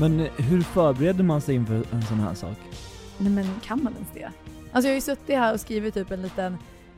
Men 0.00 0.18
hur 0.20 0.60
förbereder 0.60 1.24
man 1.24 1.40
sig 1.40 1.54
inför 1.54 1.74
en 1.92 2.02
sån 2.02 2.18
här 2.20 2.34
sak? 2.34 2.56
Nej 3.18 3.32
men 3.32 3.46
kan 3.62 3.82
man 3.84 3.92
ens 3.94 4.08
det? 4.14 4.30
Alltså 4.72 4.88
jag 4.88 4.92
har 4.92 4.94
ju 4.94 5.00
suttit 5.00 5.36
här 5.36 5.54
och 5.54 5.60
skrivit 5.60 5.94
typ 5.94 6.10
en 6.10 6.22
liten 6.22 6.56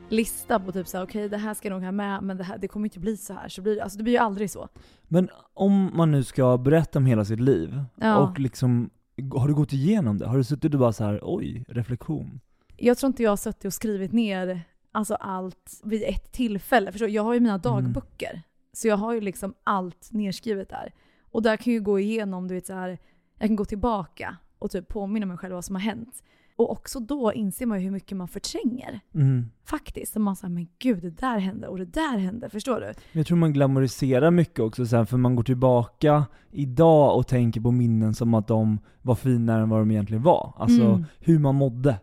lista 0.09 0.59
på 0.59 0.71
typ 0.71 0.87
såhär, 0.87 1.05
okej 1.05 1.29
det 1.29 1.37
här 1.37 1.53
ska 1.53 1.67
jag 1.67 1.73
nog 1.75 1.83
ha 1.83 1.91
med, 1.91 2.23
men 2.23 2.37
det, 2.37 2.43
här, 2.43 2.57
det 2.57 2.67
kommer 2.67 2.85
inte 2.85 2.99
bli 2.99 3.17
så 3.17 3.33
här. 3.33 3.49
Så 3.49 3.61
blir, 3.61 3.81
alltså 3.81 3.97
det 3.97 4.03
blir 4.03 4.13
ju 4.13 4.19
aldrig 4.19 4.51
så. 4.51 4.69
Men 5.07 5.29
om 5.53 5.91
man 5.97 6.11
nu 6.11 6.23
ska 6.23 6.57
berätta 6.57 6.99
om 6.99 7.05
hela 7.05 7.25
sitt 7.25 7.39
liv, 7.39 7.83
Ja. 7.95 8.17
och 8.17 8.39
liksom, 8.39 8.89
har 9.35 9.47
du 9.47 9.53
gått 9.53 9.73
igenom 9.73 10.17
det? 10.17 10.27
Har 10.27 10.37
du 10.37 10.43
suttit 10.43 10.73
och 10.73 10.79
bara 10.79 10.93
så 10.93 11.03
här, 11.03 11.19
oj, 11.23 11.65
reflektion? 11.67 12.39
Jag 12.77 12.97
tror 12.97 13.07
inte 13.07 13.23
jag 13.23 13.31
har 13.31 13.37
suttit 13.37 13.65
och 13.65 13.73
skrivit 13.73 14.11
ner 14.11 14.61
alltså 14.91 15.15
allt 15.15 15.81
vid 15.83 16.03
ett 16.03 16.31
tillfälle. 16.31 16.91
Förstår? 16.91 17.09
Jag 17.09 17.23
har 17.23 17.33
ju 17.33 17.39
mina 17.39 17.57
dagböcker. 17.57 18.41
Så 18.73 18.87
jag 18.87 18.97
har 18.97 19.13
ju 19.13 19.21
liksom 19.21 19.53
allt 19.63 20.09
nerskrivet 20.11 20.69
där. 20.69 20.93
Och 21.31 21.41
där 21.41 21.57
kan 21.57 21.73
jag 21.73 21.79
ju 21.79 21.83
gå 21.83 21.99
igenom, 21.99 22.47
du 22.47 22.53
vet 22.55 22.65
så 22.65 22.73
här, 22.73 22.97
jag 23.39 23.49
kan 23.49 23.55
gå 23.55 23.65
tillbaka 23.65 24.37
och 24.59 24.71
typ 24.71 24.87
påminna 24.87 25.25
mig 25.25 25.37
själv 25.37 25.53
vad 25.53 25.65
som 25.65 25.75
har 25.75 25.81
hänt. 25.81 26.23
Och 26.55 26.71
också 26.71 26.99
då 26.99 27.33
inser 27.33 27.65
man 27.65 27.77
ju 27.79 27.83
hur 27.83 27.91
mycket 27.91 28.17
man 28.17 28.27
förtränger. 28.27 28.99
Mm. 29.15 29.45
Faktiskt. 29.65 30.13
Så 30.13 30.19
man 30.19 30.35
säger 30.35 30.53
men 30.53 30.67
gud 30.79 31.01
det 31.01 31.09
där 31.09 31.37
hände 31.37 31.67
och 31.67 31.77
det 31.77 31.85
där 31.85 32.17
hände. 32.17 32.49
Förstår 32.49 32.79
du? 32.81 32.93
Jag 33.19 33.27
tror 33.27 33.37
man 33.37 33.53
glamoriserar 33.53 34.31
mycket 34.31 34.59
också 34.59 34.85
sen, 34.85 35.05
för 35.07 35.17
man 35.17 35.35
går 35.35 35.43
tillbaka 35.43 36.25
idag 36.51 37.17
och 37.17 37.27
tänker 37.27 37.61
på 37.61 37.71
minnen 37.71 38.13
som 38.13 38.33
att 38.33 38.47
de 38.47 38.79
var 39.01 39.15
finare 39.15 39.61
än 39.61 39.69
vad 39.69 39.79
de 39.79 39.91
egentligen 39.91 40.23
var. 40.23 40.53
Alltså 40.57 40.85
Mm. 40.85 41.05
hur 41.19 41.39
man 41.39 41.55
mådde. 41.55 41.99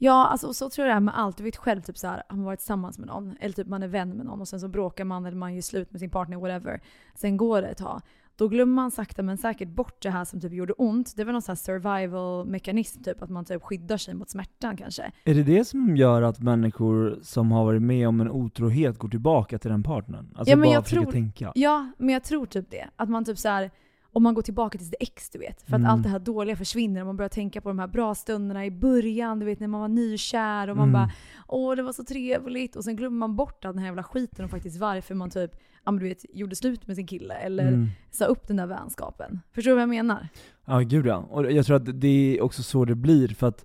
Ja, 0.00 0.26
alltså 0.26 0.54
så 0.54 0.70
tror 0.70 0.86
jag 0.86 0.94
det 0.94 0.96
är 0.96 1.00
med 1.00 1.18
allt. 1.18 1.36
Du 1.36 1.42
vet 1.44 1.56
själv, 1.56 1.80
typ 1.80 1.98
så 1.98 2.06
här, 2.06 2.22
har 2.28 2.36
man 2.36 2.44
varit 2.46 2.58
tillsammans 2.58 2.98
med 2.98 3.06
någon, 3.08 3.36
eller 3.40 3.54
typ 3.54 3.66
man 3.66 3.82
är 3.82 3.88
vän 3.88 4.08
med 4.16 4.26
någon 4.26 4.40
och 4.40 4.48
sen 4.48 4.60
så 4.60 4.68
bråkar 4.68 5.04
man 5.04 5.26
eller 5.26 5.36
man 5.36 5.54
gör 5.54 5.62
slut 5.62 5.90
med 5.92 6.00
sin 6.00 6.10
partner, 6.10 6.36
whatever. 6.36 6.80
Sen 7.14 7.36
går 7.36 7.62
det 7.62 7.68
ett 7.68 7.78
tag. 7.78 8.02
Då 8.38 8.48
glömmer 8.48 8.74
man 8.74 8.90
sakta 8.90 9.22
men 9.22 9.38
säkert 9.38 9.68
bort 9.68 10.02
det 10.02 10.10
här 10.10 10.24
som 10.24 10.40
typ 10.40 10.52
gjorde 10.52 10.72
ont. 10.72 11.16
Det 11.16 11.24
var 11.24 11.32
någon 11.32 11.42
sån 11.42 11.52
här 11.52 11.56
survival-mekanism, 11.56 13.02
typ 13.02 13.22
att 13.22 13.30
man 13.30 13.44
typ 13.44 13.62
skyddar 13.62 13.96
sig 13.96 14.14
mot 14.14 14.30
smärtan 14.30 14.76
kanske. 14.76 15.12
Är 15.24 15.34
det 15.34 15.42
det 15.42 15.64
som 15.64 15.96
gör 15.96 16.22
att 16.22 16.40
människor 16.40 17.18
som 17.22 17.52
har 17.52 17.64
varit 17.64 17.82
med 17.82 18.08
om 18.08 18.20
en 18.20 18.30
otrohet 18.30 18.98
går 18.98 19.08
tillbaka 19.08 19.58
till 19.58 19.70
den 19.70 19.82
partnern? 19.82 20.26
Alltså 20.36 20.50
Ja, 20.50 20.56
men 20.56 20.66
bara 20.68 20.74
jag 20.74 20.84
försöker 20.84 21.02
tror- 21.02 21.12
tänka. 21.12 21.52
Ja, 21.54 21.92
men 21.98 22.08
jag 22.08 22.24
tror 22.24 22.46
typ 22.46 22.70
det. 22.70 22.84
Att 22.96 23.08
man 23.08 23.24
typ 23.24 23.38
så 23.38 23.48
här, 23.48 23.70
om 24.12 24.22
man 24.22 24.34
går 24.34 24.42
tillbaka 24.42 24.78
till 24.78 24.86
sitt 24.86 24.94
ex, 25.00 25.30
du 25.30 25.38
vet. 25.38 25.62
För 25.62 25.72
att 25.72 25.78
Mm. 25.78 25.90
allt 25.90 26.02
det 26.02 26.08
här 26.08 26.18
dåliga 26.18 26.56
försvinner 26.56 27.00
och 27.00 27.06
man 27.06 27.16
börjar 27.16 27.28
tänka 27.28 27.60
på 27.60 27.68
de 27.68 27.78
här 27.78 27.86
bra 27.86 28.14
stunderna 28.14 28.66
i 28.66 28.70
början, 28.70 29.38
du 29.38 29.46
vet 29.46 29.60
när 29.60 29.68
man 29.68 29.80
var 29.80 29.88
nykär 29.88 30.70
och 30.70 30.76
man 30.76 30.88
Mm. 30.88 30.92
bara 30.92 31.10
åh 31.48 31.76
det 31.76 31.82
var 31.82 31.92
så 31.92 32.04
trevligt. 32.04 32.76
Och 32.76 32.84
sen 32.84 32.96
glömmer 32.96 33.16
man 33.18 33.36
bort 33.36 33.64
all 33.64 33.72
den 33.72 33.78
här 33.78 33.86
jävla 33.86 34.02
skiten 34.02 34.44
och 34.44 34.50
faktiskt 34.50 34.80
varför 34.80 35.14
man 35.14 35.30
typ, 35.30 35.50
ja 35.88 35.92
men 35.92 36.02
du 36.02 36.08
vet, 36.08 36.24
gjorde 36.34 36.56
slut 36.56 36.86
med 36.86 36.96
sin 36.96 37.06
kille 37.06 37.34
eller 37.34 37.68
Mm. 37.68 37.88
sa 38.10 38.24
upp 38.24 38.46
den 38.48 38.56
där 38.56 38.66
vänskapen. 38.66 39.40
Förstår 39.52 39.70
du 39.70 39.74
vad 39.74 39.82
jag 39.82 39.88
menar? 39.88 40.28
Ja, 40.66 40.78
gud 40.78 41.06
ja. 41.06 41.16
Och 41.16 41.52
jag 41.52 41.66
tror 41.66 41.76
att 41.76 42.00
det 42.00 42.08
är 42.38 42.42
också 42.42 42.62
så 42.62 42.84
det 42.84 42.94
blir, 42.94 43.28
för 43.28 43.46
att 43.46 43.64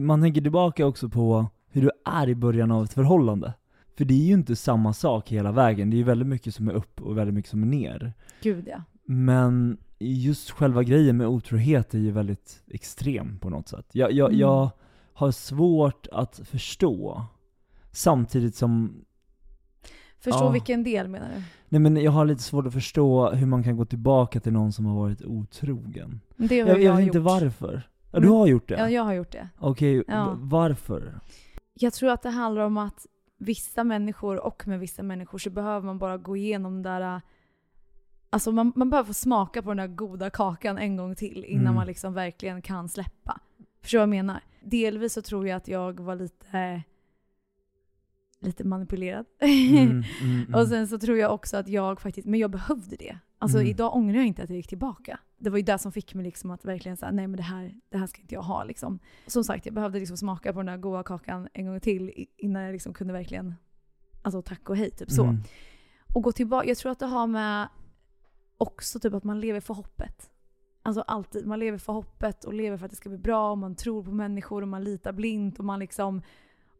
man 0.00 0.22
tänker 0.22 0.40
tillbaka 0.40 0.86
också 0.86 1.08
på 1.08 1.46
hur 1.68 1.82
du 1.82 1.90
är 2.04 2.28
i 2.28 2.34
början 2.34 2.70
av 2.70 2.84
ett 2.84 2.92
förhållande. 2.92 3.54
För 3.96 4.04
det 4.04 4.14
är 4.14 4.26
ju 4.26 4.32
inte 4.34 4.56
samma 4.56 4.92
sak 4.92 5.28
hela 5.28 5.52
vägen, 5.52 5.90
det 5.90 5.96
är 5.96 5.98
ju 5.98 6.04
väldigt 6.04 6.28
mycket 6.28 6.54
som 6.54 6.68
är 6.68 6.72
upp 6.72 7.00
och 7.02 7.18
väldigt 7.18 7.34
mycket 7.34 7.50
som 7.50 7.62
är 7.62 7.66
ner. 7.66 8.12
Gud 8.42 8.64
ja. 8.68 8.82
Men 9.06 9.78
just 9.98 10.50
själva 10.50 10.82
grejen 10.82 11.16
med 11.16 11.26
otrohet 11.26 11.94
är 11.94 11.98
ju 11.98 12.10
väldigt 12.10 12.62
extrem 12.70 13.38
på 13.38 13.50
något 13.50 13.68
sätt. 13.68 13.86
Jag, 13.92 14.12
jag, 14.12 14.28
Mm. 14.28 14.40
jag 14.40 14.70
har 15.12 15.30
svårt 15.30 16.06
att 16.12 16.40
förstå, 16.44 17.22
samtidigt 17.92 18.54
som 18.56 19.04
Förstå 20.24 20.44
Ja. 20.44 20.50
vilken 20.50 20.82
del 20.84 21.08
menar 21.08 21.28
du? 21.36 21.42
Nej 21.68 21.80
men 21.80 21.96
jag 21.96 22.10
har 22.12 22.24
lite 22.24 22.42
svårt 22.42 22.66
att 22.66 22.72
förstå 22.72 23.30
hur 23.30 23.46
man 23.46 23.62
kan 23.64 23.76
gå 23.76 23.84
tillbaka 23.84 24.40
till 24.40 24.52
någon 24.52 24.72
som 24.72 24.86
har 24.86 24.94
varit 24.94 25.22
otrogen. 25.24 26.20
Det 26.36 26.60
har 26.60 26.68
Jag, 26.68 26.78
jag, 26.78 26.82
jag 26.84 26.96
vet 26.96 27.06
inte 27.06 27.20
varför. 27.20 27.82
Ja, 28.12 28.18
du 28.20 28.26
Men- 28.26 28.36
har 28.36 28.46
gjort 28.46 28.68
det? 28.68 28.74
Ja, 28.78 28.90
jag 28.90 29.02
har 29.02 29.12
gjort 29.12 29.32
det. 29.32 29.48
Okej, 29.58 30.04
Ja. 30.08 30.30
v- 30.30 30.36
varför? 30.40 31.20
Jag 31.74 31.92
tror 31.92 32.10
att 32.10 32.22
det 32.22 32.30
handlar 32.30 32.62
om 32.62 32.76
att 32.78 33.06
vissa 33.38 33.84
människor 33.84 34.46
och 34.46 34.68
med 34.68 34.80
vissa 34.80 35.02
människor 35.02 35.38
så 35.38 35.50
behöver 35.50 35.86
man 35.86 35.98
bara 35.98 36.16
gå 36.18 36.36
igenom 36.36 36.82
den 36.82 36.82
där 36.82 37.20
Alltså 38.30 38.52
man, 38.52 38.72
man 38.76 38.90
behöver 38.90 39.06
få 39.06 39.14
smaka 39.14 39.62
på 39.62 39.68
den 39.70 39.76
där 39.76 39.86
goda 39.86 40.30
kakan 40.30 40.78
en 40.78 40.96
gång 40.96 41.14
till 41.16 41.44
innan 41.44 41.62
Mm. 41.64 41.74
man 41.74 41.86
liksom 41.86 42.14
verkligen 42.14 42.62
kan 42.62 42.88
släppa. 42.88 43.40
Förstår 43.82 43.98
du 43.98 44.00
vad 44.00 44.08
jag 44.16 44.24
menar? 44.24 44.40
Delvis 44.62 45.12
så 45.12 45.22
tror 45.22 45.48
jag 45.48 45.56
att 45.56 45.68
jag 45.68 46.00
var 46.00 46.14
lite 46.16 46.82
lite 48.44 48.64
manipulerad. 48.64 49.26
Mm, 49.40 49.78
mm, 49.88 50.04
mm. 50.20 50.54
Och 50.54 50.68
sen 50.68 50.88
så 50.88 50.98
tror 50.98 51.18
jag 51.18 51.34
också 51.34 51.56
att 51.56 51.68
jag 51.68 52.00
faktiskt, 52.00 52.26
men 52.28 52.40
jag 52.40 52.50
behövde 52.50 52.96
det. 52.96 53.18
Alltså 53.38 53.58
Mm. 53.58 53.70
idag 53.70 53.94
ångrar 53.96 54.16
jag 54.16 54.26
inte 54.26 54.42
att 54.42 54.48
jag 54.50 54.56
gick 54.56 54.68
tillbaka. 54.68 55.18
Det 55.38 55.50
var 55.50 55.56
ju 55.56 55.62
det 55.64 55.78
som 55.78 55.92
fick 55.92 56.14
mig 56.14 56.24
liksom 56.24 56.50
att 56.50 56.64
verkligen 56.64 56.96
säga 56.96 57.12
nej 57.12 57.26
men 57.26 57.36
det 57.36 57.42
här, 57.42 57.74
det 57.88 57.98
här 57.98 58.06
ska 58.06 58.20
inte 58.20 58.34
jag 58.34 58.42
ha 58.42 58.64
liksom. 58.64 58.98
Som 59.26 59.44
sagt, 59.44 59.66
jag 59.66 59.74
behövde 59.74 59.98
liksom 59.98 60.16
smaka 60.16 60.52
på 60.52 60.58
den 60.58 60.66
där 60.66 60.76
goda 60.76 61.02
kakan 61.02 61.48
en 61.52 61.66
gång 61.66 61.80
till 61.80 62.26
innan 62.36 62.62
jag 62.62 62.72
liksom 62.72 62.94
kunde 62.94 63.12
verkligen, 63.12 63.54
alltså 64.22 64.42
tack 64.42 64.68
och 64.70 64.76
hej 64.76 64.90
typ 64.90 65.10
så. 65.10 65.22
Mm. 65.24 65.42
Och 66.14 66.22
gå 66.22 66.32
tillbaka, 66.32 66.68
jag 66.68 66.76
tror 66.76 66.92
att 66.92 66.98
det 66.98 67.06
har 67.06 67.26
med 67.26 67.68
också 68.56 68.98
typ 69.00 69.14
att 69.14 69.24
man 69.24 69.40
lever 69.40 69.60
för 69.60 69.74
hoppet. 69.74 70.30
Alltså 70.82 71.00
alltid, 71.00 71.46
man 71.46 71.58
lever 71.58 71.78
för 71.78 71.92
hoppet 71.92 72.44
och 72.44 72.54
lever 72.54 72.76
för 72.76 72.84
att 72.84 72.90
det 72.90 72.96
ska 72.96 73.08
bli 73.08 73.18
bra 73.18 73.50
och 73.50 73.58
man 73.58 73.74
tror 73.74 74.04
på 74.04 74.10
människor 74.10 74.62
och 74.62 74.68
man 74.68 74.84
litar 74.84 75.12
blint 75.12 75.58
och 75.58 75.64
man 75.64 75.78
liksom, 75.78 76.22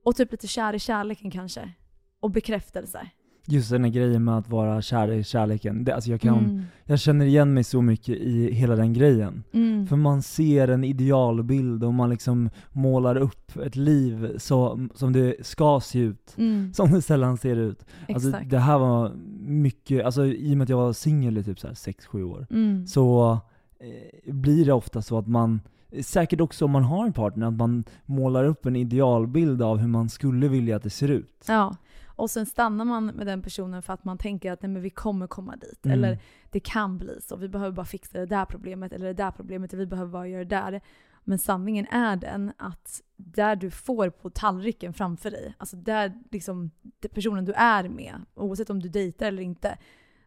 och 0.05 0.17
typ 0.17 0.33
lite 0.33 0.47
kär 0.49 0.75
i 0.75 0.79
kärleken 0.79 1.31
kanske. 1.31 1.73
Och 2.21 2.31
bekräftelse. 2.31 3.07
Just 3.47 3.71
den 3.71 3.85
här 3.85 3.91
grejen 3.91 4.25
med 4.25 4.39
att 4.39 4.49
vara 4.49 4.83
kär 4.83 5.11
i 5.13 5.25
kärleken. 5.25 5.85
Det, 5.85 5.95
alltså 5.95 6.11
jag, 6.11 6.21
kan, 6.21 6.39
Mm. 6.39 6.63
jag 6.85 7.01
känner 7.01 7.27
igen 7.27 7.55
mig 7.55 7.65
så 7.65 7.83
mycket 7.83 8.09
i 8.17 8.53
hela 8.55 8.77
den 8.77 8.93
grejen. 8.93 9.43
Mm. 9.53 9.87
För 9.87 9.97
man 9.97 10.23
ser 10.23 10.69
en 10.69 10.85
idealbild 10.85 11.85
och 11.85 11.95
man 11.95 12.11
liksom 12.11 12.51
målar 12.73 13.17
upp 13.17 13.57
ett 13.57 13.77
liv 13.77 14.39
så, 14.39 14.89
som 14.95 15.13
det 15.13 15.47
ska 15.47 15.81
se 15.81 15.99
ut. 15.99 16.35
Mm. 16.39 16.73
Som 16.75 16.91
det 16.93 17.03
sällan 17.03 17.37
ser 17.37 17.57
ut. 17.57 17.85
Alltså 18.09 18.29
Exakt. 18.29 18.51
det 18.51 18.59
här 18.59 18.79
var 18.79 19.13
mycket, 19.47 20.05
alltså 20.05 20.27
i 20.27 20.53
och 20.53 20.57
med 20.59 20.63
att 20.65 20.69
jag 20.69 20.77
var 20.77 20.93
singel 20.93 21.39
i 21.39 21.45
typ 21.45 21.59
6-7 21.59 22.23
år, 22.23 22.47
Mm. 22.51 22.87
så 22.87 23.33
eh, 23.81 24.33
blir 24.35 24.65
det 24.67 24.73
ofta 24.73 25.03
så 25.03 25.19
att 25.19 25.27
man, 25.27 25.61
säkert 26.03 26.41
också 26.41 26.65
om 26.65 26.71
man 26.71 26.85
har 26.85 27.07
en 27.07 27.13
partner, 27.13 27.47
att 27.47 27.55
man 27.55 27.85
målar 28.05 28.45
upp 28.45 28.67
en 28.67 28.77
idealbild 28.77 29.63
av 29.63 29.79
hur 29.79 29.89
man 29.89 30.09
skulle 30.09 30.49
vilja 30.49 30.77
att 30.77 30.83
det 30.83 30.91
ser 30.91 31.09
ut. 31.09 31.45
Ja. 31.49 31.77
Och 32.17 32.31
sen 32.31 32.47
stannar 32.47 32.85
man 32.85 33.07
med 33.07 33.27
den 33.27 33.43
personen 33.43 33.83
för 33.83 33.93
att 33.93 34.05
man 34.05 34.19
tänker 34.19 34.53
att 34.53 34.63
nej, 34.63 34.71
men 34.71 34.83
vi 34.83 34.91
kommer 34.91 35.27
komma 35.27 35.57
dit. 35.57 35.87
Mm. 35.87 35.99
Eller 35.99 36.19
det 36.51 36.61
kan 36.61 36.99
bli 36.99 37.21
så. 37.21 37.37
Vi 37.37 37.49
behöver 37.49 37.73
bara 37.73 37.87
fixa 37.87 38.19
det 38.19 38.27
där 38.27 38.45
problemet 38.45 38.93
eller 38.93 39.07
det 39.07 39.13
där 39.13 39.31
problemet. 39.31 39.73
Vi 39.73 39.87
behöver 39.87 40.13
bara 40.13 40.29
göra 40.29 40.45
det 40.45 40.57
där. 40.57 40.81
Men 41.25 41.39
sanningen 41.39 41.87
är 41.91 42.17
den 42.17 42.53
att 42.57 43.03
där 43.17 43.57
du 43.57 43.71
får 43.71 44.11
på 44.11 44.31
tallriken 44.31 44.95
framför 44.95 45.31
dig, 45.31 45.55
alltså 45.59 45.77
där 45.77 46.13
liksom, 46.31 46.71
personen 47.15 47.45
du 47.45 47.53
är 47.53 47.89
med, 47.89 48.15
oavsett 48.35 48.71
om 48.71 48.81
du 48.81 48.89
dejtar 48.89 49.27
eller 49.27 49.43
inte, 49.43 49.79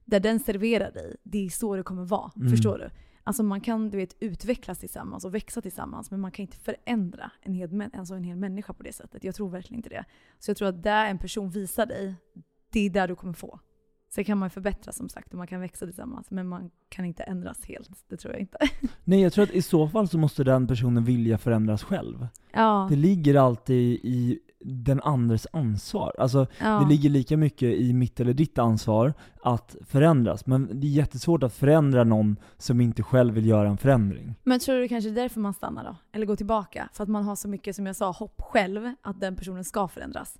där 0.05 0.19
den 0.19 0.39
serverar 0.39 0.91
dig, 0.91 1.15
det 1.23 1.45
är 1.45 1.49
så 1.49 1.75
det 1.75 1.83
kommer 1.83 2.03
vara. 2.03 2.31
Mm. 2.35 2.49
Förstår 2.49 2.77
du? 2.77 2.89
Alltså 3.27 3.43
man 3.43 3.61
kan 3.61 3.89
du 3.89 3.97
vet, 3.97 4.15
utvecklas 4.19 4.79
tillsammans 4.79 5.25
och 5.25 5.35
växa 5.35 5.61
tillsammans, 5.61 6.11
men 6.11 6.19
man 6.19 6.31
kan 6.31 6.43
inte 6.43 6.57
förändra 6.57 7.31
en 7.41 7.53
hel, 7.53 7.89
alltså 7.93 8.13
en 8.13 8.23
hel 8.23 8.37
människa 8.37 8.73
på 8.73 8.83
det 8.83 8.93
sättet. 8.93 9.23
Jag 9.23 9.35
tror 9.35 9.49
verkligen 9.49 9.79
inte 9.79 9.89
det. 9.89 10.05
Så 10.39 10.49
jag 10.49 10.57
tror 10.57 10.67
att 10.67 10.83
där 10.83 11.05
en 11.05 11.19
person 11.19 11.49
visar 11.49 11.85
dig, 11.85 12.15
det 12.69 12.79
är 12.79 12.89
där 12.89 13.07
du 13.07 13.15
kommer 13.15 13.33
få. 13.33 13.59
Sen 14.09 14.23
kan 14.23 14.37
man 14.37 14.49
förbättras 14.49 14.95
som 14.97 15.09
sagt 15.09 15.31
och 15.31 15.37
man 15.37 15.47
kan 15.47 15.61
växa 15.61 15.85
tillsammans, 15.85 16.31
men 16.31 16.47
man 16.47 16.69
kan 16.89 17.05
inte 17.05 17.23
ändras 17.23 17.65
helt. 17.65 17.89
Det 18.09 18.17
tror 18.17 18.33
jag 18.33 18.41
inte. 18.41 18.57
Nej 19.03 19.21
jag 19.21 19.33
tror 19.33 19.43
att 19.43 19.51
i 19.51 19.61
så 19.61 19.87
fall 19.87 20.07
så 20.07 20.17
måste 20.17 20.43
den 20.43 20.67
personen 20.67 21.03
vilja 21.05 21.37
förändras 21.37 21.83
själv. 21.83 22.27
Ja, 22.53 22.87
Det 22.89 22.95
ligger 22.95 23.35
alltid 23.35 23.99
i 24.03 24.39
den 24.59 25.01
andres 25.01 25.47
ansvar. 25.53 26.15
Alltså 26.19 26.47
ja. 26.59 26.79
det 26.79 26.87
ligger 26.89 27.09
lika 27.09 27.37
mycket 27.37 27.73
i 27.79 27.93
mitt 27.93 28.19
eller 28.19 28.33
ditt 28.33 28.57
ansvar 28.57 29.13
att 29.43 29.75
förändras, 29.85 30.45
men 30.45 30.79
det 30.79 30.87
är 30.87 30.91
jättesvårt 30.91 31.43
att 31.43 31.53
förändra 31.53 32.03
någon 32.03 32.35
som 32.57 32.81
inte 32.81 33.03
själv 33.03 33.33
vill 33.33 33.45
göra 33.45 33.69
en 33.69 33.77
förändring. 33.77 34.35
Men 34.43 34.59
tror 34.59 34.75
du 34.75 34.81
det 34.81 34.87
kanske 34.87 35.09
är 35.09 35.13
därför 35.15 35.39
man 35.39 35.53
stannar 35.53 35.83
då? 35.83 35.95
Eller 36.11 36.25
går 36.25 36.35
tillbaka? 36.35 36.89
För 36.93 37.03
att 37.03 37.09
man 37.09 37.23
har 37.23 37.35
så 37.35 37.47
mycket, 37.47 37.75
som 37.75 37.85
jag 37.85 37.95
sa, 37.95 38.11
hopp 38.11 38.41
själv 38.41 38.93
att 39.01 39.19
den 39.19 39.35
personen 39.35 39.63
ska 39.63 39.87
förändras. 39.87 40.39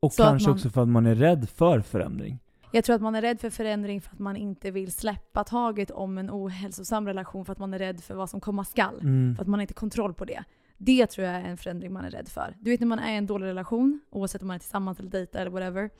Och 0.00 0.12
Så 0.12 0.22
kanske 0.22 0.48
man- 0.48 0.54
också 0.56 0.70
för 0.70 0.82
att 0.82 0.88
man 0.88 1.06
är 1.06 1.14
rädd 1.14 1.48
för 1.48 1.80
förändring. 1.80 2.38
Jag 2.74 2.84
tror 2.84 2.96
att 2.96 3.02
man 3.02 3.14
är 3.14 3.22
rädd 3.22 3.40
för 3.40 3.50
förändring 3.50 4.00
för 4.00 4.10
att 4.12 4.18
man 4.18 4.36
inte 4.36 4.70
vill 4.70 4.92
släppa 4.92 5.44
taget 5.44 5.90
om 5.90 6.18
en 6.18 6.30
ohälsosam 6.30 7.06
relation 7.06 7.44
för 7.44 7.52
att 7.52 7.58
man 7.58 7.74
är 7.74 7.78
rädd 7.78 8.00
för 8.00 8.14
vad 8.14 8.30
som 8.30 8.40
komma 8.40 8.64
skall. 8.64 9.00
Mm. 9.00 9.34
För 9.36 9.42
att 9.42 9.48
man 9.48 9.58
har 9.58 9.62
inte 9.62 9.74
kontroll 9.74 10.14
på 10.14 10.24
det. 10.24 10.44
Det 10.76 11.06
tror 11.06 11.26
jag 11.26 11.36
är 11.36 11.44
en 11.44 11.56
förändring 11.56 11.92
man 11.92 12.04
är 12.04 12.10
rädd 12.10 12.28
för. 12.28 12.56
Du 12.60 12.70
vet 12.70 12.80
när 12.80 12.86
man 12.86 12.98
är 12.98 13.12
i 13.12 13.16
en 13.16 13.26
dålig 13.26 13.46
relation, 13.46 14.00
oavsett 14.10 14.42
om 14.42 14.48
man 14.48 14.54
är 14.54 14.58
tillsammans 14.58 15.00
eller 15.00 15.10
dejtar 15.10 15.40
eller 15.40 15.50
whatever. 15.50 15.90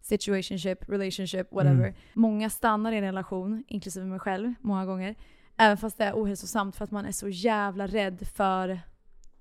Situationship, 0.00 0.88
relationship, 0.88 1.52
whatever. 1.52 1.84
Mm. 1.84 1.94
Många 2.14 2.50
stannar 2.50 2.92
i 2.92 2.96
en 2.96 3.04
relation, 3.04 3.64
inklusive 3.68 4.06
mig 4.06 4.18
själv, 4.18 4.54
många 4.60 4.86
gånger. 4.86 5.14
Även 5.56 5.76
fast 5.76 5.98
det 5.98 6.04
är 6.04 6.12
ohälsosamt 6.14 6.76
för 6.76 6.84
att 6.84 6.90
man 6.90 7.06
är 7.06 7.12
så 7.12 7.28
jävla 7.28 7.86
rädd 7.86 8.26
för 8.34 8.80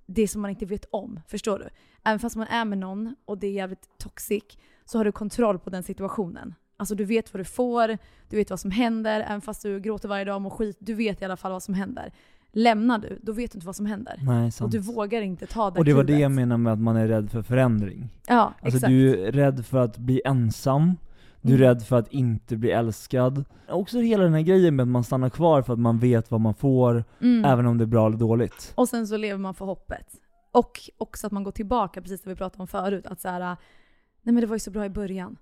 det 0.05 0.27
som 0.27 0.41
man 0.41 0.51
inte 0.51 0.65
vet 0.65 0.85
om. 0.91 1.19
Förstår 1.27 1.59
du? 1.59 1.69
Även 2.03 2.19
fast 2.19 2.35
man 2.35 2.47
är 2.47 2.65
med 2.65 2.77
någon 2.77 3.15
och 3.25 3.37
det 3.37 3.47
är 3.47 3.51
jävligt 3.51 3.97
toxic 3.97 4.43
så 4.85 4.97
har 4.97 5.05
du 5.05 5.11
kontroll 5.11 5.59
på 5.59 5.69
den 5.69 5.83
situationen. 5.83 6.55
Alltså 6.77 6.95
du 6.95 7.05
vet 7.05 7.33
vad 7.33 7.39
du 7.39 7.45
får, 7.45 7.97
du 8.29 8.35
vet 8.37 8.49
vad 8.49 8.59
som 8.59 8.71
händer, 8.71 9.19
även 9.21 9.41
fast 9.41 9.61
du 9.63 9.79
gråter 9.79 10.09
varje 10.09 10.25
dag 10.25 10.35
och 10.35 10.41
mår 10.41 10.49
skit, 10.49 10.77
du 10.79 10.93
vet 10.93 11.21
i 11.21 11.25
alla 11.25 11.37
fall 11.37 11.51
vad 11.51 11.63
som 11.63 11.73
händer. 11.73 12.11
Lämnar 12.55 12.99
du, 12.99 13.19
då 13.21 13.31
vet 13.31 13.51
du 13.51 13.55
inte 13.57 13.65
vad 13.65 13.75
som 13.75 13.85
händer. 13.85 14.19
Nej, 14.23 14.47
Och 14.47 14.53
sant. 14.53 14.71
du 14.71 14.79
vågar 14.79 15.21
inte 15.21 15.45
ta 15.45 15.71
det 15.71 15.79
Och 15.79 15.85
det 15.85 15.93
var 15.93 16.03
det 16.03 16.07
klivet. 16.07 16.21
jag 16.21 16.31
menade 16.31 16.57
med 16.57 16.73
att 16.73 16.79
man 16.79 16.95
är 16.95 17.07
rädd 17.07 17.31
för 17.31 17.41
förändring. 17.41 18.09
Ja, 18.27 18.53
Alltså 18.61 18.77
exakt. 18.77 18.87
du 18.89 19.25
är 19.25 19.31
rädd 19.31 19.65
för 19.65 19.77
att 19.77 19.97
bli 19.97 20.21
ensam, 20.25 20.97
du 21.41 21.53
är 21.53 21.55
Mm. 21.57 21.67
rädd 21.67 21.83
för 21.83 21.95
att 21.99 22.07
inte 22.11 22.57
bli 22.57 22.71
älskad. 22.71 23.45
Också 23.69 23.99
hela 23.99 24.23
den 24.23 24.33
här 24.33 24.41
grejen 24.41 24.75
med 24.75 24.83
att 24.83 24.89
man 24.89 25.03
stannar 25.03 25.29
kvar 25.29 25.61
för 25.61 25.73
att 25.73 25.79
man 25.79 25.99
vet 25.99 26.31
vad 26.31 26.41
man 26.41 26.53
får, 26.53 27.03
Mm. 27.21 27.45
även 27.45 27.65
om 27.65 27.77
det 27.77 27.83
är 27.83 27.87
bra 27.87 28.07
eller 28.07 28.17
dåligt. 28.17 28.71
Och 28.75 28.89
sen 28.89 29.07
så 29.07 29.17
lever 29.17 29.39
man 29.39 29.53
för 29.53 29.65
hoppet. 29.65 30.07
Och 30.51 30.79
också 30.97 31.27
att 31.27 31.33
man 31.33 31.43
går 31.43 31.51
tillbaka, 31.51 32.01
precis 32.01 32.21
det 32.21 32.29
vi 32.29 32.35
pratade 32.35 32.61
om 32.61 32.67
förut, 32.67 33.05
att 33.07 33.21
så 33.21 33.27
här, 33.29 33.39
nej 33.39 34.33
men 34.33 34.35
det 34.35 34.45
var 34.47 34.55
ju 34.55 34.59
så 34.59 34.71
bra 34.71 34.85
i 34.85 34.89
början. 34.89 35.37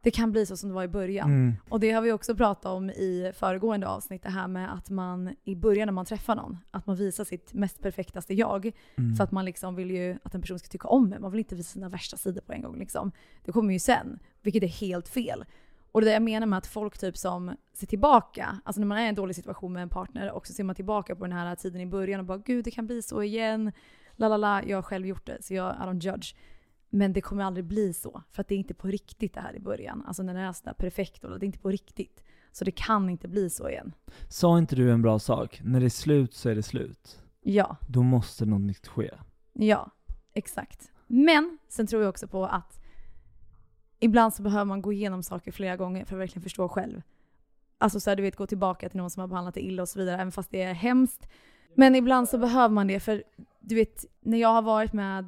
Det 0.00 0.10
kan 0.10 0.32
bli 0.32 0.46
så 0.46 0.56
som 0.56 0.68
det 0.68 0.74
var 0.74 0.84
i 0.84 0.88
början. 0.88 1.30
Mm. 1.30 1.54
Och 1.68 1.80
det 1.80 1.90
har 1.90 2.02
vi 2.02 2.12
också 2.12 2.34
pratat 2.34 2.66
om 2.66 2.90
i 2.90 3.32
föregående 3.34 3.88
avsnitt, 3.88 4.22
det 4.22 4.30
här 4.30 4.48
med 4.48 4.74
att 4.74 4.90
man 4.90 5.34
i 5.44 5.56
början 5.56 5.86
när 5.86 5.92
man 5.92 6.04
träffar 6.04 6.36
någon, 6.36 6.58
att 6.70 6.86
man 6.86 6.96
visar 6.96 7.24
sitt 7.24 7.54
mest 7.54 7.82
perfektaste 7.82 8.34
jag. 8.34 8.72
Mm. 8.96 9.16
För 9.16 9.24
att 9.24 9.32
man 9.32 9.44
liksom 9.44 9.74
vill 9.74 9.90
ju 9.90 10.18
att 10.22 10.34
en 10.34 10.40
person 10.40 10.58
ska 10.58 10.68
tycka 10.68 10.88
om 10.88 11.12
en. 11.12 11.22
Man 11.22 11.30
vill 11.30 11.38
inte 11.38 11.54
visa 11.54 11.72
sina 11.72 11.88
värsta 11.88 12.16
sidor 12.16 12.40
på 12.40 12.52
en 12.52 12.62
gång. 12.62 12.78
Liksom. 12.78 13.12
Det 13.44 13.52
kommer 13.52 13.72
ju 13.72 13.78
sen, 13.78 14.18
vilket 14.42 14.62
är 14.62 14.66
helt 14.66 15.08
fel. 15.08 15.44
Och 15.92 16.00
det 16.00 16.06
där 16.06 16.12
jag 16.12 16.22
menar 16.22 16.46
med 16.46 16.56
att 16.56 16.66
folk 16.66 16.98
typ 16.98 17.16
som 17.16 17.56
ser 17.72 17.86
tillbaka, 17.86 18.60
alltså 18.64 18.80
när 18.80 18.86
man 18.86 18.98
är 18.98 19.04
i 19.04 19.08
en 19.08 19.14
dålig 19.14 19.36
situation 19.36 19.72
med 19.72 19.82
en 19.82 19.88
partner 19.88 20.32
och 20.32 20.46
så 20.46 20.52
ser 20.52 20.64
man 20.64 20.74
tillbaka 20.74 21.16
på 21.16 21.24
den 21.24 21.32
här 21.32 21.56
tiden 21.56 21.80
i 21.80 21.86
början 21.86 22.20
och 22.20 22.26
bara 22.26 22.38
gud 22.38 22.64
det 22.64 22.70
kan 22.70 22.86
bli 22.86 23.02
så 23.02 23.22
igen. 23.22 23.72
La 24.16 24.28
la 24.28 24.36
la, 24.36 24.62
jag 24.62 24.76
har 24.76 24.82
själv 24.82 25.06
gjort 25.06 25.26
det 25.26 25.42
så 25.42 25.54
jag 25.54 25.74
I 25.74 25.78
don't 25.78 26.00
judge. 26.00 26.34
Men 26.90 27.12
det 27.12 27.20
kommer 27.20 27.44
aldrig 27.44 27.64
bli 27.66 27.92
så, 27.92 28.22
för 28.30 28.40
att 28.40 28.48
det 28.48 28.54
är 28.54 28.58
inte 28.58 28.74
på 28.74 28.88
riktigt 28.88 29.34
det 29.34 29.40
här 29.40 29.56
i 29.56 29.60
början. 29.60 30.04
Alltså 30.06 30.22
när 30.22 30.34
det 30.34 30.40
är 30.40 30.52
sådär 30.52 30.72
perfekt, 30.72 31.24
och 31.24 31.38
det 31.38 31.44
är 31.44 31.46
inte 31.46 31.58
på 31.58 31.70
riktigt. 31.70 32.22
Så 32.52 32.64
det 32.64 32.70
kan 32.70 33.10
inte 33.10 33.28
bli 33.28 33.50
så 33.50 33.68
igen. 33.68 33.92
Sa 34.28 34.58
inte 34.58 34.76
du 34.76 34.90
en 34.92 35.02
bra 35.02 35.18
sak? 35.18 35.60
När 35.64 35.80
det 35.80 35.86
är 35.86 35.90
slut 35.90 36.34
så 36.34 36.48
är 36.48 36.54
det 36.54 36.62
slut. 36.62 37.22
Ja, 37.42 37.76
Då 37.88 38.02
måste 38.02 38.46
något 38.46 38.60
nytt 38.60 38.86
ske. 38.88 39.10
ja, 39.52 39.90
exakt. 40.34 40.90
Men 41.06 41.58
sen 41.68 41.86
tror 41.86 42.02
jag 42.02 42.08
också 42.10 42.28
på 42.28 42.46
att 42.46 42.80
ibland 44.00 44.34
så 44.34 44.42
behöver 44.42 44.64
man 44.64 44.82
gå 44.82 44.92
igenom 44.92 45.22
saker 45.22 45.52
flera 45.52 45.76
gånger 45.76 46.04
för 46.04 46.16
att 46.16 46.20
verkligen 46.20 46.42
förstå 46.42 46.68
själv. 46.68 47.02
Alltså 47.78 48.00
så 48.00 48.10
här, 48.10 48.16
du 48.16 48.22
vet, 48.22 48.36
gå 48.36 48.46
tillbaka 48.46 48.88
till 48.88 48.98
någon 48.98 49.10
som 49.10 49.20
har 49.20 49.28
behandlat 49.28 49.54
dig 49.54 49.62
illa 49.66 49.82
och 49.82 49.88
så 49.88 49.98
vidare, 49.98 50.14
även 50.14 50.32
fast 50.32 50.50
det 50.50 50.62
är 50.62 50.74
hemskt. 50.74 51.28
Men 51.74 51.94
ibland 51.94 52.28
så 52.28 52.38
behöver 52.38 52.74
man 52.74 52.86
det, 52.86 53.00
för 53.00 53.24
du 53.68 53.74
vet, 53.74 54.04
när 54.20 54.38
jag 54.38 54.48
har 54.48 54.62
varit 54.62 54.92
med, 54.92 55.24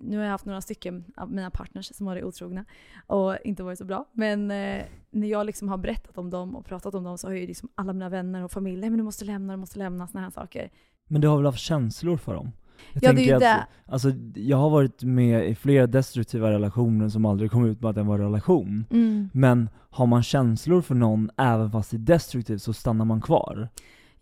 nu 0.00 0.16
har 0.16 0.24
jag 0.24 0.30
haft 0.30 0.44
några 0.44 0.60
stycken 0.60 1.04
av 1.16 1.32
mina 1.32 1.50
partners 1.50 1.94
som 1.94 2.06
har 2.06 2.14
varit 2.14 2.24
otrogna 2.24 2.64
och 3.06 3.36
inte 3.44 3.62
varit 3.62 3.78
så 3.78 3.84
bra. 3.84 4.08
Men 4.12 4.50
eh, 4.50 4.82
när 5.10 5.28
jag 5.28 5.46
liksom 5.46 5.68
har 5.68 5.78
berättat 5.78 6.18
om 6.18 6.30
dem 6.30 6.56
och 6.56 6.64
pratat 6.66 6.94
om 6.94 7.04
dem 7.04 7.18
så 7.18 7.28
har 7.28 7.34
ju 7.34 7.46
liksom 7.46 7.68
alla 7.74 7.92
mina 7.92 8.08
vänner 8.08 8.44
och 8.44 8.52
familj, 8.52 8.80
nej 8.80 8.90
men 8.90 8.98
du 8.98 9.04
måste 9.04 9.24
lämna, 9.24 9.52
du 9.52 9.56
måste 9.56 9.78
lämna, 9.78 10.06
såna 10.06 10.24
här 10.24 10.30
saker. 10.30 10.70
Men 11.08 11.20
du 11.20 11.28
har 11.28 11.36
väl 11.36 11.46
haft 11.46 11.58
känslor 11.58 12.16
för 12.16 12.34
dem? 12.34 12.52
Jag 12.92 13.02
Ja, 13.02 13.12
det 13.12 13.22
är 13.22 13.26
ju 13.26 13.32
att, 13.32 13.40
det. 13.40 13.66
Alltså, 13.86 14.12
jag 14.34 14.56
har 14.56 14.70
varit 14.70 15.02
med 15.02 15.48
i 15.48 15.54
flera 15.54 15.86
destruktiva 15.86 16.50
relationer 16.50 17.08
som 17.08 17.24
aldrig 17.24 17.50
kom 17.50 17.64
ut 17.64 17.80
med 17.80 17.88
att 17.90 17.96
det 17.96 18.02
var 18.02 18.14
en 18.14 18.24
relation. 18.24 18.84
Mm. 18.90 19.28
Men 19.32 19.68
har 19.90 20.06
man 20.06 20.22
känslor 20.22 20.82
för 20.82 20.94
någon, 20.94 21.30
även 21.36 21.70
fast 21.70 21.90
det 21.90 21.96
är 21.96 21.98
destruktivt, 21.98 22.62
så 22.62 22.72
stannar 22.72 23.04
man 23.04 23.20
kvar. 23.20 23.68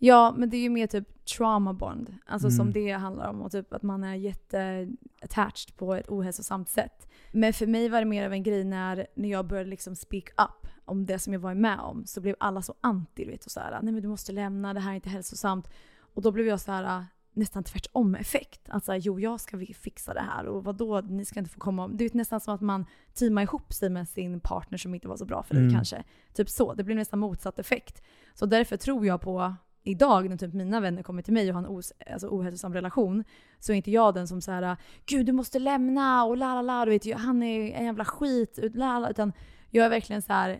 Ja, 0.01 0.33
men 0.37 0.49
det 0.49 0.57
är 0.57 0.61
ju 0.61 0.69
mer 0.69 0.87
typ 0.87 1.25
trauma 1.25 1.73
bond. 1.73 2.15
Alltså 2.25 2.47
Mm. 2.47 2.57
som 2.57 2.71
det 2.73 2.91
handlar 2.91 3.29
om. 3.29 3.41
Och 3.41 3.51
typ 3.51 3.73
att 3.73 3.83
man 3.83 4.03
är 4.03 4.15
jätte-attached 4.15 5.75
på 5.77 5.93
ett 5.95 6.09
ohälsosamt 6.09 6.69
sätt. 6.69 7.07
Men 7.31 7.53
för 7.53 7.67
mig 7.67 7.89
var 7.89 7.99
det 7.99 8.05
mer 8.05 8.25
av 8.25 8.33
en 8.33 8.43
grej 8.43 8.63
när, 8.63 9.07
när 9.15 9.29
jag 9.29 9.47
började 9.47 9.69
liksom 9.69 9.95
speak 9.95 10.29
up 10.29 10.67
om 10.85 11.05
det 11.05 11.19
som 11.19 11.33
jag 11.33 11.39
var 11.39 11.53
med 11.53 11.79
om. 11.79 12.05
Så 12.05 12.21
blev 12.21 12.35
alla 12.39 12.61
så 12.61 12.73
anti, 12.81 13.25
du 13.25 13.31
vet. 13.31 13.45
Och 13.45 13.51
så 13.51 13.59
här, 13.59 13.79
nej 13.81 13.93
men 13.93 14.01
du 14.01 14.07
måste 14.07 14.31
lämna, 14.31 14.73
det 14.73 14.79
här 14.79 14.91
är 14.91 14.95
inte 14.95 15.09
hälsosamt. 15.09 15.69
Och 16.13 16.21
då 16.21 16.31
blev 16.31 16.47
jag 16.47 16.59
så 16.59 16.71
här 16.71 17.05
nästan 17.33 17.63
tvärtom 17.63 18.15
effekt. 18.15 18.61
Att 18.69 18.85
säga, 18.85 18.97
jo 18.97 19.19
jag 19.19 19.39
ska 19.39 19.59
fixa 19.75 20.13
det 20.13 20.21
här 20.21 20.45
och 20.45 20.63
vadå, 20.63 21.01
ni 21.01 21.25
ska 21.25 21.39
inte 21.39 21.51
få 21.51 21.59
komma. 21.59 21.87
Du 21.87 22.03
vet 22.03 22.13
nästan 22.13 22.39
som 22.39 22.55
att 22.55 22.61
man 22.61 22.85
teamar 23.13 23.41
ihop 23.41 23.73
sig 23.73 23.89
med 23.89 24.07
sin 24.07 24.39
partner 24.39 24.77
som 24.77 24.95
inte 24.95 25.07
var 25.07 25.17
så 25.17 25.25
bra 25.25 25.43
för 25.43 25.53
dig 25.55 25.63
Mm. 25.63 25.75
kanske. 25.75 26.03
Typ 26.33 26.49
så, 26.49 26.73
det 26.73 26.83
blir 26.83 26.95
nästan 26.95 27.19
motsatt 27.19 27.59
effekt. 27.59 28.01
Så 28.33 28.45
därför 28.45 28.77
tror 28.77 29.05
jag 29.05 29.21
på 29.21 29.55
idag 29.89 30.29
när 30.29 30.37
typ 30.37 30.53
mina 30.53 30.79
vänner 30.79 31.03
kommer 31.03 31.21
till 31.21 31.33
mig 31.33 31.49
och 31.49 31.55
har 31.55 31.63
en 31.63 31.69
os- 31.69 31.93
alltså 32.11 32.27
ohälsosam 32.27 32.73
relation 32.73 33.23
så 33.59 33.71
är 33.71 33.75
inte 33.75 33.91
jag 33.91 34.13
den 34.13 34.27
som 34.27 34.41
säger 34.41 34.77
Gud 35.05 35.25
du 35.25 35.31
måste 35.31 35.59
lämna 35.59 36.23
och 36.23 36.37
la 36.37 36.55
la 36.55 36.61
la, 36.61 36.85
du 36.85 36.91
vet 36.91 37.15
han 37.17 37.43
är 37.43 37.71
en 37.73 37.85
jävla 37.85 38.05
skit, 38.05 38.59
la, 38.73 39.09
utan 39.09 39.33
jag 39.69 39.85
är 39.85 39.89
verkligen 39.89 40.21
så 40.21 40.33
här 40.33 40.59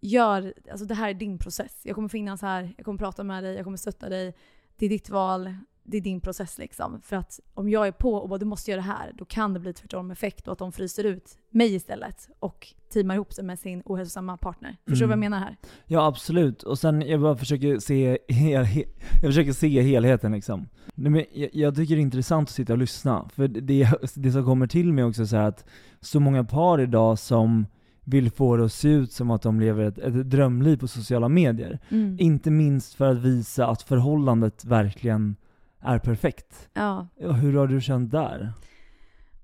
gör, 0.00 0.54
alltså 0.70 0.86
det 0.86 0.94
här 0.94 1.10
är 1.10 1.14
din 1.14 1.38
process. 1.38 1.80
Jag 1.84 1.94
kommer 1.94 2.08
finnas 2.08 2.42
här, 2.42 2.74
jag 2.76 2.84
kommer 2.84 2.98
prata 2.98 3.24
med 3.24 3.44
dig, 3.44 3.54
jag 3.54 3.64
kommer 3.64 3.76
stötta 3.76 4.08
dig. 4.08 4.34
Det 4.76 4.86
är 4.86 4.90
ditt 4.90 5.10
val, 5.10 5.54
det 5.84 5.96
är 5.96 6.00
din 6.00 6.20
process 6.20 6.58
liksom. 6.58 7.00
För 7.02 7.16
att 7.16 7.40
om 7.54 7.68
jag 7.68 7.86
är 7.86 7.92
på 7.92 8.14
och 8.14 8.28
bara 8.28 8.38
du 8.38 8.46
måste 8.46 8.70
göra 8.70 8.80
det 8.80 8.86
här, 8.86 9.12
då 9.18 9.24
kan 9.24 9.54
det 9.54 9.60
bli 9.60 9.72
tvärtom 9.72 10.10
effekt 10.10 10.46
och 10.48 10.52
att 10.52 10.58
de 10.58 10.72
fryser 10.72 11.04
ut 11.04 11.38
mig 11.50 11.74
istället 11.74 12.28
och 12.38 12.68
teamar 12.92 13.14
ihop 13.14 13.32
sig 13.32 13.44
med 13.44 13.58
sin 13.58 13.82
ohälsosamma 13.84 14.36
partner. 14.36 14.76
Förstår 14.88 15.06
du 15.06 15.12
Mm. 15.12 15.20
vad 15.20 15.24
jag 15.24 15.30
menar 15.30 15.38
här? 15.38 15.56
Ja 15.86 16.06
absolut, 16.06 16.62
och 16.62 16.78
sen 16.78 17.02
jag 17.02 17.20
bara 17.20 17.36
försöker 17.36 17.78
se, 17.78 18.18
hel, 18.28 18.64
he, 18.64 18.84
jag 19.22 19.30
försöker 19.30 19.52
se 19.52 19.82
helheten 19.82 20.32
liksom. 20.32 20.68
Nej, 20.94 21.10
men 21.10 21.24
jag, 21.34 21.50
jag 21.52 21.76
tycker 21.76 21.94
det 21.94 22.00
är 22.00 22.02
intressant 22.02 22.48
att 22.48 22.54
sitta 22.54 22.72
och 22.72 22.78
lyssna, 22.78 23.28
för 23.34 23.48
det, 23.48 23.88
det 24.14 24.32
som 24.32 24.44
kommer 24.44 24.66
till 24.66 24.92
mig 24.92 25.04
också 25.04 25.22
är 25.22 25.26
så 25.26 25.36
att 25.36 25.64
så 26.00 26.20
många 26.20 26.44
par 26.44 26.80
idag 26.80 27.18
som 27.18 27.66
vill 28.04 28.30
få 28.30 28.56
det 28.56 28.64
att 28.64 28.72
se 28.72 28.88
ut 28.88 29.12
som 29.12 29.30
att 29.30 29.42
de 29.42 29.60
lever 29.60 29.84
ett, 29.84 29.98
ett 29.98 30.30
drömliv 30.30 30.76
på 30.76 30.88
sociala 30.88 31.28
medier. 31.28 31.78
Mm. 31.88 32.16
Inte 32.20 32.50
minst 32.50 32.94
för 32.94 33.10
att 33.10 33.18
visa 33.18 33.66
att 33.66 33.82
förhållandet 33.82 34.64
verkligen 34.64 35.36
är 35.82 35.98
perfekt. 35.98 36.68
Ja. 36.74 37.06
Hur 37.16 37.56
har 37.56 37.66
du 37.66 37.80
känt 37.80 38.10
där? 38.10 38.52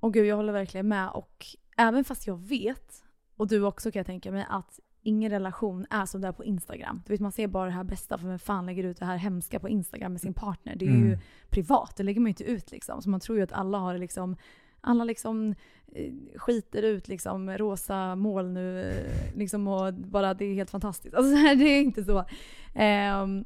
Och 0.01 0.13
gud, 0.15 0.27
jag 0.27 0.37
håller 0.37 0.53
verkligen 0.53 0.89
med. 0.89 1.11
Och 1.11 1.47
även 1.77 2.05
fast 2.05 2.27
jag 2.27 2.37
vet, 2.49 3.05
och 3.37 3.49
du 3.49 3.63
också 3.65 3.91
kan 3.91 4.01
jag 4.01 4.07
tänka 4.07 4.33
mig, 4.33 4.47
att 4.49 4.81
ingen 5.03 5.31
relation 5.31 5.87
är 5.91 6.07
som 6.07 6.21
det 6.21 6.29
är 6.29 6.33
på 6.33 6.45
Instagram. 6.45 7.03
Du 7.07 7.13
vet, 7.13 7.21
man 7.21 7.33
ser 7.33 7.47
bara 7.47 7.65
det 7.67 7.71
här 7.73 7.85
bästa, 7.85 8.19
för 8.19 8.29
vem 8.29 8.39
fan 8.39 8.67
lägger 8.67 8.85
ut 8.85 8.99
det 8.99 9.05
här 9.05 9.17
hemska 9.17 9.61
på 9.61 9.69
Instagram 9.69 10.13
med 10.13 10.21
sin 10.21 10.35
partner? 10.35 10.77
Det 10.77 10.85
är 10.85 10.91
ju 10.91 11.07
Mm. 11.07 11.19
privat, 11.51 11.97
det 11.97 12.03
lägger 12.03 12.21
man 12.21 12.27
ju 12.27 12.31
inte 12.31 12.45
ut 12.45 12.71
liksom. 12.71 13.03
Så 13.03 13.11
man 13.11 13.21
tror 13.21 13.39
ju 13.39 13.45
att 13.45 13.53
alla 13.53 13.79
har 13.79 13.93
det 13.93 13.99
liksom 14.01 14.37
alla 14.81 15.05
liksom 15.05 15.55
eh, 15.95 16.13
skiter 16.37 16.83
ut 16.83 17.09
liksom 17.09 17.51
rosa 17.59 18.17
moln 18.17 18.55
nu 18.55 18.83
eh, 18.83 19.37
liksom 19.37 19.69
och 19.69 19.95
bara 19.95 20.35
det 20.35 20.45
är 20.45 20.55
helt 20.55 20.71
fantastiskt. 20.71 21.15
Alltså 21.15 21.35
det 21.57 21.65
är 21.65 21.81
inte 21.81 22.05
så. 22.05 22.19
Um, 23.23 23.45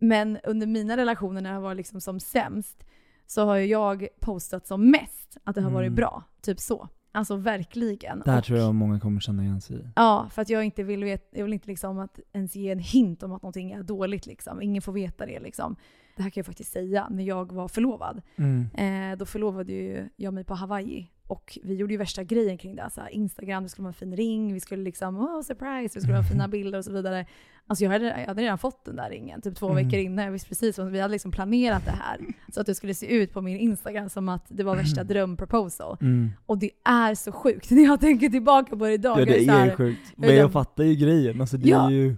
men 0.00 0.38
under 0.44 0.66
mina 0.66 0.96
relationer 0.96 1.40
när 1.40 1.52
jag 1.52 1.60
var 1.60 1.74
liksom 1.74 2.00
som 2.00 2.20
sämst 2.20 2.84
så 3.26 3.44
har 3.44 3.56
jag 3.56 4.08
postat 4.20 4.66
som 4.66 4.90
mest 4.90 5.36
att 5.44 5.54
det 5.54 5.60
har 5.62 5.70
varit 5.70 5.86
Mm. 5.86 5.94
bra. 5.96 6.24
Typ 6.42 6.60
så. 6.60 6.88
Alltså 7.12 7.36
verkligen. 7.36 8.22
Det 8.24 8.30
här 8.30 8.38
Och- 8.38 8.44
tror 8.44 8.58
jag 8.58 8.74
många 8.74 9.00
kommer 9.00 9.20
känna 9.20 9.42
igen 9.44 9.60
sig 9.60 9.76
i. 9.76 9.84
Ja, 9.96 10.28
för 10.32 10.42
att 10.42 10.48
jag 10.48 10.64
inte 10.64 10.82
vill 10.82 11.04
veta, 11.04 11.38
jag 11.38 11.44
vill 11.44 11.52
inte 11.52 11.68
liksom 11.68 11.98
att 11.98 12.20
ens 12.32 12.56
ge 12.56 12.70
en 12.70 12.78
hint 12.78 13.22
om 13.22 13.32
att 13.32 13.42
någonting 13.42 13.70
är 13.72 13.82
dåligt 13.82 14.26
liksom. 14.26 14.62
Ingen 14.62 14.82
får 14.82 14.92
veta 14.92 15.26
det 15.26 15.40
liksom. 15.40 15.76
Det 16.16 16.22
här 16.22 16.30
kan 16.30 16.40
jag 16.40 16.46
faktiskt 16.46 16.72
säga, 16.72 17.08
när 17.10 17.24
jag 17.24 17.52
var 17.52 17.68
förlovad. 17.68 18.22
Mm. 18.36 18.66
Eh, 19.12 19.18
då 19.18 19.26
förlovade 19.26 19.72
ju 19.72 20.08
jag 20.16 20.34
mig 20.34 20.44
på 20.44 20.54
Hawaii. 20.54 21.10
Och 21.30 21.58
vi 21.62 21.74
gjorde 21.74 21.92
ju 21.92 21.98
värsta 21.98 22.24
grejen 22.24 22.58
kring 22.58 22.76
det. 22.76 22.90
Så 22.94 23.00
här, 23.00 23.08
Instagram, 23.10 23.62
det 23.62 23.68
skulle 23.68 23.82
vara 23.84 23.90
en 23.90 23.94
fin 23.94 24.16
ring, 24.16 24.52
vi 24.54 24.60
skulle 24.60 24.82
liksom, 24.84 25.16
oh 25.18 25.42
surprise, 25.42 25.98
vi 25.98 26.00
skulle 26.02 26.16
ha 26.16 26.24
fina 26.24 26.48
bilder 26.56 26.78
och 26.78 26.84
så 26.84 26.92
vidare. 26.92 27.26
Alltså 27.66 27.84
jag 27.84 27.90
hade, 27.92 28.04
jag 28.06 28.26
hade 28.26 28.42
redan 28.42 28.58
fått 28.58 28.84
den 28.84 28.96
där 28.96 29.10
ringen, 29.10 29.40
typ 29.40 29.56
två 29.56 29.70
Mm. 29.70 29.84
veckor 29.84 30.00
innan. 30.00 30.24
Jag 30.24 30.32
visste 30.32 30.48
precis, 30.48 30.78
vi 30.78 31.00
hade 31.00 31.12
liksom 31.12 31.30
planerat 31.32 31.84
det 31.84 31.90
här. 31.90 32.18
Så 32.52 32.60
att 32.60 32.66
det 32.66 32.74
skulle 32.74 32.94
se 32.94 33.06
ut 33.16 33.32
på 33.32 33.40
min 33.40 33.56
Instagram 33.58 34.08
som 34.08 34.28
att 34.28 34.44
det 34.48 34.64
var 34.64 34.76
värsta 34.76 35.04
drömproposal. 35.04 35.96
Mm. 36.00 36.30
Och 36.46 36.58
det 36.58 36.70
är 36.84 37.14
så 37.14 37.32
sjukt 37.32 37.70
när 37.70 37.82
jag 37.84 38.00
tänker 38.00 38.28
tillbaka 38.28 38.76
på 38.76 38.84
det 38.86 38.92
idag. 38.92 39.18
Ja 39.18 39.22
är 39.22 39.26
det 39.26 39.52
här, 39.52 39.66
är 39.68 39.76
sjukt. 39.76 40.12
Men 40.16 40.28
jag 40.36 40.38
är- 40.44 40.48
fattar 40.48 40.84
ju 40.84 40.94
grejen, 40.94 41.40
alltså 41.40 41.56
det 41.56 41.68
Ja. 41.68 41.86
är 41.86 41.90
ju... 41.90 42.16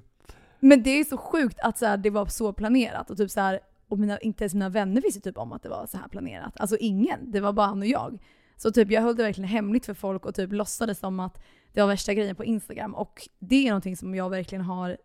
Men 0.61 0.83
det 0.83 0.91
är 0.91 1.05
så 1.05 1.17
sjukt 1.17 1.61
att 1.61 1.79
så 1.79 1.87
här, 1.87 1.97
det 1.97 2.11
var 2.11 2.27
så 2.27 2.53
planerat. 2.53 3.11
Och, 3.11 3.17
typ 3.17 3.31
så 3.31 3.41
här, 3.41 3.61
och 3.89 3.99
mina, 3.99 4.19
inte 4.19 4.45
ens 4.45 4.55
mina 4.55 4.69
vänner 4.69 5.03
visste 5.03 5.21
typ 5.21 5.39
om 5.39 5.53
att 5.53 5.63
det 5.63 5.69
var 5.69 5.87
så 5.87 5.97
här 5.99 6.09
planerat. 6.09 6.61
Alltså 6.61 6.77
ingen. 6.81 7.31
Det 7.31 7.41
var 7.41 7.53
bara 7.53 7.67
han 7.67 7.79
och 7.81 7.87
jag. 7.87 8.19
Så 8.57 8.71
typ 8.73 8.91
jag 8.91 9.03
höll 9.03 9.17
det 9.17 9.23
verkligen 9.23 9.49
hemligt 9.49 9.87
för 9.87 9.95
folk 9.95 10.27
och 10.27 10.35
typ 10.35 10.53
låtsades 10.53 10.99
som 10.99 11.21
att 11.21 11.43
det 11.73 11.81
var 11.81 11.89
värsta 11.89 12.15
grejen 12.15 12.37
på 12.37 12.45
Instagram. 12.45 12.95
Och 12.95 13.29
det 13.39 13.67
är 13.67 13.71
någonting 13.71 13.97
som 13.97 14.15
jag 14.15 14.31
verkligen 14.31 14.65
har 14.65 14.97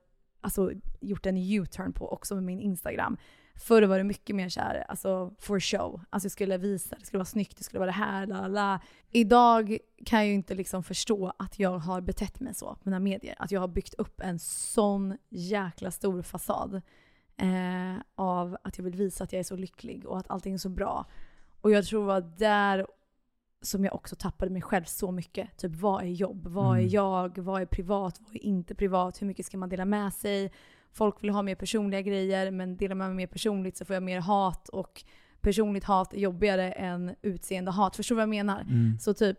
alltså, 0.42 0.72
gjort 1.02 1.26
en 1.26 1.38
U-turn 1.38 1.94
på 1.94 2.12
också 2.12 2.36
med 2.36 2.44
min 2.44 2.62
Instagram. 2.62 3.18
Förr 3.56 3.84
var 3.84 3.98
det 3.98 4.04
mycket 4.04 4.36
mer 4.36 4.50
såhär, 4.50 4.86
alltså 4.88 5.34
for 5.40 5.60
show. 5.60 6.02
Alltså 6.10 6.26
jag 6.26 6.32
skulle 6.32 6.58
visa, 6.58 6.96
det 7.00 7.06
skulle 7.06 7.18
vara 7.18 7.26
snyggt, 7.26 7.58
det 7.58 7.64
skulle 7.64 7.80
vara 7.80 7.92
det 7.92 7.98
här, 7.98 8.28
la 8.28 8.42
la, 8.42 8.48
la. 8.48 8.80
Idag 9.12 9.78
kan 10.06 10.20
jag 10.20 10.28
ju 10.28 10.34
inte 10.34 10.56
liksom 10.56 10.84
förstå 10.84 11.34
att 11.40 11.60
jag 11.60 11.78
har 11.78 12.02
betett 12.02 12.40
mig 12.40 12.54
så 12.54 12.76
på 12.76 12.82
mina 12.84 13.00
medier. 13.00 13.36
Att 13.40 13.52
jag 13.52 13.62
har 13.62 13.68
byggt 13.68 13.94
upp 13.94 14.22
en 14.22 14.40
sån 14.40 15.18
jäkla 15.30 15.92
stor 15.92 16.22
fasad 16.22 16.82
eh, 17.38 18.02
av 18.16 18.58
att 18.64 18.78
jag 18.78 18.86
vill 18.86 18.96
visa 18.96 19.24
att 19.24 19.34
jag 19.34 19.40
är 19.40 19.44
så 19.44 19.56
lycklig 19.56 20.06
och 20.06 20.20
att 20.20 20.30
allting 20.30 20.54
är 20.54 20.58
så 20.58 20.70
bra. 20.70 21.06
Och 21.62 21.72
jag 21.72 21.86
tror 21.86 22.12
att 22.12 22.38
där 22.38 22.88
som 23.62 23.84
jag 23.86 23.96
också 23.96 24.16
tappade 24.16 24.52
mig 24.52 24.62
själv 24.62 24.84
så 24.84 25.12
mycket. 25.12 25.58
Typ 25.58 25.76
vad 25.76 26.04
är 26.04 26.08
jobb? 26.08 26.48
Vad 26.48 26.76
är 26.78 26.80
Mm. 26.82 26.90
jag? 26.90 27.38
Vad 27.38 27.62
är 27.62 27.66
privat? 27.66 28.20
Vad 28.20 28.36
är 28.36 28.46
inte 28.46 28.76
privat? 28.76 29.22
Hur 29.22 29.28
mycket 29.28 29.46
ska 29.46 29.58
man 29.58 29.70
dela 29.70 29.86
med 29.86 30.14
sig? 30.14 30.52
Folk 30.92 31.24
vill 31.24 31.30
ha 31.30 31.42
mer 31.42 31.56
personliga 31.56 32.02
grejer 32.02 32.52
men 32.52 32.78
delar 32.78 32.96
man 32.96 33.16
mer 33.16 33.28
personligt 33.28 33.78
så 33.78 33.86
får 33.86 33.94
jag 33.94 34.04
mer 34.04 34.20
hat 34.20 34.70
och 34.70 35.04
personligt 35.42 35.84
hat 35.84 36.14
är 36.14 36.18
jobbigare 36.18 36.72
än 36.72 37.16
utseende 37.22 37.72
hat. 37.72 37.96
Förstår 37.96 38.16
du 38.16 38.18
vad 38.18 38.22
jag 38.24 38.30
menar? 38.30 38.62
Mm. 38.62 39.00
Så 39.00 39.14
typ, 39.14 39.38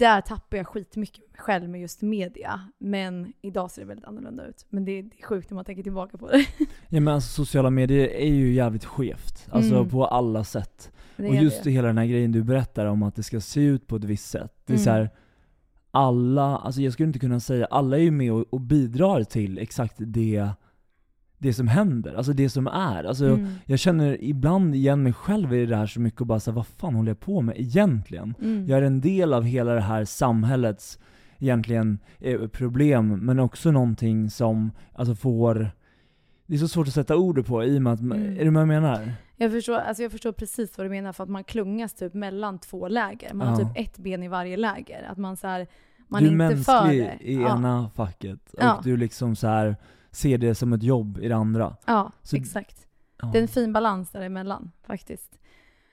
där 0.00 0.20
tappar 0.20 0.56
jag 0.56 0.66
skitmycket 0.66 1.24
själv 1.38 1.68
med 1.68 1.80
just 1.80 2.02
media. 2.02 2.60
Men 2.78 3.32
idag 3.42 3.70
ser 3.70 3.82
det 3.82 3.88
väldigt 3.88 4.06
annorlunda 4.06 4.46
ut. 4.46 4.66
Men 4.68 4.84
det 4.84 4.92
är, 4.92 5.02
det 5.02 5.18
är 5.18 5.26
sjukt 5.26 5.50
när 5.50 5.54
man 5.54 5.64
tänker 5.64 5.82
tillbaka 5.82 6.18
på 6.18 6.28
det. 6.28 6.46
Ja 6.88 7.00
men 7.00 7.08
alltså 7.08 7.28
sociala 7.44 7.70
medier 7.70 8.08
är 8.08 8.28
ju 8.34 8.52
jävligt 8.52 8.84
skevt, 8.84 9.46
alltså 9.50 9.74
Mm. 9.74 9.88
på 9.88 10.06
alla 10.06 10.44
sätt. 10.44 10.92
och 11.16 11.34
just 11.34 11.64
det. 11.64 11.70
hela 11.70 11.86
den 11.88 11.98
här 11.98 12.06
grejen 12.06 12.32
du 12.32 12.42
berättar 12.42 12.86
om 12.86 13.02
att 13.02 13.14
det 13.16 13.22
ska 13.22 13.40
se 13.40 13.60
ut 13.60 13.86
på 13.86 13.96
ett 13.96 14.04
visst 14.04 14.30
sätt. 14.30 14.52
Det 14.66 14.72
är 14.72 14.74
Mm. 14.76 14.84
så 14.84 14.90
här, 14.90 15.10
alla, 15.90 16.56
alltså 16.56 16.80
jag 16.80 16.92
skulle 16.92 17.06
inte 17.06 17.18
kunna 17.18 17.40
säga, 17.40 17.66
alla 17.66 17.96
är 17.96 18.00
ju 18.02 18.10
med 18.10 18.32
och, 18.32 18.44
och 18.50 18.60
bidrar 18.60 19.24
till 19.24 19.58
exakt 19.58 19.94
det, 19.98 20.48
det 21.42 21.52
som 21.54 21.68
händer, 21.68 22.14
alltså 22.14 22.32
det 22.32 22.50
som 22.50 22.66
är. 22.66 23.04
Alltså 23.04 23.24
Mm. 23.26 23.46
jag 23.66 23.78
känner 23.78 24.24
ibland 24.24 24.74
igen 24.74 25.02
mig 25.02 25.12
själv 25.12 25.54
i 25.54 25.66
det 25.66 25.76
här 25.76 25.86
så 25.86 26.00
mycket 26.00 26.20
och 26.20 26.26
bara 26.26 26.40
så 26.40 26.50
här, 26.50 26.56
vad 26.56 26.66
fan 26.66 26.94
håller 26.94 27.10
jag 27.10 27.20
på 27.20 27.40
med 27.40 27.54
egentligen? 27.60 28.34
Mm. 28.42 28.66
Jag 28.66 28.78
är 28.78 28.82
en 28.82 29.00
del 29.00 29.32
av 29.34 29.44
hela 29.44 29.74
det 29.74 29.80
här 29.80 30.04
samhällets 30.04 30.98
egentligen 31.38 31.98
eh, 32.18 32.46
problem, 32.46 33.08
men 33.26 33.38
också 33.38 33.70
någonting 33.70 34.30
som 34.30 34.70
alltså 34.94 35.14
får 35.14 35.70
det 36.46 36.54
är 36.54 36.58
så 36.58 36.68
svårt 36.68 36.86
att 36.88 36.94
sätta 36.94 37.16
ord 37.16 37.46
på 37.46 37.64
i 37.64 37.78
och 37.78 37.82
med 37.82 37.92
att, 37.92 38.00
Mm. 38.00 38.38
är 38.38 38.44
du 38.44 38.50
med 38.50 38.66
vad 38.66 38.74
jag 38.76 38.82
menar? 38.82 39.12
Jag 39.36 39.50
förstår, 39.52 39.76
alltså 39.78 40.02
jag 40.02 40.12
förstår 40.12 40.32
precis 40.32 40.78
vad 40.78 40.86
du 40.86 40.90
menar 40.90 41.12
för 41.12 41.24
att 41.24 41.30
man 41.30 41.44
klungas 41.44 41.94
typ 41.94 42.14
mellan 42.14 42.58
två 42.58 42.88
läger. 42.88 43.34
Man 43.34 43.46
har 43.48 43.60
Ja. 43.60 43.68
typ 43.74 43.86
ett 43.88 43.98
ben 43.98 44.22
i 44.22 44.28
varje 44.28 44.56
läger. 44.56 45.02
Att 45.10 45.18
man 45.18 45.36
så 45.36 45.46
här, 45.46 45.66
man 46.08 46.22
du 46.22 46.28
är 46.28 46.32
är 46.46 46.50
inte 46.52 46.64
för 46.64 46.72
mänsklig 46.72 47.00
det. 47.20 47.30
i 47.30 47.34
ja. 47.34 47.56
ena 47.58 47.90
facket, 47.94 48.52
och 48.52 48.62
Ja. 48.62 48.80
du 48.84 48.96
liksom 48.96 49.36
så 49.36 49.46
här 49.46 49.76
ser 50.12 50.38
det 50.38 50.54
som 50.54 50.72
ett 50.72 50.82
jobb 50.82 51.18
i 51.22 51.28
det 51.28 51.36
andra. 51.36 51.76
ja, 51.86 52.12
Så- 52.22 52.36
exakt. 52.36 52.86
Ja. 53.22 53.28
Det 53.32 53.38
är 53.38 53.42
en 53.42 53.48
fin 53.48 53.72
balans 53.72 54.10
däremellan 54.10 54.70
faktiskt. 54.86 55.38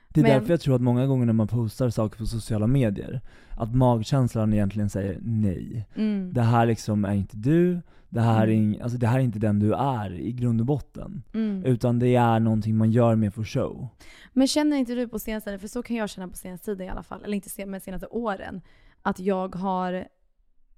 Det 0.09 0.19
är 0.19 0.23
men- 0.23 0.31
därför 0.31 0.53
jag 0.53 0.61
tror 0.61 0.75
att 0.75 0.81
många 0.81 1.05
gånger 1.05 1.25
när 1.25 1.33
man 1.33 1.47
postar 1.47 1.89
saker 1.89 2.17
på 2.17 2.25
sociala 2.25 2.67
medier, 2.67 3.21
att 3.51 3.75
magkänslan 3.75 4.53
egentligen 4.53 4.89
säger 4.89 5.19
nej. 5.21 5.85
Mm. 5.95 6.33
Det 6.33 6.41
här 6.41 6.65
liksom 6.65 7.05
är 7.05 7.13
inte 7.13 7.37
du, 7.37 7.81
det 8.09 8.21
här, 8.21 8.47
är, 8.47 8.51
Mm. 8.51 8.73
ing- 8.73 8.83
alltså 8.83 8.97
det 8.97 9.07
här 9.07 9.19
är 9.19 9.23
inte 9.23 9.39
den 9.39 9.59
du 9.59 9.73
är 9.73 10.13
i 10.13 10.31
grund 10.31 10.59
och 10.59 10.65
botten. 10.65 11.23
Mm. 11.33 11.65
Utan 11.65 11.99
det 11.99 12.15
är 12.15 12.39
någonting 12.39 12.77
man 12.77 12.91
gör 12.91 13.15
med 13.15 13.33
för 13.33 13.43
show. 13.43 13.87
Men 14.33 14.47
känner 14.47 14.77
inte 14.77 14.95
du 14.95 15.07
på 15.07 15.19
senaste 15.19 15.47
tiden, 15.49 15.59
för 15.59 15.67
så 15.67 15.83
kan 15.83 15.95
jag 15.95 16.09
känna 16.09 16.27
på 16.27 16.37
senaste 16.37 16.65
tiden 16.65 16.87
i 16.87 16.89
alla 16.89 17.03
fall, 17.03 17.23
eller 17.23 17.35
inte 17.35 17.49
se, 17.49 17.65
men 17.65 17.81
senaste 17.81 18.07
åren, 18.07 18.61
att 19.01 19.19
jag 19.19 19.55
har 19.55 20.07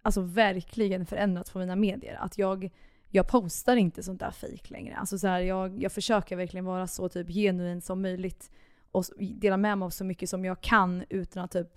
alltså 0.02 0.22
verkligen 0.22 1.06
förändrats 1.06 1.52
på 1.52 1.60
mina 1.60 1.76
medier. 1.76 2.18
Att 2.22 2.38
jag, 2.38 2.70
jag 3.12 3.28
postar 3.28 3.76
inte 3.76 4.04
sånt 4.04 4.20
där 4.20 4.32
fejk 4.32 4.70
längre. 4.70 4.96
Alltså 4.96 5.18
så 5.18 5.28
här, 5.28 5.40
jag, 5.40 5.84
jag 5.84 5.92
försöker 5.92 6.36
verkligen 6.36 6.66
vara 6.66 6.88
så 6.88 7.10
typ 7.10 7.28
genuin 7.30 7.82
som 7.82 8.02
möjligt 8.02 8.52
och 8.92 9.04
dela 9.20 9.58
med 9.58 9.78
mig 9.78 9.86
av 9.86 9.90
så 9.90 10.04
mycket 10.06 10.30
som 10.30 10.46
jag 10.46 10.62
kan 10.62 11.04
utan 11.10 11.44
att 11.44 11.52
typ, 11.52 11.68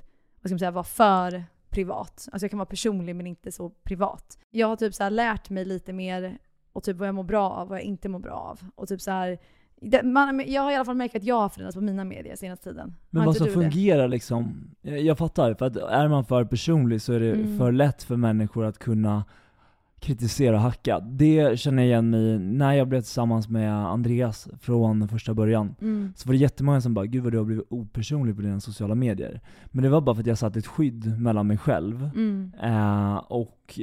vad 0.40 0.48
ska 0.48 0.54
man 0.54 0.58
säga, 0.58 0.70
vara 0.70 0.84
för 0.84 1.44
privat. 1.70 2.28
Alltså 2.32 2.44
jag 2.44 2.50
kan 2.50 2.58
vara 2.58 2.66
personlig 2.66 3.16
men 3.16 3.26
inte 3.26 3.52
så 3.52 3.70
privat. 3.70 4.38
Jag 4.50 4.66
har 4.66 4.76
typ 4.76 4.94
så 4.94 5.08
lärt 5.08 5.50
mig 5.50 5.64
lite 5.64 5.92
mer 5.92 6.38
och 6.72 6.82
typ 6.82 6.96
vad 6.96 7.08
jag 7.08 7.14
mår 7.14 7.22
bra 7.22 7.50
av 7.50 7.62
och 7.62 7.68
vad 7.68 7.78
jag 7.78 7.84
inte 7.84 8.08
mår 8.08 8.18
bra 8.18 8.32
av. 8.34 8.60
Och 8.74 8.88
typ 8.88 9.00
så 9.00 9.10
här, 9.10 9.38
man, 10.02 10.44
jag 10.46 10.62
har 10.62 10.70
i 10.72 10.74
alla 10.74 10.84
fall 10.84 10.96
märkt 10.96 11.16
att 11.16 11.24
jag 11.24 11.36
har 11.40 11.48
förändrats 11.48 11.74
på 11.74 11.80
mina 11.80 12.04
medier 12.04 12.36
senaste 12.36 12.64
tiden. 12.70 12.94
Men 13.10 13.24
vad 13.24 13.36
som 13.36 13.46
du 13.46 13.54
det? 13.54 13.60
fungerar 13.60 14.08
liksom, 14.08 14.70
jag, 14.82 15.00
jag 15.00 15.18
fattar, 15.18 15.54
för 15.54 15.66
att 15.66 15.76
är 15.76 16.08
man 16.08 16.24
för 16.24 16.44
personlig 16.44 17.02
så 17.02 17.12
är 17.12 17.20
det 17.20 17.32
Mm. 17.32 17.58
för 17.58 17.72
lätt 17.72 18.02
för 18.02 18.16
människor 18.16 18.64
att 18.64 18.78
kunna 18.78 19.24
kritisera 20.02 20.56
och 20.56 20.62
hacka. 20.62 21.00
Det 21.00 21.58
känner 21.58 21.82
jag 21.82 21.88
igen 21.88 22.10
mig 22.10 22.38
när 22.38 22.72
jag 22.72 22.88
blev 22.88 23.00
tillsammans 23.00 23.48
med 23.48 23.74
Andreas 23.86 24.48
från 24.60 25.08
första 25.08 25.34
början. 25.34 25.74
Mm. 25.80 26.12
Så 26.16 26.28
var 26.28 26.32
det 26.34 26.38
jättemånga 26.38 26.80
som 26.80 26.94
bara 26.94 27.06
'Gud 27.06 27.22
vad 27.22 27.32
du 27.32 27.38
har 27.38 27.44
blivit 27.44 27.66
opersonlig 27.68 28.36
på 28.36 28.42
dina 28.42 28.60
sociala 28.60 28.94
medier' 28.94 29.40
Men 29.66 29.82
det 29.84 29.90
var 29.90 30.00
bara 30.00 30.14
för 30.14 30.20
att 30.20 30.26
jag 30.26 30.38
satte 30.38 30.58
ett 30.58 30.66
skydd 30.66 31.20
mellan 31.20 31.46
mig 31.46 31.58
själv 31.58 32.10
Mm. 32.14 32.52
eh, 32.62 33.16
och 33.16 33.80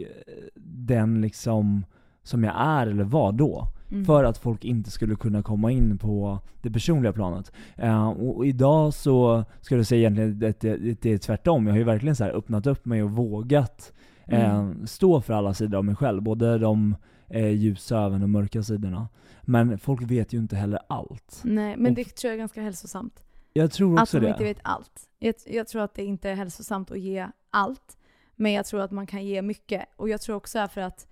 den 0.65 1.21
liksom 1.21 1.85
som 2.23 2.43
jag 2.43 2.53
är 2.57 2.87
eller 2.87 3.03
var 3.03 3.31
då. 3.31 3.67
Mm. 3.91 4.05
För 4.05 4.23
att 4.23 4.37
folk 4.37 4.65
inte 4.65 4.91
skulle 4.91 5.15
kunna 5.15 5.43
komma 5.43 5.71
in 5.71 5.97
på 5.97 6.39
det 6.61 6.71
personliga 6.71 7.13
planet. 7.13 7.51
Eh, 7.75 8.09
och, 8.09 8.37
och 8.37 8.45
idag 8.45 8.93
så 8.93 9.43
skulle 9.61 9.79
jag 9.79 9.87
säga 9.87 9.99
egentligen 9.99 10.49
att 10.49 10.59
det, 10.59 10.77
det, 10.77 11.01
det 11.01 11.13
är 11.13 11.17
tvärtom. 11.17 11.67
Jag 11.67 11.73
har 11.73 11.77
ju 11.77 11.83
verkligen 11.83 12.15
så 12.15 12.23
öppnat 12.23 12.67
upp 12.67 12.85
mig 12.85 13.03
och 13.03 13.11
vågat 13.11 13.93
eh, 14.31 14.55
Mm. 14.59 14.87
stå 14.87 15.21
för 15.21 15.33
alla 15.33 15.53
sidor 15.53 15.77
av 15.77 15.85
mig 15.85 15.95
själv. 15.95 16.21
Både 16.21 16.57
de 16.57 16.95
eh, 17.27 17.47
ljusa 17.49 18.05
även 18.05 18.21
de 18.21 18.31
mörka 18.31 18.63
sidorna. 18.63 19.07
Men 19.41 19.79
folk 19.79 20.01
vet 20.01 20.33
ju 20.33 20.37
inte 20.37 20.55
heller 20.55 20.79
allt. 20.89 21.41
Nej, 21.43 21.77
men 21.77 21.91
Och- 21.91 21.95
det 21.95 22.03
tror 22.15 22.29
jag 22.29 22.33
är 22.33 22.39
ganska 22.39 22.61
hälsosamt. 22.61 23.23
Jag 23.53 23.71
tror 23.71 23.95
Att 23.95 24.01
också 24.01 24.17
man 24.17 24.23
det. 24.23 24.29
inte 24.29 24.43
vet 24.43 24.59
allt. 24.63 25.09
Jag, 25.19 25.35
jag 25.45 25.67
tror 25.67 25.81
att 25.81 25.93
det 25.93 26.03
inte 26.03 26.29
är 26.29 26.35
hälsosamt 26.35 26.91
att 26.91 26.99
ge 26.99 27.27
allt. 27.49 27.97
Men 28.35 28.51
jag 28.51 28.65
tror 28.65 28.81
att 28.81 28.91
man 28.91 29.07
kan 29.07 29.25
ge 29.25 29.41
mycket. 29.41 29.85
Och 29.95 30.09
jag 30.09 30.21
tror 30.21 30.35
också 30.35 30.67
för 30.67 30.81
att 30.81 31.07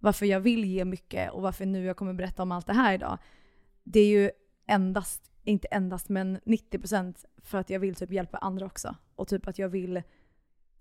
varför 0.00 0.26
jag 0.26 0.40
vill 0.40 0.64
ge 0.64 0.84
mycket 0.84 1.32
och 1.32 1.42
varför 1.42 1.66
nu 1.66 1.84
jag 1.84 1.96
kommer 1.96 2.12
berätta 2.14 2.42
om 2.42 2.52
allt 2.52 2.66
det 2.66 2.72
här 2.72 2.94
idag. 2.94 3.18
Det 3.84 4.00
är 4.00 4.06
ju 4.08 4.30
endast, 4.66 5.30
inte 5.44 5.68
endast, 5.68 6.08
men 6.08 6.38
90% 6.44 7.24
för 7.42 7.58
att 7.58 7.70
jag 7.70 7.80
vill 7.80 7.94
typ 7.94 8.12
hjälpa 8.12 8.38
andra 8.38 8.66
också. 8.66 8.94
Och 9.16 9.28
typ 9.28 9.48
att 9.48 9.58
jag 9.58 9.68
vill, 9.68 10.02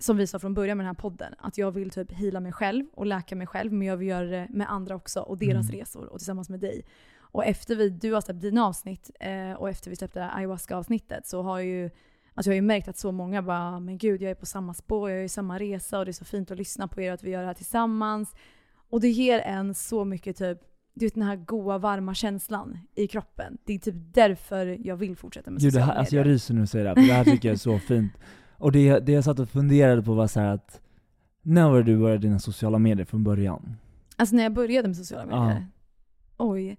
som 0.02 0.18
vi 0.18 0.28
sa 0.28 0.40
från 0.40 0.54
början 0.54 0.78
med 0.78 0.86
den 0.86 0.96
här 0.96 1.02
podden, 1.02 1.34
att 1.38 1.58
jag 1.58 1.72
vill 1.72 1.90
typ 1.90 2.12
hila 2.12 2.40
mig 2.40 2.52
själv 2.52 2.86
och 2.94 3.06
läka 3.06 3.36
mig 3.36 3.48
själv, 3.48 3.74
men 3.74 3.88
jag 3.88 3.98
vill 3.98 4.08
göra 4.08 4.26
det 4.26 4.48
med 4.50 4.72
andra 4.72 4.96
också 4.96 5.20
och 5.20 5.38
deras 5.38 5.70
Mm. 5.70 5.80
resor 5.80 6.06
och 6.06 6.20
tillsammans 6.20 6.50
med 6.50 6.60
dig. 6.60 6.86
Och 7.20 7.46
efter 7.46 7.76
vi, 7.76 7.90
du 7.90 8.14
har 8.14 8.22
släppt 8.22 8.42
dina 8.42 8.66
avsnitt 8.66 9.12
eh, 9.20 9.52
och 9.54 9.70
efter 9.70 9.90
vi 9.90 9.96
släppte 9.96 10.20
det 10.20 10.26
här 10.26 10.38
ayahuasca-avsnittet 10.38 11.28
så 11.28 11.42
har 11.42 11.60
jag 11.60 11.68
ju 11.68 11.90
Alltså 12.34 12.50
jag 12.50 12.54
har 12.54 12.56
ju 12.56 12.62
märkt 12.62 12.88
att 12.88 12.98
så 12.98 13.12
många 13.12 13.42
bara 13.42 13.80
“men 13.80 13.98
gud, 13.98 14.22
jag 14.22 14.32
är 14.32 14.36
på 14.36 14.46
samma 14.46 14.74
spår, 14.74 15.10
jag 15.10 15.20
är 15.20 15.24
i 15.24 15.30
samma 15.30 15.60
resa 15.60 16.00
och 16.00 16.06
det 16.06 16.12
är 16.12 16.14
så 16.14 16.26
fint 16.26 16.52
att 16.52 16.58
lyssna 16.58 16.88
på 16.88 17.02
er 17.02 17.08
och 17.10 17.14
att 17.14 17.24
vi 17.24 17.30
gör 17.32 17.42
det 17.42 17.48
här 17.48 17.54
tillsammans”. 17.54 18.36
Och 18.90 19.02
det 19.02 19.10
ger 19.10 19.40
en 19.40 19.74
så 19.76 20.06
mycket 20.06 20.38
typ, 20.38 20.58
du 20.94 21.06
vet 21.06 21.14
den 21.14 21.24
här 21.24 21.36
goa 21.36 21.78
varma 21.78 22.14
känslan 22.14 22.78
i 22.96 23.08
kroppen. 23.08 23.58
Det 23.66 23.74
är 23.74 23.80
typ 23.80 23.96
därför 24.14 24.78
jag 24.88 24.96
vill 24.96 25.16
fortsätta 25.18 25.52
med 25.52 25.62
Gud, 25.62 25.68
det 25.68 25.72
sociala 25.72 25.94
här, 25.94 26.00
alltså 26.00 26.16
jag 26.16 26.20
medier. 26.22 26.34
ryser 26.34 26.54
nu 26.54 26.62
du 26.62 26.68
säger 26.68 26.86
det 26.86 26.90
här, 26.90 26.96
för 26.96 27.08
det 27.08 27.14
här 27.14 27.24
tycker 27.24 27.50
jag 27.50 27.54
är 27.54 27.58
så 27.60 27.80
fint. 27.88 28.14
Och 28.62 28.72
det, 28.72 29.00
det 29.00 29.12
jag 29.12 29.24
satt 29.24 29.40
och 29.40 29.50
funderade 29.50 30.04
på 30.04 30.14
var 30.14 30.28
så 30.28 30.40
att, 30.40 30.82
när 31.42 31.70
var 31.70 31.78
det 31.78 31.84
du 31.84 31.98
började 31.98 32.22
dina 32.22 32.40
sociala 32.40 32.80
medier 32.80 33.06
från 33.06 33.24
början? 33.24 33.78
Alltså 34.16 34.36
när 34.36 34.44
jag 34.44 34.54
började 34.54 34.88
med 34.88 34.98
sociala 34.98 35.26
medier. 35.26 35.68
Oj. 36.38 36.78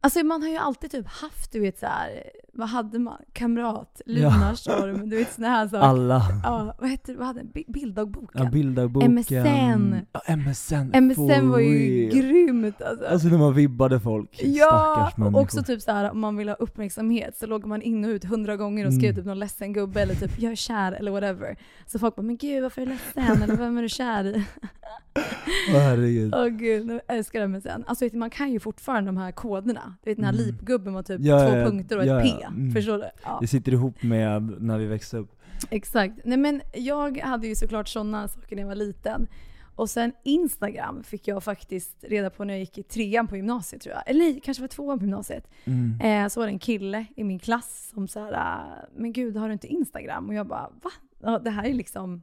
Alltså 0.00 0.24
man 0.24 0.42
har 0.42 0.48
ju 0.48 0.56
alltid 0.56 0.90
typ 0.90 1.06
haft, 1.06 1.52
du 1.52 1.60
vet 1.60 1.78
så 1.78 1.86
här, 1.86 2.22
vad 2.56 2.68
hade 2.68 2.98
man? 2.98 3.16
Kamrat, 3.32 4.00
Ja. 4.06 4.12
Lunarstorm, 4.14 5.10
du 5.10 5.16
vet 5.16 5.32
såna 5.34 5.48
här 5.48 5.68
saker. 5.68 5.86
Alla. 5.86 6.22
Ja, 6.44 6.74
vad 6.80 6.88
hette 6.90 7.12
det? 7.12 7.18
Vad 7.18 7.26
hade 7.26 7.44
Bi- 7.44 7.64
Bilddagboken? 7.68 8.42
Ja, 8.44 8.50
bilddagboken. 8.50 9.14
MSN. 9.14 9.94
Ja, 10.12 10.36
MSN. 10.36 10.90
MSN 11.06 11.48
var 11.50 11.58
ju 11.58 12.08
grymt 12.08 12.82
alltså. 12.82 13.06
Alltså 13.06 13.28
när 13.28 13.38
man 13.38 13.54
vibbade 13.54 14.00
folk. 14.00 14.40
Ja, 14.44 15.12
och 15.16 15.40
också 15.40 15.62
typ 15.62 15.82
så 15.82 15.92
här 15.92 16.10
om 16.10 16.20
man 16.20 16.36
vill 16.36 16.48
ha 16.48 16.56
uppmärksamhet 16.56 17.36
så 17.36 17.46
loggar 17.46 17.68
man 17.68 17.82
in 17.82 18.04
och 18.04 18.08
ut 18.08 18.24
hundra 18.24 18.56
gånger 18.56 18.86
och 18.86 18.92
skrev 18.92 19.04
Mm. 19.10 19.16
typ 19.16 19.26
någon 19.26 19.38
ledsen 19.38 19.72
gubbe 19.72 20.02
eller 20.02 20.14
typ 20.14 20.38
'jag 20.38 20.52
är 20.52 20.56
kär' 20.56 20.92
eller 20.92 21.10
whatever. 21.10 21.56
Så 21.86 21.98
folk 21.98 22.16
bara 22.16 22.22
'men 22.22 22.36
gud 22.36 22.62
varför 22.62 22.82
är 22.82 22.86
du 22.86 22.92
ledsen?' 22.92 23.42
eller 23.42 23.56
'vem 23.56 23.78
är 23.78 23.82
du 23.82 23.88
kär 23.88 24.24
i?' 24.24 24.44
Åh 25.74 25.78
herregud. 25.80 26.34
Åh 26.34 26.46
gud, 26.46 26.90
jag 26.90 27.16
älskar 27.16 27.46
MSN. 27.48 27.84
Alltså 27.86 28.04
vet 28.04 28.12
du, 28.12 28.18
man 28.18 28.30
kan 28.30 28.52
ju 28.52 28.60
fortfarande 28.60 29.08
de 29.08 29.16
här 29.16 29.32
koderna. 29.32 29.94
Du 30.04 30.10
vet 30.10 30.16
den 30.16 30.24
här 30.24 30.32
Mm. 30.32 30.46
lipgubben 30.46 30.92
med 30.92 31.06
typ 31.06 31.20
Ja, 31.20 31.38
två 31.48 31.56
ja, 31.56 31.64
punkter 31.64 31.96
och 31.96 32.02
ett 32.02 32.08
ja, 32.08 32.20
P. 32.40 32.45
ja. 32.46 32.56
Mm. 32.56 32.72
Förstår 32.72 32.98
du? 32.98 33.10
Ja, 33.24 33.38
Det 33.40 33.46
sitter 33.46 33.72
ihop 33.72 34.02
med 34.02 34.42
när 34.62 34.78
vi 34.78 34.86
växte 34.86 35.16
upp. 35.16 35.40
exakt. 35.70 36.14
Nej 36.24 36.38
men 36.38 36.62
jag 36.74 37.18
hade 37.18 37.46
ju 37.46 37.54
såklart 37.54 37.88
sådana 37.88 38.28
saker 38.28 38.56
när 38.56 38.62
jag 38.62 38.68
var 38.68 38.74
liten. 38.74 39.26
Och 39.74 39.90
sen 39.90 40.12
Instagram 40.24 41.02
fick 41.02 41.28
jag 41.28 41.44
faktiskt 41.44 42.04
reda 42.04 42.30
på 42.30 42.44
när 42.44 42.54
jag 42.54 42.60
gick 42.60 42.78
i 42.78 42.82
trean 42.82 43.26
på 43.28 43.36
gymnasiet 43.36 43.82
tror 43.82 43.94
jag. 43.94 44.02
Eller 44.10 44.20
nej, 44.20 44.40
kanske 44.44 44.60
var 44.60 44.68
tvåan 44.68 44.98
på 44.98 45.04
gymnasiet. 45.04 45.48
Mm. 45.64 46.00
Eh, 46.00 46.28
så 46.28 46.40
var 46.40 46.46
det 46.46 46.52
en 46.52 46.58
kille 46.58 47.06
i 47.16 47.24
min 47.24 47.38
klass 47.38 47.90
som 47.94 48.08
sa 48.08 48.62
men 48.96 49.12
gud 49.12 49.36
har 49.36 49.48
du 49.48 49.52
inte 49.52 49.66
Instagram? 49.66 50.28
Och 50.28 50.34
jag 50.34 50.46
bara, 50.46 50.70
va? 50.82 50.90
Ja, 51.22 51.38
det 51.38 51.50
här 51.50 51.64
är 51.64 51.74
liksom 51.74 52.22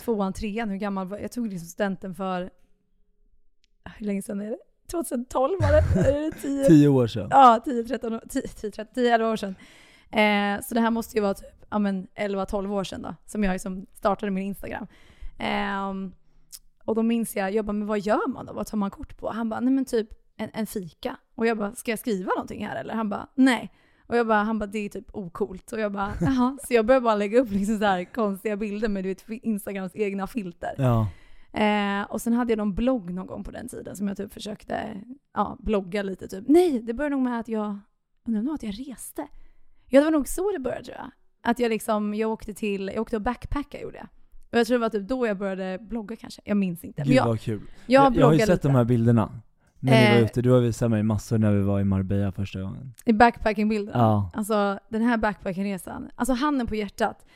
tvåan, 0.00 0.32
trean, 0.32 0.68
hur 0.70 0.76
gammal 0.76 1.06
var 1.06 1.16
jag? 1.16 1.24
Jag 1.24 1.32
tog 1.32 1.48
liksom 1.48 1.68
studenten 1.68 2.14
för, 2.14 2.50
hur 3.96 4.06
länge 4.06 4.22
sedan 4.22 4.40
är 4.40 4.50
det? 4.50 4.58
2012 4.92 5.60
var 5.60 5.72
det? 5.72 6.08
Är 6.08 6.20
det 6.20 6.32
10? 6.32 6.64
Tio 6.68 6.88
år 6.88 7.06
sedan. 7.06 7.28
Ja, 7.30 7.60
10, 7.64 7.84
13, 7.84 8.20
10, 8.28 8.42
10, 8.42 8.70
13, 8.70 8.94
10 8.94 9.14
11 9.14 9.30
år 9.30 9.36
sedan. 9.36 9.54
Eh, 10.10 10.62
så 10.62 10.74
det 10.74 10.80
här 10.80 10.90
måste 10.90 11.16
ju 11.16 11.22
vara 11.22 11.34
typ 11.34 11.62
ja, 11.72 11.78
men 11.78 12.06
11-12 12.14 12.72
år 12.72 12.84
sedan 12.84 13.02
då, 13.02 13.14
som 13.26 13.44
jag 13.44 13.52
liksom 13.52 13.86
startade 13.94 14.32
min 14.32 14.44
Instagram. 14.44 14.86
Ehm, 15.38 16.12
och 16.84 16.94
då 16.94 17.02
minns 17.02 17.36
jag, 17.36 17.54
jag 17.54 17.64
bara, 17.64 17.72
men 17.72 17.86
vad 17.86 18.00
gör 18.00 18.28
man 18.28 18.46
då? 18.46 18.52
Vad 18.52 18.66
tar 18.66 18.78
man 18.78 18.90
kort 18.90 19.18
på? 19.18 19.30
Han 19.30 19.48
bara, 19.48 19.60
nej 19.60 19.72
men 19.72 19.84
typ 19.84 20.08
en, 20.36 20.50
en 20.52 20.66
fika. 20.66 21.16
Och 21.34 21.46
jag 21.46 21.58
bara, 21.58 21.74
ska 21.74 21.90
jag 21.90 21.98
skriva 21.98 22.32
någonting 22.36 22.66
här 22.66 22.76
eller? 22.76 22.94
Han 22.94 23.08
bara, 23.08 23.28
nej. 23.34 23.72
Och 24.06 24.16
jag 24.16 24.26
bara, 24.26 24.42
han 24.42 24.58
bara, 24.58 24.66
det 24.66 24.78
är 24.78 24.88
typ 24.88 25.14
ocoolt. 25.14 25.72
Och 25.72 25.80
jag 25.80 25.92
bara, 25.92 26.12
jaha. 26.20 26.58
Så 26.66 26.74
jag 26.74 26.86
började 26.86 27.04
bara 27.04 27.14
lägga 27.14 27.40
upp 27.40 27.50
liksom 27.50 27.78
så 27.78 28.04
konstiga 28.14 28.56
bilder 28.56 28.88
med 28.88 29.04
du 29.04 29.08
vet, 29.08 29.28
Instagrams 29.28 29.92
egna 29.94 30.26
filter. 30.26 30.74
Ja. 30.78 31.08
Eh, 31.52 32.02
och 32.02 32.20
sen 32.22 32.32
hade 32.32 32.52
jag 32.52 32.58
någon 32.58 32.74
blogg 32.74 33.10
någon 33.14 33.26
gång 33.26 33.44
på 33.44 33.50
den 33.50 33.68
tiden 33.68 33.96
som 33.96 34.08
jag 34.08 34.16
typ 34.16 34.32
försökte 34.32 35.00
ja, 35.34 35.56
blogga 35.60 36.02
lite. 36.02 36.28
Typ. 36.28 36.44
Nej, 36.48 36.80
det 36.80 36.94
började 36.94 37.16
nog 37.16 37.24
med 37.24 37.40
att 37.40 37.48
jag, 37.48 37.78
undrar 38.26 38.42
var 38.42 38.54
att 38.54 38.62
jag 38.62 38.74
reste. 38.88 39.26
Ja, 39.86 40.00
det 40.00 40.04
var 40.04 40.10
nog 40.12 40.28
så 40.28 40.52
det 40.52 40.58
började 40.58 40.84
tror 40.84 40.96
jag. 40.96 41.10
Att 41.42 41.58
jag 41.58 41.68
liksom, 41.70 42.14
jag 42.14 42.30
åkte 42.30 42.54
till, 42.54 42.90
jag 42.94 43.02
åkte 43.02 43.16
och 43.16 43.22
backpacka 43.22 43.80
gjorde 43.80 43.96
jag. 43.96 44.06
Och 44.52 44.58
jag 44.58 44.66
tror 44.66 44.74
det 44.74 44.80
var 44.80 44.88
typ 44.88 45.08
då 45.08 45.26
jag 45.26 45.38
började 45.38 45.78
blogga 45.80 46.16
kanske. 46.16 46.42
Jag 46.44 46.56
minns 46.56 46.84
inte. 46.84 47.02
Gud 47.02 47.14
jag, 47.14 47.24
vad 47.26 47.40
kul. 47.40 47.62
jag 47.86 48.00
har 48.00 48.12
jag 48.16 48.26
har 48.26 48.32
ju 48.32 48.38
sett 48.38 48.48
lite. 48.48 48.68
de 48.68 48.74
här 48.74 48.84
bilderna. 48.84 49.40
När 49.78 49.92
ni 49.92 50.06
Eh. 50.06 50.14
var 50.14 50.20
ute, 50.24 50.42
du 50.42 50.50
har 50.50 50.60
visat 50.60 50.90
mig 50.90 51.02
massor 51.02 51.38
när 51.38 51.52
vi 51.52 51.62
var 51.62 51.80
i 51.80 51.84
Marbella 51.84 52.32
första 52.32 52.60
gången. 52.62 52.94
I 53.04 53.12
backpackingbilden. 53.12 54.00
Ja. 54.00 54.30
Alltså 54.34 54.78
den 54.88 55.02
här 55.02 55.16
backpackingresan. 55.16 56.10
Alltså 56.14 56.32
handen 56.32 56.66
på 56.66 56.74
hjärtat. 56.74 57.26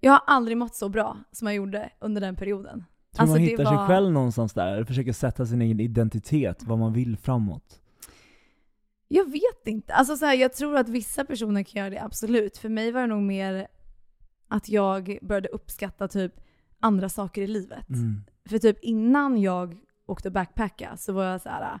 Jag 0.00 0.12
har 0.12 0.20
aldrig 0.26 0.56
mått 0.56 0.74
så 0.74 0.88
bra 0.88 1.16
som 1.32 1.46
jag 1.46 1.54
gjorde 1.56 1.90
under 2.00 2.20
den 2.20 2.36
perioden. 2.36 2.84
Tror 3.12 3.22
Alltså, 3.22 3.34
man 3.36 3.40
hittar 3.40 3.64
var- 3.64 3.76
sig 3.78 3.86
själv 3.86 4.12
någonstans 4.12 4.52
där, 4.52 4.84
försöker 4.84 5.12
sätta 5.12 5.46
sin 5.46 5.62
egen 5.62 5.80
identitet, 5.80 6.62
vad 6.62 6.78
man 6.78 6.92
vill 6.92 7.16
framåt. 7.16 7.80
Jag 9.08 9.30
vet 9.30 9.66
inte. 9.66 9.94
Alltså 9.94 10.16
så 10.16 10.24
här, 10.26 10.34
jag 10.34 10.52
tror 10.52 10.76
att 10.76 10.88
vissa 10.88 11.24
personer 11.24 11.62
kan 11.62 11.80
göra 11.80 11.90
det, 11.90 12.02
absolut. 12.02 12.58
För 12.58 12.68
mig 12.68 12.92
var 12.92 13.00
det 13.00 13.06
nog 13.06 13.22
mer 13.22 13.66
att 14.48 14.68
jag 14.68 15.18
började 15.22 15.48
uppskatta 15.48 16.08
typ 16.08 16.32
andra 16.80 17.08
saker 17.08 17.42
i 17.42 17.46
livet. 17.46 17.88
Mm. 17.88 18.22
För 18.48 18.58
typ 18.58 18.78
innan 18.82 19.40
jag 19.40 19.76
åkte 20.06 20.30
backpacka 20.30 20.96
så 20.96 21.12
var 21.12 21.24
jag 21.24 21.40
så 21.40 21.48
här, 21.48 21.78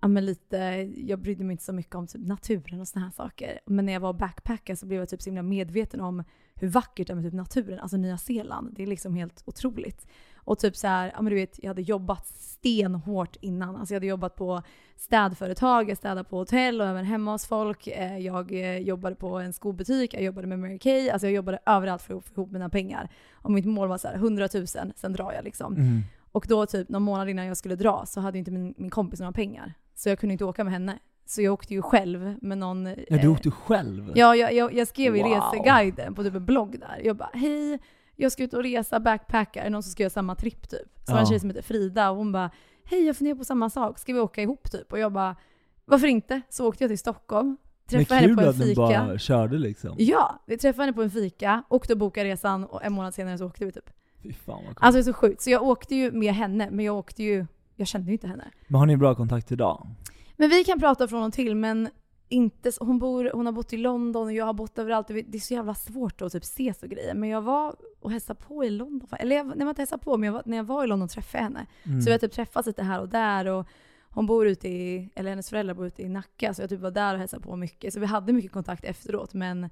ja 0.00 0.08
men 0.08 0.26
lite, 0.26 0.56
jag 0.96 1.20
brydde 1.20 1.44
mig 1.44 1.52
inte 1.52 1.64
så 1.64 1.72
mycket 1.72 1.94
om 1.94 2.06
typ 2.06 2.26
naturen 2.26 2.80
och 2.80 2.88
såna 2.88 3.04
här 3.04 3.12
saker. 3.12 3.60
Men 3.66 3.86
när 3.86 3.92
jag 3.92 4.00
var 4.00 4.12
backpacka 4.12 4.76
så 4.76 4.86
blev 4.86 4.98
jag 5.00 5.08
typ 5.08 5.22
så 5.22 5.30
himla 5.30 5.42
medveten 5.42 6.00
om 6.00 6.24
hur 6.54 6.68
vackert 6.68 7.06
det 7.06 7.12
är 7.12 7.14
med 7.14 7.24
typ 7.24 7.34
naturen. 7.34 7.78
Alltså 7.78 7.96
Nya 7.96 8.18
Zeeland, 8.18 8.74
det 8.76 8.82
är 8.82 8.86
liksom 8.86 9.14
helt 9.14 9.42
otroligt. 9.46 10.06
Och 10.44 10.58
typ 10.58 10.76
så 10.76 10.86
här, 10.86 11.10
ja 11.14 11.22
men 11.22 11.30
du 11.30 11.36
vet, 11.36 11.58
jag 11.62 11.70
hade 11.70 11.82
jobbat 11.82 12.26
stenhårt 12.26 13.36
innan. 13.40 13.76
Alltså 13.76 13.94
jag 13.94 13.96
hade 13.96 14.06
jobbat 14.06 14.36
på 14.36 14.62
städföretag, 14.96 15.90
jag 15.90 15.96
städade 15.98 16.24
på 16.24 16.36
hotell 16.38 16.80
och 16.80 16.86
även 16.86 17.04
hemma 17.04 17.32
hos 17.32 17.46
folk. 17.46 17.86
Eh, 17.86 18.18
Jag 18.18 18.52
eh, 18.52 18.78
jobbade 18.78 19.16
på 19.16 19.38
en 19.38 19.52
skobutik, 19.52 20.14
jag 20.14 20.22
jobbade 20.22 20.46
med 20.46 20.58
Mary 20.58 20.78
Kay. 20.78 21.10
Alltså 21.10 21.26
jag 21.26 21.34
jobbade 21.34 21.58
överallt 21.66 22.02
för 22.02 22.14
att 22.18 22.24
få 22.24 22.32
ihop 22.40 22.50
mina 22.50 22.68
pengar. 22.68 23.08
Och 23.32 23.50
mitt 23.50 23.64
mål 23.66 23.88
var 23.88 23.98
så 23.98 24.08
här 24.08 24.14
100 24.14 24.48
000, 24.54 24.66
sen 24.96 25.12
drar 25.12 25.32
jag 25.32 25.44
liksom. 25.44 25.74
Mm. 25.74 26.00
Och 26.32 26.46
då 26.48 26.66
typ 26.66 26.88
någon 26.88 27.02
månad 27.02 27.28
innan 27.30 27.46
jag 27.46 27.56
skulle 27.56 27.76
dra 27.76 28.04
så 28.06 28.20
hade 28.20 28.38
inte 28.38 28.50
min, 28.50 28.74
min 28.76 28.90
kompis 28.90 29.20
några 29.20 29.32
pengar. 29.32 29.74
Så 29.94 30.08
jag 30.08 30.18
kunde 30.18 30.32
inte 30.32 30.44
åka 30.44 30.64
med 30.64 30.72
henne. 30.72 30.98
Så 31.26 31.42
jag 31.42 31.52
åkte 31.54 31.74
ju 31.74 31.82
själv 31.82 32.34
med 32.42 32.58
någon... 32.58 32.86
Ja, 32.86 32.94
du 33.08 33.18
eh, 33.26 33.32
åkte 33.32 33.50
själv? 33.50 34.12
Ja, 34.14 34.36
jag, 34.36 34.52
jag, 34.52 34.74
jag 34.74 34.88
skrev 34.88 35.16
i 35.16 35.22
Wow. 35.22 35.30
reseguiden 35.32 36.14
på 36.14 36.22
typ 36.22 36.34
en 36.34 36.44
blogg 36.46 36.80
där. 36.80 37.00
Jag 37.04 37.16
bara, 37.16 37.30
hej, 37.34 37.78
jag 38.16 38.32
ska 38.32 38.42
ut 38.42 38.54
och 38.54 38.62
resa, 38.62 39.00
backpacka. 39.00 39.60
Är 39.60 39.64
det 39.64 39.70
någon 39.70 39.82
som 39.82 39.92
ska 39.92 40.02
göra 40.02 40.10
samma 40.10 40.34
tripp 40.34 40.68
typ? 40.68 40.88
Så 41.06 41.12
var 41.12 41.20
en 41.20 41.26
tjej 41.26 41.40
som 41.40 41.50
heter 41.50 41.62
Frida 41.62 42.10
och 42.10 42.16
hon 42.16 42.32
bara, 42.32 42.50
hej 42.84 43.06
jag 43.06 43.16
funderar 43.16 43.36
på 43.36 43.44
samma 43.44 43.70
sak, 43.70 43.98
ska 43.98 44.12
vi 44.12 44.20
åka 44.20 44.42
ihop 44.42 44.70
typ? 44.70 44.92
Och 44.92 44.98
jag 44.98 45.12
bara, 45.12 45.36
varför 45.84 46.06
inte? 46.06 46.40
Så 46.48 46.68
åkte 46.68 46.84
jag 46.84 46.90
till 46.90 46.98
Stockholm, 46.98 47.48
Men 47.48 47.56
träffade 48.04 48.20
henne 48.20 48.28
kul 48.28 48.36
på 48.36 48.42
en 48.42 48.48
att 48.48 48.58
ni 48.58 48.64
fika. 48.64 48.76
bara 48.80 49.18
körde 49.18 49.58
liksom. 49.58 49.94
Ja, 49.98 50.42
vi 50.46 50.58
träffade 50.58 50.82
henne 50.82 50.92
på 50.92 51.02
en 51.02 51.10
fika, 51.10 51.62
åkte 51.68 51.92
och 51.92 51.98
bokade 51.98 52.28
resan 52.28 52.64
och 52.64 52.84
en 52.84 52.92
månad 52.92 53.14
senare 53.14 53.38
så 53.38 53.46
åkte 53.46 53.64
vi 53.64 53.72
typ. 53.72 53.90
Fy 54.22 54.32
fan 54.32 54.54
vad 54.54 54.64
coolt. 54.64 54.78
Alltså 54.80 54.96
det 54.96 55.00
är 55.00 55.12
så 55.12 55.12
sjukt. 55.12 55.42
Så 55.42 55.50
jag 55.50 55.62
åkte 55.62 55.94
ju 55.94 56.12
med 56.12 56.34
henne, 56.34 56.68
men 56.70 56.84
jag 56.84 56.96
åkte 56.96 57.22
ju, 57.22 57.46
jag 57.76 57.86
kände 57.86 58.06
ju 58.06 58.12
inte 58.12 58.26
henne. 58.26 58.44
Men 58.68 58.78
har 58.78 58.86
ni 58.86 58.96
bra 58.96 59.14
kontakt 59.14 59.52
idag? 59.52 59.88
Men 60.36 60.48
vi 60.50 60.64
kan 60.64 60.80
prata 60.80 61.08
från 61.08 61.22
och 61.22 61.32
till, 61.32 61.54
men 61.54 61.88
inte 62.28 62.72
hon, 62.80 62.98
bor, 62.98 63.30
hon 63.34 63.46
har 63.46 63.52
bott 63.52 63.72
i 63.72 63.76
London 63.76 64.26
och 64.26 64.32
jag 64.32 64.44
har 64.44 64.52
bott 64.52 64.78
överallt. 64.78 65.08
Det 65.08 65.34
är 65.34 65.38
så 65.38 65.54
jävla 65.54 65.74
svårt 65.74 66.22
att 66.22 66.32
typ 66.32 66.42
ses 66.42 66.82
och 66.82 66.88
grejer. 66.88 67.14
Men 67.14 67.28
jag 67.28 67.42
var 67.42 67.76
och 68.00 68.10
hälsade 68.10 68.40
på 68.40 68.64
i 68.64 68.70
London. 68.70 69.08
Eller 69.18 69.36
jag, 69.36 69.46
nej, 69.46 69.56
jag 69.58 69.68
inte 69.68 69.82
hälsade 69.82 70.04
på, 70.04 70.16
men 70.16 70.26
jag 70.26 70.32
var, 70.32 70.42
när 70.46 70.56
jag 70.56 70.64
var 70.64 70.84
i 70.84 70.86
London 70.86 71.08
träffade 71.08 71.38
jag 71.38 71.44
henne. 71.44 71.66
Mm. 71.82 72.00
Så 72.00 72.06
vi 72.06 72.12
har 72.12 72.18
typ 72.18 72.32
träffats 72.32 72.66
lite 72.66 72.82
här 72.82 73.00
och 73.00 73.08
där. 73.08 73.46
Och 73.46 73.66
hon 74.14 74.26
bor 74.26 74.46
ute 74.46 74.68
i, 74.68 75.10
eller 75.14 75.30
hennes 75.30 75.50
föräldrar 75.50 75.74
bor 75.74 75.86
ute 75.86 76.02
i 76.02 76.08
Nacka, 76.08 76.54
så 76.54 76.62
jag 76.62 76.70
typ 76.70 76.80
var 76.80 76.90
där 76.90 77.14
och 77.14 77.20
hälsade 77.20 77.42
på 77.42 77.56
mycket. 77.56 77.94
Så 77.94 78.00
vi 78.00 78.06
hade 78.06 78.32
mycket 78.32 78.52
kontakt 78.52 78.84
efteråt. 78.84 79.34
Men, 79.34 79.68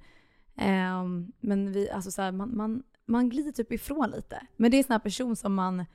ehm, 0.55 1.31
men 1.39 1.71
vi, 1.71 1.89
alltså 1.89 2.11
så 2.11 2.21
här, 2.21 2.31
man, 2.31 2.57
man, 2.57 2.83
man 3.05 3.29
glider 3.29 3.51
typ 3.51 3.71
ifrån 3.71 4.09
lite. 4.15 4.47
Men 4.55 4.71
det 4.71 4.77
är 4.77 4.79
en 4.79 4.83
sån 4.83 4.91
här 4.91 4.99
person 4.99 5.35
som 5.35 5.53
man, 5.53 5.85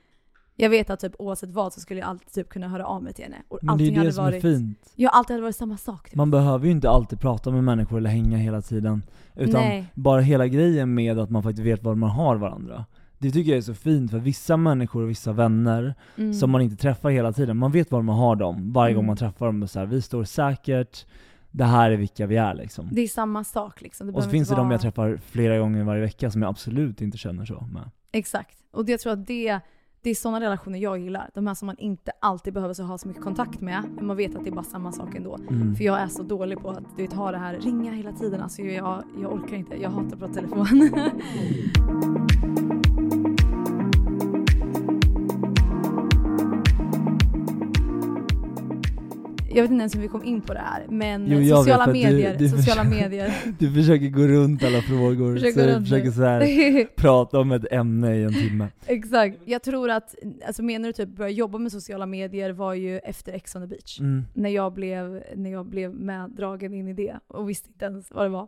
jag 0.59 0.69
vet 0.69 0.89
att 0.89 0.99
typ 0.99 1.13
oavsett 1.19 1.49
vad 1.49 1.73
så 1.73 1.79
skulle 1.79 1.99
jag 1.99 2.09
alltid 2.09 2.31
typ 2.31 2.49
kunna 2.49 2.67
höra 2.67 2.85
av 2.85 3.03
mig 3.03 3.13
till 3.13 3.23
henne. 3.23 3.37
Och 3.47 3.59
Men 3.61 3.77
det 3.77 3.83
är 3.83 3.87
allting 3.89 4.03
det 4.03 4.13
som 4.13 4.23
varit, 4.25 4.35
är 4.43 4.55
fint. 4.55 4.91
Ja, 4.95 5.09
alltid 5.09 5.33
hade 5.33 5.41
varit 5.43 5.55
samma 5.55 5.77
sak. 5.77 6.09
Typ. 6.09 6.15
Man 6.15 6.31
behöver 6.31 6.65
ju 6.65 6.71
inte 6.71 6.89
alltid 6.89 7.19
prata 7.19 7.51
med 7.51 7.63
människor 7.63 7.97
eller 7.97 8.09
hänga 8.09 8.37
hela 8.37 8.61
tiden. 8.61 9.03
Utan 9.35 9.61
Nej. 9.61 9.85
bara 9.93 10.21
hela 10.21 10.47
grejen 10.47 10.93
med 10.93 11.19
att 11.19 11.29
man 11.29 11.43
faktiskt 11.43 11.65
vet 11.67 11.83
var 11.83 11.95
man 11.95 12.09
har 12.09 12.35
varandra. 12.35 12.85
Det 13.17 13.31
tycker 13.31 13.51
jag 13.51 13.57
är 13.57 13.61
så 13.61 13.73
fint, 13.73 14.11
för 14.11 14.19
vissa 14.19 14.57
människor 14.57 15.03
och 15.03 15.09
vissa 15.09 15.31
vänner 15.33 15.95
Mm. 16.17 16.33
som 16.33 16.51
man 16.51 16.61
inte 16.61 16.75
träffar 16.75 17.09
hela 17.09 17.33
tiden, 17.33 17.57
man 17.57 17.71
vet 17.71 17.91
var 17.91 18.01
man 18.01 18.15
har 18.17 18.35
dem 18.35 18.73
varje 18.73 18.93
gång 18.93 19.03
Mm. 19.03 19.07
man 19.07 19.17
träffar 19.17 19.45
dem. 19.45 19.63
och 19.63 19.69
Så 19.69 19.79
här, 19.79 19.85
vi 19.85 20.01
står 20.01 20.23
säkert, 20.23 21.05
det 21.51 21.63
här 21.65 21.91
är 21.91 21.97
vilka 21.97 22.25
vi 22.25 22.35
är 22.37 22.53
liksom. 22.53 22.89
Det 22.91 23.01
är 23.01 23.07
samma 23.07 23.43
sak 23.43 23.81
liksom. 23.81 24.07
Det 24.07 24.13
och 24.13 24.23
så 24.23 24.29
finns 24.29 24.47
det 24.47 24.51
inte 24.53 24.61
de 24.61 24.67
vara- 24.67 24.73
jag 24.73 24.81
träffar 24.81 25.19
flera 25.25 25.57
gånger 25.59 25.83
varje 25.83 26.01
vecka 26.01 26.31
som 26.31 26.41
jag 26.41 26.49
absolut 26.49 27.01
inte 27.01 27.17
känner 27.17 27.45
så 27.45 27.67
med. 27.71 27.89
Exakt. 28.11 28.57
Och 28.71 28.85
det, 28.85 28.91
jag 28.91 28.99
tror 28.99 29.13
att 29.13 29.27
det, 29.27 29.59
det 30.01 30.09
är 30.09 30.15
sådana 30.15 30.39
relationer 30.39 30.79
jag 30.79 30.99
gillar. 30.99 31.29
De 31.33 31.47
här 31.47 31.53
som 31.53 31.65
man 31.65 31.77
inte 31.77 32.11
alltid 32.21 32.53
behöver 32.53 32.73
så 32.73 32.83
ha 32.83 32.97
så 32.97 33.07
mycket 33.07 33.23
kontakt 33.23 33.61
med, 33.61 33.83
men 33.95 34.07
man 34.07 34.17
vet 34.17 34.35
att 34.35 34.43
det 34.43 34.49
är 34.49 34.55
bara 34.55 34.63
samma 34.63 34.91
sak 34.91 35.15
ändå. 35.15 35.37
Mm. 35.49 35.75
För 35.75 35.83
jag 35.83 35.99
är 35.99 36.07
så 36.07 36.23
dålig 36.23 36.59
på 36.59 36.69
att 36.69 36.83
du 36.97 37.01
vet, 37.01 37.13
ha 37.13 37.31
det 37.31 37.37
här 37.37 37.59
ringa 37.59 37.91
hela 37.91 38.11
tiden. 38.11 38.41
Alltså 38.41 38.61
jag, 38.61 39.03
jag 39.21 39.33
orkar 39.33 39.55
inte. 39.55 39.75
Jag 39.75 39.89
hatar 39.89 40.13
att 40.13 40.19
prata 40.19 40.33
telefon. 40.33 40.67
jag 49.55 49.61
vet 49.61 49.71
inte 49.71 49.81
ens 49.81 49.95
hur 49.95 50.01
vi 50.01 50.07
kom 50.07 50.23
in 50.23 50.41
på 50.41 50.53
det 50.53 50.59
här, 50.59 50.85
men 50.89 51.27
Jo, 51.27 51.57
sociala 51.57 51.77
vet, 51.85 51.87
att 51.87 51.93
du- 51.93 52.03
medier, 52.03 52.35
du 52.37 52.49
sociala 52.49 52.83
försöker- 52.83 53.03
medier. 53.09 53.33
Du 53.59 53.73
försöker 53.73 54.07
gå 54.09 54.21
runt 54.21 54.63
alla 54.63 54.81
frågor, 54.81 55.33
Försöker 55.33 55.73
så 55.73 55.79
du 55.79 55.83
försöker 55.85 56.11
så 56.11 56.23
här, 56.23 56.85
prata 56.95 57.39
om 57.39 57.51
ett 57.51 57.71
ämne 57.71 58.15
i 58.15 58.23
en 58.23 58.33
timme. 58.33 58.67
Exakt. 58.85 59.37
Jag 59.45 59.63
tror 59.63 59.89
att, 59.89 60.15
alltså 60.47 60.63
menar 60.63 60.87
du 60.87 60.93
typ 60.93 61.09
börja 61.09 61.29
jobba 61.31 61.57
med 61.57 61.71
sociala 61.71 62.05
medier 62.05 62.49
var 62.51 62.73
ju 62.73 62.97
efter 62.97 63.33
Ex 63.33 63.55
on 63.55 63.61
the 63.61 63.67
beach. 63.67 63.99
Mm. 63.99 64.25
När 64.33 64.49
jag, 64.49 64.73
blev, 64.73 65.23
när 65.35 65.51
jag 65.51 65.65
blev 65.65 65.93
meddragen 65.93 66.73
in 66.73 66.87
i 66.87 66.93
det 66.93 67.15
och 67.27 67.49
visste 67.49 67.67
inte 67.69 67.85
ens 67.85 68.11
vad 68.11 68.25
det 68.25 68.29
var. 68.29 68.47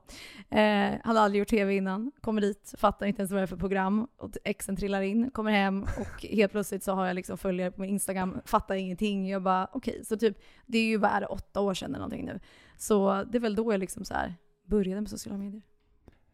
Eh, 0.49 0.91
hade 1.03 1.19
aldrig 1.19 1.39
gjort 1.39 1.47
tv 1.47 1.75
innan, 1.75 2.11
kommer 2.21 2.41
dit, 2.41 2.73
fattar 2.77 3.05
inte 3.05 3.21
ens 3.21 3.31
vad 3.31 3.39
det 3.39 3.43
är 3.43 3.47
för 3.47 3.57
program. 3.57 4.07
Och 4.17 4.29
exen 4.43 4.75
trillar 4.75 5.01
in, 5.01 5.31
kommer 5.31 5.51
hem 5.51 5.83
och 5.83 6.25
helt 6.25 6.51
plötsligt 6.51 6.83
så 6.83 6.91
har 6.93 7.05
jag 7.07 7.15
liksom 7.15 7.37
följare 7.37 7.71
på 7.71 7.81
min 7.81 7.89
Instagram, 7.89 8.37
fattar 8.45 8.75
ingenting. 8.75 9.29
Jag 9.29 9.41
bara 9.43 9.67
okej, 9.73 10.01
så 10.05 10.17
typ 10.17 10.37
det 10.71 10.77
är 10.77 10.85
ju 10.87 10.97
det, 10.97 11.25
åtta 11.29 11.61
år 11.61 11.73
sedan 11.73 11.89
eller 11.89 11.99
någonting 11.99 12.25
nu. 12.25 12.39
Så 12.77 13.23
det 13.31 13.37
är 13.37 13.39
väl 13.39 13.55
då 13.55 13.73
jag 13.73 13.79
liksom 13.79 14.05
så 14.05 14.13
här 14.13 14.35
började 14.65 15.01
med 15.01 15.09
sociala 15.09 15.37
medier. 15.37 15.61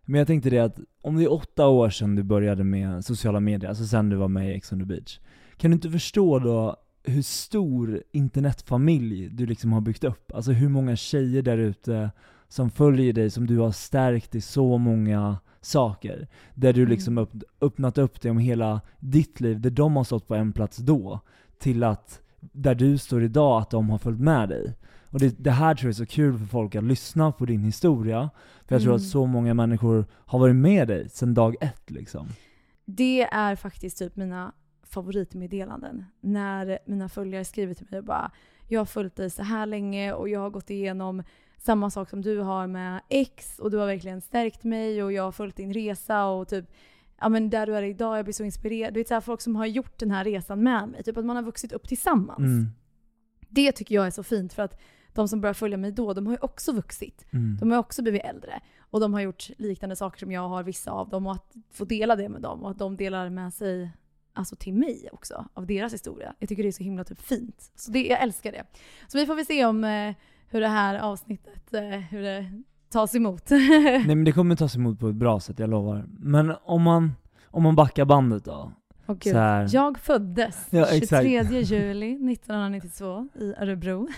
Men 0.06 0.18
jag 0.18 0.28
tänkte 0.28 0.50
det 0.50 0.60
att, 0.60 0.80
om 1.02 1.16
det 1.16 1.24
är 1.24 1.32
åtta 1.32 1.68
år 1.68 1.90
sedan 1.90 2.16
du 2.16 2.24
började 2.24 2.64
med 2.64 3.06
sociala 3.06 3.40
medier, 3.40 3.70
alltså 3.70 3.86
sen 3.86 4.10
du 4.10 4.16
var 4.16 4.28
med 4.28 4.50
i 4.52 4.54
Ex 4.54 4.72
on 4.74 4.80
the 4.80 4.86
beach, 4.86 5.20
kan 5.58 5.72
du 5.72 5.76
inte 5.76 5.92
förstå 5.92 6.40
då 6.40 6.76
hur 7.04 7.22
stor 7.22 8.04
internetfamilj 8.12 9.30
du 9.30 9.46
liksom 9.46 9.74
har 9.74 9.82
byggt 9.82 10.04
upp? 10.04 10.32
Alltså 10.34 10.52
hur 10.52 10.70
många 10.70 10.96
tjejer 10.96 11.42
där 11.42 11.58
ute 11.58 12.12
som 12.48 12.70
följer 12.70 13.14
dig, 13.14 13.30
som 13.30 13.48
du 13.48 13.58
har 13.58 13.72
stärkt 13.72 14.36
i 14.36 14.42
så 14.42 14.78
många 14.78 15.38
saker. 15.62 16.28
Där 16.56 16.74
du 16.74 16.86
liksom 16.86 17.14
Mm. 17.18 17.24
upp, 17.24 17.44
öppnat 17.62 17.98
upp 17.98 18.22
dig 18.22 18.32
om 18.32 18.38
hela 18.38 18.82
ditt 19.00 19.40
liv, 19.40 19.62
där 19.62 19.70
de 19.70 19.96
har 19.96 20.04
stått 20.04 20.28
på 20.28 20.36
en 20.36 20.54
plats 20.54 20.78
då, 20.78 21.20
till 21.60 21.84
att 21.84 22.22
där 22.40 22.76
du 22.76 22.98
står 22.98 23.24
idag, 23.24 23.62
att 23.62 23.70
de 23.70 23.90
har 23.90 23.98
följt 23.98 24.20
med 24.20 24.50
dig. 24.50 24.74
Och 25.12 25.20
det, 25.20 25.44
det 25.44 25.52
här 25.52 25.76
tror 25.76 25.86
jag 25.88 25.94
är 25.94 25.94
så 25.94 26.06
kul 26.06 26.38
för 26.38 26.46
folk 26.46 26.76
att 26.76 26.84
lyssna 26.84 27.32
på 27.32 27.46
din 27.46 27.64
historia, 27.64 28.30
för 28.68 28.76
jag 28.76 28.82
tror 28.82 28.92
Mm. 28.94 28.96
att 29.04 29.10
så 29.10 29.26
många 29.26 29.54
människor 29.54 30.06
har 30.14 30.40
varit 30.40 30.56
med 30.56 30.88
dig 30.88 31.10
sedan 31.10 31.34
dag 31.34 31.56
ett 31.62 31.92
liksom. 31.92 32.28
Det 32.86 33.22
är 33.24 33.56
faktiskt 33.56 33.98
typ 33.98 34.16
mina 34.16 34.52
favoritmeddelanden. 34.84 36.06
När 36.22 36.80
mina 36.86 37.10
följare 37.10 37.46
skriver 37.46 37.74
till 37.74 37.88
mig 37.90 38.00
och 38.00 38.06
bara 38.06 38.32
“Jag 38.68 38.80
har 38.80 38.86
följt 38.86 39.16
dig 39.16 39.30
så 39.30 39.44
här 39.44 39.66
länge 39.66 40.14
och 40.14 40.30
jag 40.30 40.40
har 40.40 40.50
gått 40.50 40.70
igenom 40.70 41.24
samma 41.58 41.90
sak 41.90 42.10
som 42.10 42.22
du 42.22 42.40
har 42.40 42.68
med 42.68 43.02
X 43.10 43.60
och 43.60 43.72
du 43.72 43.78
har 43.78 43.86
verkligen 43.86 44.22
stärkt 44.22 44.64
mig 44.64 45.04
och 45.04 45.12
jag 45.14 45.24
har 45.24 45.32
följt 45.32 45.56
din 45.56 45.74
resa 45.74 46.26
och 46.26 46.48
typ 46.48 46.66
Ja 47.20 47.30
men 47.30 47.50
där 47.50 47.68
du 47.68 47.76
är 47.76 47.84
idag, 47.84 48.18
jag 48.18 48.26
blir 48.26 48.34
så 48.34 48.44
inspirerad. 48.44 48.94
Du 48.94 49.00
vet 49.00 49.08
såhär 49.08 49.22
folk 49.22 49.42
som 49.42 49.56
har 49.56 49.66
gjort 49.66 50.00
den 50.00 50.12
här 50.12 50.24
resan 50.24 50.64
med 50.64 50.90
mig. 50.90 51.04
Typ 51.04 51.18
att 51.18 51.26
man 51.26 51.36
har 51.36 51.44
vuxit 51.44 51.72
upp 51.72 51.88
tillsammans. 51.88 52.40
Mm. 52.40 52.68
Det 53.50 53.72
tycker 53.72 53.96
jag 53.96 54.08
är 54.08 54.12
så 54.12 54.24
fint 54.24 54.54
för 54.54 54.64
att 54.64 54.80
de 55.14 55.28
som 55.28 55.42
börjar 55.42 55.54
följa 55.54 55.78
mig 55.78 55.92
då, 55.92 56.14
de 56.14 56.26
har 56.26 56.34
ju 56.34 56.40
också 56.42 56.72
vuxit. 56.72 57.26
Mm. 57.32 57.58
De 57.60 57.72
har 57.72 57.78
också 57.78 58.02
blivit 58.02 58.24
äldre. 58.24 58.60
Och 58.80 59.00
de 59.00 59.14
har 59.14 59.22
gjort 59.22 59.50
liknande 59.58 59.96
saker 59.96 60.20
som 60.20 60.32
jag 60.32 60.50
har, 60.50 60.64
vissa 60.64 60.92
av 60.92 61.10
dem. 61.10 61.28
Och 61.28 61.32
att 61.32 61.56
få 61.72 61.86
dela 61.86 62.16
det 62.16 62.30
med 62.30 62.42
dem 62.42 62.64
och 62.64 62.72
att 62.72 62.80
de 62.80 62.98
delar 62.98 63.30
med 63.30 63.54
sig 63.54 63.92
alltså 64.34 64.56
till 64.56 64.74
mig 64.74 65.10
också, 65.12 65.46
av 65.54 65.66
deras 65.66 65.94
historia. 65.94 66.36
Jag 66.40 66.50
tycker 66.50 66.64
det 66.64 66.70
är 66.70 66.72
så 66.72 66.84
himla 66.84 67.04
typ 67.04 67.22
fint. 67.22 67.72
Så 67.76 67.92
det, 67.92 68.08
jag 68.08 68.22
älskar 68.22 68.52
det. 68.52 68.64
Så 69.08 69.18
vi 69.18 69.26
får 69.26 69.36
väl 69.36 69.46
se 69.46 69.66
om 69.66 69.84
eh, 69.84 70.16
hur 70.50 70.62
det 70.62 70.68
här 70.68 71.00
avsnittet, 71.00 71.74
eh, 71.74 71.82
hur 71.82 72.22
det 72.22 72.64
tas 72.90 73.16
emot. 73.16 73.50
Nej 73.50 74.06
men 74.08 74.24
det 74.24 74.32
kommer 74.32 74.56
tas 74.56 74.76
emot 74.76 75.00
på 75.00 75.10
ett 75.10 75.16
bra 75.16 75.40
sätt, 75.40 75.60
jag 75.60 75.70
lovar. 75.70 76.06
Men 76.20 76.54
om 76.64 76.82
man, 76.82 77.14
om 77.46 77.64
man 77.64 77.76
backar 77.76 78.06
bandet 78.06 78.46
då? 78.46 78.72
Gud. 79.08 79.24
Så 79.34 79.38
här. 79.38 79.70
Jag 79.72 80.00
föddes 80.00 80.68
Ja, 80.70 80.86
exakt. 80.86 81.28
23 81.28 81.62
juli 81.62 82.32
1992 82.34 83.30
i 83.36 83.54
Örebro. 83.58 84.08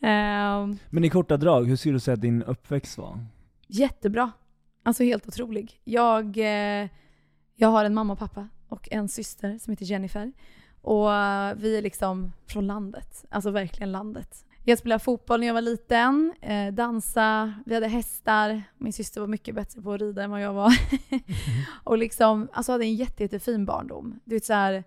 Ehm, 0.00 0.78
Men 0.90 1.04
i 1.04 1.10
korta 1.10 1.36
drag, 1.36 1.64
hur 1.68 1.76
skulle 1.76 1.94
du 1.94 2.00
säga 2.00 2.14
att 2.14 2.20
din 2.20 2.42
uppväxt 2.42 2.98
var? 2.98 3.18
Jättebra. 3.66 4.30
Alltså 4.82 5.02
helt 5.02 5.28
otrolig. 5.28 5.80
Jag, 5.84 6.38
eh, 6.38 6.88
jag 7.56 7.68
har 7.68 7.84
en 7.84 7.94
mamma 7.94 8.12
och 8.12 8.18
pappa 8.18 8.48
och 8.68 8.88
en 8.92 9.08
syster 9.08 9.58
som 9.58 9.70
heter 9.70 9.84
Jennifer. 9.84 10.32
Och 10.82 11.12
eh, 11.14 11.54
vi 11.56 11.78
är 11.78 11.82
liksom 11.82 12.32
från 12.46 12.66
landet. 12.66 13.24
Alltså 13.30 13.50
verkligen 13.50 13.92
landet. 13.92 14.45
Jag 14.68 14.78
spelade 14.78 14.98
fotboll 15.04 15.40
när 15.40 15.46
jag 15.46 15.54
var 15.54 15.60
liten, 15.60 16.32
eh, 16.42 16.72
dansa, 16.72 17.54
vi 17.66 17.74
hade 17.74 17.88
hästar. 17.88 18.62
Min 18.78 18.92
syster 18.92 19.20
var 19.20 19.28
mycket 19.28 19.54
bättre 19.54 19.82
på 19.82 19.92
att 19.92 20.00
rida 20.00 20.22
än 20.22 20.30
vad 20.30 20.40
jag 20.42 20.52
var. 20.52 20.72
och 21.84 21.98
liksom, 21.98 22.48
alltså 22.52 22.72
hade 22.72 22.84
en 22.84 22.94
jätte, 22.94 23.22
jättefin 23.22 23.64
barndom. 23.64 24.20
Du 24.24 24.34
vet 24.36 24.44
så 24.44 24.52
här, 24.52 24.84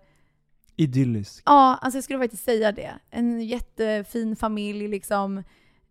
Idyllisk. 0.76 1.42
Ja, 1.46 1.78
alltså 1.82 1.96
jag 1.96 2.04
skulle 2.04 2.18
faktiskt 2.18 2.44
säga 2.44 2.72
det. 2.72 2.90
En 3.10 3.40
jättefin 3.40 4.36
familj 4.36 4.88
liksom. 4.88 5.42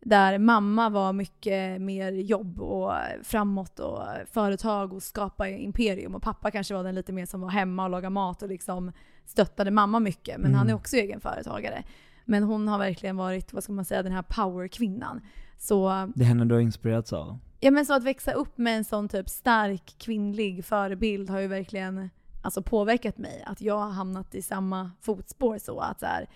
Där 0.01 0.37
mamma 0.37 0.89
var 0.89 1.13
mycket 1.13 1.81
mer 1.81 2.11
jobb 2.11 2.59
och 2.61 2.93
framåt 3.23 3.79
och 3.79 4.01
företag 4.31 4.93
och 4.93 5.03
skapa 5.03 5.49
imperium. 5.49 6.15
Och 6.15 6.23
pappa 6.23 6.51
kanske 6.51 6.73
var 6.73 6.83
den 6.83 6.95
lite 6.95 7.13
mer 7.13 7.25
som 7.25 7.41
var 7.41 7.49
hemma 7.49 7.83
och 7.83 7.89
lagade 7.89 8.09
mat 8.13 8.41
och 8.41 8.49
liksom 8.49 8.91
stöttade 9.25 9.71
mamma 9.71 9.99
mycket. 9.99 10.37
Men 10.37 10.45
Mm. 10.45 10.57
han 10.57 10.69
är 10.69 10.73
också 10.73 10.95
egen 10.95 11.21
företagare. 11.21 11.83
Men 12.29 12.43
hon 12.43 12.67
har 12.67 12.79
verkligen 12.79 13.17
varit, 13.17 13.53
vad 13.53 13.63
ska 13.63 13.73
man 13.73 13.85
säga, 13.85 14.03
den 14.03 14.11
här 14.11 14.21
powerkvinnan. 14.21 15.21
Så 15.57 16.07
Det 16.15 16.23
är 16.23 16.27
henne 16.27 16.45
du 16.45 16.55
har 16.55 16.61
inspirerats 16.61 17.13
av? 17.13 17.39
Ja 17.59 17.71
men 17.71 17.85
så 17.85 17.93
att 17.93 18.03
växa 18.03 18.31
upp 18.31 18.57
med 18.57 18.77
en 18.77 18.83
sån 18.83 19.09
typ 19.09 19.29
stark 19.29 19.95
kvinnlig 19.97 20.65
förebild 20.65 21.29
har 21.29 21.39
ju 21.39 21.47
verkligen 21.47 22.09
alltså, 22.41 22.63
påverkat 22.63 23.17
mig. 23.17 23.43
Att 23.45 23.61
jag 23.61 23.77
har 23.77 23.89
hamnat 23.89 24.35
i 24.35 24.41
samma 24.41 24.91
fotspår 25.01 25.57
så 25.57 25.79
att 25.79 25.99
så 25.99 26.05
här, 26.05 26.29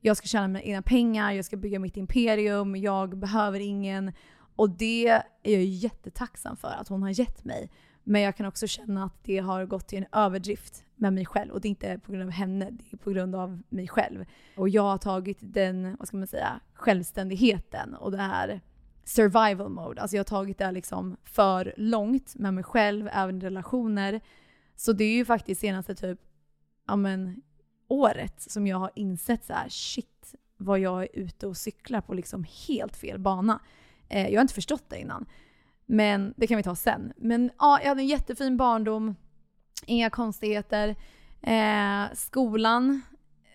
jag 0.00 0.16
ska 0.16 0.26
tjäna 0.26 0.48
mina 0.48 0.62
egna 0.62 0.82
pengar, 0.82 1.32
jag 1.32 1.44
ska 1.44 1.56
bygga 1.56 1.78
mitt 1.78 1.96
imperium, 1.96 2.76
jag 2.76 3.18
behöver 3.18 3.60
ingen. 3.60 4.12
Och 4.56 4.70
det 4.70 5.08
är 5.08 5.22
jag 5.42 5.64
jättetacksam 5.64 6.56
för 6.56 6.74
att 6.80 6.88
hon 6.88 7.02
har 7.02 7.10
gett 7.10 7.44
mig. 7.44 7.70
Men 8.08 8.22
jag 8.22 8.36
kan 8.36 8.46
också 8.46 8.66
känna 8.66 9.04
att 9.04 9.24
det 9.24 9.38
har 9.38 9.66
gått 9.66 9.86
till 9.86 9.98
en 9.98 10.06
överdrift 10.12 10.84
med 10.96 11.12
mig 11.12 11.26
själv. 11.26 11.52
Och 11.52 11.60
det 11.60 11.68
är 11.68 11.70
inte 11.70 11.98
på 11.98 12.12
grund 12.12 12.24
av 12.24 12.30
henne, 12.30 12.70
det 12.70 12.84
är 12.92 12.96
på 12.96 13.10
grund 13.10 13.34
av 13.34 13.62
mig 13.68 13.88
själv. 13.88 14.24
Och 14.56 14.68
jag 14.68 14.82
har 14.82 14.98
tagit 14.98 15.38
den, 15.40 15.96
vad 15.98 16.08
ska 16.08 16.16
man 16.16 16.26
säga, 16.26 16.60
självständigheten 16.74 17.94
och 17.94 18.10
det 18.10 18.18
här 18.18 18.60
survival 19.04 19.68
mode. 19.68 20.02
Alltså 20.02 20.16
jag 20.16 20.20
har 20.20 20.24
tagit 20.24 20.58
det 20.58 20.72
liksom 20.72 21.16
för 21.24 21.74
långt 21.76 22.34
med 22.36 22.54
mig 22.54 22.64
själv, 22.64 23.08
även 23.12 23.36
i 23.36 23.44
relationer. 23.44 24.20
Så 24.76 24.92
det 24.92 25.04
är 25.04 25.14
ju 25.14 25.24
faktiskt 25.24 25.60
senaste 25.60 25.94
typ, 25.94 26.20
ja 26.86 26.96
men, 26.96 27.42
året 27.88 28.40
som 28.40 28.66
jag 28.66 28.78
har 28.78 28.90
insett 28.94 29.44
så 29.44 29.52
här: 29.52 29.68
shit 29.68 30.34
vad 30.56 30.78
jag 30.78 31.02
är 31.02 31.08
ute 31.12 31.46
och 31.46 31.56
cyklar 31.56 32.00
på 32.00 32.14
liksom 32.14 32.46
helt 32.68 32.96
fel 32.96 33.18
bana. 33.18 33.60
Eh, 34.08 34.28
jag 34.28 34.38
har 34.38 34.42
inte 34.42 34.54
förstått 34.54 34.84
det 34.88 34.98
innan. 34.98 35.26
Men 35.86 36.34
det 36.36 36.46
kan 36.46 36.56
vi 36.56 36.62
ta 36.62 36.74
sen. 36.76 37.12
Men 37.16 37.50
ja, 37.58 37.80
jag 37.82 37.88
hade 37.88 38.00
en 38.02 38.06
jättefin 38.06 38.56
barndom. 38.56 39.14
Inga 39.86 40.10
konstigheter. 40.10 40.88
Eh, 41.42 42.04
skolan. 42.14 43.02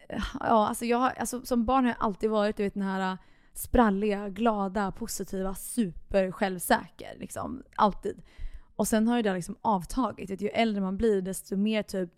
eh, 0.09 0.23
Ja, 0.39 0.67
alltså 0.67 0.85
jag 0.85 0.97
har, 0.97 1.09
alltså 1.09 1.45
som 1.45 1.65
barn 1.65 1.83
har 1.85 1.91
jag 1.91 1.97
alltid 1.99 2.29
varit 2.29 2.57
du 2.57 2.63
vet, 2.63 2.73
den 2.73 2.83
här 2.83 3.17
spralliga, 3.53 4.29
glada, 4.29 4.91
positiva, 4.91 5.55
super 5.55 6.31
självsäker. 6.31 7.15
Liksom, 7.19 7.63
alltid. 7.75 8.21
Och 8.75 8.87
sen 8.87 9.07
har 9.07 9.17
ju 9.17 9.21
det 9.23 9.33
liksom 9.33 9.55
avtagit. 9.61 10.29
Vet, 10.29 10.41
ju 10.41 10.47
äldre 10.47 10.81
man 10.81 10.97
blir 10.97 11.21
desto 11.21 11.55
mer 11.57 11.83
typ 11.83 12.09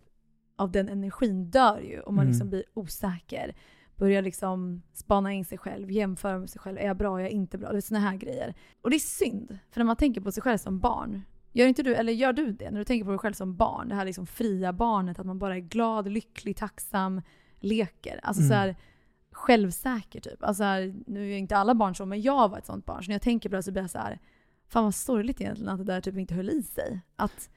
av 0.56 0.70
den 0.72 0.88
energin 0.88 1.50
dör 1.50 1.80
ju. 1.80 2.00
Och 2.00 2.14
man 2.14 2.22
Mm. 2.22 2.32
liksom 2.32 2.48
blir 2.50 2.64
osäker. 2.74 3.54
Börjar 3.96 4.22
liksom 4.22 4.82
spana 4.92 5.32
in 5.32 5.44
sig 5.44 5.58
själv, 5.58 5.90
jämföra 5.90 6.38
med 6.38 6.50
sig 6.50 6.60
själv. 6.60 6.78
Är 6.78 6.86
jag 6.86 6.96
bra? 6.96 7.18
Är 7.18 7.22
jag 7.22 7.30
inte 7.30 7.58
bra? 7.58 7.72
Det 7.72 7.76
är 7.76 7.80
såna 7.80 8.00
här 8.00 8.16
grejer. 8.16 8.54
Och 8.82 8.90
det 8.90 8.96
är 8.96 9.00
synd. 9.00 9.58
För 9.70 9.80
när 9.80 9.84
man 9.84 9.96
tänker 9.96 10.20
på 10.20 10.32
sig 10.32 10.42
själv 10.42 10.58
som 10.58 10.80
barn. 10.80 11.22
Gör 11.52 11.66
inte 11.66 11.82
du, 11.82 11.94
eller 11.94 12.12
gör 12.12 12.32
du 12.32 12.52
det? 12.52 12.70
När 12.70 12.78
du 12.78 12.84
tänker 12.84 13.04
på 13.04 13.10
dig 13.10 13.18
själv 13.18 13.32
som 13.34 13.56
barn. 13.56 13.88
Det 13.88 13.94
här 13.94 14.04
liksom 14.04 14.26
fria 14.26 14.72
barnet. 14.72 15.18
Att 15.18 15.26
man 15.26 15.38
bara 15.38 15.56
är 15.56 15.60
glad, 15.60 16.08
lycklig, 16.12 16.56
tacksam, 16.56 17.22
leker. 17.60 18.20
Alltså 18.22 18.42
Mm. 18.42 18.48
så 18.48 18.54
här 18.54 18.76
självsäker 19.32 20.20
typ. 20.20 20.42
Alltså 20.44 20.60
så 20.60 20.64
här, 20.64 20.94
nu 21.06 21.32
är 21.32 21.36
inte 21.36 21.56
alla 21.56 21.74
barn 21.74 21.94
så, 21.94 22.06
men 22.06 22.22
jag 22.22 22.48
var 22.48 22.58
ett 22.58 22.66
sånt 22.66 22.86
barn. 22.86 23.02
Så 23.04 23.08
när 23.08 23.14
jag 23.14 23.22
tänker 23.22 23.48
på 23.48 23.56
det 23.56 23.62
så 23.62 23.72
blir 23.72 23.82
jag 23.82 23.90
så 23.90 23.98
här. 23.98 24.18
Fan 24.68 24.84
vad 24.84 24.94
sorgligt 24.94 25.40
egentligen 25.40 25.68
att 25.72 25.78
det 25.78 25.84
där 25.84 26.00
typ 26.00 26.16
inte 26.16 26.34
höll 26.34 26.50
i 26.50 26.62
sig. 26.62 27.00
Att 27.16 27.50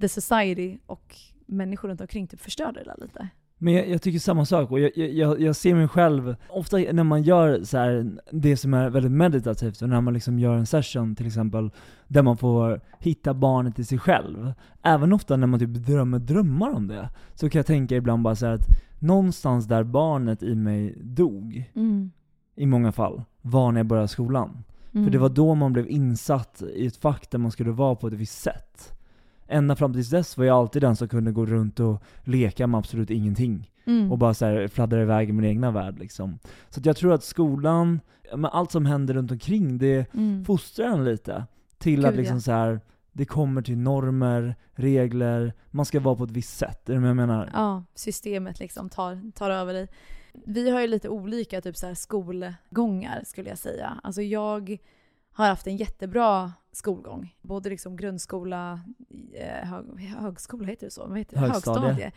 the 0.00 0.08
society 0.08 0.78
och 0.86 1.16
människor 1.46 1.88
runt 1.88 2.00
omkring 2.00 2.26
typ 2.26 2.40
förstörde 2.40 2.80
det 2.80 2.84
där 2.84 2.96
lite. 3.06 3.28
Men 3.58 3.74
jag, 3.74 3.88
jag 3.88 4.02
tycker 4.02 4.18
samma 4.18 4.44
sak, 4.44 4.70
och 4.70 4.80
jag, 4.80 4.96
jag, 4.96 5.40
jag 5.40 5.56
ser 5.56 5.74
mig 5.74 5.88
själv, 5.88 6.36
ofta 6.50 6.76
när 6.76 7.04
man 7.04 7.22
gör 7.22 7.62
så 7.64 7.78
här, 7.78 8.10
det 8.32 8.56
som 8.56 8.74
är 8.74 8.90
väldigt 8.90 9.12
meditativt, 9.12 9.82
och 9.82 9.88
när 9.88 10.00
man 10.00 10.14
liksom 10.14 10.38
gör 10.38 10.54
en 10.54 10.66
session 10.66 11.16
till 11.16 11.26
exempel, 11.26 11.70
där 12.08 12.22
man 12.22 12.36
får 12.36 12.80
hitta 12.98 13.34
barnet 13.34 13.78
i 13.78 13.84
sig 13.84 13.98
själv. 13.98 14.52
Även 14.82 15.12
ofta 15.12 15.36
när 15.36 15.46
man 15.46 15.60
typ 15.60 15.74
drömmer 15.74 16.18
drömmar 16.18 16.70
om 16.70 16.88
det, 16.88 17.08
så 17.34 17.50
kan 17.50 17.58
jag 17.58 17.66
tänka 17.66 17.96
ibland 17.96 18.22
bara 18.22 18.36
så 18.36 18.46
att 18.46 18.66
någonstans 18.98 19.66
där 19.66 19.82
barnet 19.84 20.42
i 20.42 20.54
mig 20.54 20.94
dog, 21.02 21.70
i 22.56 22.66
många 22.66 22.92
fall, 22.92 23.22
var 23.42 23.72
när 23.72 23.80
jag 23.80 23.86
började 23.86 24.08
skolan. 24.08 24.64
För 24.92 24.98
Mm. 24.98 25.12
det 25.12 25.18
var 25.18 25.28
då 25.28 25.54
man 25.54 25.72
blev 25.72 25.88
insatt 25.88 26.62
i 26.74 26.86
ett 26.86 26.96
fack 26.96 27.30
där 27.30 27.38
man 27.38 27.50
skulle 27.50 27.70
vara 27.70 27.94
på 27.94 28.06
ett 28.06 28.12
visst 28.14 28.42
sätt. 28.42 28.97
Ända 29.48 29.76
fram 29.76 29.92
tills 29.92 30.10
dess 30.10 30.36
var 30.36 30.44
jag 30.44 30.56
alltid 30.56 30.82
den 30.82 30.96
som 30.96 31.08
kunde 31.08 31.32
gå 31.32 31.46
runt 31.46 31.80
och 31.80 32.02
leka 32.24 32.66
med 32.66 32.78
absolut 32.78 33.10
ingenting. 33.10 33.70
Mm. 33.86 34.12
och 34.12 34.18
bara 34.18 34.34
så 34.34 34.44
här 34.44 34.68
fladdrar 34.68 35.02
iväg 35.02 35.28
i 35.28 35.32
min 35.32 35.44
egna 35.44 35.70
värld 35.70 35.98
liksom. 35.98 36.38
Så 36.70 36.80
jag 36.84 36.96
tror 36.96 37.12
att 37.12 37.24
skolan, 37.24 38.00
men 38.36 38.44
allt 38.44 38.72
som 38.72 38.86
händer 38.86 39.14
runt 39.14 39.30
omkring 39.30 39.78
det 39.78 40.14
Mm. 40.14 40.44
fostrar 40.44 40.86
en 40.86 41.04
lite 41.04 41.44
till 41.78 41.96
Gud, 41.96 42.06
att 42.06 42.14
liksom 42.16 42.36
ja. 42.36 42.40
så 42.40 42.52
här 42.52 42.80
det 43.12 43.24
kommer 43.24 43.62
till 43.62 43.78
normer, 43.78 44.56
regler, 44.72 45.52
man 45.70 45.86
ska 45.86 46.00
vara 46.00 46.14
på 46.16 46.24
ett 46.24 46.30
visst 46.30 46.58
sätt. 46.58 46.88
Är 46.88 46.94
det 46.94 47.00
vad 47.00 47.08
jag 47.08 47.16
menar? 47.16 47.50
Ja, 47.52 47.84
systemet 47.94 48.60
liksom 48.60 48.88
tar, 48.88 49.32
tar 49.32 49.50
över 49.50 49.74
dig. 49.74 49.88
Vi 50.46 50.70
har 50.70 50.80
ju 50.80 50.86
lite 50.86 51.08
olika 51.08 51.60
typ 51.60 51.76
så 51.76 51.86
här 51.86 51.94
skolgångar 51.94 53.22
skulle 53.24 53.48
jag 53.48 53.58
säga. 53.58 54.00
Alltså 54.02 54.22
jag 54.22 54.78
har 55.32 55.46
haft 55.48 55.66
en 55.66 55.76
jättebra 55.76 56.52
skolgång. 56.78 57.34
Både 57.42 57.70
liksom 57.70 57.96
grundskola, 57.96 58.80
eh, 59.34 59.68
hög, 59.68 60.00
högskola 60.00 60.66
heter 60.66 60.86
det 60.86 60.90
så? 60.90 61.06
Vad 61.06 61.18
heter 61.18 61.36
det? 61.36 61.40
Högstadie. 61.40 61.82
Högstadie. 61.82 62.12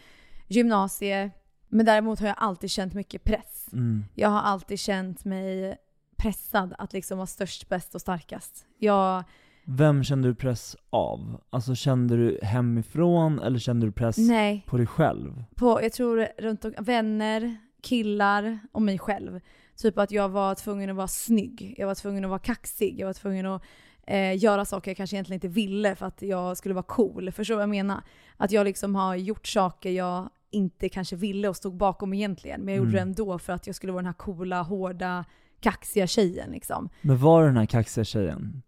Gymnasie. 0.48 1.32
Men 1.70 1.86
däremot 1.86 2.20
har 2.20 2.28
jag 2.28 2.36
alltid 2.40 2.70
känt 2.70 2.94
mycket 2.94 3.24
press. 3.24 3.70
Mm. 3.74 4.06
Jag 4.16 4.30
har 4.30 4.42
alltid 4.42 4.80
känt 4.80 5.26
mig 5.26 5.78
pressad 6.18 6.74
att 6.78 6.94
liksom 6.94 7.18
vara 7.18 7.28
störst, 7.28 7.70
bäst 7.70 7.96
och 7.96 8.02
starkast. 8.02 8.66
Jag, 8.78 9.24
Vem 9.64 10.04
kände 10.04 10.28
du 10.28 10.36
press 10.36 10.76
av? 10.90 11.42
Alltså 11.50 11.76
kände 11.76 12.18
du 12.18 12.40
hemifrån 12.44 13.40
eller 13.40 13.60
kände 13.60 13.86
du 13.86 13.92
press 13.92 14.18
nej, 14.18 14.64
på 14.68 14.78
dig 14.78 14.88
själv? 14.88 15.44
på, 15.56 15.80
jag 15.82 15.94
tror 15.94 16.28
runt 16.38 16.66
om, 16.66 16.74
vänner, 16.80 17.58
killar 17.82 18.60
och 18.72 18.82
mig 18.82 19.00
själv. 19.00 19.40
Typ 19.76 19.98
att 19.98 20.12
jag 20.12 20.30
var 20.30 20.56
tvungen 20.56 20.90
att 20.90 20.96
vara 20.96 21.08
snygg, 21.08 21.76
jag 21.78 21.88
var 21.88 21.96
tvungen 21.96 22.24
att 22.24 22.30
vara 22.30 22.40
kaxig, 22.40 23.00
jag 23.00 23.08
var 23.08 23.14
tvungen 23.14 23.46
att 23.46 23.64
eh, 24.12 24.38
göra 24.44 24.66
saker 24.66 24.92
jag 24.92 24.98
kanske 24.98 25.16
egentligen 25.16 25.38
inte 25.38 25.48
ville 25.48 25.96
för 25.96 26.06
att 26.06 26.22
jag 26.22 26.58
skulle 26.58 26.76
vara 26.76 26.84
cool. 26.84 27.32
Förstår 27.32 27.54
du 27.54 27.56
vad 27.56 27.64
jag 27.64 27.70
menar? 27.70 28.02
Att 28.38 28.52
jag 28.52 28.66
liksom 28.66 28.96
har 28.96 29.16
gjort 29.16 29.48
saker 29.48 29.92
jag 29.92 30.30
inte 30.52 30.90
kanske 30.90 31.16
ville 31.16 31.50
och 31.50 31.56
stod 31.56 31.78
bakom 31.78 32.14
egentligen. 32.14 32.62
Men 32.62 32.74
jag 32.74 32.78
gjorde 32.78 32.90
Mm. 33.00 33.14
det 33.14 33.22
ändå 33.22 33.40
för 33.40 33.54
att 33.54 33.68
jag 33.68 33.76
skulle 33.76 33.92
vara 33.94 34.02
den 34.02 34.06
här 34.06 34.14
coola, 34.14 34.62
hårda, 34.62 35.26
kaxiga 35.60 36.08
tjejen 36.08 36.52
liksom. 36.52 36.90
Men 37.02 37.18
var 37.18 37.44
den 37.44 37.58
här 37.58 37.66
kaxiga 37.66 38.04
tjejen? 38.04 38.62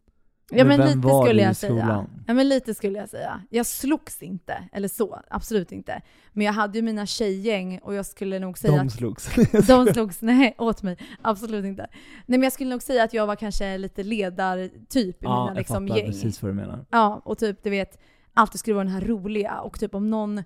Ja 0.52 0.66
men 0.66 0.80
lite 0.80 1.10
skulle 1.24 1.42
jag 1.42 1.56
säga. 1.56 2.08
Ja 2.28 2.34
men 2.34 2.50
lite 2.50 2.74
skulle 2.74 3.00
jag 3.00 3.10
säga. 3.10 3.42
Jag 3.50 3.66
slogs 3.66 4.24
inte, 4.24 4.64
eller 4.72 4.88
så, 4.88 5.20
absolut 5.30 5.72
inte. 5.72 6.02
Men 6.34 6.46
jag 6.46 6.54
hade 6.54 6.78
ju 6.78 6.82
mina 6.82 7.06
tjejgäng 7.06 7.80
och 7.84 7.94
jag 7.94 8.06
skulle 8.06 8.40
nog 8.40 8.58
säga 8.58 8.78
De 8.78 8.88
att 8.88 8.94
slogs. 8.94 9.30
de 9.68 9.86
slogs, 9.94 10.22
nej 10.22 10.56
åt 10.58 10.84
mig, 10.84 10.98
absolut 11.22 11.66
inte. 11.66 11.88
Nej 12.26 12.40
men 12.40 12.44
jag 12.44 12.54
skulle 12.54 12.70
nog 12.70 12.82
säga 12.82 13.04
att 13.04 13.14
jag 13.14 13.28
var 13.28 13.36
kanske 13.36 13.78
lite 13.78 14.04
ledartyp 14.04 15.24
i 15.24 15.26
ja, 15.26 15.44
mina 15.44 15.52
jag 15.52 15.58
liksom, 15.58 15.88
fattar 15.88 16.00
gäng. 16.00 16.12
precis 16.12 16.42
vad 16.42 16.52
du 16.52 16.56
menar. 16.56 16.86
Ja, 16.92 17.22
och 17.26 17.38
typ 17.38 17.64
du 17.64 17.70
vet, 17.70 18.00
alltid 18.34 18.60
skulle 18.60 18.74
vara 18.74 18.84
den 18.84 18.94
här 18.94 19.02
roliga 19.02 19.60
och 19.60 19.80
typ 19.80 19.96
om 19.96 20.10
någon 20.10 20.44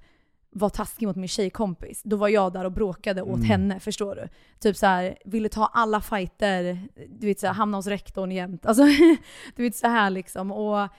var 0.50 0.70
taskig 0.70 1.08
mot 1.08 1.16
min 1.16 1.28
tjejkompis, 1.28 2.02
då 2.04 2.16
var 2.16 2.28
jag 2.28 2.54
där 2.54 2.66
och 2.66 2.72
bråkade 2.72 3.22
åt 3.22 3.36
Mm. 3.36 3.42
henne, 3.46 3.80
förstår 3.80 4.16
du? 4.16 4.28
Typ 4.60 4.76
så 4.78 4.86
här, 4.86 5.18
ville 5.26 5.50
ta 5.50 5.66
alla 5.66 6.02
fighter, 6.02 6.88
du 7.10 7.28
vet 7.28 7.40
så 7.40 7.48
här, 7.48 7.54
hamna 7.54 7.78
hos 7.78 7.88
rektorn 7.88 8.32
jämt. 8.32 8.66
Alltså, 8.66 8.84
du 9.56 9.64
vet 9.64 9.76
så 9.76 9.88
här 9.88 10.10
liksom. 10.10 10.52
Och, 10.52 10.90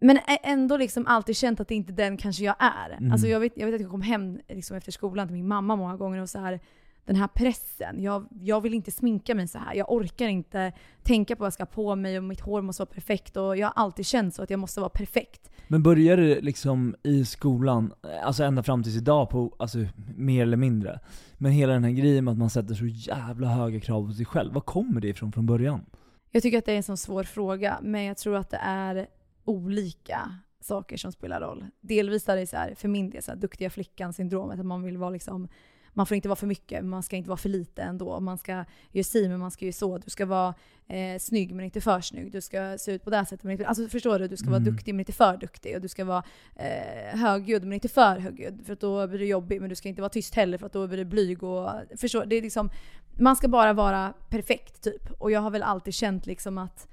men 0.00 0.18
ändå 0.42 0.76
liksom 0.76 1.06
alltid 1.06 1.36
känt 1.36 1.60
att 1.60 1.68
det 1.68 1.74
inte 1.74 1.92
är 1.92 1.96
den 1.96 2.16
kanske 2.16 2.44
jag 2.44 2.56
är. 2.58 2.90
Mm. 2.90 3.12
Alltså 3.12 3.26
jag 3.26 3.40
vet, 3.40 3.52
jag 3.56 3.66
vet 3.66 3.74
att 3.74 3.80
jag 3.80 3.90
kom 3.90 4.02
hem 4.02 4.40
liksom 4.48 4.76
efter 4.76 4.92
skolan 4.92 5.26
till 5.28 5.36
min 5.36 5.48
mamma 5.48 5.76
många 5.76 5.96
gånger 5.96 6.20
och 6.22 6.28
så 6.30 6.38
här 6.38 6.60
den 7.04 7.16
här 7.16 7.28
pressen. 7.28 8.02
Jag, 8.02 8.26
jag 8.40 8.60
vill 8.60 8.74
inte 8.74 8.90
sminka 8.90 9.34
mig 9.34 9.48
så 9.48 9.58
här. 9.58 9.74
Jag 9.74 9.92
orkar 9.92 10.28
inte 10.28 10.72
tänka 11.02 11.36
på 11.36 11.40
vad 11.40 11.46
jag 11.46 11.52
ska 11.52 11.62
ha 11.62 11.70
på 11.70 11.96
mig 11.96 12.18
och 12.18 12.24
mitt 12.24 12.40
hår 12.40 12.62
måste 12.62 12.82
vara 12.82 12.94
perfekt. 12.94 13.36
Och 13.36 13.56
jag 13.56 13.66
har 13.66 13.82
alltid 13.82 14.06
känt 14.06 14.34
så 14.34 14.42
att 14.42 14.50
jag 14.50 14.60
måste 14.60 14.80
vara 14.80 14.90
perfekt. 14.90 15.50
Men 15.68 15.82
började 15.82 16.34
det 16.34 16.40
liksom 16.40 16.94
i 17.02 17.24
skolan, 17.24 17.92
alltså 18.22 18.44
ända 18.44 18.62
fram 18.62 18.82
tills 18.82 18.96
idag, 18.96 19.30
på, 19.30 19.54
alltså 19.58 19.78
mer 20.16 20.42
eller 20.42 20.56
mindre? 20.56 21.00
Men 21.38 21.52
hela 21.52 21.72
den 21.72 21.84
här 21.84 21.90
grejen 21.90 22.24
med 22.24 22.32
att 22.32 22.38
man 22.38 22.50
sätter 22.50 22.74
så 22.74 22.86
jävla 22.86 23.48
höga 23.48 23.80
krav 23.80 24.06
på 24.06 24.12
sig 24.12 24.26
själv, 24.26 24.52
var 24.52 24.60
kommer 24.60 25.00
det 25.00 25.08
ifrån 25.08 25.32
från 25.32 25.46
början? 25.46 25.84
Jag 26.30 26.42
tycker 26.42 26.58
att 26.58 26.64
det 26.64 26.72
är 26.72 26.76
en 26.76 26.82
sån 26.82 26.96
svår 26.96 27.24
fråga, 27.24 27.78
men 27.82 28.04
jag 28.04 28.16
tror 28.16 28.36
att 28.36 28.50
det 28.50 28.60
är 28.62 29.06
olika 29.44 30.34
saker 30.60 30.96
som 30.96 31.12
spelar 31.12 31.40
roll. 31.40 31.64
Delvis 31.80 32.28
är 32.28 32.36
det 32.36 32.46
så 32.46 32.56
här, 32.56 32.74
för 32.74 32.88
min 32.88 33.10
del, 33.10 33.22
så 33.22 33.30
här, 33.30 33.38
duktiga 33.38 33.70
flickan-syndromet, 33.70 34.60
att 34.60 34.66
man 34.66 34.82
vill 34.82 34.96
vara 34.96 35.10
liksom 35.10 35.48
man 35.92 36.06
får 36.06 36.14
inte 36.14 36.28
vara 36.28 36.36
för 36.36 36.46
mycket, 36.46 36.84
man 36.84 37.02
ska 37.02 37.16
inte 37.16 37.28
vara 37.28 37.36
för 37.36 37.48
lite 37.48 37.82
ändå. 37.82 38.20
Man 38.20 38.38
ska 38.38 38.64
göra 38.92 39.04
si, 39.04 39.28
men 39.28 39.40
man 39.40 39.50
ska 39.50 39.64
ju 39.64 39.72
så. 39.72 39.98
Du 39.98 40.10
ska 40.10 40.26
vara 40.26 40.54
eh, 40.88 41.18
snygg, 41.18 41.54
men 41.54 41.64
inte 41.64 41.80
för 41.80 42.00
snygg. 42.00 42.32
Du 42.32 42.40
ska 42.40 42.78
se 42.78 42.92
ut 42.92 43.04
på 43.04 43.10
det 43.10 43.16
här 43.16 43.24
sättet, 43.24 43.42
men 43.42 43.52
inte... 43.52 43.66
Alltså 43.66 43.88
förstår 43.88 44.18
du? 44.18 44.28
Du 44.28 44.36
ska 44.36 44.50
vara 44.50 44.60
Mm. 44.60 44.72
duktig, 44.74 44.94
men 44.94 45.00
inte 45.00 45.12
för 45.12 45.36
duktig. 45.36 45.74
Och 45.74 45.80
du 45.80 45.88
ska 45.88 46.04
vara 46.04 46.24
eh, 46.56 47.18
högljudd, 47.18 47.62
men 47.62 47.72
inte 47.72 47.88
för 47.88 48.18
högljudd. 48.18 48.62
För 48.66 48.72
att 48.72 48.80
då 48.80 49.06
blir 49.06 49.18
du 49.18 49.26
jobbig. 49.26 49.60
Men 49.60 49.70
du 49.70 49.76
ska 49.76 49.88
inte 49.88 50.02
vara 50.02 50.08
tyst 50.10 50.34
heller, 50.34 50.58
för 50.58 50.66
att 50.66 50.72
då 50.72 50.86
blir 50.86 50.98
du 50.98 51.04
blyg. 51.04 51.42
Och, 51.42 51.70
förstår 51.96 52.24
Det 52.24 52.36
är 52.36 52.42
liksom... 52.42 52.70
Man 53.18 53.36
ska 53.36 53.48
bara 53.48 53.72
vara 53.72 54.14
perfekt, 54.28 54.82
typ. 54.82 55.10
Och 55.18 55.30
jag 55.30 55.40
har 55.40 55.50
väl 55.50 55.62
alltid 55.62 55.94
känt 55.94 56.26
liksom 56.26 56.58
att, 56.58 56.88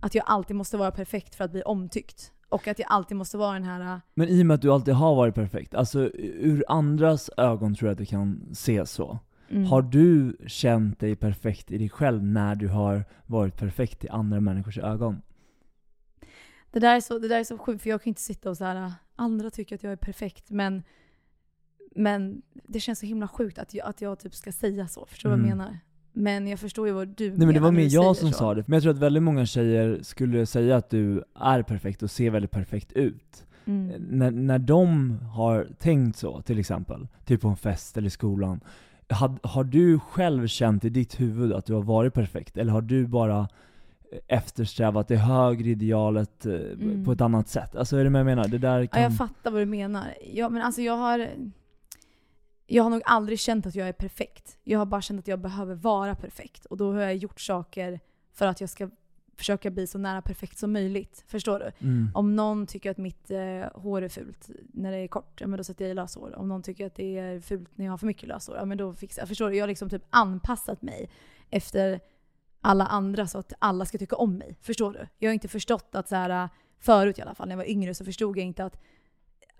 att 0.00 0.14
jag 0.14 0.24
alltid 0.26 0.56
måste 0.56 0.76
vara 0.76 0.90
perfekt 0.90 1.34
för 1.34 1.44
att 1.44 1.50
bli 1.52 1.62
omtyckt. 1.62 2.32
Och 2.48 2.68
att 2.68 2.78
jag 2.78 2.86
alltid 2.90 3.16
måste 3.16 3.38
vara 3.38 3.52
den 3.54 3.64
här... 3.64 3.80
äh, 3.94 3.98
Men 4.14 4.28
i 4.28 4.42
och 4.42 4.46
med 4.46 4.54
att 4.54 4.62
du 4.62 4.72
alltid 4.72 4.94
har 4.94 5.14
varit 5.14 5.34
perfekt, 5.34 5.74
alltså 5.74 6.00
ur 6.18 6.64
andras 6.68 7.30
ögon 7.36 7.74
tror 7.74 7.88
jag 7.88 7.92
att 7.92 7.98
det 7.98 8.06
kan 8.06 8.48
se 8.54 8.86
så. 8.86 9.18
mm. 9.48 9.64
Har 9.66 9.82
du 9.82 10.36
känt 10.46 11.00
dig 11.00 11.16
perfekt 11.16 11.70
i 11.70 11.78
dig 11.78 11.88
själv 11.88 12.22
när 12.24 12.54
du 12.54 12.68
har 12.68 13.04
varit 13.26 13.56
perfekt 13.56 14.04
i 14.04 14.08
andra 14.08 14.40
människors 14.40 14.78
ögon? 14.78 15.22
Det 16.70 16.78
där, 16.80 16.96
är 16.96 17.00
så, 17.00 17.18
det 17.18 17.28
där 17.28 17.40
är 17.40 17.44
så 17.44 17.58
sjukt, 17.58 17.82
för 17.82 17.90
jag 17.90 18.02
kan 18.02 18.08
inte 18.10 18.20
sitta 18.20 18.50
och 18.50 18.56
så 18.56 18.64
här. 18.64 18.92
andra 19.16 19.50
tycker 19.50 19.74
att 19.74 19.82
jag 19.82 19.92
är 19.92 19.96
perfekt, 19.96 20.50
men, 20.50 20.82
men 21.94 22.42
det 22.64 22.80
känns 22.80 22.98
så 22.98 23.06
himla 23.06 23.28
sjukt 23.28 23.58
att 23.58 23.74
jag, 23.74 23.86
att 23.88 24.00
jag 24.00 24.18
typ 24.18 24.34
ska 24.34 24.52
säga 24.52 24.88
så. 24.88 25.06
Förstår 25.06 25.30
du 25.30 25.36
vad 25.36 25.40
jag 25.40 25.46
Mm. 25.52 25.58
menar? 25.58 25.78
Men 26.18 26.46
jag 26.48 26.58
förstår 26.60 26.86
ju 26.86 26.92
vad 26.92 27.08
du 27.08 27.28
Nej 27.28 27.38
men 27.38 27.40
det 27.40 27.46
menar 27.46 27.60
var 27.60 27.72
mer 27.72 27.88
jag 27.94 28.16
som 28.16 28.32
så. 28.32 28.38
sa 28.38 28.54
det, 28.54 28.64
men 28.68 28.76
jag 28.76 28.82
tror 28.82 28.92
att 28.92 28.98
väldigt 28.98 29.22
många 29.22 29.46
tjejer 29.46 29.98
skulle 30.02 30.46
säga 30.46 30.76
att 30.76 30.90
du 30.90 31.22
är 31.40 31.62
perfekt 31.62 32.02
och 32.02 32.10
ser 32.10 32.30
väldigt 32.30 32.50
perfekt 32.50 32.92
ut. 32.92 33.44
Mm. 33.64 33.92
När, 34.10 34.30
när 34.30 34.58
de 34.58 35.18
har 35.34 35.66
tänkt 35.78 36.16
så, 36.18 36.42
till 36.42 36.58
exempel, 36.58 37.08
typ 37.24 37.40
på 37.40 37.48
en 37.48 37.56
fest 37.56 37.96
eller 37.96 38.06
i 38.06 38.10
skolan, 38.10 38.60
had, 39.08 39.38
har 39.42 39.64
du 39.64 39.98
själv 39.98 40.46
känt 40.46 40.84
i 40.84 40.88
ditt 40.88 41.20
huvud 41.20 41.52
att 41.52 41.66
du 41.66 41.74
har 41.74 41.82
varit 41.82 42.14
perfekt? 42.14 42.56
Eller 42.56 42.72
har 42.72 42.82
du 42.82 43.06
bara 43.06 43.48
eftersträvat 44.28 45.08
det 45.08 45.16
högre 45.16 45.68
idealet 45.68 46.46
eh, 46.46 46.52
Mm. 46.54 47.04
på 47.04 47.12
ett 47.12 47.20
annat 47.20 47.48
sätt? 47.48 47.76
Alltså 47.76 47.96
är 47.96 48.04
det 48.04 48.10
vad 48.10 48.20
jag 48.20 48.26
menar? 48.26 48.48
Det 48.48 48.58
där 48.58 48.80
Ja, 48.80 48.86
kan... 48.86 49.02
jag 49.02 49.16
fattar 49.16 49.50
vad 49.50 49.60
du 49.62 49.66
menar. 49.66 50.04
Ja, 50.32 50.48
men 50.48 50.62
alltså 50.62 50.82
jag 50.82 50.96
har... 50.96 51.26
Jag 52.70 52.82
har 52.82 52.90
nog 52.90 53.02
aldrig 53.04 53.40
känt 53.40 53.66
att 53.66 53.74
jag 53.74 53.88
är 53.88 53.92
perfekt. 53.92 54.58
Jag 54.64 54.78
har 54.78 54.86
bara 54.86 55.02
känt 55.02 55.18
att 55.18 55.28
jag 55.28 55.40
behöver 55.40 55.74
vara 55.74 56.14
perfekt. 56.14 56.64
Och 56.64 56.76
då 56.76 56.92
har 56.92 57.00
jag 57.00 57.16
gjort 57.16 57.40
saker 57.40 58.00
för 58.32 58.46
att 58.46 58.60
jag 58.60 58.70
ska 58.70 58.90
försöka 59.36 59.70
bli 59.70 59.86
så 59.86 59.98
nära 59.98 60.22
perfekt 60.22 60.58
som 60.58 60.72
möjligt. 60.72 61.24
Förstår 61.26 61.58
du? 61.58 61.86
mm. 61.86 62.10
Om 62.14 62.36
någon 62.36 62.66
tycker 62.66 62.90
att 62.90 62.98
mitt 62.98 63.30
eh, 63.30 63.38
hår 63.74 64.02
är 64.02 64.08
fult 64.08 64.50
när 64.72 64.92
det 64.92 64.98
är 64.98 65.08
kort, 65.08 65.40
ja 65.40 65.46
men 65.46 65.56
då 65.56 65.64
sätter 65.64 65.84
jag 65.84 65.92
i 65.92 65.94
löshår. 65.94 66.38
Om 66.38 66.48
någon 66.48 66.62
tycker 66.62 66.86
att 66.86 66.94
det 66.94 67.18
är 67.18 67.40
fult 67.40 67.70
när 67.74 67.84
jag 67.84 67.92
har 67.92 67.98
för 67.98 68.06
mycket 68.06 68.28
löshår, 68.28 68.56
ja 68.56 68.64
men 68.64 68.78
då 68.78 68.94
fixar 68.94 69.22
jag. 69.22 69.28
Förstår 69.28 69.50
du? 69.50 69.56
Jag 69.56 69.62
har 69.62 69.68
liksom 69.68 69.90
typ 69.90 70.04
anpassat 70.10 70.82
mig 70.82 71.10
efter 71.50 72.00
alla 72.60 72.86
andra 72.86 73.26
så 73.26 73.38
att 73.38 73.52
alla 73.58 73.84
ska 73.84 73.98
tycka 73.98 74.16
om 74.16 74.38
mig. 74.38 74.56
Förstår 74.60 74.92
du? 74.92 75.06
Jag 75.18 75.28
har 75.28 75.34
inte 75.34 75.48
förstått 75.48 75.94
att 75.94 76.08
så 76.08 76.16
här, 76.16 76.48
förut 76.78 77.18
i 77.18 77.22
alla 77.22 77.34
fall, 77.34 77.48
när 77.48 77.52
jag 77.52 77.58
var 77.58 77.70
yngre 77.70 77.94
så 77.94 78.04
förstod 78.04 78.38
jag 78.38 78.46
inte 78.46 78.64
att 78.64 78.80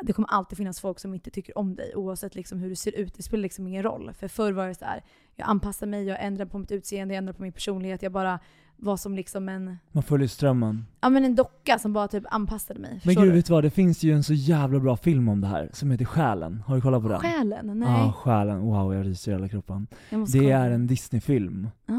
det 0.02 0.12
kommer 0.12 0.28
alltid 0.28 0.58
finnas 0.58 0.80
folk 0.80 0.98
som 0.98 1.14
inte 1.14 1.30
tycker 1.30 1.58
om 1.58 1.74
dig 1.74 1.92
oavsett 1.96 2.34
liksom 2.34 2.58
hur 2.58 2.68
du 2.68 2.76
ser 2.76 2.96
ut. 2.98 3.14
Det 3.14 3.22
spelar 3.22 3.42
liksom 3.42 3.66
ingen 3.66 3.82
roll. 3.82 4.12
För 4.18 4.28
förr 4.28 4.52
var 4.52 4.68
det 4.68 4.74
så 4.74 4.84
här, 4.84 5.02
jag 5.36 5.48
anpassade 5.48 5.90
mig, 5.90 6.04
jag 6.04 6.24
ändrade 6.24 6.50
på 6.50 6.58
mitt 6.58 6.70
utseende, 6.72 7.14
jag 7.14 7.18
ändrade 7.18 7.36
på 7.36 7.42
min 7.42 7.52
personlighet. 7.52 8.02
Jag 8.02 8.12
bara 8.12 8.38
var 8.80 8.96
som 8.96 9.14
liksom 9.14 9.48
en, 9.48 9.76
Man 9.92 10.02
följer 10.02 10.28
strömmen. 10.28 10.86
ja, 11.00 11.08
men 11.08 11.24
en 11.24 11.34
docka 11.34 11.78
som 11.78 11.92
bara 11.92 12.08
typ 12.08 12.24
anpassade 12.30 12.80
mig. 12.80 13.00
Men 13.04 13.14
gud, 13.14 13.24
du? 13.24 13.30
vet 13.30 13.46
du 13.46 13.52
vad? 13.52 13.64
Det 13.64 13.70
finns 13.70 14.02
ju 14.02 14.12
en 14.12 14.22
så 14.22 14.34
jävla 14.34 14.78
bra 14.80 14.96
film 14.96 15.28
om 15.28 15.40
det 15.40 15.46
här, 15.46 15.70
som 15.72 15.90
heter 15.90 16.04
Själen. 16.04 16.62
Har 16.66 16.74
du 16.74 16.80
kollat 16.80 17.02
på 17.02 17.08
den? 17.08 17.20
Själen? 17.20 17.78
Nej. 17.78 17.88
Ja, 17.88 18.12
Själen. 18.12 18.60
Wow, 18.60 18.94
jag 18.94 19.06
ryser 19.06 19.30
i 19.32 19.34
hela 19.34 19.48
kroppen. 19.48 19.86
Det 20.10 20.16
kolla. 20.38 20.58
är 20.58 20.70
en 20.70 20.86
Disney-film. 20.86 21.68
Ah. 21.86 21.92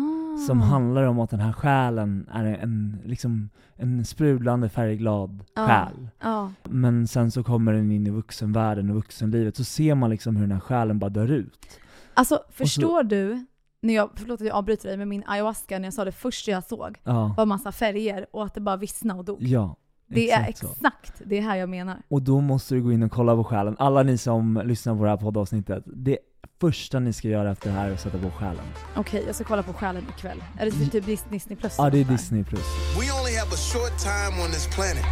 Som 0.48 0.62
handlar 0.62 1.04
om 1.04 1.20
att 1.20 1.30
den 1.30 1.40
här 1.40 1.54
själen 1.54 2.30
är 2.34 2.44
en, 2.44 3.02
liksom, 3.06 3.50
en 3.76 4.06
sprudlande 4.06 4.70
färgglad 4.70 5.44
Ja. 5.56 5.68
själ. 5.68 6.08
Ja. 6.22 6.52
Men 6.64 7.08
sen 7.08 7.32
så 7.32 7.44
kommer 7.44 7.74
den 7.74 7.92
in 7.92 8.08
i 8.08 8.10
vuxenvärlden 8.10 8.90
och 8.90 8.96
vuxenlivet, 8.96 9.56
så 9.58 9.64
ser 9.64 9.96
man 9.96 10.10
liksom 10.10 10.36
hur 10.36 10.42
den 10.44 10.52
här 10.52 10.60
själen 10.60 11.00
bara 11.00 11.10
dör 11.10 11.32
ut. 11.32 11.80
Alltså 12.14 12.40
förstår 12.52 13.04
du, 13.04 13.46
när 13.82 13.94
jag, 13.94 14.10
förlåt 14.16 14.42
att 14.42 14.48
jag 14.48 14.56
avbryter 14.56 14.88
dig, 14.90 14.98
men 14.98 15.10
min 15.10 15.24
ayahuasca 15.28 15.80
när 15.80 15.86
jag 15.86 15.94
sa 15.94 16.06
det 16.06 16.12
första 16.12 16.52
jag 16.52 16.64
såg 16.64 16.98
Ja, 17.04 17.34
var 17.38 17.46
massa 17.46 17.72
färger 17.72 18.26
och 18.32 18.46
att 18.46 18.54
det 18.54 18.62
bara 18.62 18.78
vissnade 18.78 19.20
och 19.20 19.26
dog. 19.26 19.44
ja 19.44 19.76
det 20.12 20.32
är 20.32 20.48
exakt 20.48 20.58
så. 20.60 20.68
exakt 20.88 21.22
det 21.26 21.40
här 21.40 21.56
jag 21.56 21.70
menar. 21.70 21.98
Och 22.08 22.22
då 22.22 22.42
måste 22.42 22.76
du 22.76 22.82
gå 22.82 22.92
in 22.92 23.04
och 23.04 23.12
kolla 23.12 23.36
på 23.36 23.44
själen. 23.44 23.76
Alla 23.80 24.04
ni 24.04 24.18
som 24.18 24.62
lyssnar 24.66 24.96
på 24.96 25.04
det 25.04 25.10
här 25.10 25.18
poddavsnittet, 25.18 25.84
det 25.86 26.18
första 26.62 27.00
ni 27.00 27.14
ska 27.14 27.28
göra 27.28 27.52
efter 27.52 27.70
det 27.70 27.76
här 27.76 27.90
är 27.90 27.94
att 27.94 28.02
sätta 28.02 28.18
på 28.18 28.32
själen. 28.32 28.66
Okej, 28.96 29.24
jag 29.26 29.36
ska 29.36 29.44
kolla 29.44 29.64
på 29.64 29.74
Själen 29.74 30.06
ikväll. 30.18 30.44
Är 30.60 30.66
det 30.66 30.72
typ 30.72 31.06
Dis- 31.06 31.30
Disney 31.30 31.56
plus? 31.58 31.76
Ja, 31.78 31.90
det 31.90 32.00
är? 32.00 32.04
Disney+. 32.04 32.44
plus. 32.44 32.64
We 33.00 33.12
only 33.20 33.36
have 33.36 33.54
a 33.54 33.58
short 33.74 33.98
time 34.00 34.44
on 34.44 34.52
this 34.52 34.68
planet. 34.76 35.06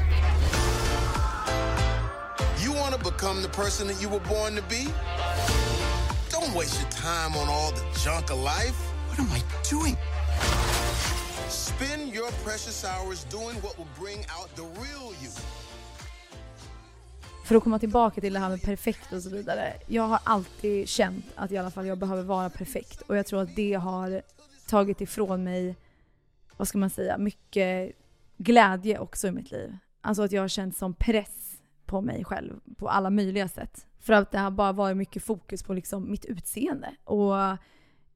You 2.66 2.74
want 2.82 2.94
to 2.96 3.12
become 3.12 3.42
the 3.42 3.50
person 3.50 3.88
that 3.88 4.02
you 4.02 4.10
were 4.10 4.26
born 4.30 4.56
to 4.56 4.64
be? 4.70 4.84
Don't 6.32 6.42
Don't 6.48 6.58
waste 6.58 6.82
your 6.82 6.92
time 6.92 7.36
on 7.42 7.48
all 7.50 7.72
the 7.72 7.86
junk 8.06 8.30
of 8.32 8.38
life. 8.40 8.78
What 9.10 9.20
am 9.20 9.30
I 9.32 9.42
doing? 9.70 9.98
Spend 11.50 12.14
your 12.14 12.32
precious 12.46 12.84
hours 12.86 13.26
doing 13.26 13.56
what 13.64 13.78
will 13.78 13.92
bring 14.00 14.20
out 14.38 14.50
the 14.56 14.64
real 14.82 15.08
you. 15.22 15.30
För 17.48 17.56
att 17.56 17.64
komma 17.64 17.80
tillbaka 17.80 18.22
till 18.22 18.34
det 18.34 18.40
här 18.40 18.50
med 18.50 18.62
perfekt 18.62 19.14
och 19.14 19.22
så 19.22 19.30
vidare. 19.30 19.74
Jag 19.88 20.04
har 20.04 20.20
alltid 20.24 20.90
känt 20.90 21.26
att 21.36 21.52
i 21.52 21.58
alla 21.58 21.72
fall 21.72 21.88
jag 21.88 21.98
behöver 21.98 22.24
vara 22.24 22.50
perfekt. 22.50 23.02
Och 23.02 23.18
jag 23.18 23.26
tror 23.26 23.42
att 23.42 23.56
det 23.56 23.74
har 23.74 24.22
tagit 24.70 25.02
ifrån 25.02 25.44
mig, 25.44 25.76
vad 26.58 26.68
ska 26.68 26.78
man 26.78 26.90
säga, 26.90 27.18
mycket 27.18 27.92
glädje 28.38 29.00
också 29.00 29.28
i 29.28 29.32
mitt 29.32 29.52
liv. 29.52 29.78
Alltså 30.02 30.24
att 30.24 30.32
jag 30.32 30.42
har 30.42 30.48
känt 30.48 30.78
som 30.78 30.94
press 30.94 31.62
på 31.86 32.02
mig 32.02 32.24
själv 32.26 32.60
på 32.78 32.90
alla 32.90 33.10
möjliga 33.10 33.48
sätt. 33.48 33.86
För 34.00 34.14
att 34.14 34.32
det 34.32 34.40
har 34.40 34.52
bara 34.52 34.72
varit 34.72 34.98
mycket 34.98 35.24
fokus 35.24 35.64
på 35.64 35.74
liksom 35.74 36.12
mitt 36.12 36.26
utseende. 36.26 36.96
Och 37.04 37.34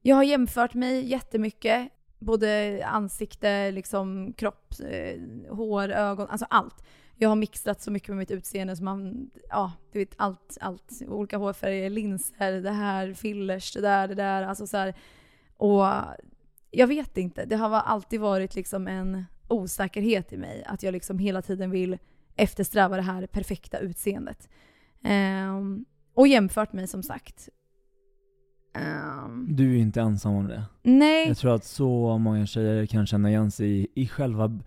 jag 0.02 0.16
har 0.16 0.22
jämfört 0.22 0.74
mig 0.74 1.10
jättemycket. 1.10 1.88
Både 2.18 2.82
ansikte, 2.86 3.70
liksom 3.70 4.32
kropp, 4.32 4.74
eh, 4.84 5.20
hår, 5.50 5.88
ögon, 5.88 6.28
alltså 6.28 6.46
allt. 6.50 6.84
Jag 7.22 7.28
har 7.28 7.36
mixat 7.36 7.82
så 7.82 7.90
mycket 7.90 8.08
med 8.08 8.18
mitt 8.18 8.30
utseende 8.30 8.76
som 8.76 8.84
man, 8.84 9.30
ja, 9.48 9.72
du 9.92 9.98
vet 9.98 10.14
allt, 10.16 10.58
allt. 10.60 11.02
Olika 11.08 11.36
hårfärger, 11.36 11.90
linser, 11.90 12.52
det 12.52 12.70
här, 12.70 13.14
fillers, 13.14 13.72
det 13.72 13.80
där, 13.80 14.08
det 14.08 14.14
där. 14.14 14.42
Alltså 14.42 14.66
så 14.66 14.76
här. 14.76 14.94
Och 15.56 15.84
jag 16.70 16.86
vet 16.86 17.16
inte, 17.16 17.44
det 17.44 17.56
har 17.56 17.70
alltid 17.70 18.20
varit 18.20 18.54
liksom 18.54 18.88
en 18.88 19.24
osäkerhet 19.48 20.32
i 20.32 20.36
mig. 20.36 20.64
Att 20.66 20.82
jag 20.82 20.92
liksom 20.92 21.18
hela 21.18 21.42
tiden 21.42 21.70
vill 21.70 21.98
eftersträva 22.36 22.96
det 22.96 23.02
här 23.02 23.26
perfekta 23.26 23.78
utseendet. 23.78 24.48
Um, 25.04 25.84
och 26.14 26.28
jämfört 26.28 26.72
mig 26.72 26.86
som 26.86 27.02
sagt. 27.02 27.48
Um, 28.74 29.46
du 29.50 29.76
är 29.76 29.80
inte 29.80 30.00
ensam 30.00 30.34
om 30.34 30.48
det. 30.48 30.62
Nej. 30.82 31.28
Jag 31.28 31.36
tror 31.36 31.54
att 31.54 31.64
så 31.64 32.18
många 32.18 32.46
tjejer 32.46 32.86
kan 32.86 33.06
känna 33.06 33.30
igen 33.30 33.50
sig 33.50 33.68
i, 33.68 33.86
i 33.94 34.06
själva 34.06 34.60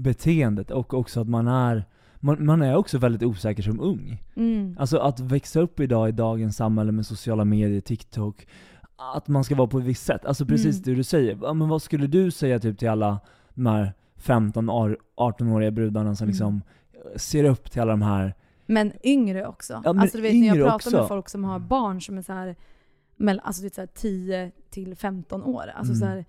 beteendet 0.00 0.70
och 0.70 0.94
också 0.94 1.20
att 1.20 1.28
man 1.28 1.48
är 1.48 1.84
man, 2.16 2.46
man 2.46 2.62
är 2.62 2.76
också 2.76 2.98
väldigt 2.98 3.22
osäker 3.22 3.62
som 3.62 3.80
ung. 3.80 4.22
Mm. 4.36 4.76
Alltså 4.78 4.98
att 4.98 5.20
växa 5.20 5.60
upp 5.60 5.80
idag 5.80 6.08
i 6.08 6.12
dagens 6.12 6.56
samhälle 6.56 6.92
med 6.92 7.06
sociala 7.06 7.44
medier, 7.44 7.80
TikTok, 7.80 8.46
att 9.14 9.28
man 9.28 9.44
ska 9.44 9.54
vara 9.54 9.68
på 9.68 9.78
ett 9.78 9.84
visst 9.84 10.06
sätt. 10.06 10.24
Alltså 10.24 10.46
precis 10.46 10.76
mm. 10.76 10.82
det 10.84 10.94
du 10.94 11.02
säger. 11.02 11.54
Men 11.54 11.68
vad 11.68 11.82
skulle 11.82 12.06
du 12.06 12.30
säga 12.30 12.58
typ 12.58 12.78
till 12.78 12.88
alla 12.88 13.18
de 13.54 13.66
här 13.66 13.92
15-18-åriga 14.22 15.70
brudarna 15.70 16.14
som 16.14 16.24
mm. 16.24 16.32
liksom 16.32 16.62
ser 17.16 17.44
upp 17.44 17.70
till 17.70 17.82
alla 17.82 17.92
de 17.92 18.02
här 18.02 18.34
men 18.66 18.92
yngre 19.04 19.46
också. 19.46 19.82
Ja, 19.84 19.92
men 19.92 20.02
alltså 20.02 20.16
du 20.16 20.22
vet 20.22 20.34
när 20.34 20.46
jag 20.46 20.56
pratar 20.56 20.74
också. 20.74 20.96
med 20.96 21.08
folk 21.08 21.28
som 21.28 21.44
har 21.44 21.58
barn 21.58 22.00
som 22.00 22.18
är 22.18 22.22
så 22.22 22.32
här, 22.32 22.56
alltså 23.18 23.62
det 23.62 23.68
är 23.68 23.74
så 23.74 23.80
här 23.80 23.86
10 23.86 24.52
till 24.70 24.96
15 24.96 25.42
år. 25.42 25.72
Alltså 25.74 25.92
mm. 25.92 26.00
så 26.00 26.06
här, 26.06 26.24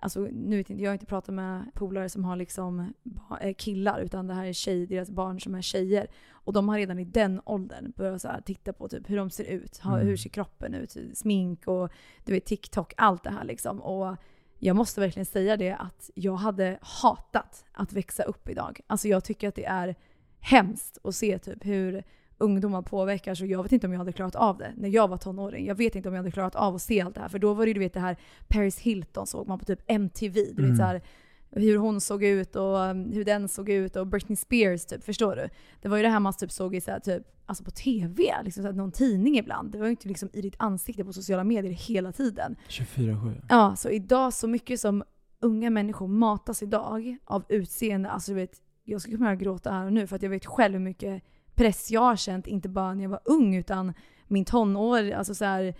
alltså 0.00 0.20
nu 0.20 0.56
vet 0.56 0.70
jag, 0.70 0.80
jag 0.80 0.90
har 0.90 0.94
inte 0.94 1.06
pratat 1.06 1.34
med 1.34 1.70
polare 1.74 2.08
som 2.08 2.24
har 2.24 2.36
liksom 2.36 2.92
eh, 3.40 3.54
killar, 3.54 4.00
utan 4.00 4.26
det 4.26 4.34
här 4.34 4.46
är 4.46 4.52
tjej, 4.52 4.86
deras 4.86 5.10
barn 5.10 5.40
som 5.40 5.54
är 5.54 5.62
tjejer. 5.62 6.06
Och 6.30 6.52
de 6.52 6.68
har 6.68 6.76
redan 6.76 6.98
i 6.98 7.04
den 7.04 7.40
åldern 7.44 7.92
börjat 7.96 8.22
så 8.22 8.30
titta 8.44 8.72
på 8.72 8.88
typ 8.88 9.10
hur 9.10 9.16
de 9.16 9.30
ser 9.30 9.44
ut, 9.44 9.80
mm. 9.84 10.06
hur 10.06 10.16
ser 10.16 10.30
kroppen 10.30 10.74
ut, 10.74 10.96
smink 11.14 11.66
och 11.66 11.90
du 12.24 12.32
vet 12.32 12.44
TikTok, 12.44 12.92
allt 12.96 13.24
det 13.24 13.30
här 13.30 13.44
liksom. 13.44 13.82
Och 13.82 14.16
jag 14.58 14.76
måste 14.76 15.00
verkligen 15.00 15.26
säga 15.26 15.56
det 15.56 15.72
att 15.72 16.10
jag 16.14 16.34
hade 16.34 16.78
hatat 16.80 17.64
att 17.72 17.92
växa 17.92 18.22
upp 18.22 18.48
idag. 18.48 18.80
Alltså 18.86 19.08
jag 19.08 19.24
tycker 19.24 19.48
att 19.48 19.54
det 19.54 19.64
är 19.64 19.94
hemskt 20.40 20.98
att 21.04 21.14
se 21.14 21.38
typ 21.38 21.66
hur 21.66 22.04
ungdomar 22.38 22.82
påverkas 22.82 23.40
och 23.40 23.46
jag 23.46 23.62
vet 23.62 23.72
inte 23.72 23.86
om 23.86 23.92
jag 23.92 23.98
hade 23.98 24.12
klarat 24.12 24.36
av 24.36 24.58
det 24.58 24.72
när 24.76 24.88
jag 24.88 25.08
var 25.08 25.16
tonåring. 25.16 25.66
Jag 25.66 25.74
vet 25.74 25.94
inte 25.94 26.08
om 26.08 26.14
jag 26.14 26.22
hade 26.22 26.30
klarat 26.30 26.54
av 26.54 26.74
att 26.74 26.82
se 26.82 27.00
allt 27.00 27.14
det 27.14 27.20
här. 27.20 27.28
För 27.28 27.38
då 27.38 27.54
var 27.54 27.66
det 27.66 27.70
ju 27.70 27.74
du 27.74 27.80
vet 27.80 27.94
det 27.94 28.00
här 28.00 28.16
Paris 28.48 28.78
Hilton 28.78 29.26
såg 29.26 29.48
man 29.48 29.58
på 29.58 29.64
typ 29.64 29.80
MTV. 29.86 30.40
Du 30.52 30.62
mm. 30.62 30.70
vet 30.70 30.78
så 30.78 30.84
här, 30.84 31.02
hur 31.50 31.76
hon 31.76 32.00
såg 32.00 32.24
ut 32.24 32.56
och 32.56 32.76
um, 32.76 33.12
hur 33.12 33.24
den 33.24 33.48
såg 33.48 33.68
ut 33.68 33.96
och 33.96 34.06
Britney 34.06 34.36
Spears 34.36 34.86
typ, 34.86 35.04
förstår 35.04 35.36
du? 35.36 35.48
Det 35.82 35.88
var 35.88 35.96
ju 35.96 36.02
det 36.02 36.08
här 36.08 36.20
man 36.20 36.32
typ 36.32 36.52
såg 36.52 36.74
i 36.74 36.80
så 36.80 36.90
här, 36.90 37.00
typ, 37.00 37.22
alltså 37.46 37.64
på 37.64 37.70
TV, 37.70 38.42
liksom 38.44 38.62
så 38.62 38.68
här, 38.68 38.76
någon 38.76 38.92
tidning 38.92 39.38
ibland. 39.38 39.72
Det 39.72 39.78
var 39.78 39.84
ju 39.84 39.90
inte 39.90 40.08
liksom 40.08 40.28
i 40.32 40.40
ditt 40.40 40.56
ansikte 40.58 41.04
på 41.04 41.12
sociala 41.12 41.44
medier 41.44 41.72
hela 41.72 42.12
tiden. 42.12 42.56
24-7. 42.68 43.42
Ja, 43.48 43.76
så 43.76 43.88
idag 43.88 44.32
så 44.32 44.48
mycket 44.48 44.80
som 44.80 45.04
unga 45.40 45.70
människor 45.70 46.06
matas 46.06 46.62
idag 46.62 47.16
av 47.24 47.44
utseende, 47.48 48.10
alltså 48.10 48.30
du 48.30 48.34
vet, 48.34 48.62
jag 48.84 49.00
skulle 49.00 49.16
kunna 49.16 49.36
gråta 49.36 49.70
här 49.72 49.86
och 49.86 49.92
nu 49.92 50.06
för 50.06 50.16
att 50.16 50.22
jag 50.22 50.30
vet 50.30 50.46
själv 50.46 50.72
hur 50.72 50.80
mycket 50.80 51.22
press 51.58 51.90
jag 51.90 52.00
har 52.00 52.16
känt, 52.16 52.46
inte 52.46 52.68
bara 52.68 52.94
när 52.94 53.02
jag 53.02 53.10
var 53.10 53.20
ung 53.24 53.56
utan 53.56 53.92
min 54.26 54.44
tonår, 54.44 55.10
alltså 55.10 55.34
så 55.34 55.44
här, 55.44 55.74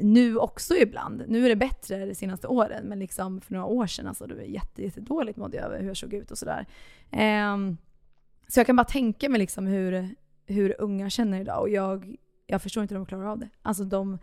nu 0.00 0.36
också 0.36 0.74
ibland. 0.74 1.24
Nu 1.28 1.44
är 1.44 1.48
det 1.48 1.56
bättre 1.56 2.06
de 2.06 2.14
senaste 2.14 2.46
åren, 2.46 2.84
men 2.88 2.98
liksom 2.98 3.40
för 3.40 3.52
några 3.52 3.66
år 3.66 3.86
sedan, 3.86 4.06
alltså 4.06 4.26
det 4.26 4.34
var 4.34 4.42
jätte, 4.42 4.82
jättedåligt 4.82 5.38
mådde 5.38 5.56
jag 5.56 5.66
över 5.66 5.80
hur 5.80 5.86
jag 5.86 5.96
såg 5.96 6.14
ut 6.14 6.30
och 6.30 6.38
sådär. 6.38 6.66
Um, 7.52 7.76
så 8.48 8.60
jag 8.60 8.66
kan 8.66 8.76
bara 8.76 8.84
tänka 8.84 9.28
mig 9.28 9.38
liksom 9.38 9.66
hur, 9.66 10.14
hur 10.46 10.74
unga 10.78 11.10
känner 11.10 11.40
idag 11.40 11.60
och 11.60 11.68
jag, 11.68 12.16
jag 12.46 12.62
förstår 12.62 12.82
inte 12.82 12.94
hur 12.94 12.98
de 12.98 13.06
klarar 13.06 13.24
av 13.24 13.38
det. 13.38 13.48
Alltså 13.62 13.84
de, 13.84 14.18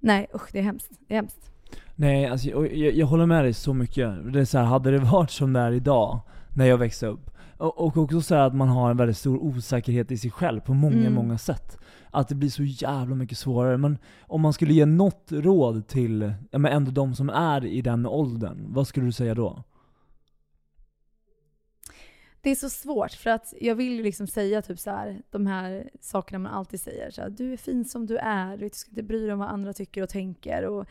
nej 0.00 0.26
usch 0.34 0.52
det 0.52 0.58
är 0.58 0.62
hemskt. 0.62 0.90
Det 1.08 1.14
är 1.14 1.16
hemskt. 1.16 1.50
Nej, 1.94 2.26
alltså, 2.26 2.48
jag, 2.48 2.72
jag, 2.72 3.06
håller 3.06 3.26
med 3.26 3.44
dig 3.44 3.52
så 3.52 3.74
mycket. 3.74 4.32
Det 4.32 4.40
är 4.40 4.44
så 4.44 4.58
här, 4.58 4.64
hade 4.64 4.90
det 4.90 4.98
varit 4.98 5.30
som 5.30 5.52
det 5.52 5.60
är 5.60 5.72
idag, 5.72 6.20
när 6.56 6.66
jag 6.66 6.78
växte 6.78 7.06
upp, 7.06 7.30
och 7.64 7.96
också 7.96 8.20
så 8.20 8.34
att 8.34 8.54
man 8.54 8.68
har 8.68 8.90
en 8.90 8.96
väldigt 8.96 9.16
stor 9.16 9.38
osäkerhet 9.38 10.10
i 10.10 10.18
sig 10.18 10.30
själv 10.30 10.60
på 10.60 10.74
många, 10.74 10.96
mm. 10.96 11.12
många 11.12 11.38
sätt. 11.38 11.78
Att 12.10 12.28
det 12.28 12.34
blir 12.34 12.50
så 12.50 12.62
jävla 12.62 13.14
mycket 13.14 13.38
svårare. 13.38 13.78
Men 13.78 13.98
om 14.20 14.40
man 14.40 14.52
skulle 14.52 14.74
ge 14.74 14.86
något 14.86 15.26
råd 15.30 15.86
till, 15.86 16.32
ja 16.50 16.58
men 16.58 16.72
ändå 16.72 16.90
de 16.90 17.14
som 17.14 17.30
är 17.30 17.64
i 17.64 17.82
den 17.82 18.06
åldern, 18.06 18.66
vad 18.68 18.86
skulle 18.86 19.06
du 19.06 19.12
säga 19.12 19.34
då? 19.34 19.64
Det 22.40 22.50
är 22.50 22.54
så 22.54 22.70
svårt 22.70 23.12
för 23.12 23.30
att 23.30 23.54
jag 23.60 23.74
vill 23.74 23.92
ju 23.92 24.02
liksom 24.02 24.26
säga 24.26 24.62
typ 24.62 24.78
så 24.78 24.90
här, 24.90 25.22
de 25.30 25.46
här 25.46 25.90
sakerna 26.00 26.38
man 26.38 26.52
alltid 26.52 26.80
säger. 26.80 27.10
Så 27.10 27.22
här, 27.22 27.30
du 27.30 27.52
är 27.52 27.56
fin 27.56 27.84
som 27.84 28.06
du 28.06 28.16
är, 28.16 28.56
du 28.56 28.70
ska 28.72 28.90
inte 28.90 29.02
bry 29.02 29.22
dig 29.22 29.32
om 29.32 29.38
vad 29.38 29.48
andra 29.48 29.72
tycker 29.72 30.02
och 30.02 30.08
tänker. 30.08 30.66
Och, 30.66 30.86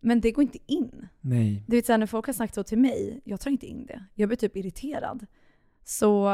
men 0.00 0.20
det 0.20 0.30
går 0.30 0.42
inte 0.42 0.58
in. 0.66 1.08
Nej. 1.20 1.64
Du 1.66 1.76
vet 1.76 1.86
så 1.86 1.92
här, 1.92 1.98
när 1.98 2.06
folk 2.06 2.26
har 2.26 2.32
sagt 2.32 2.54
så 2.54 2.62
till 2.62 2.78
mig, 2.78 3.20
jag 3.24 3.40
tar 3.40 3.50
inte 3.50 3.66
in 3.66 3.86
det. 3.86 4.04
Jag 4.14 4.28
blir 4.28 4.36
typ 4.36 4.56
irriterad. 4.56 5.26
Så 5.88 6.28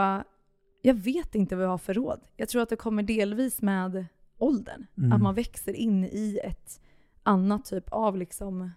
jag 0.82 0.94
vet 0.94 1.34
inte 1.34 1.56
vad 1.56 1.64
jag 1.64 1.70
har 1.70 1.78
för 1.78 1.94
råd. 1.94 2.20
Jag 2.36 2.48
tror 2.48 2.62
att 2.62 2.68
det 2.68 2.76
kommer 2.76 3.02
delvis 3.02 3.62
med 3.62 4.06
åldern. 4.38 4.86
Mm. 4.98 5.12
Att 5.12 5.22
man 5.22 5.34
växer 5.34 5.72
in 5.72 6.04
i 6.04 6.40
ett 6.44 6.80
annat 7.22 7.64
typ 7.64 7.88
av 7.88 8.16
liksom... 8.16 8.70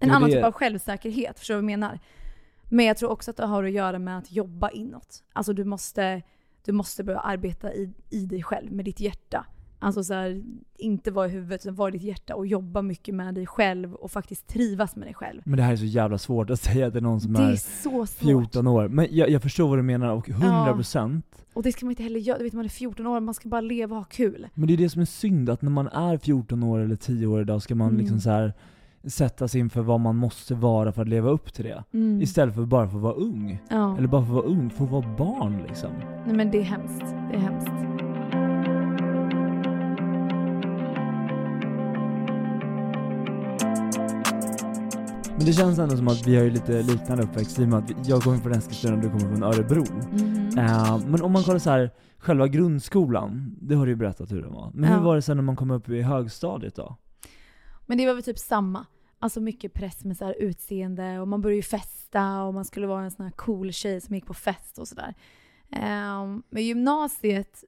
En 0.00 0.10
annan 0.10 0.30
det... 0.30 0.36
typ 0.36 0.44
av 0.44 0.52
självsäkerhet. 0.52 1.38
Förstår 1.38 1.54
du 1.54 1.56
vad 1.56 1.62
jag 1.62 1.78
menar? 1.78 2.00
Men 2.70 2.84
jag 2.84 2.96
tror 2.96 3.10
också 3.10 3.30
att 3.30 3.36
det 3.36 3.46
har 3.46 3.64
att 3.64 3.70
göra 3.70 3.98
med 3.98 4.18
att 4.18 4.32
jobba 4.32 4.70
inåt. 4.70 5.24
Alltså 5.32 5.52
du 5.52 5.64
måste, 5.64 6.22
du 6.64 6.72
måste 6.72 7.04
börja 7.04 7.20
arbeta 7.20 7.74
i, 7.74 7.94
i 8.10 8.26
dig 8.26 8.42
själv, 8.42 8.72
med 8.72 8.84
ditt 8.84 9.00
hjärta. 9.00 9.46
Alltså 9.84 10.04
så 10.04 10.14
här, 10.14 10.42
inte 10.78 11.10
vara 11.10 11.26
i 11.26 11.30
huvudet, 11.30 11.60
utan 11.60 11.74
vara 11.74 11.88
i 11.88 11.92
ditt 11.92 12.02
hjärta 12.02 12.34
och 12.34 12.46
jobba 12.46 12.82
mycket 12.82 13.14
med 13.14 13.34
dig 13.34 13.46
själv 13.46 13.94
och 13.94 14.10
faktiskt 14.10 14.46
trivas 14.46 14.96
med 14.96 15.06
dig 15.06 15.14
själv. 15.14 15.42
Men 15.44 15.56
det 15.56 15.62
här 15.62 15.72
är 15.72 15.76
så 15.76 15.84
jävla 15.84 16.18
svårt 16.18 16.50
att 16.50 16.60
säga 16.60 16.90
till 16.90 17.02
någon 17.02 17.20
som 17.20 17.32
det 17.32 17.42
är, 17.42 17.50
är 17.52 18.06
14 18.06 18.66
år. 18.66 18.88
Men 18.88 19.06
jag, 19.10 19.30
jag, 19.30 19.42
förstår 19.42 19.68
vad 19.68 19.78
du 19.78 19.82
menar, 19.82 20.10
och 20.10 20.28
100% 20.28 21.22
ja. 21.26 21.38
Och 21.54 21.62
det 21.62 21.72
ska 21.72 21.86
man 21.86 21.90
inte 21.90 22.02
heller 22.02 22.20
göra, 22.20 22.38
du 22.38 22.44
vet 22.44 22.52
man 22.52 22.64
är 22.64 22.68
14 22.68 23.06
år, 23.06 23.20
man 23.20 23.34
ska 23.34 23.48
bara 23.48 23.60
leva 23.60 23.96
och 23.96 24.00
ha 24.00 24.04
kul. 24.04 24.48
Men 24.54 24.66
det 24.66 24.72
är 24.72 24.76
det 24.76 24.90
som 24.90 25.00
är 25.02 25.06
synd, 25.06 25.50
att 25.50 25.62
när 25.62 25.70
man 25.70 25.88
är 25.88 26.18
14 26.18 26.62
år 26.62 26.78
eller 26.78 26.96
10 26.96 27.26
år 27.26 27.40
idag 27.40 27.62
ska 27.62 27.74
man 27.74 27.88
mm. 27.88 28.00
liksom 28.00 28.20
så 28.20 28.30
här 28.30 28.52
sätta 29.06 29.48
sig 29.48 29.60
inför 29.60 29.82
vad 29.82 30.00
man 30.00 30.16
måste 30.16 30.54
vara 30.54 30.92
för 30.92 31.02
att 31.02 31.08
leva 31.08 31.30
upp 31.30 31.52
till 31.54 31.64
det. 31.64 31.84
Mm. 31.92 32.22
Istället 32.22 32.54
för 32.54 32.62
bara 32.62 32.88
för 32.88 32.96
att 32.96 33.02
vara 33.02 33.14
ung. 33.14 33.62
Ja. 33.70 33.98
Eller 33.98 34.08
bara 34.08 34.22
för 34.26 34.38
att 34.38 34.44
vara 34.44 34.46
ung, 34.46 34.70
för 34.70 34.84
att 34.84 34.90
vara 34.90 35.16
barn 35.16 35.62
liksom. 35.68 35.90
Nej 36.26 36.36
men 36.36 36.50
det 36.50 36.58
är 36.58 36.62
hemskt. 36.62 37.14
Det 37.30 37.36
är 37.36 37.40
hemskt. 37.40 37.83
Men 45.36 45.46
det 45.46 45.52
känns 45.52 45.78
ändå 45.78 45.96
som 45.96 46.08
att 46.08 46.26
vi 46.26 46.36
har 46.36 46.44
ju 46.44 46.50
lite 46.50 46.82
liknande 46.82 47.24
uppväxt 47.24 47.58
i 47.58 47.64
och 47.64 47.68
med 47.68 47.78
att 47.78 48.08
jag 48.08 48.22
kommer 48.22 48.38
från 48.38 48.52
Eskilstuna 48.52 48.94
och 48.94 49.00
du 49.00 49.10
kommer 49.10 49.36
från 49.36 49.42
Örebro. 49.42 49.84
Mm. 50.12 50.58
Uh, 50.58 51.06
men 51.08 51.22
om 51.22 51.32
man 51.32 51.42
kollar 51.42 51.58
så 51.58 51.70
här, 51.70 51.90
själva 52.18 52.48
grundskolan, 52.48 53.56
det 53.60 53.74
har 53.74 53.86
du 53.86 53.92
ju 53.92 53.96
berättat 53.96 54.32
hur 54.32 54.42
det 54.42 54.48
var. 54.48 54.70
Men 54.74 54.90
ja. 54.90 54.96
hur 54.96 55.04
var 55.04 55.16
det 55.16 55.22
sen 55.22 55.36
när 55.36 55.44
man 55.44 55.56
kom 55.56 55.70
upp 55.70 55.88
i 55.88 56.02
högstadiet 56.02 56.74
då? 56.74 56.96
Men 57.86 57.98
det 57.98 58.06
var 58.06 58.14
väl 58.14 58.22
typ 58.22 58.38
samma. 58.38 58.86
Alltså 59.18 59.40
mycket 59.40 59.72
press 59.72 60.04
med 60.04 60.16
så 60.16 60.24
här 60.24 60.34
utseende 60.38 61.20
och 61.20 61.28
man 61.28 61.40
började 61.40 61.56
ju 61.56 61.62
festa 61.62 62.42
och 62.42 62.54
man 62.54 62.64
skulle 62.64 62.86
vara 62.86 63.04
en 63.04 63.10
sån 63.10 63.24
här 63.24 63.32
cool 63.32 63.72
tjej 63.72 64.00
som 64.00 64.14
gick 64.14 64.26
på 64.26 64.34
fest 64.34 64.78
och 64.78 64.88
sådär. 64.88 65.14
Um, 65.70 66.42
men 66.50 66.64
gymnasiet, 66.64 67.64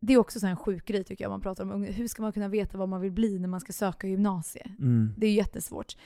det 0.00 0.12
är 0.12 0.18
också 0.18 0.46
en 0.46 0.56
sjuk 0.56 0.84
grej 0.84 1.04
tycker 1.04 1.24
jag 1.24 1.30
man 1.30 1.40
pratar 1.40 1.72
om. 1.72 1.82
Hur 1.82 2.08
ska 2.08 2.22
man 2.22 2.32
kunna 2.32 2.48
veta 2.48 2.78
vad 2.78 2.88
man 2.88 3.00
vill 3.00 3.12
bli 3.12 3.38
när 3.38 3.48
man 3.48 3.60
ska 3.60 3.72
söka 3.72 4.06
gymnasiet? 4.06 4.78
Mm. 4.78 5.14
Det 5.16 5.26
är 5.26 5.32
jättesvårt. 5.32 5.96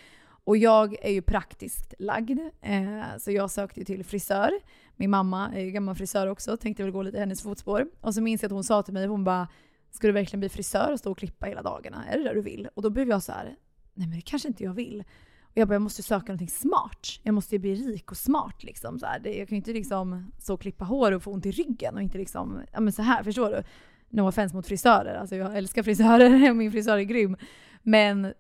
Och 0.47 0.57
jag 0.57 0.97
är 1.03 1.11
ju 1.11 1.23
praktiskt 1.23 1.95
lagd, 1.99 2.41
eh, 2.63 3.17
så 3.19 3.31
jag 3.31 3.51
sökte 3.51 3.85
till 3.85 4.05
frisör. 4.05 4.51
Min 4.97 5.11
mamma 5.11 5.51
är 5.55 5.61
ju 5.61 5.71
gammal 5.71 5.95
frisör 5.95 6.27
också, 6.27 6.57
tänkte 6.57 6.83
väl 6.83 6.93
gå 6.93 7.03
lite 7.03 7.17
i 7.17 7.21
hennes 7.21 7.43
fotspår. 7.43 7.87
Och 8.01 8.15
så 8.15 8.21
minns 8.21 8.43
jag 8.43 8.49
att 8.49 8.53
hon 8.53 8.65
sa 8.65 8.83
till 8.83 8.95
mig, 8.95 9.07
hon 9.07 9.25
bara 9.25 9.49
ska 9.91 10.07
du 10.07 10.13
verkligen 10.13 10.41
bli 10.41 10.49
frisör 10.49 10.93
och 10.93 10.99
stå 10.99 11.11
och 11.11 11.19
klippa 11.19 11.47
hela 11.47 11.63
dagarna? 11.63 12.05
Är 12.07 12.19
det 12.19 12.25
det 12.25 12.35
du 12.35 12.41
vill? 12.41 12.69
Och 12.75 12.83
då 12.83 12.91
blev 12.91 13.09
jag 13.09 13.23
så 13.23 13.33
här, 13.33 13.57
nej 13.95 14.09
men 14.09 14.17
det 14.17 14.21
kanske 14.21 14.49
inte 14.49 14.65
jag 14.65 14.75
vill. 14.75 15.05
Och 15.43 15.57
jag 15.57 15.69
bara, 15.69 15.75
jag 15.75 15.83
måste 15.83 16.03
söka 16.03 16.27
någonting 16.27 16.51
smart. 16.51 17.07
Jag 17.23 17.35
måste 17.35 17.55
ju 17.55 17.59
bli 17.59 17.75
rik 17.75 18.11
och 18.11 18.17
smart 18.17 18.65
liksom. 18.65 18.99
Så 18.99 19.07
här. 19.07 19.27
Jag 19.27 19.49
kan 19.49 19.57
ju 19.57 19.57
inte 19.57 19.73
liksom 19.73 20.33
stå 20.39 20.55
och 20.55 20.61
klippa 20.61 20.85
hår 20.85 21.13
och 21.13 21.23
få 21.23 21.33
ont 21.33 21.47
i 21.47 21.51
ryggen 21.51 21.95
och 21.95 22.03
inte 22.03 22.19
liksom, 22.19 22.61
ja 22.73 22.81
men 22.81 22.93
så 22.93 23.03
här, 23.03 23.23
förstår 23.23 23.51
du? 23.51 23.63
No 24.09 24.29
offense 24.29 24.57
mot 24.57 24.67
frisörer, 24.67 25.15
alltså 25.15 25.37
jag 25.37 25.57
älskar 25.57 25.83
frisörer, 25.83 26.53
min 26.55 26.73
frisör 26.73 26.99
är 26.99 27.03
grym. 27.03 27.37
Men 27.83 28.33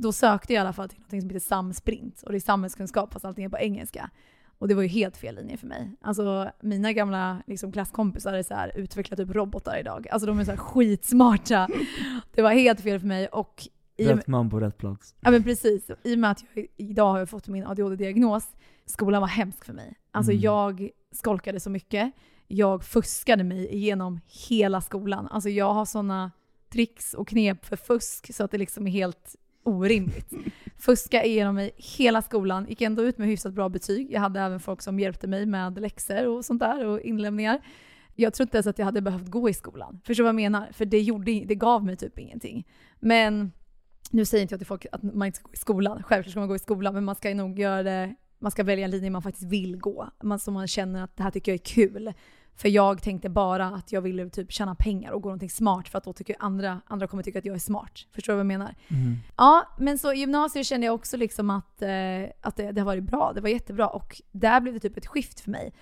då 0.00 0.12
sökte 0.12 0.52
jag 0.52 0.58
i 0.58 0.60
alla 0.60 0.72
fall 0.72 0.88
till 0.88 0.98
något 1.00 1.10
som 1.22 1.30
heter 1.30 1.46
samsprint 1.46 2.22
och 2.22 2.32
det 2.32 2.38
är 2.38 2.40
samhällskunskap 2.40 3.12
fast 3.12 3.24
allting 3.24 3.44
är 3.44 3.48
på 3.48 3.58
engelska. 3.58 4.10
Och 4.58 4.68
det 4.68 4.74
var 4.74 4.82
ju 4.82 4.88
helt 4.88 5.16
fel 5.16 5.34
linje 5.34 5.56
för 5.56 5.66
mig. 5.66 5.96
Alltså 6.00 6.50
mina 6.60 6.92
gamla 6.92 7.42
liksom, 7.46 7.72
klasskompisar 7.72 8.32
är 8.32 8.42
så 8.42 8.54
här, 8.54 8.72
utvecklar 8.76 9.16
typ 9.16 9.30
robotar 9.30 9.78
idag. 9.80 10.08
Alltså 10.08 10.26
de 10.26 10.38
är 10.38 10.44
så 10.44 10.50
här 10.50 10.58
skitsmarta. 10.58 11.68
Det 12.34 12.42
var 12.42 12.52
helt 12.52 12.80
fel 12.80 13.00
för 13.00 13.06
mig 13.06 13.28
och 13.28 13.68
Rätt 13.98 14.26
man 14.26 14.50
på 14.50 14.60
rätt 14.60 14.78
plats. 14.78 15.14
Ja 15.20 15.30
men 15.30 15.42
precis. 15.42 15.90
I 16.02 16.14
och 16.14 16.18
med 16.18 16.30
att 16.30 16.44
jag 16.54 16.66
idag 16.76 17.12
har 17.12 17.26
fått 17.26 17.48
min 17.48 17.66
ADHD-diagnos, 17.66 18.48
skolan 18.86 19.20
var 19.20 19.28
hemsk 19.28 19.64
för 19.64 19.72
mig. 19.72 19.98
Alltså 20.10 20.32
mm. 20.32 20.42
jag 20.42 20.90
skolkade 21.12 21.60
så 21.60 21.70
mycket. 21.70 22.12
Jag 22.48 22.84
fuskade 22.84 23.44
mig 23.44 23.74
igenom 23.74 24.20
hela 24.48 24.80
skolan. 24.80 25.26
Alltså 25.26 25.48
jag 25.48 25.74
har 25.74 25.84
sådana 25.84 26.30
tricks 26.72 27.14
och 27.14 27.28
knep 27.28 27.64
för 27.64 27.76
fusk 27.76 28.34
så 28.34 28.44
att 28.44 28.50
det 28.50 28.58
liksom 28.58 28.86
är 28.86 28.90
helt 28.90 29.36
orimligt. 29.62 30.32
Fuska 30.78 31.24
igenom 31.24 31.54
mig 31.54 31.70
hela 31.76 32.22
skolan, 32.22 32.66
gick 32.68 32.80
ändå 32.80 33.02
ut 33.02 33.18
med 33.18 33.28
hyfsat 33.28 33.52
bra 33.52 33.68
betyg. 33.68 34.12
Jag 34.12 34.20
hade 34.20 34.40
även 34.40 34.60
folk 34.60 34.82
som 34.82 35.00
hjälpte 35.00 35.26
mig 35.26 35.46
med 35.46 35.80
läxor 35.80 36.26
och 36.26 36.44
sånt 36.44 36.60
där 36.60 36.86
och 36.86 37.00
inlämningar. 37.00 37.60
Jag 38.16 38.34
tror 38.34 38.44
inte 38.44 38.56
ens 38.56 38.66
att 38.66 38.78
jag 38.78 38.86
hade 38.86 39.00
behövt 39.00 39.28
gå 39.28 39.48
i 39.48 39.54
skolan. 39.54 40.00
Förstår 40.04 40.24
du 40.24 40.26
vad 40.26 40.28
jag 40.28 40.50
menar? 40.50 40.72
För 40.72 40.84
det, 40.84 41.00
gjorde, 41.00 41.44
det 41.44 41.54
gav 41.54 41.84
mig 41.84 41.96
typ 41.96 42.18
ingenting. 42.18 42.66
Men 43.00 43.52
nu 44.10 44.24
säger 44.24 44.42
inte 44.42 44.52
jag 44.52 44.60
till 44.60 44.66
folk 44.66 44.86
att 44.92 45.02
man 45.02 45.26
inte 45.26 45.38
ska 45.38 45.48
gå 45.48 45.52
i 45.52 45.56
skolan. 45.56 46.02
Självklart 46.02 46.30
ska 46.30 46.40
man 46.40 46.48
gå 46.48 46.56
i 46.56 46.58
skolan, 46.58 46.94
men 46.94 47.04
man 47.04 47.14
ska 47.14 47.34
nog 47.34 47.58
göra 47.58 47.82
det, 47.82 48.14
man 48.38 48.50
ska 48.50 48.64
välja 48.64 48.84
en 48.84 48.90
linje 48.90 49.10
man 49.10 49.22
faktiskt 49.22 49.52
vill 49.52 49.76
gå. 49.76 50.08
Man, 50.22 50.38
som 50.38 50.54
man 50.54 50.66
känner 50.66 51.04
att 51.04 51.16
det 51.16 51.22
här 51.22 51.30
tycker 51.30 51.52
jag 51.52 51.60
är 51.60 51.64
kul. 51.64 52.12
För 52.56 52.68
jag 52.68 53.02
tänkte 53.02 53.28
bara 53.28 53.66
att 53.66 53.92
jag 53.92 54.00
ville 54.00 54.30
typ 54.30 54.52
tjäna 54.52 54.74
pengar 54.74 55.12
och 55.12 55.22
gå 55.22 55.28
någonting 55.28 55.50
smart 55.50 55.88
för 55.88 55.98
att 55.98 56.04
då 56.04 56.12
tycker 56.12 56.36
andra, 56.38 56.80
andra 56.86 57.06
kommer 57.06 57.22
tycka 57.22 57.38
att 57.38 57.44
jag 57.44 57.54
är 57.54 57.60
smart. 57.60 58.06
Förstår 58.12 58.32
du 58.32 58.36
vad 58.36 58.40
jag 58.40 58.46
menar? 58.46 58.74
Mm. 58.88 59.16
Ja, 59.36 59.68
men 59.78 59.98
så 59.98 60.12
gymnasiet 60.12 60.66
kände 60.66 60.86
jag 60.86 60.94
också 60.94 61.16
liksom 61.16 61.50
att, 61.50 61.82
eh, 61.82 61.88
att 62.40 62.56
det, 62.56 62.72
det 62.72 62.80
har 62.80 62.86
varit 62.86 63.04
bra. 63.04 63.32
Det 63.34 63.40
var 63.40 63.48
jättebra 63.48 63.86
och 63.86 64.22
där 64.32 64.60
blev 64.60 64.74
det 64.74 64.80
typ 64.80 64.96
ett 64.96 65.06
skift 65.06 65.40
för 65.40 65.50
mig. 65.50 65.72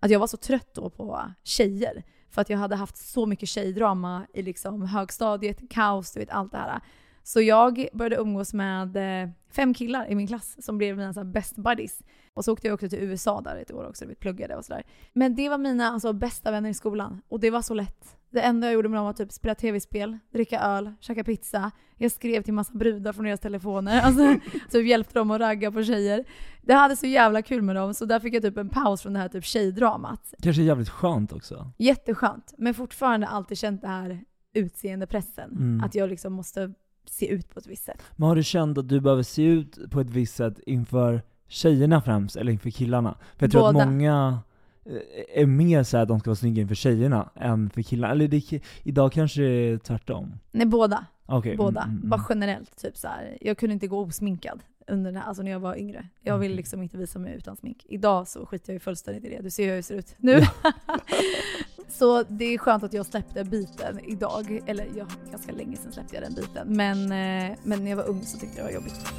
Att 0.00 0.10
jag 0.10 0.20
var 0.20 0.26
så 0.26 0.36
trött 0.36 0.74
då 0.74 0.90
på 0.90 1.20
tjejer. 1.44 2.04
För 2.30 2.40
att 2.40 2.50
jag 2.50 2.58
hade 2.58 2.76
haft 2.76 2.96
så 2.96 3.26
mycket 3.26 3.48
tjejdrama 3.48 4.26
i 4.34 4.42
liksom 4.42 4.82
högstadiet, 4.82 5.70
kaos, 5.70 6.12
du 6.12 6.20
vet 6.20 6.30
allt 6.30 6.52
det 6.52 6.58
här. 6.58 6.80
Så 7.28 7.40
jag 7.40 7.88
började 7.92 8.16
umgås 8.16 8.54
med 8.54 8.96
eh, 8.96 9.30
fem 9.50 9.74
killar 9.74 10.10
i 10.10 10.14
min 10.14 10.26
klass 10.26 10.56
som 10.64 10.78
blev 10.78 10.96
mina 10.96 11.12
så 11.12 11.24
best 11.24 11.56
buddies. 11.56 12.02
Och 12.34 12.44
så 12.44 12.52
åkte 12.52 12.66
jag 12.66 12.74
också 12.74 12.88
till 12.88 12.98
USA 12.98 13.40
där 13.40 13.56
ett 13.56 13.72
år 13.72 13.88
också, 13.88 14.06
vi 14.06 14.14
pluggade 14.14 14.56
och 14.56 14.64
sådär. 14.64 14.82
Men 15.12 15.34
det 15.34 15.48
var 15.48 15.58
mina 15.58 15.88
alltså, 15.88 16.12
bästa 16.12 16.50
vänner 16.50 16.70
i 16.70 16.74
skolan. 16.74 17.20
Och 17.28 17.40
det 17.40 17.50
var 17.50 17.62
så 17.62 17.74
lätt. 17.74 18.16
Det 18.30 18.40
enda 18.40 18.66
jag 18.66 18.74
gjorde 18.74 18.88
med 18.88 18.98
dem 18.98 19.04
var 19.06 19.12
typ 19.12 19.32
spela 19.32 19.54
tv-spel, 19.54 20.18
dricka 20.32 20.60
öl, 20.60 20.92
käka 21.00 21.24
pizza. 21.24 21.70
Jag 21.96 22.12
skrev 22.12 22.42
till 22.42 22.54
massa 22.54 22.72
brudar 22.74 23.12
från 23.12 23.24
deras 23.24 23.40
telefoner. 23.40 24.00
Alltså, 24.04 24.34
typ 24.70 24.86
hjälpte 24.86 25.18
dem 25.18 25.30
att 25.30 25.40
ragga 25.40 25.72
på 25.72 25.84
tjejer. 25.84 26.24
Det 26.62 26.74
hade 26.74 26.96
så 26.96 27.06
jävla 27.06 27.42
kul 27.42 27.62
med 27.62 27.76
dem, 27.76 27.94
så 27.94 28.04
där 28.04 28.20
fick 28.20 28.34
jag 28.34 28.42
typ 28.42 28.56
en 28.56 28.68
paus 28.68 29.02
från 29.02 29.12
det 29.12 29.18
här 29.18 29.28
typ 29.28 29.44
tjejdramat. 29.44 30.34
Kanske 30.42 30.62
jävligt 30.62 30.88
skönt 30.88 31.32
också. 31.32 31.72
Jätteskönt. 31.78 32.54
Men 32.58 32.74
fortfarande 32.74 33.26
alltid 33.26 33.58
känt 33.58 33.82
det 33.82 33.88
här 33.88 34.24
utseendepressen. 34.54 35.50
Mm. 35.50 35.84
Att 35.84 35.94
jag 35.94 36.08
liksom 36.08 36.32
måste 36.32 36.74
se 37.08 37.26
ut 37.26 37.54
på 37.54 37.58
ett 37.60 37.66
visst 37.66 37.84
sätt. 37.84 38.02
Men 38.16 38.28
har 38.28 38.36
du 38.36 38.42
känt 38.42 38.78
att 38.78 38.88
du 38.88 39.00
behöver 39.00 39.22
se 39.22 39.42
ut 39.42 39.90
på 39.90 40.00
ett 40.00 40.10
visst 40.10 40.36
sätt 40.36 40.58
inför 40.66 41.22
tjejerna 41.48 42.02
främst, 42.02 42.36
eller 42.36 42.52
inför 42.52 42.70
killarna? 42.70 43.14
För 43.36 43.46
jag 43.46 43.52
tror 43.52 43.60
Båda. 43.60 43.82
att 43.82 43.88
många 43.88 44.38
eh, 44.84 45.42
är 45.42 45.46
mer 45.46 45.82
såhär 45.82 46.02
att 46.02 46.08
de 46.08 46.20
ska 46.20 46.30
vara 46.30 46.36
snygga 46.36 46.62
inför 46.62 46.74
tjejerna 46.74 47.30
än 47.34 47.70
för 47.70 47.82
killarna. 47.82 48.12
Eller 48.12 48.28
det, 48.28 48.60
idag 48.82 49.12
kanske 49.12 49.40
det 49.40 49.48
är 49.48 49.78
tvärtom? 49.78 50.34
Nej, 50.50 50.66
båda. 50.66 51.06
Okay. 51.26 51.56
Båda. 51.56 51.82
Mm, 51.82 51.96
mm, 51.96 52.08
Bara 52.08 52.16
mm. 52.16 52.26
generellt. 52.28 52.76
Typ 52.76 52.96
så 52.96 53.08
här. 53.08 53.38
Jag 53.40 53.58
kunde 53.58 53.72
inte 53.72 53.86
gå 53.86 54.00
osminkad 54.00 54.62
under 54.86 55.12
den 55.12 55.22
här, 55.22 55.28
alltså 55.28 55.42
när 55.42 55.50
jag 55.50 55.60
var 55.60 55.76
yngre. 55.76 56.08
Jag 56.22 56.38
ville 56.38 56.54
liksom 56.54 56.82
inte 56.82 56.96
visa 56.96 57.18
mig 57.18 57.34
utan 57.36 57.56
smink. 57.56 57.86
Idag 57.88 58.28
så 58.28 58.46
skiter 58.46 58.72
jag 58.72 58.74
ju 58.74 58.80
fullständigt 58.80 59.24
i 59.24 59.28
det. 59.28 59.42
Du 59.42 59.50
ser 59.50 59.66
hur 59.68 59.74
jag 59.74 59.84
ser 59.84 59.94
ut 59.94 60.14
nu. 60.18 60.40
så 61.88 62.22
det 62.22 62.44
är 62.44 62.58
skönt 62.58 62.82
att 62.84 62.92
jag 62.92 63.06
släppte 63.06 63.44
biten 63.44 64.00
idag. 64.04 64.62
Eller 64.66 64.88
ja, 64.96 65.06
ganska 65.30 65.52
länge 65.52 65.76
sedan 65.76 65.92
släppte 65.92 66.14
jag 66.14 66.24
den 66.24 66.34
biten. 66.34 66.76
Men, 66.76 66.98
eh, 67.02 67.56
men 67.62 67.84
när 67.84 67.90
jag 67.90 67.96
var 67.96 68.08
ung 68.08 68.22
så 68.22 68.38
tyckte 68.38 68.58
jag 68.58 68.66
det 68.66 68.72
var 68.72 68.74
jobbigt. 68.74 69.12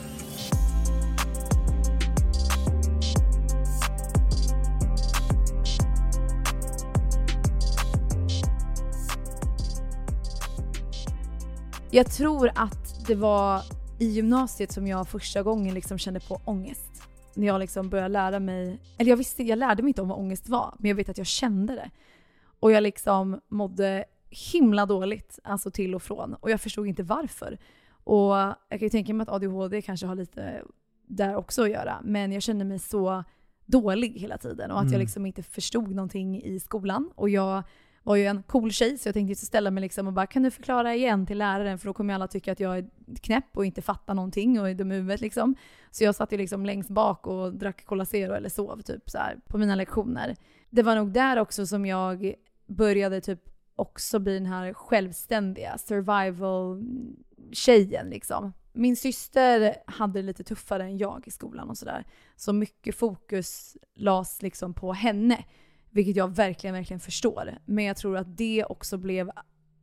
Jag 11.91 12.11
tror 12.11 12.51
att 12.55 13.07
det 13.07 13.15
var 13.15 13.61
i 13.99 14.05
gymnasiet 14.05 14.71
som 14.71 14.87
jag 14.87 15.07
första 15.07 15.43
gången 15.43 15.73
liksom 15.73 15.97
kände 15.97 16.19
på 16.19 16.41
ångest. 16.45 17.03
När 17.33 17.47
jag 17.47 17.59
liksom 17.59 17.89
började 17.89 18.09
lära 18.09 18.39
mig, 18.39 18.79
eller 18.97 19.09
jag 19.09 19.17
visste, 19.17 19.43
jag 19.43 19.59
lärde 19.59 19.83
mig 19.83 19.89
inte 19.89 20.01
om 20.01 20.07
vad 20.07 20.19
ångest 20.19 20.49
var, 20.49 20.75
men 20.79 20.89
jag 20.89 20.95
vet 20.95 21.09
att 21.09 21.17
jag 21.17 21.27
kände 21.27 21.75
det. 21.75 21.89
Och 22.59 22.71
jag 22.71 22.83
liksom 22.83 23.41
mådde 23.47 24.05
himla 24.29 24.85
dåligt, 24.85 25.39
alltså 25.43 25.71
till 25.71 25.95
och 25.95 26.03
från. 26.03 26.33
Och 26.33 26.51
jag 26.51 26.61
förstod 26.61 26.87
inte 26.87 27.03
varför. 27.03 27.57
Och 28.03 28.35
jag 28.35 28.55
kan 28.69 28.79
ju 28.79 28.89
tänka 28.89 29.13
mig 29.13 29.23
att 29.23 29.29
ADHD 29.29 29.81
kanske 29.81 30.05
har 30.05 30.15
lite 30.15 30.63
där 31.07 31.35
också 31.35 31.63
att 31.63 31.69
göra, 31.69 32.01
men 32.03 32.31
jag 32.31 32.43
kände 32.43 32.65
mig 32.65 32.79
så 32.79 33.23
dålig 33.65 34.19
hela 34.19 34.37
tiden 34.37 34.71
och 34.71 34.77
att 34.77 34.83
mm. 34.83 34.93
jag 34.93 34.99
liksom 34.99 35.25
inte 35.25 35.43
förstod 35.43 35.95
någonting 35.95 36.41
i 36.43 36.59
skolan. 36.59 37.11
Och 37.15 37.29
jag 37.29 37.63
var 38.03 38.15
ju 38.15 38.25
en 38.25 38.43
cool 38.43 38.71
tjej 38.71 38.97
så 38.97 39.07
jag 39.07 39.13
tänkte 39.13 39.31
just 39.31 39.45
ställa 39.45 39.71
mig 39.71 39.81
liksom 39.81 40.07
och 40.07 40.13
bara 40.13 40.27
kan 40.27 40.43
du 40.43 40.51
förklara 40.51 40.95
igen 40.95 41.25
till 41.25 41.37
läraren 41.37 41.79
för 41.79 41.85
då 41.85 41.93
kommer 41.93 42.13
alla 42.13 42.27
tycka 42.27 42.51
att 42.51 42.59
jag 42.59 42.77
är 42.77 42.89
knäpp 43.21 43.45
och 43.53 43.65
inte 43.65 43.81
fattar 43.81 44.13
någonting 44.13 44.59
och 44.59 44.69
är 44.69 44.73
dum 44.73 44.91
i 44.91 44.95
huvudet 44.95 45.21
liksom. 45.21 45.55
Så 45.91 46.03
jag 46.03 46.15
satt 46.15 46.33
ju 46.33 46.37
liksom 46.37 46.65
längst 46.65 46.89
bak 46.89 47.27
och 47.27 47.53
drack 47.53 47.85
Cola 47.85 48.05
Zero 48.05 48.33
eller 48.33 48.49
sov 48.49 48.81
typ 48.81 49.09
så 49.09 49.17
här, 49.17 49.39
på 49.47 49.57
mina 49.57 49.75
lektioner. 49.75 50.35
Det 50.69 50.83
var 50.83 50.95
nog 50.95 51.11
där 51.11 51.37
också 51.39 51.67
som 51.67 51.85
jag 51.85 52.33
började 52.69 53.21
typ 53.21 53.39
också 53.75 54.19
bli 54.19 54.33
den 54.33 54.45
här 54.45 54.73
självständiga 54.73 55.77
survival-tjejen 55.77 58.09
liksom. 58.09 58.53
Min 58.73 58.95
syster 58.95 59.75
hade 59.87 60.19
det 60.19 60.25
lite 60.25 60.43
tuffare 60.43 60.83
än 60.83 60.97
jag 60.97 61.27
i 61.27 61.31
skolan 61.31 61.69
och 61.69 61.77
sådär. 61.77 62.05
Så 62.35 62.53
mycket 62.53 62.95
fokus 62.95 63.77
lades 63.95 64.41
liksom 64.41 64.73
på 64.73 64.93
henne. 64.93 65.45
Vilket 65.89 66.15
jag 66.15 66.35
verkligen, 66.35 66.73
verkligen 66.73 66.99
förstår. 66.99 67.57
Men 67.65 67.85
jag 67.85 67.97
tror 67.97 68.17
att 68.17 68.37
det 68.37 68.65
också 68.65 68.97
blev 68.97 69.31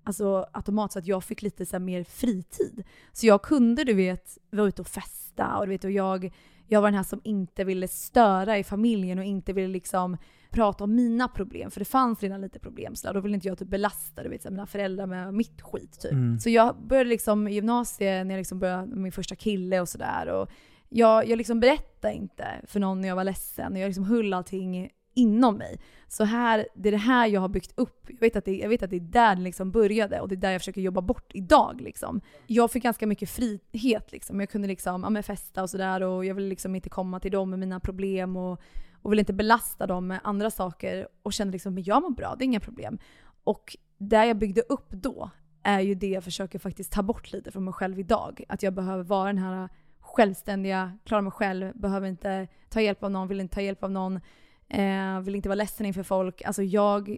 alltså, 0.05 0.47
automatiskt 0.53 0.97
att 0.97 1.07
jag 1.07 1.25
fick 1.25 1.43
lite 1.43 1.67
så 1.67 1.79
mer 1.79 2.05
fritid. 2.05 2.85
Så 3.13 3.27
jag 3.27 3.43
kunde, 3.43 3.85
du 3.85 3.95
vet, 3.95 4.39
vara 4.51 4.69
ute 4.69 4.83
och 4.83 4.89
festa 4.89 5.57
och 5.57 5.67
du 5.67 5.73
vet, 5.73 5.85
och 5.85 5.91
jag, 5.91 6.35
jag 6.67 6.81
var 6.81 6.89
den 6.89 6.97
här 6.97 7.05
som 7.05 7.21
inte 7.25 7.65
ville 7.65 7.89
störa 7.89 8.59
i 8.59 8.65
familjen 8.65 9.19
och 9.19 9.25
inte 9.25 9.53
ville 9.53 9.69
liksom 9.69 10.17
prata 10.51 10.85
om 10.85 10.95
mina 10.95 11.29
problem. 11.29 11.71
För 11.71 11.81
det 11.81 11.85
fanns 11.85 12.23
redan 12.23 12.41
lite 12.41 12.59
problem. 12.59 12.95
Så 12.95 13.13
då 13.13 13.21
ville 13.21 13.35
inte 13.35 13.49
jag 13.49 13.59
typ 13.59 13.69
belasta 13.69 14.23
du 14.23 14.29
vet, 14.29 14.43
så 14.43 14.51
mina 14.51 14.67
föräldrar 14.67 15.07
med 15.07 15.35
mitt 15.35 15.63
skit. 15.63 16.01
Typ. 16.01 16.13
Mm. 16.13 16.39
Så 16.39 16.51
jag 16.51 16.77
började 16.87 17.11
liksom 17.11 17.49
i 17.49 17.55
gymnasiet, 17.55 18.27
när 18.27 18.35
jag 18.35 18.41
liksom 18.41 18.59
började 18.59 18.87
med 18.87 18.99
min 18.99 19.13
första 19.13 19.35
kille 19.35 19.81
och 19.81 19.89
sådär. 19.89 20.47
Jag, 20.89 21.29
jag 21.29 21.37
liksom 21.37 21.61
berättade 21.61 22.15
inte 22.15 22.47
för 22.67 22.81
någon 22.81 23.01
när 23.01 23.09
jag 23.09 23.17
var 23.17 23.25
ledsen. 23.25 23.77
Jag 23.77 23.87
liksom 23.87 24.05
höll 24.05 24.33
allting 24.33 24.91
inom 25.17 25.57
mig. 25.57 25.81
Så 26.09 26.25
här, 26.25 26.69
det 26.75 26.89
är 26.89 26.91
det 26.91 26.99
här 26.99 27.27
jag 27.27 27.41
har 27.41 27.49
byggt 27.49 27.73
upp. 27.77 28.07
Jag 28.09 28.21
vet 28.21 28.37
att 28.37 28.45
det, 28.45 28.57
jag 28.57 28.69
vet 28.69 28.83
att 28.83 28.91
det 28.91 28.97
är 28.97 29.01
där 29.01 29.37
det 29.37 29.43
liksom 29.43 29.71
började 29.71 30.21
och 30.21 30.29
det 30.29 30.35
är 30.35 30.37
där 30.37 30.53
jag 30.53 30.61
försöker 30.61 30.81
jobba 30.81 31.01
bort 31.01 31.31
idag. 31.35 31.81
Liksom. 31.81 32.21
Jag 32.47 32.71
fick 32.71 32.83
ganska 32.83 33.07
mycket 33.07 33.31
frihet. 33.31 34.13
Liksom. 34.13 34.41
Jag 34.41 34.51
kunde 34.51 34.69
liksom, 34.69 35.15
ja, 35.17 35.23
festa 35.23 35.63
och 35.63 35.71
sådär 35.71 36.03
och 36.03 36.25
jag 36.25 36.35
ville 36.35 36.49
liksom 36.49 36.75
inte 36.75 36.89
komma 36.89 37.21
till 37.21 37.33
dem 37.33 37.51
med 37.51 37.59
mina 37.59 37.81
problem 37.81 38.37
och, 38.37 38.61
och 39.07 39.13
vill 39.13 39.19
inte 39.19 39.33
belasta 39.33 39.87
dem 39.87 40.07
med 40.07 40.21
andra 40.25 40.51
saker 40.51 41.09
och 41.23 41.33
känner 41.33 41.53
liksom 41.53 41.79
att 41.79 41.87
jag 41.87 42.03
mår 42.03 42.11
bra, 42.11 42.35
det 42.39 42.45
är 42.45 42.47
inga 42.47 42.61
problem. 42.61 42.99
Och 43.45 43.77
det 43.99 44.27
jag 44.27 44.39
byggde 44.39 44.61
upp 44.61 44.91
då 44.91 45.31
är 45.63 45.81
ju 45.81 45.95
det 45.95 46.09
jag 46.09 46.25
försöker 46.25 46.59
faktiskt 46.59 46.93
ta 46.93 47.03
bort 47.03 47.33
lite 47.33 47.51
från 47.51 47.65
mig 47.65 47.75
själv 47.75 47.99
idag. 47.99 48.45
Att 48.49 48.63
jag 48.63 48.75
behöver 48.75 49.05
vara 49.05 49.27
den 49.27 49.39
här 49.39 49.69
självständiga, 50.01 50.99
klara 51.05 51.23
mig 51.23 51.33
själv, 51.33 51.73
behöver 51.75 52.09
inte 52.09 52.49
ta 52.69 52.81
hjälp 52.81 53.05
av 53.05 53.11
någon, 53.11 53.29
vill 53.29 53.41
inte 53.41 53.55
ta 53.55 53.61
hjälp 53.61 53.85
av 53.85 53.91
någon 53.91 54.21
eh, 54.69 55.21
vill 55.21 55.35
inte 55.35 55.49
vara 55.49 55.57
ledsen 55.57 55.87
inför 55.87 56.03
folk. 56.03 56.43
Alltså 56.43 56.63
jag 56.63 57.17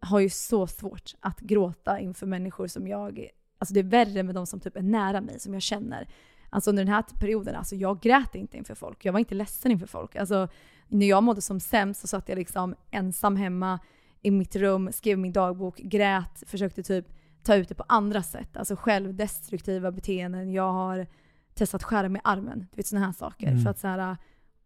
har 0.00 0.20
ju 0.20 0.28
så 0.28 0.66
svårt 0.66 1.14
att 1.20 1.40
gråta 1.40 2.00
inför 2.00 2.26
människor 2.26 2.66
som 2.66 2.88
jag, 2.88 3.28
alltså 3.58 3.74
det 3.74 3.80
är 3.80 3.84
värre 3.84 4.22
med 4.22 4.34
de 4.34 4.46
som 4.46 4.60
typ 4.60 4.76
är 4.76 4.82
nära 4.82 5.20
mig, 5.20 5.40
som 5.40 5.54
jag 5.54 5.62
känner. 5.62 6.08
Alltså 6.50 6.70
under 6.70 6.84
den 6.84 6.94
här 6.94 7.04
perioden, 7.20 7.56
alltså 7.56 7.76
jag 7.76 8.00
grät 8.00 8.34
inte 8.34 8.56
inför 8.56 8.74
folk. 8.74 9.04
Jag 9.04 9.12
var 9.12 9.18
inte 9.18 9.34
ledsen 9.34 9.72
inför 9.72 9.86
folk. 9.86 10.16
Alltså 10.16 10.48
när 10.88 11.06
jag 11.06 11.22
mådde 11.22 11.40
som 11.40 11.60
sämst 11.60 12.00
så 12.00 12.06
satt 12.06 12.28
jag 12.28 12.36
liksom 12.36 12.74
ensam 12.90 13.36
hemma 13.36 13.78
i 14.22 14.30
mitt 14.30 14.56
rum, 14.56 14.88
skrev 14.92 15.18
min 15.18 15.32
dagbok, 15.32 15.78
grät, 15.78 16.42
försökte 16.46 16.82
typ 16.82 17.06
ta 17.42 17.54
ut 17.54 17.68
det 17.68 17.74
på 17.74 17.84
andra 17.88 18.22
sätt. 18.22 18.56
Alltså 18.56 18.76
självdestruktiva 18.76 19.90
beteenden. 19.90 20.52
Jag 20.52 20.72
har 20.72 21.06
testat 21.54 21.82
skära 21.82 22.08
mig 22.08 22.18
i 22.18 22.22
armen. 22.24 22.66
Du 22.70 22.76
vet 22.76 22.86
sådana 22.86 23.06
här 23.06 23.12
saker. 23.12 23.46
Mm. 23.46 23.62
För 23.62 23.70
att 23.70 23.78
så 23.78 23.88
här, 23.88 24.16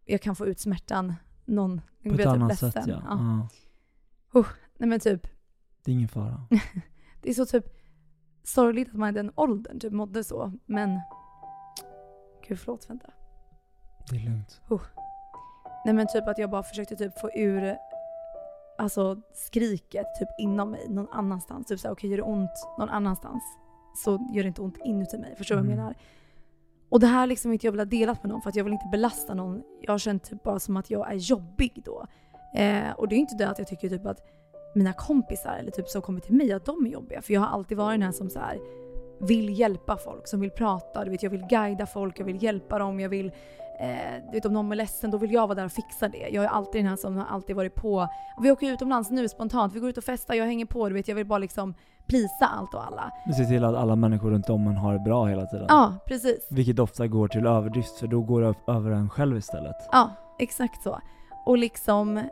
jag 0.05 0.21
kan 0.21 0.35
få 0.35 0.47
ut 0.47 0.59
smärtan 0.59 1.13
någon 1.45 1.81
På 2.03 2.09
ett 2.09 2.17
typ 2.17 2.27
annat 2.27 2.59
sätt 2.59 2.75
ja. 2.75 3.01
Ja. 3.05 3.47
ja. 4.33 4.45
Nej 4.77 4.89
men 4.89 4.99
typ, 4.99 5.27
Det 5.83 5.91
är 5.91 5.95
ingen 5.95 6.07
fara. 6.07 6.47
det 7.21 7.29
är 7.29 7.33
så 7.33 7.45
typ 7.45 7.65
sorgligt 8.43 8.89
att 8.89 8.95
man 8.95 9.09
i 9.09 9.11
den 9.11 9.31
åldern 9.35 9.79
typ 9.79 9.93
mådde 9.93 10.23
så. 10.23 10.53
Men, 10.65 10.99
gud 12.47 12.59
förlåt, 12.59 12.89
vänta. 12.89 13.09
Det 14.09 14.15
är 14.15 14.19
lugnt. 14.19 14.61
Nej 15.85 15.93
men 15.93 16.07
typ 16.07 16.27
att 16.27 16.37
jag 16.37 16.49
bara 16.49 16.63
försökte 16.63 16.95
typ 16.95 17.19
få 17.19 17.29
ur 17.33 17.77
alltså 18.77 19.15
skriket 19.33 20.05
typ 20.19 20.29
inom 20.37 20.71
mig 20.71 20.85
någon 20.89 21.07
annanstans. 21.11 21.67
Typ 21.67 21.79
såhär, 21.79 21.93
okej 21.95 22.09
gör 22.09 22.17
det 22.17 22.23
ont 22.23 22.67
någon 22.79 22.89
annanstans 22.89 23.43
så 23.95 24.11
gör 24.33 24.43
det 24.43 24.47
inte 24.47 24.61
ont 24.61 24.77
inuti 24.85 25.17
mig. 25.17 25.35
Förstår 25.35 25.55
du 25.55 25.61
vad 25.61 25.65
jag 25.65 25.73
Mm. 25.73 25.85
menar? 25.85 25.95
Och 26.89 26.99
det 26.99 27.07
här 27.07 27.27
liksom 27.27 27.53
inte 27.53 27.67
jag 27.67 27.71
vill 27.71 27.79
ha 27.79 27.85
delat 27.85 28.23
med 28.23 28.29
någon 28.31 28.41
för 28.41 28.49
att 28.49 28.55
jag 28.55 28.63
vill 28.63 28.73
inte 28.73 28.87
belasta 28.91 29.33
någon. 29.33 29.63
Jag 29.81 29.93
har 29.93 29.97
känt 29.97 30.23
typ 30.23 30.43
bara 30.43 30.59
som 30.59 30.77
att 30.77 30.89
jag 30.89 31.11
är 31.11 31.15
jobbig 31.15 31.81
då. 31.85 32.05
Eh, 32.55 32.91
och 32.97 33.07
det 33.07 33.15
är 33.15 33.17
inte 33.17 33.35
det 33.35 33.49
att 33.49 33.59
jag 33.59 33.67
tycker 33.67 33.89
typ 33.89 34.05
att 34.05 34.19
mina 34.75 34.93
kompisar 34.93 35.55
eller 35.59 35.71
typ 35.71 35.87
som 35.89 36.01
kommer 36.01 36.19
till 36.19 36.33
mig 36.35 36.51
att 36.53 36.65
de 36.65 36.85
är 36.85 36.89
jobbiga. 36.89 37.21
För 37.21 37.33
jag 37.33 37.41
har 37.41 37.47
alltid 37.47 37.77
varit 37.77 37.93
den 37.93 38.01
här 38.01 38.11
som 38.11 38.29
så 38.29 38.39
här 38.39 38.59
vill 39.19 39.59
hjälpa 39.59 39.97
folk, 39.97 40.27
som 40.27 40.39
vill 40.39 40.51
prata. 40.51 41.03
Du 41.05 41.11
vet, 41.11 41.23
jag 41.23 41.29
vill 41.29 41.45
guida 41.49 41.85
folk, 41.85 42.19
jag 42.19 42.25
vill 42.25 42.43
hjälpa 42.43 42.79
dem, 42.79 42.99
jag 42.99 43.09
vill 43.09 43.31
Eh, 43.79 44.23
du 44.25 44.31
vet 44.31 44.45
om 44.45 44.53
någon 44.53 44.71
är 44.71 44.75
ledsen, 44.75 45.11
då 45.11 45.17
vill 45.17 45.31
jag 45.31 45.47
vara 45.47 45.55
där 45.55 45.65
och 45.65 45.71
fixa 45.71 46.09
det. 46.09 46.29
Jag 46.31 46.43
är 46.43 46.47
alltid 46.47 46.79
den 46.81 46.89
här 46.89 46.95
som 46.95 47.17
har 47.17 47.25
alltid 47.25 47.55
varit 47.55 47.75
på. 47.75 48.07
Vi 48.41 48.51
åker 48.51 48.71
utomlands 48.71 49.09
nu 49.09 49.29
spontant, 49.29 49.73
vi 49.73 49.79
går 49.79 49.89
ut 49.89 49.97
och 49.97 50.03
festar, 50.03 50.33
jag 50.35 50.45
hänger 50.45 50.65
på. 50.65 50.89
Du 50.89 50.95
vet, 50.95 51.07
jag 51.07 51.15
vill 51.15 51.25
bara 51.25 51.39
liksom 51.39 51.73
plisa 52.07 52.45
allt 52.45 52.73
och 52.73 52.87
alla. 52.87 53.11
Du 53.25 53.33
ser 53.33 53.43
till 53.43 53.63
att 53.63 53.75
alla 53.75 53.95
människor 53.95 54.31
runt 54.31 54.49
om 54.49 54.67
en 54.67 54.77
har 54.77 54.93
det 54.93 54.99
bra 54.99 55.25
hela 55.25 55.45
tiden. 55.45 55.65
Ja, 55.69 55.93
precis. 56.07 56.47
Vilket 56.51 56.79
ofta 56.79 57.07
går 57.07 57.27
till 57.27 57.45
överdrift 57.45 57.99
för 57.99 58.07
då 58.07 58.21
går 58.21 58.41
det 58.41 58.71
över 58.71 58.91
en 58.91 59.09
själv 59.09 59.37
istället. 59.37 59.75
Ja, 59.91 60.09
exakt 60.39 60.83
så. 60.83 60.99
Och 61.45 61.57
liksom, 61.57 62.23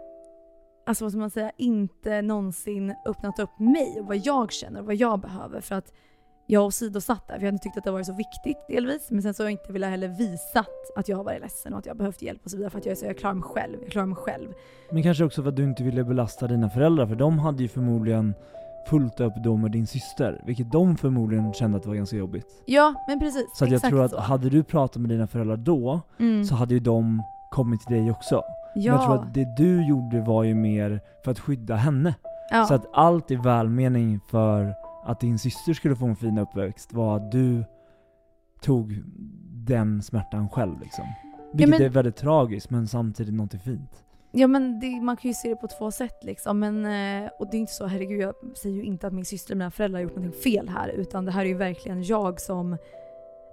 alltså 0.85 1.05
vad 1.05 1.11
ska 1.11 1.19
man 1.19 1.29
säga, 1.29 1.51
inte 1.57 2.21
någonsin 2.21 2.95
öppnat 3.05 3.39
upp 3.39 3.59
mig 3.59 3.97
och 3.99 4.07
vad 4.07 4.17
jag 4.17 4.51
känner 4.51 4.79
och 4.79 4.85
vad 4.85 4.95
jag 4.95 5.19
behöver. 5.19 5.61
För 5.61 5.75
att 5.75 5.93
jag 6.47 6.65
åsidosatt 6.65 7.27
det, 7.27 7.33
för 7.33 7.45
jag 7.45 7.53
inte 7.53 7.63
tyckt 7.63 7.77
att 7.77 7.83
det 7.83 7.91
varit 7.91 8.05
så 8.05 8.13
viktigt 8.13 8.57
delvis. 8.67 9.07
Men 9.11 9.21
sen 9.21 9.33
så 9.33 9.43
har 9.43 9.45
jag 9.45 9.51
inte 9.51 9.73
velat 9.73 9.89
heller 9.89 10.07
visat 10.07 10.67
att 10.95 11.09
jag 11.09 11.17
har 11.17 11.23
varit 11.23 11.41
ledsen 11.41 11.73
och 11.73 11.79
att 11.79 11.85
jag 11.85 11.97
behövt 11.97 12.21
hjälp 12.21 12.41
och 12.43 12.51
så 12.51 12.57
vidare. 12.57 12.69
För 12.71 12.77
att 12.79 12.85
jag 12.85 12.91
är 12.91 12.95
så, 12.95 13.05
jag 13.05 13.17
klarar 13.17 13.33
mig 13.33 13.43
själv, 13.43 13.77
jag 13.81 13.91
klarar 13.91 14.05
mig 14.05 14.15
själv. 14.15 14.47
Men 14.91 15.03
kanske 15.03 15.23
också 15.23 15.41
för 15.41 15.49
att 15.49 15.55
du 15.55 15.63
inte 15.63 15.83
ville 15.83 16.03
belasta 16.03 16.47
dina 16.47 16.69
föräldrar 16.69 17.07
för 17.07 17.15
de 17.15 17.39
hade 17.39 17.61
ju 17.63 17.67
förmodligen 17.69 18.33
fullt 18.89 19.19
upp 19.19 19.33
då 19.43 19.57
med 19.57 19.71
din 19.71 19.87
syster, 19.87 20.41
vilket 20.45 20.71
de 20.71 20.97
förmodligen 20.97 21.53
kände 21.53 21.77
att 21.77 21.83
det 21.83 21.89
var 21.89 21.95
ganska 21.95 22.15
jobbigt. 22.15 22.47
Ja, 22.65 22.93
men 23.07 23.19
precis. 23.19 23.45
Så 23.55 23.65
jag 23.65 23.81
tror 23.81 24.03
att 24.03 24.11
så. 24.11 24.19
hade 24.19 24.49
du 24.49 24.63
pratat 24.63 25.01
med 25.01 25.09
dina 25.09 25.27
föräldrar 25.27 25.57
då, 25.57 26.01
Mm. 26.19 26.45
så 26.45 26.55
hade 26.55 26.73
ju 26.73 26.79
de 26.79 27.23
kommit 27.51 27.81
till 27.81 27.95
dig 27.97 28.11
också. 28.11 28.41
Men 28.75 28.83
jag 28.83 29.03
tror 29.03 29.15
att 29.15 29.33
det 29.33 29.55
du 29.57 29.87
gjorde 29.87 30.21
var 30.21 30.43
ju 30.43 30.53
mer 30.55 30.99
för 31.23 31.31
att 31.31 31.39
skydda 31.39 31.75
henne. 31.75 32.15
ja. 32.51 32.65
Så 32.65 32.73
att 32.73 32.85
allt 32.93 33.31
i 33.31 33.35
välmening 33.35 34.19
för 34.31 34.73
att 35.05 35.19
din 35.19 35.39
syster 35.39 35.73
skulle 35.73 35.95
få 35.95 36.05
en 36.05 36.15
fin 36.15 36.37
uppväxt 36.37 36.93
var 36.93 37.15
att 37.15 37.31
du 37.31 37.63
tog 38.61 39.03
den 39.67 40.01
smärtan 40.01 40.49
själv 40.49 40.79
liksom. 40.81 41.05
Vilket 41.53 41.69
men- 41.69 41.81
är 41.81 41.89
väldigt 41.89 42.15
tragiskt 42.15 42.69
men 42.69 42.87
samtidigt 42.87 43.33
något 43.33 43.61
fint. 43.63 44.01
Ja 44.31 44.47
men 44.47 44.79
det, 44.79 45.01
man 45.01 45.17
kan 45.17 45.29
ju 45.29 45.33
se 45.33 45.49
det 45.49 45.55
på 45.55 45.67
två 45.67 45.91
sätt 45.91 46.23
liksom. 46.23 46.59
Men, 46.59 46.85
eh, 46.85 47.29
och 47.39 47.47
det 47.51 47.57
är 47.57 47.59
inte 47.59 47.73
så, 47.73 47.85
herregud 47.85 48.21
jag 48.21 48.33
säger 48.57 48.75
ju 48.75 48.83
inte 48.83 49.07
att 49.07 49.13
min 49.13 49.25
syster 49.25 49.53
och 49.53 49.57
mina 49.57 49.71
föräldrar 49.71 49.99
har 49.99 50.03
gjort 50.03 50.15
någonting 50.15 50.41
fel 50.41 50.69
här. 50.69 50.89
Utan 50.89 51.25
det 51.25 51.31
här 51.31 51.41
är 51.41 51.45
ju 51.45 51.53
verkligen 51.53 52.03
jag 52.03 52.41
som, 52.41 52.77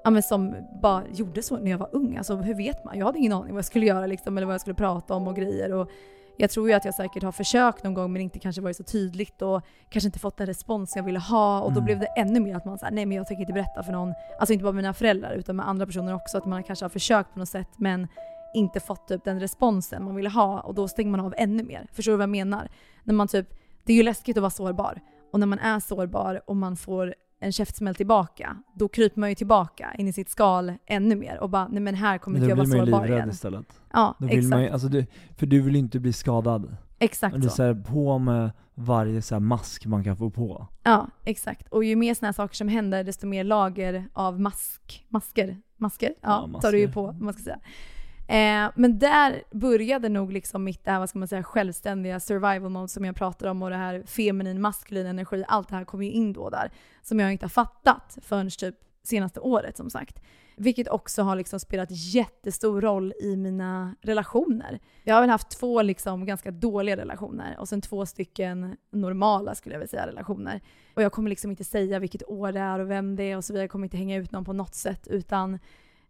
ja, 0.04 0.10
men 0.10 0.22
som 0.22 0.54
bara 0.82 1.02
gjorde 1.12 1.42
så 1.42 1.58
när 1.58 1.70
jag 1.70 1.78
var 1.78 1.88
ung. 1.92 2.16
Alltså 2.16 2.36
hur 2.36 2.54
vet 2.54 2.84
man? 2.84 2.98
Jag 2.98 3.06
hade 3.06 3.18
ingen 3.18 3.32
aning 3.32 3.52
vad 3.52 3.58
jag 3.58 3.64
skulle 3.64 3.86
göra 3.86 4.06
liksom, 4.06 4.36
eller 4.36 4.46
vad 4.46 4.54
jag 4.54 4.60
skulle 4.60 4.74
prata 4.74 5.14
om 5.14 5.28
och 5.28 5.36
grejer. 5.36 5.72
Och 5.72 5.90
jag 6.36 6.50
tror 6.50 6.68
ju 6.68 6.74
att 6.74 6.84
jag 6.84 6.94
säkert 6.94 7.22
har 7.22 7.32
försökt 7.32 7.84
någon 7.84 7.94
gång 7.94 8.12
men 8.12 8.22
inte 8.22 8.38
kanske 8.38 8.62
varit 8.62 8.76
så 8.76 8.82
tydligt 8.82 9.42
och 9.42 9.62
kanske 9.88 10.08
inte 10.08 10.18
fått 10.18 10.36
den 10.36 10.46
respons 10.46 10.96
jag 10.96 11.02
ville 11.02 11.18
ha. 11.18 11.60
Och 11.60 11.72
då 11.72 11.80
Mm. 11.80 11.84
blev 11.84 11.98
det 11.98 12.06
ännu 12.06 12.40
mer 12.40 12.56
att 12.56 12.64
man 12.64 12.78
säger 12.78 12.92
nej 12.92 13.06
men 13.06 13.16
jag 13.16 13.26
tänker 13.26 13.40
inte 13.40 13.52
berätta 13.52 13.82
för 13.82 13.92
någon. 13.92 14.14
Alltså 14.40 14.52
inte 14.52 14.62
bara 14.62 14.72
mina 14.72 14.94
föräldrar 14.94 15.32
utan 15.32 15.56
med 15.56 15.68
andra 15.68 15.86
personer 15.86 16.14
också. 16.14 16.38
Att 16.38 16.46
man 16.46 16.62
kanske 16.62 16.84
har 16.84 16.90
försökt 16.90 17.32
på 17.32 17.38
något 17.38 17.48
sätt 17.48 17.68
men 17.76 18.08
inte 18.54 18.80
fått 18.80 19.08
typ 19.08 19.24
den 19.24 19.40
responsen 19.40 20.04
man 20.04 20.14
ville 20.14 20.28
ha 20.28 20.60
och 20.60 20.74
då 20.74 20.88
stänger 20.88 21.10
man 21.10 21.20
av 21.20 21.34
ännu 21.36 21.62
mer. 21.62 21.86
Förstår 21.92 22.12
du 22.12 22.16
vad 22.16 22.22
jag 22.22 22.28
menar? 22.30 22.68
När 23.04 23.14
man 23.14 23.28
typ, 23.28 23.46
det 23.84 23.92
är 23.92 23.96
ju 23.96 24.02
läskigt 24.02 24.36
att 24.36 24.40
vara 24.40 24.50
sårbar. 24.50 25.00
Och 25.32 25.40
när 25.40 25.46
man 25.46 25.58
är 25.58 25.80
sårbar 25.80 26.40
och 26.46 26.56
man 26.56 26.76
får 26.76 27.14
en 27.42 27.52
käftsmäll 27.52 27.94
tillbaka, 27.94 28.56
då 28.74 28.88
kryper 28.88 29.20
man 29.20 29.28
ju 29.28 29.34
tillbaka 29.34 29.94
in 29.98 30.08
i 30.08 30.12
sitt 30.12 30.30
skal 30.30 30.74
ännu 30.86 31.16
mer 31.16 31.38
och 31.40 31.50
bara 31.50 31.68
nej 31.68 31.80
men 31.80 31.94
här 31.94 32.18
kommer 32.18 32.38
Men 32.40 32.50
inte 32.50 32.54
då 32.54 32.60
jag 32.60 32.66
blir 32.68 32.76
vara 32.78 32.78
man 32.78 32.86
ju 32.86 32.92
sårbar 32.92 33.06
livrädd 33.06 33.18
igen. 33.18 33.30
istället. 33.30 33.80
Ja, 33.92 34.14
Då 34.18 34.26
exakt. 34.26 34.50
man 34.50 34.62
ju, 34.62 34.68
alltså 34.68 34.88
du, 34.88 35.06
för 35.36 35.46
du 35.46 35.60
vill 35.60 35.72
ju 35.74 35.78
inte 35.80 36.00
bli 36.00 36.12
skadad. 36.12 36.76
Exakt 36.98 37.36
Du 37.36 37.42
så. 37.42 37.48
så 37.48 37.62
här, 37.62 37.74
på 37.74 38.18
med 38.18 38.50
varje 38.74 39.22
så 39.22 39.40
mask 39.40 39.86
man 39.86 40.04
kan 40.04 40.16
få 40.16 40.30
på. 40.30 40.66
Ja, 40.82 41.08
exakt. 41.24 41.68
Och 41.68 41.84
ju 41.84 41.96
mer 41.96 42.14
såna 42.14 42.26
här 42.28 42.32
saker 42.32 42.54
som 42.54 42.68
händer, 42.68 43.04
desto 43.04 43.26
mer 43.26 43.44
lager 43.44 44.08
av 44.12 44.40
mask, 44.40 45.06
masker, 45.08 45.56
masker, 45.76 46.14
ja, 46.22 46.48
Ja, 46.52 46.60
tar 46.60 46.72
du 46.72 46.78
ju 46.78 46.86
masker. 46.86 46.94
på, 46.94 47.12
man 47.12 47.34
ska 47.34 47.42
säga. 47.42 47.58
Eh, 48.28 48.70
men 48.74 48.98
där 48.98 49.42
började 49.50 50.08
nog 50.08 50.32
liksom 50.32 50.64
mitt, 50.64 50.84
det 50.84 50.90
här, 50.90 50.98
vad 50.98 51.08
ska 51.08 51.18
man 51.18 51.28
säga, 51.28 51.42
självständiga 51.42 52.20
survival 52.20 52.70
mode 52.70 52.88
som 52.88 53.04
jag 53.04 53.16
pratade 53.16 53.50
om 53.50 53.62
och 53.62 53.70
det 53.70 53.76
här 53.76 54.02
feminin, 54.06 54.60
maskulin 54.60 55.06
energi, 55.06 55.44
allt 55.48 55.68
det 55.68 55.74
här 55.74 55.84
kom 55.84 56.02
ju 56.02 56.10
in 56.10 56.32
då 56.32 56.50
där. 56.50 56.70
Som 57.02 57.20
jag 57.20 57.32
inte 57.32 57.44
har 57.44 57.50
fattat 57.50 58.18
förrän 58.22 58.50
typ 58.50 58.74
senaste 59.02 59.40
året 59.40 59.76
som 59.76 59.90
sagt. 59.90 60.22
Vilket 60.56 60.88
också 60.88 61.22
har 61.22 61.36
liksom 61.36 61.60
spelat 61.60 61.88
jättestor 61.90 62.80
roll 62.80 63.12
i 63.20 63.36
mina 63.36 63.96
relationer. 64.00 64.80
Jag 65.04 65.14
har 65.14 65.20
väl 65.20 65.30
haft 65.30 65.50
två 65.50 65.82
liksom 65.82 66.26
ganska 66.26 66.50
dåliga 66.50 66.96
relationer 66.96 67.56
och 67.58 67.68
sen 67.68 67.80
två 67.80 68.06
stycken 68.06 68.76
normala 68.90 69.54
skulle 69.54 69.74
jag 69.74 69.80
vilja 69.80 69.90
säga 69.90 70.06
relationer. 70.06 70.60
Och 70.94 71.02
jag 71.02 71.12
kommer 71.12 71.30
liksom 71.30 71.50
inte 71.50 71.64
säga 71.64 71.98
vilket 71.98 72.28
år 72.28 72.52
det 72.52 72.60
är 72.60 72.78
och 72.78 72.90
vem 72.90 73.16
det 73.16 73.22
är 73.22 73.36
och 73.36 73.44
så 73.44 73.52
vidare. 73.52 73.64
Jag 73.64 73.70
kommer 73.70 73.86
inte 73.86 73.96
hänga 73.96 74.16
ut 74.16 74.32
någon 74.32 74.44
på 74.44 74.52
något 74.52 74.74
sätt 74.74 75.08
utan 75.08 75.58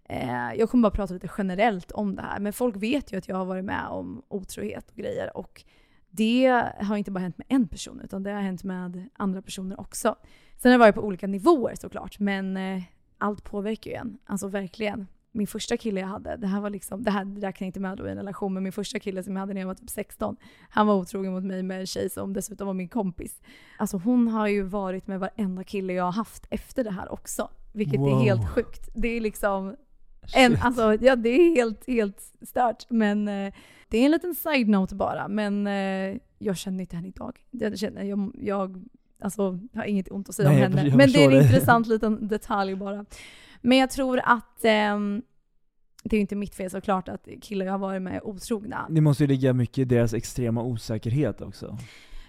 eh, 0.09 0.53
jag 0.59 0.71
kommer 0.71 0.83
bara 0.83 0.91
prata 0.95 1.15
lite 1.15 1.31
generellt 1.39 1.93
om 1.93 2.17
det 2.17 2.23
här. 2.23 2.41
Men 2.41 2.53
folk 2.53 2.77
vet 2.77 3.13
ju 3.13 3.17
att 3.19 3.29
jag 3.29 3.37
har 3.37 3.45
varit 3.45 3.65
med 3.65 3.87
om 3.89 4.23
otrohet 4.29 4.91
och 4.91 4.97
grejer 4.97 5.37
och 5.37 5.65
det 6.11 6.47
har 6.81 6.97
inte 6.97 7.11
bara 7.11 7.21
hänt 7.21 7.39
med 7.39 7.47
en 7.49 7.69
person 7.69 8.01
utan 8.05 8.23
det 8.23 8.31
har 8.31 8.41
hänt 8.41 8.65
med 8.65 9.05
andra 9.13 9.43
personer 9.43 9.81
också. 9.81 10.17
Sen 10.57 10.71
har 10.73 10.79
det 10.79 10.83
varit 10.85 10.95
på 10.95 11.01
olika 11.03 11.27
nivåer 11.27 11.75
såklart 11.75 12.19
men 12.19 12.57
eh, 12.57 12.83
allt 13.19 13.45
påverkar 13.45 13.91
ju 13.91 13.97
en. 13.97 14.19
Alltså 14.27 14.49
verkligen. 14.49 15.07
Min 15.35 15.47
första 15.47 15.77
kille 15.77 16.01
jag 16.01 16.07
hade, 16.09 16.37
det 16.37 16.47
här 16.47 16.61
var 16.61 16.71
liksom, 16.71 17.03
det 17.03 17.11
här 17.11 17.25
räknar 17.25 17.65
jag 17.65 17.69
inte 17.69 17.81
med 17.81 17.99
då 17.99 18.07
i 18.09 18.11
en 18.11 18.17
relation, 18.17 18.55
men 18.55 18.63
min 18.63 18.73
första 18.73 18.99
kille 18.99 19.23
som 19.23 19.33
jag 19.37 19.41
hade 19.41 19.55
när 19.55 19.61
jag 19.61 19.69
var 19.69 19.75
typ 19.75 19.91
16, 19.91 20.37
han 20.71 20.87
var 20.87 20.95
otrogen 20.95 21.33
mot 21.33 21.45
mig 21.45 21.63
med 21.63 21.81
en 21.81 21.87
tjej 21.87 22.11
som 22.11 22.33
dessutom 22.33 22.67
var 22.67 22.75
min 22.75 22.89
kompis. 22.89 23.41
Alltså 23.79 23.97
hon 23.97 24.29
har 24.29 24.47
ju 24.49 24.63
varit 24.63 25.07
med 25.07 25.21
varenda 25.21 25.65
kille 25.65 25.93
jag 25.93 26.05
har 26.05 26.13
haft 26.13 26.47
efter 26.51 26.85
det 26.85 26.91
här 26.91 27.13
också. 27.13 27.51
Vilket 27.73 27.95
är 27.95 27.99
Wow. 27.99 28.23
helt 28.23 28.49
sjukt. 28.49 28.89
Det 28.95 29.09
är 29.09 29.21
liksom 29.21 29.77
en, 30.35 30.57
alltså, 30.61 30.95
ja, 31.01 31.17
det 31.17 31.29
är 31.29 31.55
helt, 31.57 31.87
helt 31.87 32.21
stört. 32.43 32.87
Men 32.91 33.29
eh, 33.29 33.53
det 33.89 33.99
är 33.99 34.05
en 34.05 34.11
liten 34.11 34.35
side-note 34.35 34.95
bara. 34.95 35.29
Men 35.29 35.67
eh, 35.67 36.17
jag 36.39 36.57
känner 36.57 36.81
inte 36.81 36.97
henne 36.97 37.09
idag. 37.09 37.41
Jag, 37.51 37.79
känner, 37.79 38.03
jag, 38.03 38.33
jag 38.35 38.85
alltså, 39.21 39.59
har 39.75 39.85
inget 39.85 40.11
ont 40.11 40.29
att 40.29 40.35
säga 40.35 40.49
Nej, 40.49 40.67
om 40.67 40.73
henne. 40.73 40.89
jag 40.89 40.97
Men 40.97 41.13
det 41.13 41.19
är 41.25 41.25
en 41.25 41.31
det. 41.31 41.43
intressant 41.43 41.87
liten 41.87 42.29
detalj 42.29 42.75
bara. 42.75 43.05
Men 43.61 43.79
jag 43.79 43.91
tror 43.91 44.21
att 44.25 44.65
ehm, 44.65 45.23
det 46.05 46.17
är 46.17 46.19
ju 46.19 46.21
inte 46.21 46.37
mitt 46.37 46.55
fel 46.55 46.71
såklart 46.71 47.09
att 47.09 47.29
killar 47.43 47.67
jag 47.67 47.73
har 47.73 47.79
varit 47.79 48.03
med 48.03 48.15
är 48.17 48.27
otrogna. 48.27 48.87
Det 48.91 49.01
måste 49.01 49.23
ju 49.23 49.27
ligga 49.27 49.53
mycket 49.53 49.79
i 49.79 49.85
deras 49.85 50.15
extrema 50.15 50.63
osäkerhet 50.63 51.41
också. 51.41 51.79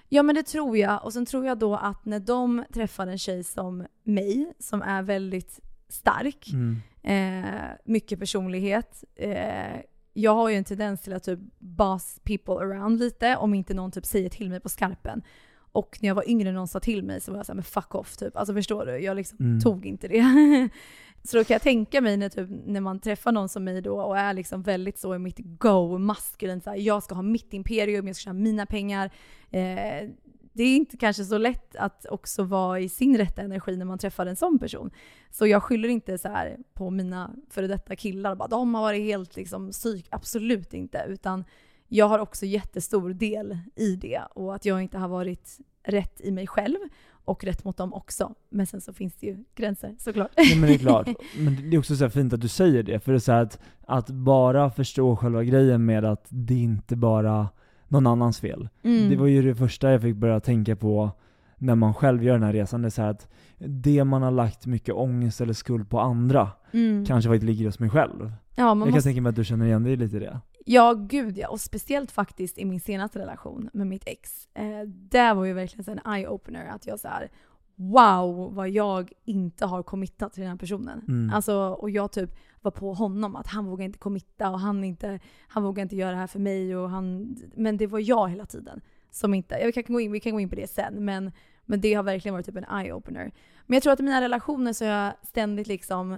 Ja 0.09 0.23
men 0.23 0.35
det 0.35 0.43
tror 0.43 0.77
jag. 0.77 1.03
Och 1.05 1.13
sen 1.13 1.25
tror 1.25 1.45
jag 1.45 1.57
då 1.59 1.75
att 1.75 2.05
när 2.05 2.19
de 2.19 2.63
träffar 2.73 3.07
en 3.07 3.17
tjej 3.17 3.43
som 3.43 3.85
mig, 4.03 4.53
som 4.59 4.81
är 4.81 5.01
väldigt 5.03 5.59
stark, 5.89 6.49
Mm. 6.53 6.77
Eh, 7.03 7.69
mycket 7.85 8.19
personlighet. 8.19 9.03
Eh, 9.15 9.81
jag 10.13 10.35
har 10.35 10.49
ju 10.49 10.55
en 10.55 10.63
tendens 10.63 11.01
till 11.01 11.13
att 11.13 11.23
typ 11.23 11.39
boss 11.59 12.19
people 12.23 12.53
around 12.53 12.99
lite 12.99 13.35
om 13.37 13.53
inte 13.53 13.73
någon 13.73 13.91
typ 13.91 14.05
säger 14.05 14.29
till 14.29 14.49
mig 14.49 14.59
på 14.59 14.69
skarpen. 14.69 15.21
Och 15.55 15.97
när 16.01 16.07
jag 16.07 16.15
var 16.15 16.29
yngre 16.29 16.49
och 16.49 16.55
någon 16.55 16.67
sa 16.67 16.79
till 16.79 17.03
mig 17.03 17.21
så 17.21 17.31
var 17.31 17.39
jag 17.39 17.45
såhär, 17.45 17.55
men 17.55 17.63
fuck 17.63 17.95
off 17.95 18.17
typ. 18.17 18.37
Alltså 18.37 18.53
förstår 18.53 18.85
du? 18.85 18.97
Jag 18.97 19.15
liksom 19.15 19.37
Mm. 19.39 19.59
tog 19.61 19.85
inte 19.85 20.07
det. 20.07 20.23
så 21.23 21.37
då 21.37 21.43
kan 21.43 21.55
jag 21.55 21.61
tänka 21.61 22.01
mig 22.01 22.17
när, 22.17 22.29
typ, 22.29 22.49
när 22.65 22.81
man 22.81 22.99
träffar 22.99 23.31
någon 23.31 23.49
som 23.49 23.63
mig 23.63 23.81
då 23.81 24.01
och 24.01 24.17
är 24.17 24.33
liksom 24.33 24.61
väldigt 24.61 24.97
så 24.99 25.15
i 25.15 25.19
mitt 25.19 25.39
go, 25.39 25.97
maskulin, 25.97 26.61
så 26.61 26.69
här, 26.69 26.77
jag 26.77 27.03
ska 27.03 27.15
ha 27.15 27.21
mitt 27.21 27.53
imperium, 27.53 28.07
jag 28.07 28.15
ska 28.15 28.23
tjäna 28.23 28.39
mina 28.39 28.65
pengar. 28.65 29.11
Eh, 29.51 30.09
det 30.53 30.63
är 30.63 30.75
inte 30.75 30.97
kanske 30.97 31.23
så 31.23 31.37
lätt 31.37 31.75
att 31.75 32.05
också 32.05 32.43
vara 32.43 32.79
i 32.79 32.89
sin 32.89 33.17
rätta 33.17 33.41
energi 33.41 33.77
när 33.77 33.85
man 33.85 33.97
träffar 33.97 34.25
en 34.25 34.35
sån 34.35 34.59
person. 34.59 34.91
Så 35.31 35.47
jag 35.47 35.63
skyller 35.63 35.89
inte 35.89 36.17
så 36.17 36.27
här 36.27 36.57
på 36.73 36.89
mina 36.89 37.35
före 37.49 37.67
detta 37.67 37.95
killar, 37.95 38.35
bara 38.35 38.47
de 38.47 38.75
har 38.75 38.81
varit 38.81 39.01
helt 39.01 39.35
liksom 39.35 39.71
psyk, 39.71 40.07
absolut 40.11 40.73
inte. 40.73 41.05
Utan 41.09 41.43
jag 41.87 42.07
har 42.07 42.19
också 42.19 42.45
jättestor 42.45 43.13
del 43.13 43.57
i 43.75 43.95
det 43.95 44.21
och 44.35 44.55
att 44.55 44.65
jag 44.65 44.81
inte 44.81 44.97
har 44.97 45.07
varit 45.07 45.57
rätt 45.83 46.21
i 46.21 46.31
mig 46.31 46.47
själv. 46.47 46.77
och 47.25 47.43
rätt 47.43 47.63
mot 47.63 47.77
dem 47.77 47.93
också. 47.93 48.35
Men 48.49 48.67
sen 48.67 48.81
så 48.81 48.93
finns 48.93 49.15
det 49.15 49.27
ju 49.27 49.43
gränser 49.55 49.95
såklart. 49.99 50.31
Nej 50.37 50.59
men 50.59 50.69
det 50.69 50.75
är 50.75 50.77
klart. 50.77 51.07
Men 51.37 51.69
det 51.69 51.75
är 51.75 51.79
också 51.79 51.95
så 51.95 52.09
fint 52.09 52.33
att 52.33 52.41
du 52.41 52.47
säger 52.47 52.83
det, 52.83 52.99
för 52.99 53.11
det 53.11 53.17
är 53.17 53.19
så 53.19 53.31
att, 53.31 53.59
att 53.87 54.09
bara 54.09 54.71
förstå 54.71 55.15
själva 55.15 55.43
grejen 55.43 55.85
med 55.85 56.05
att 56.05 56.25
det 56.29 56.55
inte 56.55 56.95
bara 56.95 57.49
någon 57.93 58.07
annans 58.07 58.39
fel. 58.39 58.69
Mm. 58.83 59.09
Det 59.09 59.15
var 59.15 59.27
ju 59.27 59.41
det 59.41 59.55
första 59.55 59.91
jag 59.91 60.01
fick 60.01 60.15
börja 60.15 60.39
tänka 60.39 60.75
på 60.75 61.11
när 61.57 61.75
man 61.75 61.93
själv 61.93 62.23
gör 62.23 62.33
den 62.33 62.43
här 62.43 62.53
resan. 62.53 62.81
Det 62.81 62.87
är 62.87 62.89
så 62.89 63.01
att 63.01 63.27
det 63.57 64.03
man 64.03 64.21
har 64.21 64.31
lagt 64.31 64.65
mycket 64.65 64.95
ångest 64.95 65.41
eller 65.41 65.53
skuld 65.53 65.89
på 65.89 65.99
andra, 65.99 66.51
Mm. 66.71 67.05
kanske 67.05 67.29
faktiskt 67.29 67.43
ligger 67.45 67.65
hos 67.65 67.79
mig 67.79 67.89
själv. 67.89 68.19
Ja, 68.21 68.31
jag 68.55 68.67
kan 68.69 68.77
måste... 68.77 69.01
tänka 69.01 69.21
mig 69.21 69.29
att 69.29 69.35
du 69.35 69.43
känner 69.45 69.65
igen 69.65 69.83
dig 69.83 69.95
lite 69.95 70.15
i 70.17 70.19
det. 70.19 70.39
Ja, 70.65 70.93
gud 70.93 71.37
ja. 71.37 71.47
Och 71.49 71.61
speciellt 71.61 72.11
faktiskt 72.11 72.57
i 72.57 72.65
min 72.65 72.79
senaste 72.79 73.19
relation 73.19 73.69
med 73.73 73.87
mitt 73.87 74.03
ex. 74.05 74.47
Eh, 74.53 74.87
det 74.87 75.33
var 75.33 75.45
ju 75.45 75.53
verkligen 75.53 75.83
så 75.83 75.91
en 75.91 75.99
eye-opener. 75.99 76.69
Att 76.69 76.87
jag 76.87 76.99
så 76.99 77.07
här, 77.07 77.29
wow 77.75 78.53
vad 78.55 78.69
jag 78.69 79.11
inte 79.25 79.65
har 79.65 79.83
committat 79.83 80.33
till 80.33 80.41
den 80.41 80.49
här 80.51 80.57
personen. 80.57 81.01
Mm. 81.07 81.33
Alltså, 81.35 81.55
och 81.57 81.89
jag 81.89 82.11
typ 82.11 82.29
var 82.63 82.71
på 82.71 82.93
honom 82.93 83.35
att 83.35 83.47
han 83.47 83.65
vågar 83.65 83.85
inte 83.85 83.99
committa 83.99 84.49
och 84.49 84.59
han, 84.59 84.83
inte, 84.83 85.19
han 85.47 85.63
vågar 85.63 85.83
inte 85.83 85.95
göra 85.95 86.11
det 86.11 86.17
här 86.17 86.27
för 86.27 86.39
mig. 86.39 86.75
Och 86.75 86.89
han, 86.89 87.35
men 87.55 87.77
det 87.77 87.87
var 87.87 87.99
jag 87.99 88.29
hela 88.29 88.45
tiden. 88.45 88.81
Som 89.11 89.33
inte, 89.33 89.55
jag 89.55 89.73
kan 89.73 89.83
gå 89.93 89.99
in, 89.99 90.11
vi 90.11 90.19
kan 90.19 90.31
gå 90.31 90.39
in 90.39 90.49
på 90.49 90.55
det 90.55 90.67
sen, 90.67 91.05
men, 91.05 91.31
men 91.65 91.81
det 91.81 91.93
har 91.93 92.03
verkligen 92.03 92.33
varit 92.33 92.45
typ 92.45 92.55
en 92.55 92.65
eye-opener. 92.65 93.31
Men 93.65 93.73
jag 93.75 93.83
tror 93.83 93.93
att 93.93 93.99
i 93.99 94.03
mina 94.03 94.21
relationer 94.21 94.73
så 94.73 94.85
har 94.85 94.91
jag 94.91 95.13
ständigt 95.23 95.67
liksom 95.67 96.17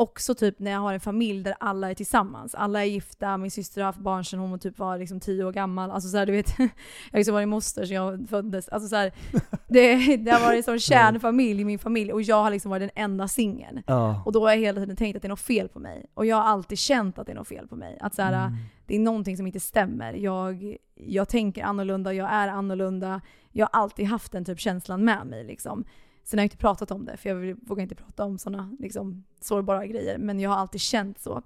också 0.00 0.34
typ 0.34 0.58
när 0.58 0.70
jag 0.70 0.80
har 0.80 0.92
en 0.94 1.00
familj 1.00 1.42
där 1.42 1.54
alla 1.60 1.90
är 1.90 1.94
tillsammans. 1.94 2.54
Alla 2.54 2.80
är 2.80 2.84
gifta, 2.84 3.36
min 3.36 3.50
syster 3.50 3.80
har 3.80 3.86
haft 3.86 3.98
barn 4.00 4.24
sedan 4.24 4.40
hon 4.40 4.58
typ 4.58 4.78
var 4.78 4.98
liksom 4.98 5.20
tio 5.20 5.44
år 5.44 5.52
gammal. 5.52 5.90
Alltså 5.90 6.08
så 6.08 6.16
här, 6.16 6.26
du 6.26 6.32
vet, 6.32 6.54
jag 6.58 6.64
har 7.12 7.18
liksom 7.18 7.34
varit 7.34 7.48
moster 7.48 7.84
sedan 7.86 7.96
jag 7.96 8.28
föddes. 8.28 8.68
Alltså 8.68 8.88
så 8.88 8.96
här, 8.96 9.12
det, 9.68 10.16
det 10.16 10.30
har 10.30 10.40
varit 10.40 10.56
en 10.56 10.62
sån 10.62 10.78
kärnfamilj 10.80 11.60
i 11.60 11.64
min 11.64 11.78
familj 11.78 12.12
och 12.12 12.22
jag 12.22 12.42
har 12.42 12.50
liksom 12.50 12.70
varit 12.70 12.80
den 12.94 13.04
enda 13.04 13.28
singeln. 13.28 13.82
Ja. 13.86 14.22
Och 14.26 14.32
då 14.32 14.40
har 14.46 14.50
jag 14.50 14.58
hela 14.58 14.80
tiden 14.80 14.96
tänkt 14.96 15.16
att 15.16 15.22
det 15.22 15.26
är 15.26 15.30
något 15.30 15.40
fel 15.40 15.68
på 15.68 15.78
mig. 15.78 16.06
Och 16.14 16.26
jag 16.26 16.36
har 16.36 16.44
alltid 16.44 16.78
känt 16.78 17.18
att 17.18 17.26
det 17.26 17.32
är 17.32 17.36
något 17.36 17.48
fel 17.48 17.68
på 17.68 17.76
mig. 17.76 17.98
Att 18.00 18.14
så 18.14 18.22
här, 18.22 18.46
Mm. 18.46 18.52
det 18.86 18.94
är 18.96 19.00
någonting 19.00 19.36
som 19.36 19.46
inte 19.46 19.60
stämmer. 19.60 20.12
Jag, 20.12 20.76
jag 20.94 21.28
tänker 21.28 21.62
annorlunda, 21.64 22.12
jag 22.12 22.30
är 22.32 22.48
annorlunda. 22.48 23.20
Jag 23.52 23.68
har 23.72 23.80
alltid 23.80 24.06
haft 24.06 24.32
den 24.32 24.44
typ 24.44 24.60
känslan 24.60 25.04
med 25.04 25.26
mig. 25.26 25.44
Liksom. 25.44 25.84
Sen 26.30 26.38
har 26.38 26.42
jag 26.42 26.46
inte 26.46 26.56
pratat 26.56 26.90
om 26.90 27.04
det, 27.04 27.16
för 27.16 27.28
jag 27.28 27.56
vågar 27.62 27.82
inte 27.82 27.94
prata 27.94 28.24
om 28.24 28.38
sådana 28.38 28.76
liksom, 28.78 29.24
sårbara 29.40 29.86
grejer. 29.86 30.18
Men 30.18 30.40
jag 30.40 30.50
har 30.50 30.56
alltid 30.56 30.80
känt 30.80 31.18
så. 31.18 31.42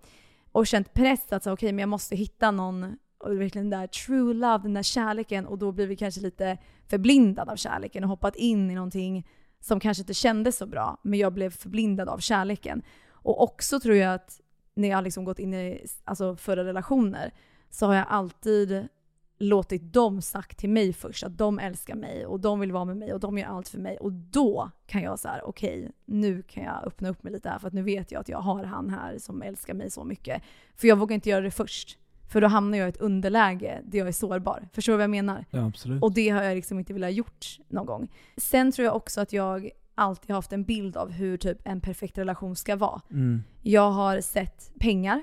Och 0.52 0.66
känt 0.66 0.94
press 0.94 1.32
att 1.32 1.42
så, 1.42 1.56
men 1.60 1.78
jag 1.78 1.88
måste 1.88 2.16
hitta 2.16 2.50
någon, 2.50 2.96
och 3.18 3.40
verkligen 3.40 3.70
den 3.70 3.80
där 3.80 3.86
true 3.86 4.34
love, 4.34 4.62
den 4.62 4.74
där 4.74 4.82
kärleken. 4.82 5.46
Och 5.46 5.58
då 5.58 5.72
blir 5.72 5.86
vi 5.86 5.96
kanske 5.96 6.20
lite 6.20 6.58
förblindad 6.86 7.48
av 7.48 7.56
kärleken 7.56 8.04
och 8.04 8.10
hoppat 8.10 8.36
in 8.36 8.70
i 8.70 8.74
någonting 8.74 9.28
som 9.60 9.80
kanske 9.80 10.02
inte 10.02 10.14
kändes 10.14 10.56
så 10.56 10.66
bra. 10.66 10.98
Men 11.02 11.18
jag 11.18 11.32
blev 11.32 11.50
förblindad 11.50 12.08
av 12.08 12.18
kärleken. 12.18 12.82
Och 13.10 13.42
också 13.42 13.80
tror 13.80 13.96
jag 13.96 14.14
att 14.14 14.40
när 14.74 14.88
jag 14.88 14.96
har 14.96 15.02
liksom 15.02 15.24
gått 15.24 15.38
in 15.38 15.54
i 15.54 15.86
alltså, 16.04 16.36
förra 16.36 16.64
relationer 16.64 17.34
så 17.70 17.86
har 17.86 17.94
jag 17.94 18.06
alltid 18.08 18.88
låtit 19.38 19.92
dem 19.92 20.22
sagt 20.22 20.58
till 20.58 20.70
mig 20.70 20.92
först 20.92 21.24
att 21.24 21.38
de 21.38 21.58
älskar 21.58 21.94
mig 21.94 22.26
och 22.26 22.40
de 22.40 22.60
vill 22.60 22.72
vara 22.72 22.84
med 22.84 22.96
mig 22.96 23.12
och 23.12 23.20
de 23.20 23.38
gör 23.38 23.46
allt 23.46 23.68
för 23.68 23.78
mig. 23.78 23.96
Och 23.96 24.12
då 24.12 24.70
kan 24.86 25.02
jag 25.02 25.18
säga 25.18 25.40
okej, 25.44 25.90
nu 26.04 26.42
kan 26.42 26.64
jag 26.64 26.86
öppna 26.86 27.08
upp 27.08 27.22
mig 27.22 27.32
lite 27.32 27.48
här 27.48 27.58
för 27.58 27.68
att 27.68 27.74
nu 27.74 27.82
vet 27.82 28.12
jag 28.12 28.20
att 28.20 28.28
jag 28.28 28.38
har 28.38 28.64
han 28.64 28.90
här 28.90 29.18
som 29.18 29.42
älskar 29.42 29.74
mig 29.74 29.90
så 29.90 30.04
mycket. 30.04 30.42
För 30.76 30.88
jag 30.88 30.96
vågar 30.96 31.14
inte 31.14 31.30
göra 31.30 31.40
det 31.40 31.50
först. 31.50 31.98
För 32.32 32.40
då 32.40 32.46
hamnar 32.46 32.78
jag 32.78 32.88
i 32.88 32.88
ett 32.88 33.00
underläge 33.00 33.80
där 33.84 33.98
jag 33.98 34.08
är 34.08 34.12
sårbar. 34.12 34.68
Förstår 34.72 34.92
du 34.92 34.96
vad 34.96 35.02
jag 35.02 35.10
menar? 35.10 35.44
ja, 35.50 35.66
absolut. 35.66 36.02
Och 36.02 36.12
det 36.12 36.28
har 36.28 36.42
jag 36.42 36.54
liksom 36.54 36.78
inte 36.78 36.92
velat 36.92 37.12
gjort 37.12 37.46
någon 37.68 37.86
gång. 37.86 38.12
Sen 38.36 38.72
tror 38.72 38.84
jag 38.86 38.96
också 38.96 39.20
att 39.20 39.32
jag 39.32 39.70
alltid 39.94 40.30
har 40.30 40.34
haft 40.34 40.52
en 40.52 40.64
bild 40.64 40.96
av 40.96 41.10
hur 41.10 41.36
typ 41.36 41.58
en 41.64 41.80
perfekt 41.80 42.18
relation 42.18 42.56
ska 42.56 42.76
vara. 42.76 43.00
Mm. 43.10 43.42
Jag 43.62 43.90
har 43.90 44.20
sett 44.20 44.72
pengar 44.80 45.22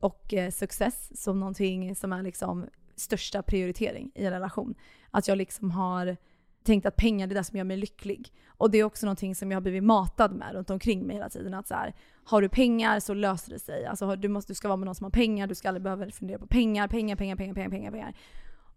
och 0.00 0.34
eh, 0.34 0.50
success 0.50 1.22
som 1.22 1.40
någonting 1.40 1.96
som 1.96 2.12
är 2.12 2.22
liksom 2.22 2.66
största 2.96 3.42
prioritering 3.42 4.10
i 4.14 4.24
en 4.24 4.32
relation. 4.32 4.74
Att 5.10 5.28
jag 5.28 5.38
liksom 5.38 5.70
har 5.70 6.16
tänkt 6.64 6.86
att 6.86 6.96
pengar 6.96 7.26
det 7.26 7.32
är 7.32 7.34
det 7.34 7.44
som 7.44 7.58
gör 7.58 7.64
mig 7.64 7.76
lycklig. 7.76 8.32
Och 8.46 8.70
det 8.70 8.78
är 8.78 8.84
också 8.84 9.06
någonting 9.06 9.34
som 9.34 9.50
jag 9.50 9.56
har 9.56 9.62
blivit 9.62 9.84
matad 9.84 10.32
med 10.32 10.52
runt 10.52 10.70
omkring 10.70 11.06
mig 11.06 11.16
hela 11.16 11.28
tiden. 11.28 11.54
Att 11.54 11.66
så 11.66 11.74
här, 11.74 11.94
har 12.24 12.42
du 12.42 12.48
pengar 12.48 13.00
så 13.00 13.14
löser 13.14 13.52
det 13.52 13.58
sig. 13.58 13.86
Alltså 13.86 14.16
du, 14.16 14.28
måste, 14.28 14.50
du 14.50 14.54
ska 14.54 14.68
vara 14.68 14.76
med 14.76 14.86
någon 14.86 14.94
som 14.94 15.04
har 15.04 15.10
pengar, 15.10 15.46
du 15.46 15.54
ska 15.54 15.68
aldrig 15.68 15.82
behöva 15.82 16.10
fundera 16.10 16.38
på 16.38 16.46
pengar, 16.46 16.88
pengar, 16.88 17.16
pengar, 17.16 17.36
pengar, 17.36 17.54
pengar, 17.54 17.70
pengar. 17.70 17.90
pengar. 17.90 18.14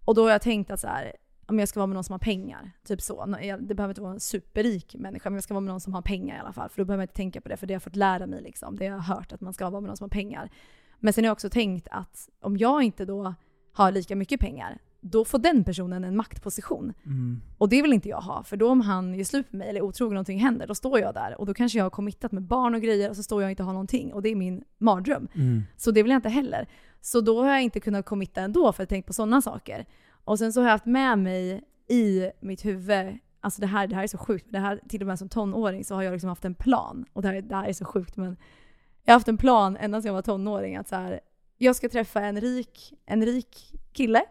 Och 0.05 0.15
då 0.15 0.23
har 0.23 0.31
jag 0.31 0.41
tänkt 0.41 0.71
att 0.71 0.79
så 0.79 0.87
här, 0.87 1.15
om 1.45 1.59
jag 1.59 1.69
ska 1.69 1.79
vara 1.79 1.87
med 1.87 1.93
någon 1.93 2.03
som 2.03 2.13
har 2.13 2.19
pengar, 2.19 2.71
typ 2.83 3.01
så. 3.01 3.25
Det 3.59 3.75
behöver 3.75 3.91
inte 3.91 4.01
vara 4.01 4.13
en 4.13 4.19
superrik 4.19 4.95
människa, 4.95 5.29
men 5.29 5.35
jag 5.35 5.43
ska 5.43 5.53
vara 5.53 5.61
med 5.61 5.71
någon 5.71 5.81
som 5.81 5.93
har 5.93 6.01
pengar 6.01 6.35
i 6.37 6.39
alla 6.39 6.53
fall. 6.53 6.69
För 6.69 6.81
då 6.81 6.85
behöver 6.85 7.01
jag 7.01 7.05
inte 7.05 7.15
tänka 7.15 7.41
på 7.41 7.49
det, 7.49 7.57
för 7.57 7.67
det 7.67 7.73
har 7.73 7.75
jag 7.75 7.83
fått 7.83 7.95
lära 7.95 8.27
mig. 8.27 8.41
Liksom. 8.41 8.75
Det 8.75 8.87
har 8.87 8.95
jag 8.95 9.03
hört 9.03 9.33
att 9.33 9.41
man 9.41 9.53
ska 9.53 9.69
vara 9.69 9.81
med 9.81 9.87
någon 9.87 9.97
som 9.97 10.03
har 10.03 10.09
pengar. 10.09 10.49
Men 10.99 11.13
sen 11.13 11.23
har 11.23 11.27
jag 11.27 11.33
också 11.33 11.49
tänkt 11.49 11.87
att 11.91 12.29
om 12.39 12.57
jag 12.57 12.83
inte 12.83 13.05
då 13.05 13.33
har 13.75 13.91
lika 13.91 14.15
mycket 14.15 14.39
pengar, 14.39 14.77
då 15.01 15.25
får 15.25 15.39
den 15.39 15.63
personen 15.63 16.03
en 16.03 16.15
maktposition. 16.15 16.93
Mm. 17.05 17.41
Och 17.57 17.69
det 17.69 17.81
vill 17.81 17.93
inte 17.93 18.09
jag 18.09 18.21
ha, 18.21 18.43
för 18.43 18.57
då 18.57 18.69
om 18.69 18.81
han 18.81 19.15
gör 19.15 19.23
slut 19.23 19.51
med 19.51 19.59
mig 19.59 19.69
eller 19.69 19.79
är 19.79 19.83
otrogen 19.83 20.11
och 20.11 20.13
någonting 20.13 20.39
händer, 20.39 20.67
då 20.67 20.75
står 20.75 20.99
jag 20.99 21.13
där. 21.13 21.39
Och 21.39 21.45
då 21.45 21.53
kanske 21.53 21.77
jag 21.77 21.85
har 21.85 21.89
committat 21.89 22.31
med 22.31 22.43
barn 22.43 22.75
och 22.75 22.81
grejer 22.81 23.09
och 23.09 23.15
så 23.15 23.23
står 23.23 23.41
jag 23.41 23.47
och 23.47 23.51
inte 23.51 23.63
har 23.63 23.73
någonting. 23.73 24.13
Och 24.13 24.21
det 24.21 24.29
är 24.29 24.35
min 24.35 24.63
mardröm. 24.77 25.27
Mm. 25.33 25.63
Så 25.77 25.91
det 25.91 26.03
vill 26.03 26.09
jag 26.09 26.17
inte 26.17 26.29
heller. 26.29 26.67
Så 27.01 27.21
då 27.21 27.43
har 27.43 27.49
jag 27.49 27.61
inte 27.61 27.79
kunnat 27.79 28.05
committa 28.05 28.41
ändå 28.41 28.63
för 28.63 28.69
att 28.69 28.79
jag 28.79 28.89
tänkt 28.89 29.05
på 29.05 29.13
sådana 29.13 29.41
saker. 29.41 29.85
Och 30.11 30.39
sen 30.39 30.53
så 30.53 30.59
har 30.59 30.65
jag 30.65 30.71
haft 30.71 30.85
med 30.85 31.19
mig 31.19 31.63
i 31.87 32.31
mitt 32.39 32.65
huvud, 32.65 33.17
alltså 33.41 33.61
det 33.61 33.67
här, 33.67 33.87
det 33.87 33.95
här 33.95 34.03
är 34.03 34.07
så 34.07 34.17
sjukt, 34.17 34.45
det 34.49 34.59
här, 34.59 34.79
till 34.89 35.01
och 35.01 35.07
med 35.07 35.19
som 35.19 35.29
tonåring 35.29 35.85
så 35.85 35.95
har 35.95 36.03
jag 36.03 36.11
liksom 36.11 36.29
haft 36.29 36.45
en 36.45 36.55
plan. 36.55 37.05
Och 37.13 37.21
det 37.21 37.27
här, 37.27 37.41
det 37.41 37.55
här 37.55 37.67
är 37.67 37.73
så 37.73 37.85
sjukt 37.85 38.17
men 38.17 38.37
jag 39.03 39.13
har 39.13 39.15
haft 39.15 39.27
en 39.27 39.37
plan 39.37 39.77
ända 39.77 40.01
sedan 40.01 40.07
jag 40.07 40.13
var 40.13 40.21
tonåring 40.21 40.75
att 40.75 40.87
så 40.87 40.95
här, 40.95 41.19
jag 41.57 41.75
ska 41.75 41.89
träffa 41.89 42.21
en 42.21 42.41
rik, 42.41 42.93
en 43.05 43.25
rik 43.25 43.73
kille 43.93 44.23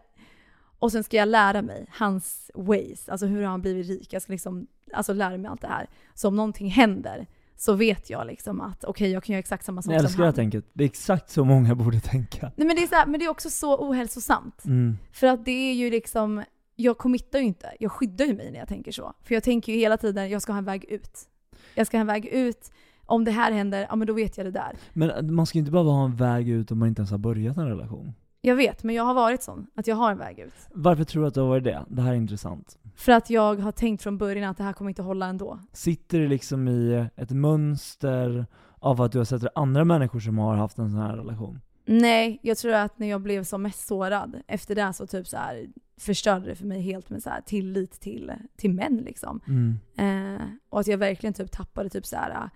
och 0.79 0.91
sen 0.91 1.03
ska 1.03 1.17
jag 1.17 1.27
lära 1.27 1.61
mig 1.61 1.85
hans 1.89 2.51
ways, 2.55 3.09
alltså 3.09 3.25
hur 3.25 3.41
har 3.41 3.49
han 3.51 3.61
blivit 3.61 3.87
rik? 3.87 4.13
Jag 4.13 4.21
ska 4.21 4.31
liksom, 4.31 4.67
alltså 4.93 5.13
lära 5.13 5.37
mig 5.37 5.49
allt 5.51 5.61
det 5.61 5.67
här. 5.67 5.89
Så 6.13 6.27
om 6.27 6.35
någonting 6.35 6.69
händer 6.69 7.27
så 7.57 7.73
vet 7.73 8.09
jag 8.09 8.27
liksom 8.27 8.61
att 8.61 8.83
okej, 8.83 9.11
jag 9.11 9.23
kan 9.23 9.33
göra 9.33 9.39
exakt 9.39 9.65
samma 9.65 9.81
sak 9.81 9.93
Jag 9.93 9.99
som 9.99 10.05
älskar 10.05 10.17
det 10.17 10.25
han. 10.25 10.33
här 10.33 10.35
tänket. 10.35 10.65
Det 10.73 10.83
är 10.83 10.85
exakt 10.85 11.29
så 11.29 11.45
många 11.45 11.75
borde 11.75 11.99
tänka. 11.99 12.51
Nej 12.55 12.67
men 12.67 12.75
det 12.75 12.83
är 12.83 12.87
så 12.87 12.95
här, 12.95 13.05
men 13.05 13.19
det 13.19 13.25
är 13.25 13.29
också 13.29 13.49
så 13.49 13.89
ohälsosamt. 13.89 14.65
Mm. 14.65 14.97
För 15.11 15.27
att 15.27 15.45
det 15.45 15.51
är 15.51 15.73
ju 15.73 15.89
liksom, 15.89 16.43
jag 16.75 16.97
committar 16.97 17.39
ju 17.39 17.45
inte, 17.45 17.71
jag 17.79 17.91
skyddar 17.91 18.25
ju 18.25 18.33
mig 18.35 18.51
när 18.51 18.59
jag 18.59 18.67
tänker 18.67 18.91
så. 18.91 19.13
För 19.23 19.33
jag 19.33 19.43
tänker 19.43 19.73
ju 19.73 19.79
hela 19.79 19.97
tiden, 19.97 20.29
jag 20.29 20.41
ska 20.41 20.51
ha 20.51 20.57
en 20.57 20.65
väg 20.65 20.85
ut. 20.85 21.19
Jag 21.75 21.87
ska 21.87 21.97
ha 21.97 22.01
en 22.01 22.07
väg 22.07 22.25
ut, 22.25 22.71
om 23.05 23.25
det 23.25 23.31
här 23.31 23.51
händer, 23.51 23.85
ja 23.89 23.95
men 23.95 24.07
då 24.07 24.13
vet 24.13 24.37
jag 24.37 24.45
det 24.45 24.51
där. 24.51 24.75
Men 24.93 25.09
äh, 25.09 25.21
man 25.21 25.45
ska 25.45 25.57
ju 25.57 25.59
inte 25.59 25.71
behöva 25.71 25.91
ha 25.91 26.05
en 26.05 26.15
väg 26.15 26.49
ut 26.49 26.71
om 26.71 26.79
man 26.79 26.87
inte 26.87 26.99
ens 26.99 27.11
har 27.11 27.17
börjat 27.17 27.57
en 27.57 27.67
relation. 27.67 28.13
Jag 28.41 28.55
vet, 28.55 28.83
men 28.83 28.95
jag 28.95 29.03
har 29.03 29.13
varit 29.13 29.43
sån, 29.43 29.67
att 29.75 29.87
jag 29.87 29.95
har 29.95 30.11
en 30.11 30.17
väg 30.17 30.39
ut. 30.39 30.53
Varför 30.73 31.03
tror 31.03 31.21
du 31.21 31.27
att 31.27 31.33
du 31.33 31.39
har 31.39 31.47
varit 31.47 31.63
det? 31.63 31.85
Det 31.89 32.01
här 32.01 32.11
är 32.11 32.15
intressant. 32.15 32.77
För 32.95 33.11
att 33.11 33.29
jag 33.29 33.55
har 33.55 33.71
tänkt 33.71 34.03
från 34.03 34.17
början 34.17 34.49
att 34.49 34.57
det 34.57 34.63
här 34.63 34.73
kommer 34.73 34.89
inte 34.89 35.01
hålla 35.01 35.25
ändå. 35.25 35.59
Sitter 35.73 36.19
det 36.19 36.27
liksom 36.27 36.67
i 36.67 37.07
ett 37.15 37.31
mönster 37.31 38.45
av 38.79 39.01
att 39.01 39.11
du 39.11 39.17
har 39.17 39.25
sett 39.25 39.43
andra 39.55 39.85
människor 39.85 40.19
som 40.19 40.37
har 40.37 40.55
haft 40.55 40.77
en 40.77 40.89
sån 40.89 40.99
här 40.99 41.17
relation? 41.17 41.59
Nej, 41.85 42.39
jag 42.41 42.57
tror 42.57 42.73
att 42.73 42.99
när 42.99 43.07
jag 43.07 43.21
blev 43.21 43.43
som 43.43 43.61
mest 43.61 43.87
sårad, 43.87 44.41
efter 44.47 44.75
det 44.75 44.93
så 44.93 45.07
typ 45.07 45.27
så 45.27 45.37
här 45.37 45.67
förstörde 45.97 46.45
det 46.45 46.55
för 46.55 46.65
mig 46.65 46.81
helt 46.81 47.09
med 47.09 47.23
så 47.23 47.29
här 47.29 47.41
tillit 47.41 47.91
till, 47.91 48.31
till 48.57 48.73
män 48.73 49.01
liksom. 49.05 49.41
Mm. 49.47 49.77
Eh, 49.97 50.47
och 50.69 50.79
att 50.79 50.87
jag 50.87 50.97
verkligen 50.97 51.33
typ 51.33 51.51
tappade 51.51 51.89
typ 51.89 52.05
så 52.05 52.15
här 52.15 52.49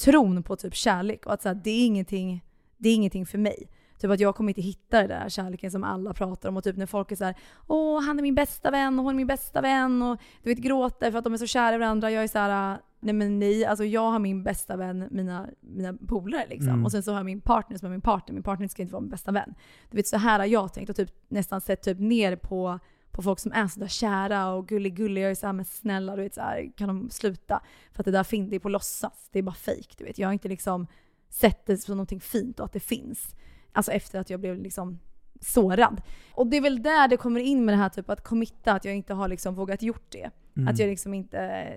tron 0.00 0.42
på 0.42 0.56
typ 0.56 0.74
kärlek 0.74 1.26
och 1.26 1.32
att 1.32 1.42
så 1.42 1.48
här, 1.48 1.54
det, 1.64 1.70
är 1.70 1.86
ingenting, 1.86 2.44
det 2.76 2.88
är 2.88 2.94
ingenting 2.94 3.26
för 3.26 3.38
mig. 3.38 3.68
Typ 3.98 4.10
att 4.10 4.20
jag 4.20 4.34
kommer 4.36 4.50
inte 4.50 4.62
hitta 4.62 4.98
den 4.98 5.08
där 5.08 5.28
kärleken 5.28 5.70
som 5.70 5.84
alla 5.84 6.14
pratar 6.14 6.48
om 6.48 6.56
och 6.56 6.64
typ 6.64 6.76
när 6.76 6.86
folk 6.86 7.12
är 7.12 7.16
så 7.16 7.24
här: 7.24 7.34
åh 7.66 8.02
han 8.02 8.18
är 8.18 8.22
min 8.22 8.34
bästa 8.34 8.70
vän 8.70 8.98
och 8.98 9.04
hon 9.04 9.14
är 9.14 9.16
min 9.16 9.26
bästa 9.26 9.60
vän 9.60 10.02
och 10.02 10.20
du 10.42 10.54
vet 10.54 10.58
gråter 10.58 11.10
för 11.10 11.18
att 11.18 11.24
de 11.24 11.32
är 11.32 11.36
så 11.36 11.46
kära 11.46 11.74
i 11.74 11.78
varandra. 11.78 12.10
Jag 12.10 12.24
är 12.24 12.28
så 12.28 12.38
här: 12.38 12.78
nej 13.00 13.14
men 13.14 13.38
nej, 13.38 13.64
alltså 13.64 13.84
jag 13.84 14.10
har 14.10 14.18
min 14.18 14.42
bästa 14.42 14.76
vän, 14.76 15.08
mina, 15.10 15.46
mina 15.60 15.94
polare 16.08 16.46
liksom. 16.48 16.68
Mm. 16.68 16.84
Och 16.84 16.92
sen 16.92 17.02
så 17.02 17.10
har 17.10 17.18
jag 17.18 17.26
min 17.26 17.40
partner 17.40 17.78
som 17.78 17.86
är 17.86 17.90
min 17.90 18.00
partner, 18.00 18.34
min 18.34 18.42
partner 18.42 18.68
ska 18.68 18.82
inte 18.82 18.92
vara 18.92 19.00
min 19.00 19.10
bästa 19.10 19.32
vän. 19.32 19.54
Du 19.90 19.96
vet 19.96 20.06
så 20.06 20.16
här 20.16 20.38
har 20.38 20.46
jag 20.46 20.72
tänkt 20.72 20.90
och 20.90 20.96
typ 20.96 21.10
nästan 21.28 21.60
sett 21.60 21.82
typ 21.82 22.00
ner 22.00 22.36
på 22.36 22.78
på 23.16 23.22
folk 23.22 23.38
som 23.38 23.52
är 23.52 23.68
sådär 23.68 23.88
kära 23.88 24.48
och 24.52 24.68
gullig-gullig. 24.68 25.22
Jag 25.22 25.30
är 25.30 25.34
såhär, 25.34 25.52
men 25.52 25.64
snälla 25.64 26.16
du 26.16 26.22
vet 26.22 26.34
såhär, 26.34 26.72
kan 26.76 26.88
de 26.88 27.10
sluta? 27.10 27.62
För 27.92 28.02
att 28.02 28.04
det 28.04 28.10
där 28.10 28.24
finns, 28.24 28.50
det 28.50 28.56
är 28.56 28.60
på 28.60 28.68
låtsas. 28.68 29.28
Det 29.32 29.38
är 29.38 29.42
bara 29.42 29.54
fake 29.54 29.94
du 29.98 30.04
vet. 30.04 30.18
Jag 30.18 30.28
har 30.28 30.32
inte 30.32 30.48
liksom 30.48 30.86
sett 31.28 31.66
det 31.66 31.76
som 31.76 31.96
någonting 31.96 32.20
fint 32.20 32.60
och 32.60 32.66
att 32.66 32.72
det 32.72 32.80
finns. 32.80 33.34
Alltså 33.72 33.92
efter 33.92 34.18
att 34.18 34.30
jag 34.30 34.40
blev 34.40 34.58
liksom 34.58 34.98
sårad. 35.40 36.02
Och 36.32 36.46
det 36.46 36.56
är 36.56 36.60
väl 36.60 36.82
där 36.82 37.08
det 37.08 37.16
kommer 37.16 37.40
in 37.40 37.64
med 37.64 37.72
det 37.72 37.78
här 37.78 37.88
typ 37.88 38.10
att 38.10 38.24
committa, 38.24 38.72
att 38.72 38.84
jag 38.84 38.94
inte 38.94 39.14
har 39.14 39.28
liksom 39.28 39.54
vågat 39.54 39.82
gjort 39.82 40.06
det. 40.08 40.30
Mm. 40.56 40.68
Att 40.68 40.78
jag 40.78 40.88
liksom 40.88 41.14
inte 41.14 41.72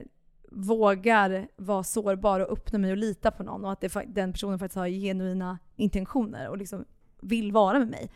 vågar 0.51 1.47
vara 1.55 1.83
sårbar 1.83 2.39
och 2.39 2.51
öppna 2.51 2.79
mig 2.79 2.91
och 2.91 2.97
lita 2.97 3.31
på 3.31 3.43
någon 3.43 3.65
och 3.65 3.71
att 3.71 3.81
det, 3.81 4.03
den 4.07 4.33
personen 4.33 4.59
faktiskt 4.59 4.77
har 4.77 4.87
genuina 4.87 5.59
intentioner 5.75 6.47
och 6.49 6.57
liksom 6.57 6.85
vill 7.21 7.51
vara 7.51 7.79
med 7.79 7.87
mig. 7.87 8.09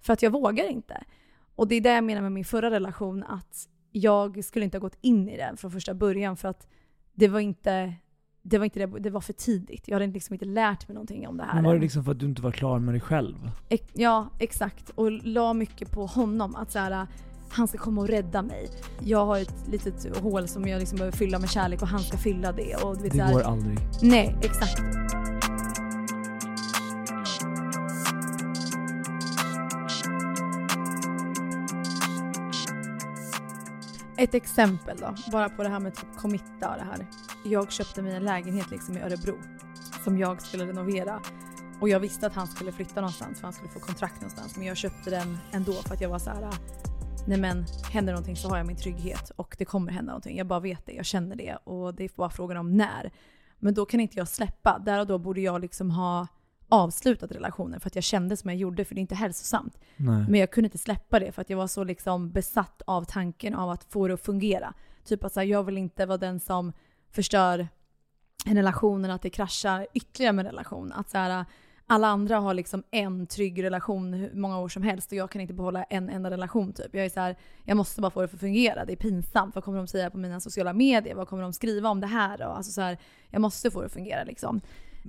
För 0.00 0.12
att 0.12 0.22
jag 0.22 0.30
vågar 0.30 0.64
inte. 0.64 1.04
Och 1.56 1.68
det 1.68 1.74
är 1.74 1.80
det 1.80 1.92
jag 1.94 2.04
menar 2.04 2.22
med 2.22 2.32
min 2.32 2.44
förra 2.44 2.70
relation, 2.70 3.22
att 3.22 3.68
jag 3.92 4.44
skulle 4.44 4.64
inte 4.64 4.76
ha 4.76 4.80
gått 4.80 4.98
in 5.00 5.28
i 5.28 5.36
den 5.36 5.56
från 5.56 5.70
första 5.70 5.94
början 5.94 6.36
för 6.36 6.48
att 6.48 6.66
det 7.14 7.28
var 7.28 7.40
inte 7.40 7.94
det 8.42 8.58
var, 8.58 8.64
inte 8.64 8.86
det, 8.86 8.98
det 9.00 9.10
var 9.10 9.20
för 9.20 9.32
tidigt. 9.32 9.88
Jag 9.88 9.94
hade 9.94 10.06
liksom 10.06 10.34
inte 10.34 10.44
lärt 10.44 10.88
mig 10.88 10.94
någonting 10.94 11.28
om 11.28 11.36
det 11.36 11.42
här. 11.44 11.54
Men 11.54 11.64
var 11.64 11.74
det 11.74 11.80
liksom 11.80 12.04
för 12.04 12.12
att 12.12 12.18
du 12.18 12.26
inte 12.26 12.42
var 12.42 12.50
klar 12.52 12.78
med 12.78 12.94
dig 12.94 13.00
själv? 13.00 13.50
Ex- 13.68 13.90
Ja, 13.94 14.30
exakt. 14.38 14.90
Och 14.90 15.12
la 15.12 15.52
mycket 15.52 15.90
på 15.90 16.06
honom. 16.06 16.54
Att 16.56 16.72
så 16.72 16.78
här, 16.78 17.06
han 17.50 17.68
ska 17.68 17.78
komma 17.78 18.00
och 18.00 18.08
rädda 18.08 18.42
mig. 18.42 18.68
Jag 19.04 19.26
har 19.26 19.38
ett 19.38 19.68
litet 19.70 20.16
hål 20.18 20.48
som 20.48 20.68
jag 20.68 20.78
liksom 20.78 20.98
behöver 20.98 21.16
fylla 21.16 21.38
med 21.38 21.50
kärlek 21.50 21.82
och 21.82 21.88
han 21.88 22.00
ska 22.00 22.16
fylla 22.16 22.52
det. 22.52 22.74
Och 22.76 22.96
du 22.96 23.02
vet, 23.02 23.12
Det 23.12 23.32
går 23.32 23.42
aldrig. 23.42 23.78
Nej, 24.02 24.36
exakt. 24.42 24.82
Ett 34.18 34.34
exempel 34.34 34.96
då, 34.96 35.14
bara 35.32 35.48
på 35.48 35.62
det 35.62 35.68
här 35.68 35.80
med 35.80 35.94
typ 35.94 36.16
committa 36.16 36.70
och 36.70 36.76
det 36.76 36.84
här. 36.84 37.06
Jag 37.44 37.72
köpte 37.72 38.02
mig 38.02 38.16
en 38.16 38.24
lägenhet 38.24 38.70
liksom 38.70 38.96
i 38.96 39.00
Örebro 39.00 39.34
som 40.04 40.18
jag 40.18 40.42
skulle 40.42 40.66
renovera. 40.66 41.20
Och 41.80 41.88
jag 41.88 42.00
visste 42.00 42.26
att 42.26 42.34
han 42.34 42.46
skulle 42.46 42.72
flytta 42.72 43.00
någonstans 43.00 43.38
för 43.38 43.44
han 43.44 43.52
skulle 43.52 43.70
få 43.70 43.80
kontrakt 43.80 44.14
någonstans. 44.14 44.56
Men 44.56 44.66
jag 44.66 44.76
köpte 44.76 45.10
den 45.10 45.38
ändå 45.52 45.72
för 45.72 45.94
att 45.94 46.00
jag 46.00 46.08
var 46.08 46.18
så 46.18 46.30
här. 46.30 46.50
Nej 47.26 47.38
men 47.38 47.66
händer 47.92 48.12
någonting 48.12 48.36
så 48.36 48.48
har 48.48 48.56
jag 48.56 48.66
min 48.66 48.76
trygghet 48.76 49.30
och 49.30 49.54
det 49.58 49.64
kommer 49.64 49.92
hända 49.92 50.12
någonting. 50.12 50.36
Jag 50.36 50.46
bara 50.46 50.60
vet 50.60 50.86
det, 50.86 50.92
jag 50.92 51.06
känner 51.06 51.36
det 51.36 51.56
och 51.64 51.94
det 51.94 52.04
är 52.04 52.10
bara 52.16 52.30
frågan 52.30 52.56
om 52.56 52.76
när. 52.76 53.10
Men 53.58 53.74
då 53.74 53.86
kan 53.86 54.00
inte 54.00 54.18
jag 54.18 54.28
släppa. 54.28 54.78
Där 54.78 55.00
och 55.00 55.06
då 55.06 55.18
borde 55.18 55.40
jag 55.40 55.60
liksom 55.60 55.90
ha 55.90 56.26
avslutat 56.68 57.32
relationen 57.32 57.80
för 57.80 57.88
att 57.88 57.94
jag 57.94 58.04
kände 58.04 58.36
som 58.36 58.50
jag 58.50 58.58
gjorde 58.58 58.84
för 58.84 58.94
det 58.94 58.98
är 58.98 59.02
inte 59.02 59.14
hälsosamt. 59.14 59.78
Nej. 59.96 60.24
Men 60.28 60.40
jag 60.40 60.50
kunde 60.50 60.66
inte 60.66 60.78
släppa 60.78 61.20
det 61.20 61.32
för 61.32 61.42
att 61.42 61.50
jag 61.50 61.56
var 61.56 61.66
så 61.66 61.84
liksom 61.84 62.30
besatt 62.30 62.82
av 62.86 63.04
tanken 63.04 63.54
av 63.54 63.70
att 63.70 63.84
få 63.84 64.08
det 64.08 64.14
att 64.14 64.20
fungera. 64.20 64.74
Typ 65.04 65.24
att 65.24 65.32
så 65.32 65.40
här, 65.40 65.46
jag 65.46 65.64
vill 65.64 65.78
inte 65.78 66.06
vara 66.06 66.18
den 66.18 66.40
som 66.40 66.72
förstör 67.10 67.68
en 68.46 68.56
relation 68.56 69.04
eller 69.04 69.14
att 69.14 69.22
det 69.22 69.30
kraschar 69.30 69.86
ytterligare 69.94 70.32
med 70.32 70.46
en 70.46 70.50
relation. 70.50 70.92
Att 70.92 71.10
så 71.10 71.18
här, 71.18 71.44
alla 71.86 72.06
andra 72.08 72.38
har 72.38 72.54
liksom 72.54 72.82
en 72.90 73.26
trygg 73.26 73.62
relation 73.62 74.14
hur 74.14 74.34
många 74.34 74.58
år 74.58 74.68
som 74.68 74.82
helst 74.82 75.12
och 75.12 75.18
jag 75.18 75.30
kan 75.30 75.40
inte 75.40 75.54
behålla 75.54 75.84
en 75.84 76.08
enda 76.08 76.30
relation 76.30 76.72
typ. 76.72 76.94
Jag 76.94 77.04
är 77.04 77.10
så 77.10 77.20
här, 77.20 77.36
jag 77.64 77.76
måste 77.76 78.00
bara 78.00 78.10
få 78.10 78.20
det 78.20 78.24
att 78.24 78.40
fungera. 78.40 78.84
Det 78.84 78.92
är 78.92 78.96
pinsamt. 78.96 79.54
Vad 79.54 79.64
kommer 79.64 79.78
de 79.78 79.86
säga 79.86 80.10
på 80.10 80.18
mina 80.18 80.40
sociala 80.40 80.72
medier? 80.72 81.14
Vad 81.14 81.28
kommer 81.28 81.42
de 81.42 81.52
skriva 81.52 81.88
om 81.88 82.00
det 82.00 82.06
här? 82.06 82.40
Alltså 82.40 82.72
så 82.72 82.80
här, 82.80 82.98
jag 83.30 83.40
måste 83.40 83.70
få 83.70 83.80
det 83.80 83.86
att 83.86 83.92
fungera 83.92 84.24
liksom. 84.24 84.60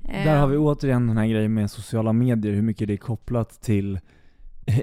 Där 0.03 0.39
har 0.39 0.47
vi 0.47 0.57
återigen 0.57 1.07
den 1.07 1.17
här 1.17 1.27
grejen 1.27 1.53
med 1.53 1.71
sociala 1.71 2.13
medier, 2.13 2.53
hur 2.53 2.61
mycket 2.61 2.87
det 2.87 2.93
är 2.93 2.97
kopplat 2.97 3.61
till 3.61 3.99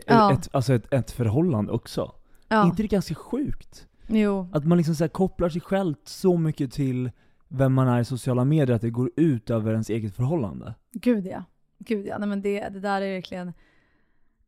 Ja. 0.07 0.33
ett, 0.33 0.49
alltså 0.53 0.75
ett, 0.75 0.93
ett 0.93 1.11
förhållande 1.11 1.73
också. 1.73 2.15
Är 2.49 2.57
ja. 2.57 2.67
inte 2.67 2.83
det 2.83 2.89
ganska 2.89 3.15
sjukt? 3.15 3.87
Jo. 4.07 4.49
Att 4.53 4.65
man 4.65 4.79
liksom 4.79 4.95
så 4.95 5.09
kopplar 5.09 5.49
sig 5.49 5.61
själv 5.61 5.95
så 6.05 6.39
mycket 6.39 6.73
till 6.73 7.11
vem 7.49 7.73
man 7.73 7.89
är 7.89 8.01
i 8.01 8.05
sociala 8.05 8.45
medier 8.45 8.77
att 8.77 8.83
det 8.83 8.91
går 8.91 9.11
ut 9.17 9.51
över 9.51 9.73
ens 9.73 9.91
eget 9.91 10.15
förhållande. 10.15 10.75
Gud 10.93 11.27
ja. 11.27 11.45
Gud 11.79 12.07
ja. 12.07 12.19
Nej, 12.19 12.29
men 12.29 12.43
det, 12.43 12.69
det 12.69 12.81
där 12.81 13.03
är 13.03 13.15
verkligen... 13.15 13.53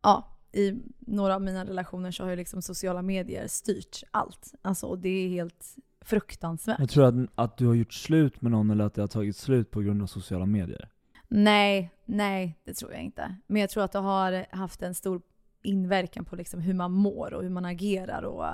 Ja, 0.02 0.38
i 0.52 0.74
några 0.98 1.34
av 1.34 1.42
mina 1.42 1.64
relationer 1.64 2.10
så 2.10 2.22
har 2.22 2.30
ju 2.30 2.36
liksom 2.36 2.62
sociala 2.62 3.02
medier 3.02 3.46
styrt 3.48 4.02
allt. 4.10 4.54
Alltså 4.62 4.86
och 4.86 4.98
det 4.98 5.08
är 5.08 5.28
helt 5.28 5.76
fruktansvärt. 6.06 6.78
Jag 6.78 6.90
tror 6.90 7.04
att, 7.04 7.14
att 7.34 7.56
du 7.56 7.66
har 7.66 7.74
gjort 7.74 7.92
slut 7.92 8.42
med 8.42 8.52
någon 8.52 8.70
eller 8.70 8.84
att 8.84 8.94
det 8.94 9.00
har 9.00 9.08
tagit 9.08 9.36
slut 9.36 9.70
på 9.70 9.80
grund 9.80 10.02
av 10.02 10.06
sociala 10.06 10.46
medier. 10.46 10.88
Nej, 11.28 11.90
nej 12.04 12.58
det 12.64 12.74
tror 12.74 12.92
jag 12.92 13.02
inte. 13.02 13.36
Men 13.46 13.60
jag 13.60 13.70
tror 13.70 13.84
att 13.84 13.92
det 13.92 13.98
har 13.98 14.56
haft 14.56 14.82
en 14.82 14.94
stor 14.94 15.22
inverkan 15.62 16.24
på 16.24 16.36
liksom 16.36 16.60
hur 16.60 16.74
man 16.74 16.92
mår 16.92 17.34
och 17.34 17.42
hur 17.42 17.50
man 17.50 17.64
agerar 17.64 18.22
och 18.22 18.46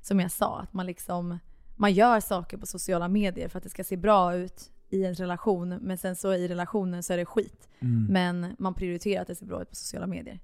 som 0.00 0.20
jag 0.20 0.30
sa, 0.30 0.60
att 0.60 0.72
man 0.72 0.86
liksom 0.86 1.38
man 1.76 1.92
gör 1.92 2.20
saker 2.20 2.56
på 2.56 2.66
sociala 2.66 3.08
medier 3.08 3.48
för 3.48 3.58
att 3.58 3.64
det 3.64 3.70
ska 3.70 3.84
se 3.84 3.96
bra 3.96 4.34
ut 4.34 4.70
i 4.90 5.04
en 5.04 5.14
relation 5.14 5.68
men 5.68 5.98
sen 5.98 6.16
så 6.16 6.34
i 6.34 6.48
relationen 6.48 7.02
så 7.02 7.12
är 7.12 7.16
det 7.16 7.24
skit. 7.24 7.68
Mm. 7.78 8.06
Men 8.10 8.56
man 8.58 8.74
prioriterar 8.74 9.22
att 9.22 9.28
det 9.28 9.34
ser 9.34 9.46
bra 9.46 9.62
ut 9.62 9.68
på 9.68 9.74
sociala 9.74 10.06
medier. 10.06 10.40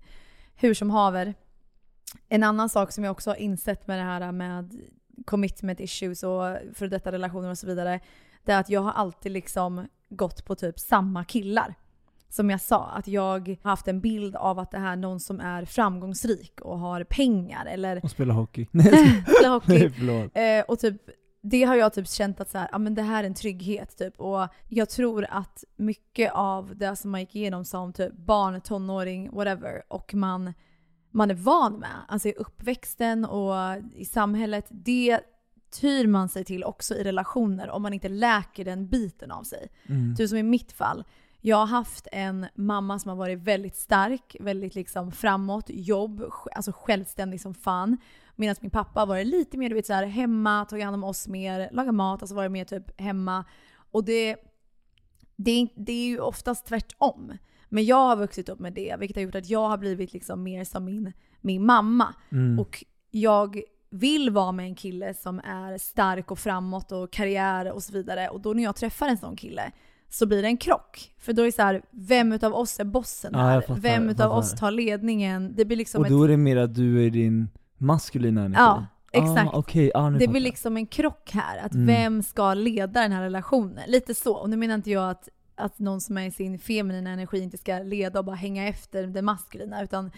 Hur 0.55 0.75
som 0.75 0.91
haver. 0.91 1.35
En 2.29 2.43
annan 2.43 2.69
sak 2.69 2.93
som 2.93 3.05
jag 3.05 3.11
också 3.11 3.31
har 3.31 3.37
insett 3.37 3.87
med 3.87 3.99
det 3.99 4.05
här 4.05 4.33
med 4.33 4.81
commitment 5.25 5.81
issues 5.81 6.23
och 6.23 6.57
för 6.75 6.89
detta 6.89 7.12
relationer 7.12 7.51
och 7.51 7.59
så 7.59 7.67
vidare. 7.67 8.01
Det 8.45 8.53
är 8.53 8.61
att 8.61 8.71
jag 8.71 8.81
har 8.81 8.93
alltid 8.93 9.33
liksom 9.33 9.87
gått 10.09 10.45
på 10.45 10.55
typ 10.55 10.79
samma 10.79 11.25
killar. 11.25 11.75
Som 12.29 12.51
jag 12.51 12.61
sa, 12.61 12.85
att 12.85 13.09
jag 13.09 13.49
har 13.62 13.71
haft 13.71 13.89
en 13.89 14.01
bild 14.01 14.37
av 14.37 14.59
att 14.59 14.71
det 14.71 14.79
här 14.79 14.93
är 14.93 14.97
någon 14.97 15.21
som 15.21 15.41
är 15.41 15.64
framgångsrik 15.64 16.61
och 16.61 16.79
har 16.79 17.05
pengar 17.05 17.67
eller 17.67 18.01
Och 18.05 18.11
spela 18.11 18.35
hockey. 18.35 18.67
Nej, 18.71 19.25
spelar 19.27 19.51
hockey. 19.51 19.91
Nej. 20.35 20.59
Eh, 20.59 20.64
och 20.64 20.79
typ, 20.79 21.03
det 21.43 21.64
har 21.64 21.77
jag 21.77 21.95
typ 21.95 22.09
känt 22.09 22.41
att 22.41 22.51
så 22.51 22.59
här, 22.59 22.69
ja, 22.73 22.79
men 22.79 22.95
det 22.95 23.03
här 23.03 23.23
är 23.23 23.27
en 23.27 23.35
trygghet. 23.35 23.99
Typ. 23.99 24.21
Och 24.21 24.49
jag 24.69 24.89
tror 24.89 25.27
att 25.31 25.64
mycket 25.77 26.33
av 26.33 26.77
det 26.77 26.97
som 26.97 27.11
man 27.11 27.21
gick 27.21 27.37
igenom 27.37 27.64
som 27.64 27.93
typ 27.93 28.12
barn, 28.12 28.61
tonåring, 28.61 29.31
whatever, 29.33 29.83
och 29.89 30.14
man, 30.14 30.55
man 31.11 31.31
är 31.31 31.35
van 31.35 31.73
med, 31.79 32.05
alltså 32.09 32.29
i 32.29 32.33
uppväxten 32.33 33.25
och 33.25 33.55
i 33.95 34.05
samhället, 34.05 34.67
det 34.71 35.21
tyr 35.81 36.07
man 36.07 36.29
sig 36.29 36.45
till 36.45 36.65
också 36.65 36.95
i 36.95 37.05
relationer 37.05 37.71
om 37.71 37.83
man 37.83 37.93
inte 37.93 38.09
läker 38.09 38.65
den 38.65 38.89
biten 38.89 39.31
av 39.31 39.43
sig. 39.43 39.69
Mm. 39.87 40.17
Typ 40.17 40.29
som 40.29 40.39
i 40.39 40.43
mitt 40.43 40.73
fall. 40.73 41.05
Jag 41.41 41.57
har 41.57 41.67
haft 41.67 42.09
en 42.13 42.47
mamma 42.55 42.99
som 42.99 43.09
har 43.09 43.17
varit 43.17 43.39
väldigt 43.39 43.77
stark, 43.77 44.37
väldigt 44.41 44.75
liksom 44.75 45.13
framåt, 45.13 45.65
jobb, 45.69 46.25
alltså 46.55 46.73
självständig 46.73 47.41
som 47.41 47.55
fan. 47.55 47.97
Medan 48.37 48.57
min 48.61 48.71
pappa 48.71 49.01
har 49.01 49.07
varit 49.07 49.27
lite 49.27 49.59
mer 49.59 49.69
du 49.69 49.75
vet, 49.75 49.87
så 49.87 49.93
här, 49.93 50.07
hemma, 50.07 50.65
tagit 50.65 50.85
hand 50.85 50.95
om 50.95 51.05
oss 51.05 51.29
mer, 51.29 51.69
lagat 51.73 51.95
mat, 51.95 52.23
alltså 52.23 52.35
varit 52.35 52.53
mer 52.53 52.65
typ 52.65 53.01
hemma. 53.01 53.45
Och 53.91 54.05
det, 54.05 54.37
det, 55.37 55.69
det 55.77 55.93
är 55.93 56.07
ju 56.07 56.21
oftast 56.21 56.67
tvärtom. 56.67 57.33
Men 57.69 57.85
jag 57.85 57.97
har 57.97 58.17
vuxit 58.17 58.49
upp 58.49 58.59
med 58.61 58.73
det, 58.73 58.97
vilket 58.99 59.17
har 59.17 59.23
gjort 59.23 59.35
att 59.35 59.51
jag 59.51 59.69
har 59.69 59.79
blivit 59.79 60.12
liksom 60.12 60.43
mer 60.43 60.64
som 60.64 60.85
min, 60.85 61.12
min 61.41 61.67
mamma. 61.67 62.14
Mm. 62.33 62.59
Och 62.59 62.85
jag 63.11 63.61
vill 63.91 64.31
vara 64.31 64.53
med 64.53 64.67
en 64.67 64.75
kille 64.75 65.14
som 65.14 65.39
är 65.45 65.79
stark 65.79 66.31
och 66.31 66.39
framåt 66.39 66.93
och 66.93 67.12
karriär 67.12 67.73
och 67.73 67.83
så 67.83 67.93
vidare. 67.93 68.29
Och 68.29 68.41
då 68.41 68.53
när 68.53 68.62
jag 68.62 68.77
träffar 68.77 69.09
en 69.09 69.19
sån 69.19 69.37
kille 69.37 69.71
så 70.09 70.27
blir 70.27 70.43
det 70.43 70.49
en 70.49 70.57
krock. 70.57 71.14
För 71.19 71.33
då 71.33 71.43
är 71.43 71.47
det 71.47 71.53
så 71.53 71.62
här, 71.62 71.83
vem 71.91 72.33
utav 72.33 72.55
oss 72.55 72.81
är 72.81 72.85
bossen 72.85 73.31
Ja, 73.35 73.39
här? 73.41 73.55
jag 73.55 73.67
fattar, 73.67 73.81
vem 73.81 74.09
utav 74.09 74.33
oss 74.33 74.55
tar 74.55 74.71
ledningen? 74.71 75.53
Det 75.57 75.64
blir 75.64 75.77
liksom 75.77 76.01
och 76.01 76.07
ett... 76.07 76.11
då 76.12 76.23
är 76.25 76.29
det 76.29 76.37
mer 76.37 76.57
att 76.57 76.75
du 76.75 77.07
är 77.07 77.11
din 77.11 77.49
maskulina 77.79 78.41
energi? 78.45 78.62
Ja, 78.62 78.87
exakt. 79.12 79.55
Ah, 79.55 79.59
okej, 79.59 79.91
ah, 79.95 80.11
Det 80.11 80.29
blir 80.29 80.41
liksom 80.41 80.77
en 80.77 80.87
krock 80.87 81.31
här. 81.33 81.59
Att 81.59 81.75
Mm. 81.75 81.87
vem 81.87 82.23
ska 82.23 82.55
leda 82.55 83.01
den 83.01 83.12
här 83.12 83.23
relationen? 83.23 83.91
Lite 83.91 84.14
så. 84.14 84.35
Och 84.35 84.51
nu 84.51 84.57
menar 84.57 84.75
inte 84.75 84.91
jag 84.91 85.11
att, 85.11 85.29
att 85.57 85.79
någon 85.79 86.01
som 86.01 86.19
är 86.19 86.27
i 86.27 86.31
sin 86.31 86.59
feminina 86.59 87.11
energi 87.11 87.41
inte 87.41 87.59
ska 87.59 87.79
leda 87.79 88.19
och 88.19 88.25
bara 88.25 88.37
hänga 88.37 88.69
efter 88.69 89.07
den 89.07 89.25
maskulina. 89.25 89.83
Utan 89.83 90.11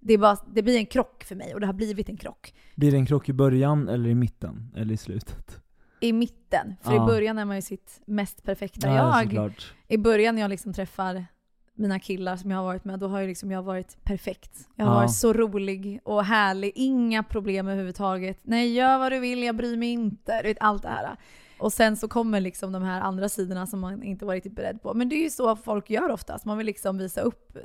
det, 0.00 0.18
bara, 0.18 0.36
det 0.54 0.62
blir 0.62 0.76
en 0.76 0.86
krock 0.86 1.24
för 1.24 1.34
mig 1.34 1.54
och 1.54 1.60
det 1.60 1.66
har 1.66 1.74
blivit 1.74 2.08
en 2.08 2.16
krock. 2.16 2.54
Blir 2.74 2.90
det 2.92 2.96
en 2.96 3.06
krock 3.06 3.28
i 3.28 3.32
början 3.32 3.88
eller 3.88 4.08
i 4.10 4.14
mitten? 4.14 4.72
Eller 4.76 4.94
i 4.94 4.96
slutet? 4.96 5.60
I 6.00 6.12
mitten. 6.12 6.74
För 6.82 6.94
Ja. 6.94 7.04
i 7.04 7.06
början 7.06 7.38
är 7.38 7.44
man 7.44 7.56
ju 7.56 7.62
sitt 7.62 8.00
mest 8.06 8.42
perfekta 8.42 8.88
Ja, 8.88 8.94
jag. 8.94 9.22
såklart. 9.24 9.74
I 9.88 9.98
början 9.98 10.34
när 10.34 10.42
jag 10.42 10.48
liksom 10.48 10.72
träffar 10.72 11.26
mina 11.74 11.98
killar 11.98 12.36
som 12.36 12.50
jag 12.50 12.58
har 12.58 12.64
varit 12.64 12.84
med, 12.84 12.98
då 12.98 13.08
har 13.08 13.20
ju 13.20 13.26
liksom 13.26 13.50
jag 13.50 13.62
varit 13.62 14.04
perfekt. 14.04 14.68
Jag 14.74 14.84
har 14.86 14.92
Ja. 14.92 14.98
varit 15.00 15.14
så 15.14 15.32
rolig 15.32 16.00
och 16.04 16.24
härlig, 16.24 16.72
inga 16.74 17.22
problem 17.22 17.66
överhuvudtaget. 17.68 18.38
Nej, 18.42 18.72
gör 18.74 18.98
vad 18.98 19.12
du 19.12 19.18
vill, 19.18 19.42
jag 19.42 19.56
bryr 19.56 19.76
mig 19.76 19.88
inte. 19.88 20.42
Du 20.42 20.48
vet, 20.48 20.56
allt 20.60 20.82
det 20.82 20.88
här. 20.88 21.16
Och 21.58 21.72
sen 21.72 21.96
så 21.96 22.08
kommer 22.08 22.40
liksom 22.40 22.72
de 22.72 22.82
här 22.82 23.00
andra 23.00 23.28
sidorna 23.28 23.66
som 23.66 23.80
man 23.80 24.02
inte 24.02 24.24
var 24.24 24.34
riktigt 24.34 24.56
beredd 24.56 24.82
på. 24.82 24.94
Men 24.94 25.08
det 25.08 25.16
är 25.16 25.22
ju 25.22 25.30
så 25.30 25.56
folk 25.56 25.90
gör 25.90 26.10
oftast. 26.10 26.44
Man 26.44 26.58
vill 26.58 26.66
liksom 26.66 26.98
visa 26.98 27.20
upp 27.20 27.58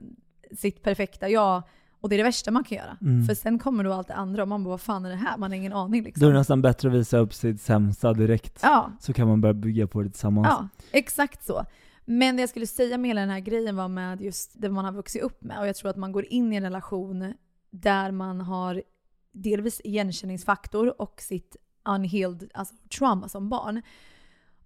sitt 0.57 0.83
perfekta 0.83 1.29
jag. 1.29 1.63
Och 2.01 2.09
det 2.09 2.15
är 2.15 2.17
det 2.17 2.23
värsta 2.23 2.51
man 2.51 2.63
kan 2.63 2.77
göra. 2.77 2.97
Mm. 3.01 3.25
För 3.25 3.33
sen 3.33 3.59
kommer 3.59 3.83
då 3.83 3.93
allt 3.93 4.07
det 4.07 4.13
andra 4.13 4.41
och 4.41 4.47
man 4.47 4.63
bara, 4.63 4.69
vad 4.69 4.81
fan 4.81 5.05
är 5.05 5.09
det 5.09 5.15
här? 5.15 5.37
Man 5.37 5.51
har 5.51 5.57
ingen 5.57 5.73
aning 5.73 6.03
Då 6.03 6.07
är 6.07 6.11
liksom. 6.11 6.27
det 6.27 6.33
nästan 6.33 6.61
bättre 6.61 6.87
att 6.89 6.93
visa 6.95 7.17
upp 7.17 7.33
sitt 7.33 7.61
sämsta 7.61 8.13
direkt. 8.13 8.59
Ja, 8.63 8.91
Så 8.99 9.13
kan 9.13 9.27
man 9.27 9.41
börja 9.41 9.53
bygga 9.53 9.87
på 9.87 10.01
det 10.01 10.09
tillsammans. 10.09 10.47
Ja, 10.49 10.67
exakt 10.91 11.45
så. 11.45 11.65
Men 12.05 12.35
det 12.35 12.41
jag 12.41 12.49
skulle 12.49 12.67
säga 12.67 12.97
med 12.97 13.09
hela 13.09 13.21
den 13.21 13.29
här 13.29 13.39
grejen 13.39 13.75
var 13.75 13.87
med 13.87 14.21
just 14.21 14.61
det 14.61 14.69
man 14.69 14.85
har 14.85 14.91
vuxit 14.91 15.21
upp 15.21 15.43
med. 15.43 15.59
Och 15.59 15.67
jag 15.67 15.75
tror 15.75 15.89
att 15.89 15.97
man 15.97 16.11
går 16.11 16.25
in 16.25 16.53
i 16.53 16.55
en 16.55 16.63
relation 16.63 17.33
där 17.71 18.11
man 18.11 18.41
har 18.41 18.83
delvis 19.31 19.81
igenkänningsfaktor 19.83 21.01
och 21.01 21.21
sitt 21.21 21.55
unhealed 21.85 22.51
alltså 22.53 22.75
trauma 22.97 23.29
som 23.29 23.49
barn. 23.49 23.81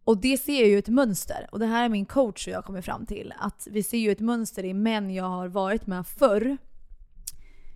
Och 0.03 0.17
det 0.17 0.37
ser 0.37 0.59
jag 0.59 0.69
ju 0.69 0.77
ett 0.77 0.87
mönster. 0.87 1.47
Och 1.51 1.59
det 1.59 1.65
här 1.65 1.85
är 1.85 1.89
min 1.89 2.05
coach 2.05 2.47
och 2.47 2.53
jag 2.53 2.65
kommer 2.65 2.81
fram 2.81 3.05
till. 3.05 3.33
Att 3.37 3.67
vi 3.71 3.83
ser 3.83 3.97
ju 3.97 4.11
ett 4.11 4.19
mönster 4.19 4.65
i 4.65 4.73
män 4.73 5.13
jag 5.13 5.29
har 5.29 5.47
varit 5.47 5.87
med 5.87 6.07
förr. 6.07 6.57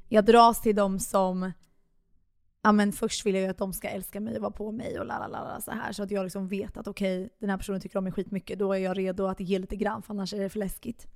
Jag 0.07 0.25
dras 0.25 0.61
till 0.61 0.75
dem 0.75 0.99
som 0.99 1.51
ja 2.61 2.71
men 2.71 2.91
först 2.91 3.25
vill 3.25 3.35
jag 3.35 3.43
ju 3.43 3.49
att 3.49 3.57
de 3.57 3.73
ska 3.73 3.87
älska 3.87 4.19
mig 4.19 4.35
och 4.35 4.41
vara 4.41 4.51
på 4.51 4.71
mig 4.71 4.99
och 4.99 5.07
så 5.63 5.71
här. 5.71 5.91
Så 5.91 6.03
att 6.03 6.11
jag 6.11 6.23
liksom 6.23 6.47
vet 6.47 6.77
att 6.77 6.87
okej, 6.87 7.29
den 7.39 7.49
här 7.49 7.57
personen 7.57 7.81
tycker 7.81 7.97
om 7.97 8.03
mig 8.03 8.13
skitmycket. 8.13 8.59
Då 8.59 8.73
är 8.73 8.77
jag 8.77 8.97
redo 8.97 9.25
att 9.25 9.39
ge 9.39 9.59
lite 9.59 9.75
grann 9.75 10.01
för 10.01 10.13
annars 10.13 10.33
är 10.33 10.39
det 10.39 10.49
för 10.49 10.59
läskigt. 10.59 11.07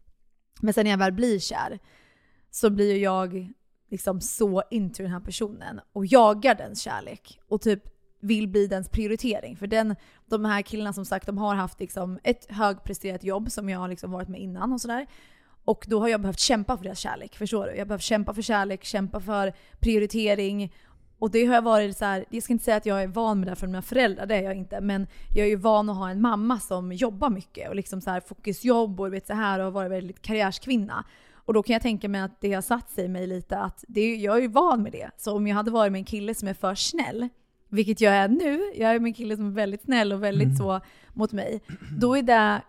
Men 0.61 0.73
sen 0.73 0.83
när 0.83 0.91
jag 0.91 0.97
väl 0.97 1.11
blir 1.11 1.39
kär 1.39 1.79
så 2.51 2.69
blir 2.69 2.93
ju 2.93 2.99
jag 2.99 3.53
liksom 3.89 4.21
så 4.21 4.63
into 4.71 5.03
den 5.03 5.11
här 5.11 5.19
personen 5.19 5.79
och 5.93 6.05
jagar 6.05 6.55
dens 6.55 6.81
kärlek. 6.81 7.39
Och 7.47 7.61
typ 7.61 7.92
vill 8.23 8.47
bli 8.47 8.67
dens 8.67 8.89
prioritering. 8.89 9.57
För 9.57 9.67
den, 9.67 9.95
de 10.29 10.45
här 10.45 10.61
killarna 10.61 10.93
som 10.93 11.05
sagt, 11.05 11.25
de 11.25 11.37
har 11.37 11.55
haft 11.55 11.79
liksom 11.79 12.19
ett 12.23 12.45
högpresterat 12.49 13.23
jobb 13.23 13.51
som 13.51 13.69
jag 13.69 13.79
har 13.79 13.87
liksom 13.87 14.11
varit 14.11 14.27
med 14.27 14.41
innan 14.41 14.73
och 14.73 14.81
sådär. 14.81 15.07
Och 15.65 15.85
då 15.87 15.99
har 15.99 16.07
jag 16.07 16.21
behövt 16.21 16.39
kämpa 16.39 16.77
för 16.77 16.83
deras 16.83 16.99
kärlek. 16.99 17.35
Förstår 17.35 17.65
du? 17.65 17.71
Jag 17.71 17.79
har 17.79 17.85
behövt 17.85 18.03
kämpa 18.03 18.33
för 18.33 18.41
kärlek, 18.41 18.83
kämpa 18.83 19.19
för 19.19 19.53
prioritering. 19.79 20.73
Och 21.19 21.31
det 21.31 21.45
har 21.45 21.55
jag 21.55 21.61
varit 21.61 21.97
så 21.97 22.05
här, 22.05 22.25
jag 22.29 22.43
ska 22.43 22.53
inte 22.53 22.65
säga 22.65 22.77
att 22.77 22.85
jag 22.85 23.03
är 23.03 23.07
van 23.07 23.39
med 23.39 23.47
det 23.47 23.55
från 23.55 23.71
mina 23.71 23.81
föräldrar, 23.81 24.25
det 24.25 24.35
är 24.35 24.43
jag 24.43 24.55
inte. 24.55 24.81
Men 24.81 25.07
jag 25.35 25.45
är 25.45 25.49
ju 25.49 25.55
van 25.55 25.89
att 25.89 25.97
ha 25.97 26.09
en 26.09 26.21
mamma 26.21 26.59
som 26.59 26.91
jobbar 26.91 27.29
mycket 27.29 27.69
och 27.69 27.75
liksom 27.75 28.01
så 28.01 28.09
här 28.09 28.19
fokusjobb 28.19 28.99
och 28.99 29.13
vet 29.13 29.27
så 29.27 29.33
här 29.33 29.59
och 29.59 29.65
har 29.65 29.71
varit 29.71 29.91
väldigt 29.91 30.21
karriärskvinna. 30.21 31.05
Och 31.45 31.53
då 31.53 31.63
kan 31.63 31.73
jag 31.73 31.81
tänka 31.81 32.09
mig 32.09 32.21
att 32.21 32.41
det 32.41 32.53
har 32.53 32.61
satt 32.61 32.89
sig 32.89 33.05
i 33.05 33.07
mig 33.07 33.27
lite 33.27 33.57
att 33.57 33.83
det, 33.87 34.15
jag 34.15 34.37
är 34.37 34.41
ju 34.41 34.47
van 34.47 34.83
med 34.83 34.91
det. 34.91 35.09
Så 35.17 35.35
om 35.35 35.47
jag 35.47 35.55
hade 35.55 35.71
varit 35.71 35.91
med 35.91 35.99
en 35.99 36.05
kille 36.05 36.35
som 36.35 36.47
är 36.47 36.53
för 36.53 36.75
snäll, 36.75 37.29
vilket 37.73 38.01
jag 38.01 38.13
är 38.13 38.27
nu, 38.27 38.71
jag 38.75 38.95
är 38.95 38.99
med 38.99 39.09
en 39.09 39.13
kille 39.13 39.35
som 39.35 39.47
är 39.47 39.51
väldigt 39.51 39.81
snäll 39.81 40.13
och 40.13 40.23
väldigt 40.23 40.45
mm. 40.45 40.57
så 40.57 40.79
mot 41.13 41.31
mig, 41.31 41.61
då 41.99 42.17
är 42.17 42.23
det 42.23 42.61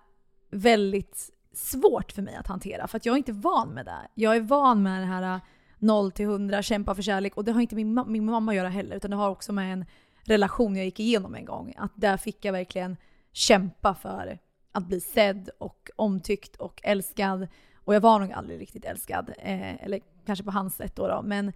väldigt 0.51 1.31
svårt 1.53 2.13
för 2.13 2.23
mig 2.23 2.35
att 2.35 2.47
hantera. 2.47 2.89
För 2.89 2.97
att 2.97 3.07
jag 3.07 3.13
är 3.13 3.17
inte 3.17 3.33
van 3.33 3.69
med 3.69 3.87
det. 3.87 4.09
Jag 4.15 4.37
är 4.37 4.41
van 4.41 4.83
med 4.83 5.03
det 5.03 5.07
här 5.07 5.41
0 5.79 6.13
till 6.13 6.25
100, 6.25 6.63
kämpa 6.63 6.95
för 6.95 7.03
kärlek. 7.03 7.37
Och 7.37 7.45
det 7.45 7.53
har 7.53 7.61
inte 7.61 7.75
min, 7.75 8.05
min 8.07 8.25
mamma 8.25 8.53
att 8.53 8.57
göra 8.57 8.69
heller. 8.69 8.97
Utan 8.97 9.11
det 9.11 9.17
har 9.17 9.31
också 9.31 9.53
med 9.53 9.73
en 9.73 9.85
relation 10.25 10.77
jag 10.77 10.85
gick 10.85 11.01
igenom 11.01 11.35
en 11.35 11.45
gång. 11.45 11.75
Att 11.77 11.93
där 11.95 12.17
fick 12.17 12.45
jag 12.45 12.53
verkligen 12.53 12.97
kämpa 13.33 13.95
för 13.95 14.39
att 14.73 14.87
bli 14.87 15.01
sedd 15.01 15.51
och 15.59 15.91
omtyckt 15.97 16.57
och 16.57 16.81
älskad. 16.85 17.49
Och 17.75 17.95
jag 17.95 18.01
var 18.01 18.19
nog 18.19 18.33
aldrig 18.33 18.61
riktigt 18.61 18.85
älskad. 18.85 19.33
Eh, 19.39 19.85
eller 19.85 20.01
kanske 20.27 20.45
på 20.45 20.51
hans 20.51 20.77
sätt 20.77 20.97
då, 20.97 21.09
då. 21.09 21.23
Men 21.25 21.53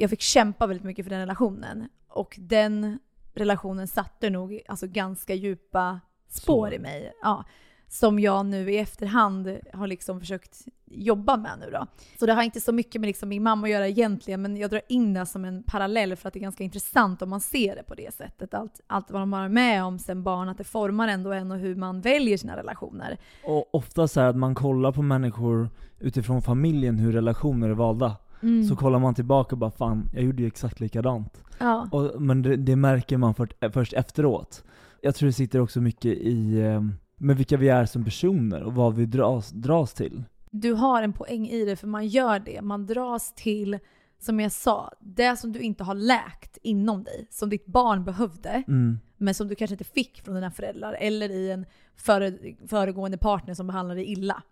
jag 0.00 0.10
fick 0.10 0.20
kämpa 0.20 0.66
väldigt 0.66 0.84
mycket 0.84 1.04
för 1.04 1.10
den 1.10 1.20
relationen. 1.20 1.88
Och 2.08 2.36
den 2.38 2.98
relationen 3.34 3.88
satte 3.88 4.30
nog 4.30 4.60
alltså, 4.68 4.86
ganska 4.86 5.34
djupa 5.34 6.00
spår 6.28 6.68
Så. 6.68 6.74
i 6.74 6.78
mig. 6.78 7.12
Ja 7.22 7.44
som 7.88 8.18
jag 8.18 8.46
nu 8.46 8.72
i 8.72 8.78
efterhand 8.78 9.58
har 9.72 9.86
liksom 9.86 10.20
försökt 10.20 10.68
jobba 10.86 11.36
med 11.36 11.50
nu 11.60 11.70
då. 11.70 11.86
Så 12.18 12.26
det 12.26 12.32
har 12.32 12.42
inte 12.42 12.60
så 12.60 12.72
mycket 12.72 13.00
med 13.00 13.08
liksom 13.08 13.28
min 13.28 13.42
mamma 13.42 13.66
att 13.66 13.72
göra 13.72 13.88
egentligen, 13.88 14.42
men 14.42 14.56
jag 14.56 14.70
drar 14.70 14.80
in 14.88 15.14
det 15.14 15.26
som 15.26 15.44
en 15.44 15.62
parallell 15.62 16.16
för 16.16 16.28
att 16.28 16.34
det 16.34 16.38
är 16.38 16.42
ganska 16.42 16.64
intressant 16.64 17.22
om 17.22 17.30
man 17.30 17.40
ser 17.40 17.76
det 17.76 17.82
på 17.82 17.94
det 17.94 18.14
sättet. 18.14 18.54
Allt, 18.54 18.80
allt 18.86 19.10
vad 19.10 19.22
de 19.22 19.32
har 19.32 19.48
med 19.48 19.84
om 19.84 19.98
sen 19.98 20.22
barn, 20.22 20.48
att 20.48 20.58
det 20.58 20.64
formar 20.64 21.08
ändå 21.08 21.32
en 21.32 21.50
och 21.50 21.58
hur 21.58 21.74
man 21.74 22.00
väljer 22.00 22.36
sina 22.36 22.56
relationer. 22.56 23.18
Och 23.44 23.74
ofta 23.74 24.08
så 24.08 24.20
här 24.20 24.28
att 24.28 24.36
man 24.36 24.54
kollar 24.54 24.92
på 24.92 25.02
människor 25.02 25.70
utifrån 25.98 26.42
familjen, 26.42 26.98
hur 26.98 27.12
relationer 27.12 27.68
är 27.68 27.74
valda. 27.74 28.16
Mm. 28.42 28.64
Så 28.64 28.76
kollar 28.76 28.98
man 28.98 29.14
tillbaka 29.14 29.54
och 29.54 29.58
bara 29.58 29.70
fan, 29.70 30.10
jag 30.12 30.22
gjorde 30.22 30.42
ju 30.42 30.48
exakt 30.48 30.80
likadant. 30.80 31.42
Ja. 31.58 31.88
Och, 31.92 32.22
men 32.22 32.42
det, 32.42 32.56
det 32.56 32.76
märker 32.76 33.16
man 33.16 33.34
för, 33.34 33.70
först 33.70 33.92
efteråt. 33.92 34.64
Jag 35.00 35.14
tror 35.14 35.26
det 35.26 35.32
sitter 35.32 35.60
också 35.60 35.80
mycket 35.80 36.12
i 36.18 36.60
eh, 36.60 36.82
med 37.18 37.36
vilka 37.36 37.56
vi 37.56 37.68
är 37.68 37.86
som 37.86 38.04
personer 38.04 38.62
och 38.62 38.74
vad 38.74 38.94
vi 38.94 39.06
dras, 39.06 39.50
dras 39.50 39.94
till. 39.94 40.24
Du 40.50 40.72
har 40.72 41.02
en 41.02 41.12
poäng 41.12 41.48
i 41.48 41.64
det, 41.64 41.76
för 41.76 41.86
man 41.86 42.06
gör 42.06 42.38
det. 42.38 42.62
Man 42.62 42.86
dras 42.86 43.34
till, 43.34 43.78
som 44.18 44.40
jag 44.40 44.52
sa, 44.52 44.92
det 45.00 45.36
som 45.36 45.52
du 45.52 45.60
inte 45.60 45.84
har 45.84 45.94
läkt 45.94 46.58
inom 46.62 47.04
dig, 47.04 47.26
som 47.30 47.50
ditt 47.50 47.66
barn 47.66 48.04
behövde, 48.04 48.62
mm. 48.68 48.98
men 49.16 49.34
som 49.34 49.48
du 49.48 49.54
kanske 49.54 49.74
inte 49.74 49.84
fick 49.84 50.24
från 50.24 50.34
dina 50.34 50.50
föräldrar, 50.50 50.96
eller 51.00 51.30
i 51.30 51.50
en 51.50 51.66
före, 51.96 52.38
föregående 52.68 53.18
partner 53.18 53.54
som 53.54 53.66
behandlade 53.66 54.00
dig 54.00 54.12
illa. 54.12 54.42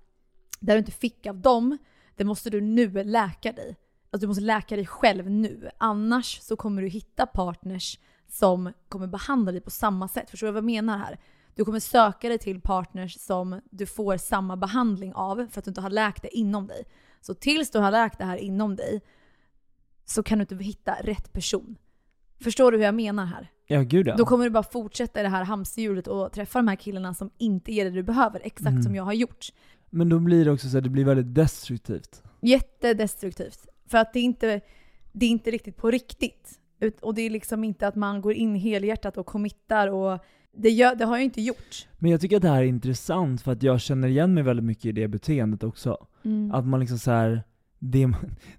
Det 0.60 0.72
du 0.72 0.78
inte 0.78 0.92
fick 0.92 1.26
av 1.26 1.40
dem, 1.40 1.78
det 2.16 2.24
måste 2.24 2.50
du 2.50 2.60
nu 2.60 3.04
läka 3.04 3.52
dig. 3.52 3.76
Alltså 4.10 4.24
du 4.24 4.28
måste 4.28 4.42
läka 4.42 4.76
dig 4.76 4.86
själv 4.86 5.30
nu. 5.30 5.70
Annars 5.78 6.40
så 6.40 6.56
kommer 6.56 6.82
du 6.82 6.88
hitta 6.88 7.26
partners 7.26 7.98
som 8.28 8.72
kommer 8.88 9.06
behandla 9.06 9.52
dig 9.52 9.60
på 9.60 9.70
samma 9.70 10.08
sätt. 10.08 10.30
Förstår 10.30 10.46
du 10.46 10.52
vad 10.52 10.58
jag 10.58 10.64
menar 10.64 10.98
här? 10.98 11.18
Du 11.54 11.64
kommer 11.64 11.80
söka 11.80 12.28
dig 12.28 12.38
till 12.38 12.60
partners 12.60 13.20
som 13.20 13.60
du 13.70 13.86
får 13.86 14.16
samma 14.16 14.56
behandling 14.56 15.14
av 15.14 15.46
för 15.50 15.58
att 15.58 15.64
du 15.64 15.68
inte 15.70 15.80
har 15.80 15.90
läkt 15.90 16.22
det 16.22 16.36
inom 16.36 16.66
dig. 16.66 16.84
Så 17.20 17.34
tills 17.34 17.70
du 17.70 17.78
har 17.78 17.90
läkt 17.90 18.18
det 18.18 18.24
här 18.24 18.36
inom 18.36 18.76
dig 18.76 19.02
så 20.04 20.22
kan 20.22 20.38
du 20.38 20.42
inte 20.42 20.56
hitta 20.56 20.94
rätt 21.02 21.32
person. 21.32 21.76
Förstår 22.40 22.72
du 22.72 22.78
hur 22.78 22.84
jag 22.84 22.94
menar 22.94 23.24
här? 23.26 23.50
Ja, 23.66 23.82
gud 23.82 24.06
ja. 24.06 24.16
Då 24.16 24.24
kommer 24.24 24.44
du 24.44 24.50
bara 24.50 24.62
fortsätta 24.62 25.20
i 25.20 25.22
det 25.22 25.28
här 25.28 25.44
hamsterhjulet 25.44 26.06
och 26.06 26.32
träffa 26.32 26.58
de 26.58 26.68
här 26.68 26.76
killarna 26.76 27.14
som 27.14 27.30
inte 27.38 27.72
ger 27.72 27.84
det 27.84 27.90
du 27.90 28.02
behöver, 28.02 28.40
exakt 28.44 28.68
mm. 28.68 28.82
som 28.82 28.94
jag 28.94 29.04
har 29.04 29.12
gjort. 29.12 29.46
Men 29.90 30.08
då 30.08 30.18
blir 30.18 30.44
det 30.44 30.50
också 30.50 30.68
så 30.68 30.78
att 30.78 30.84
det 30.84 30.90
blir 30.90 31.04
väldigt 31.04 31.34
destruktivt. 31.34 32.22
Jättedestruktivt. 32.40 33.66
För 33.86 33.98
att 33.98 34.12
det 34.12 34.18
är 34.18 34.24
inte, 34.24 34.60
det 35.12 35.26
är 35.26 35.30
inte 35.30 35.50
riktigt 35.50 35.76
på 35.76 35.90
riktigt. 35.90 36.60
Och 37.00 37.14
det 37.14 37.22
är 37.22 37.30
liksom 37.30 37.64
inte 37.64 37.88
att 37.88 37.94
man 37.94 38.20
går 38.20 38.32
in 38.32 38.54
helhjärtat 38.54 39.16
och 39.16 39.26
committar 39.26 39.88
och 39.88 40.18
det, 40.56 40.70
gör, 40.70 40.94
det, 40.94 41.04
har 41.04 41.16
jag 41.16 41.24
inte 41.24 41.42
gjort. 41.42 41.88
Men 41.98 42.10
jag 42.10 42.20
tycker 42.20 42.36
att 42.36 42.42
det 42.42 42.48
här 42.48 42.62
är 42.62 42.66
intressant 42.66 43.42
för 43.42 43.52
att 43.52 43.62
jag 43.62 43.80
känner 43.80 44.08
igen 44.08 44.34
mig 44.34 44.42
väldigt 44.42 44.64
mycket 44.64 44.84
i 44.84 44.92
det 44.92 45.08
beteendet 45.08 45.64
också. 45.64 46.06
Mm. 46.24 46.52
Att 46.52 46.66
man 46.66 46.80
liksom 46.80 46.98
såhär, 46.98 47.42
det, 47.78 48.06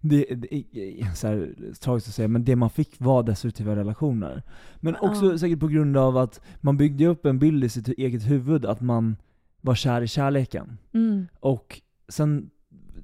det, 0.01 0.25
det 0.29 1.15
så 1.15 1.27
här, 1.27 1.55
tragiskt 1.81 2.07
att 2.07 2.15
säga, 2.15 2.27
men 2.27 2.43
det 2.45 2.55
man 2.55 2.69
fick 2.69 2.99
var 2.99 3.23
destruktiva 3.23 3.75
relationer. 3.75 4.43
Men 4.79 4.95
också 4.95 5.25
uh. 5.25 5.37
säkert 5.37 5.59
på 5.59 5.67
grund 5.67 5.97
av 5.97 6.17
att 6.17 6.41
man 6.61 6.77
byggde 6.77 7.05
upp 7.05 7.25
en 7.25 7.39
bild 7.39 7.63
i 7.63 7.69
sitt 7.69 7.87
eget 7.87 8.29
huvud 8.29 8.65
att 8.65 8.81
man 8.81 9.15
var 9.61 9.75
kär 9.75 10.01
i 10.01 10.07
kärleken. 10.07 10.77
Mm. 10.93 11.27
Och 11.39 11.81
sen 12.07 12.49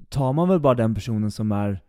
tar 0.08 0.32
man 0.32 0.48
väl 0.48 0.60
bara 0.60 0.74
den 0.74 0.94
personen 0.94 1.30
som 1.30 1.52
är 1.52 1.80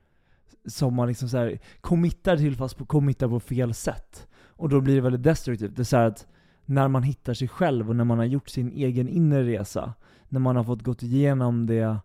som 0.65 0.93
man 0.95 1.07
liksom 1.07 1.29
så 1.29 1.37
här 1.37 1.59
committar 1.81 2.37
till 2.37 2.55
fast 2.55 2.77
på, 2.77 2.85
committar 2.85 3.27
på 3.27 3.39
fel 3.39 3.73
sätt. 3.73 4.27
Och 4.47 4.69
då 4.69 4.81
blir 4.81 4.95
det 4.95 5.01
väldigt 5.01 5.23
destruktivt. 5.23 5.75
Det 5.75 5.81
är 5.81 5.83
så 5.83 5.97
att 5.97 6.27
när 6.65 6.87
man 6.87 7.03
hittar 7.03 7.33
sig 7.33 7.47
själv 7.47 7.89
och 7.89 7.95
när 7.95 8.03
man 8.03 8.17
har 8.17 8.25
gjort 8.25 8.49
sin 8.49 8.71
egen 8.71 9.07
inre 9.07 9.43
resa, 9.43 9.93
när 10.29 10.39
man 10.39 10.55
har 10.55 10.63
fått 10.63 10.81
gått 10.81 11.03
igenom 11.03 11.65
det, 11.65 11.97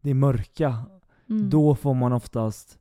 det 0.00 0.14
mörka, 0.14 0.84
mm. 1.28 1.50
då 1.50 1.74
får 1.74 1.94
man 1.94 2.12
oftast 2.12 2.78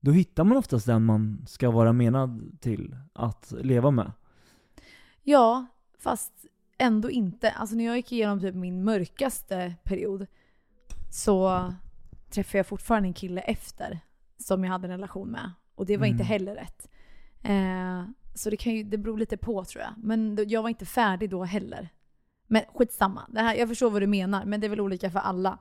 då 0.00 0.12
hittar 0.12 0.44
man 0.44 0.56
oftast 0.56 0.86
den 0.86 1.04
man 1.04 1.44
ska 1.46 1.70
vara 1.70 1.92
menad 1.92 2.58
till 2.60 2.96
att 3.12 3.54
leva 3.60 3.90
med. 3.90 4.12
Ja, 5.22 5.66
fast 5.98 6.32
ändå 6.78 7.10
inte. 7.10 7.50
Alltså 7.50 7.76
när 7.76 7.84
jag 7.84 7.96
gick 7.96 8.12
igenom 8.12 8.40
typ 8.40 8.54
min 8.54 8.84
mörkaste 8.84 9.74
period 9.84 10.26
så 11.10 11.72
träffade 12.30 12.58
jag 12.58 12.66
fortfarande 12.66 13.08
en 13.08 13.14
kille 13.14 13.40
efter 13.40 14.00
som 14.38 14.64
jag 14.64 14.70
hade 14.70 14.86
en 14.86 14.90
relation 14.90 15.28
med. 15.28 15.52
Och 15.74 15.86
det 15.86 15.96
var 15.96 16.06
mm. 16.06 16.14
inte 16.14 16.24
heller 16.24 16.54
rätt. 16.54 16.88
Eh, 17.42 18.04
så 18.34 18.50
det, 18.50 18.56
kan 18.56 18.74
ju, 18.74 18.82
det 18.82 18.98
beror 18.98 19.18
lite 19.18 19.36
på 19.36 19.64
tror 19.64 19.82
jag. 19.82 19.92
Men 19.96 20.38
jag 20.48 20.62
var 20.62 20.68
inte 20.68 20.86
färdig 20.86 21.30
då 21.30 21.44
heller. 21.44 21.88
Men 22.46 22.62
skitsamma. 22.74 23.26
Det 23.28 23.40
här, 23.40 23.54
jag 23.54 23.68
förstår 23.68 23.90
vad 23.90 24.02
du 24.02 24.06
menar, 24.06 24.44
men 24.44 24.60
det 24.60 24.66
är 24.66 24.68
väl 24.68 24.80
olika 24.80 25.10
för 25.10 25.18
alla. 25.18 25.58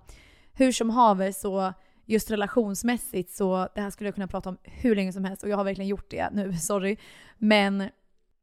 Hur 0.53 0.71
som 0.71 0.89
haver 0.89 1.31
så, 1.31 1.73
just 2.05 2.31
relationsmässigt 2.31 3.31
så, 3.31 3.69
det 3.75 3.81
här 3.81 3.89
skulle 3.89 4.07
jag 4.07 4.15
kunna 4.15 4.27
prata 4.27 4.49
om 4.49 4.57
hur 4.63 4.95
länge 4.95 5.13
som 5.13 5.25
helst 5.25 5.43
och 5.43 5.49
jag 5.49 5.57
har 5.57 5.63
verkligen 5.63 5.87
gjort 5.87 6.09
det 6.09 6.29
nu, 6.31 6.53
sorry. 6.57 6.97
Men 7.37 7.89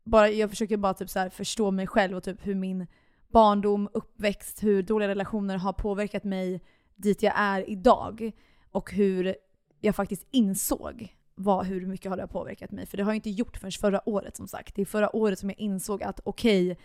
bara, 0.05 0.31
jag 0.31 0.51
försöker 0.51 0.77
bara 0.77 0.95
typ 0.95 1.11
så 1.11 1.31
förstå 1.31 1.71
mig 1.71 1.87
själv 1.87 2.17
och 2.17 2.23
typ 2.23 2.47
hur 2.47 2.55
min 2.55 2.87
barndom, 3.29 3.89
uppväxt, 3.93 4.63
hur 4.63 4.83
dåliga 4.83 5.09
relationer 5.09 5.57
har 5.57 5.73
påverkat 5.73 6.25
mig 6.25 6.61
dit 6.97 7.23
jag 7.23 7.33
är 7.37 7.71
idag. 7.71 8.33
Och 8.71 8.93
hur 8.93 9.35
jag 9.81 9.97
faktiskt 9.97 10.27
insåg 10.31 11.17
vad, 11.35 11.67
hur 11.67 11.87
mycket 11.87 12.11
har 12.11 12.17
det 12.17 12.27
påverkat 12.27 12.71
mig. 12.71 12.87
För 12.87 12.97
det 12.97 13.03
har 13.03 13.11
jag 13.11 13.17
inte 13.17 13.31
gjort 13.31 13.57
förrän 13.57 13.73
förra 13.73 14.09
året 14.09 14.37
som 14.37 14.49
sagt. 14.49 14.75
Det 14.75 14.83
är 14.83 14.87
förra 14.87 15.17
året 15.17 15.39
som 15.39 15.51
jag 15.51 15.59
insåg 15.59 16.03
att 16.03 16.21
okej, 16.25 16.73
okay, 16.73 16.85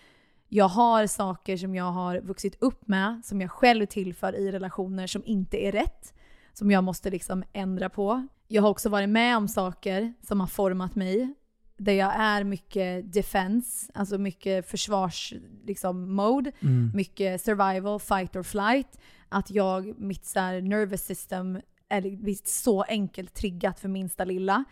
jag 0.49 0.67
har 0.67 1.07
saker 1.07 1.57
som 1.57 1.75
jag 1.75 1.91
har 1.91 2.19
vuxit 2.19 2.63
upp 2.63 2.87
med, 2.87 3.21
som 3.25 3.41
jag 3.41 3.51
själv 3.51 3.85
tillför 3.85 4.35
i 4.35 4.51
relationer 4.51 5.07
som 5.07 5.25
inte 5.25 5.57
är 5.57 5.71
rätt. 5.71 6.13
Som 6.53 6.71
jag 6.71 6.83
måste 6.83 7.09
liksom 7.09 7.43
ändra 7.53 7.89
på. 7.89 8.27
Jag 8.47 8.61
har 8.61 8.69
också 8.69 8.89
varit 8.89 9.09
med 9.09 9.37
om 9.37 9.47
saker 9.47 10.13
som 10.21 10.39
har 10.39 10.47
format 10.47 10.95
mig. 10.95 11.33
Där 11.77 11.93
jag 11.93 12.13
är 12.15 12.43
mycket 12.43 13.13
defense, 13.13 13.91
alltså 13.93 14.17
mycket 14.17 14.69
försvars 14.69 15.33
liksom, 15.65 16.15
mode. 16.15 16.51
Mm. 16.59 16.91
Mycket 16.93 17.41
survival, 17.41 17.99
fight 17.99 18.35
or 18.35 18.43
flight. 18.43 18.99
Att 19.29 19.51
jag, 19.51 19.99
mitt 19.99 20.25
så 20.25 20.39
här, 20.39 20.61
nervous 20.61 21.05
system 21.05 21.61
är 21.89 22.47
så 22.47 22.81
enkelt 22.83 23.33
triggat 23.33 23.79
för 23.79 23.89
minsta 23.89 24.25
lilla. 24.25 24.63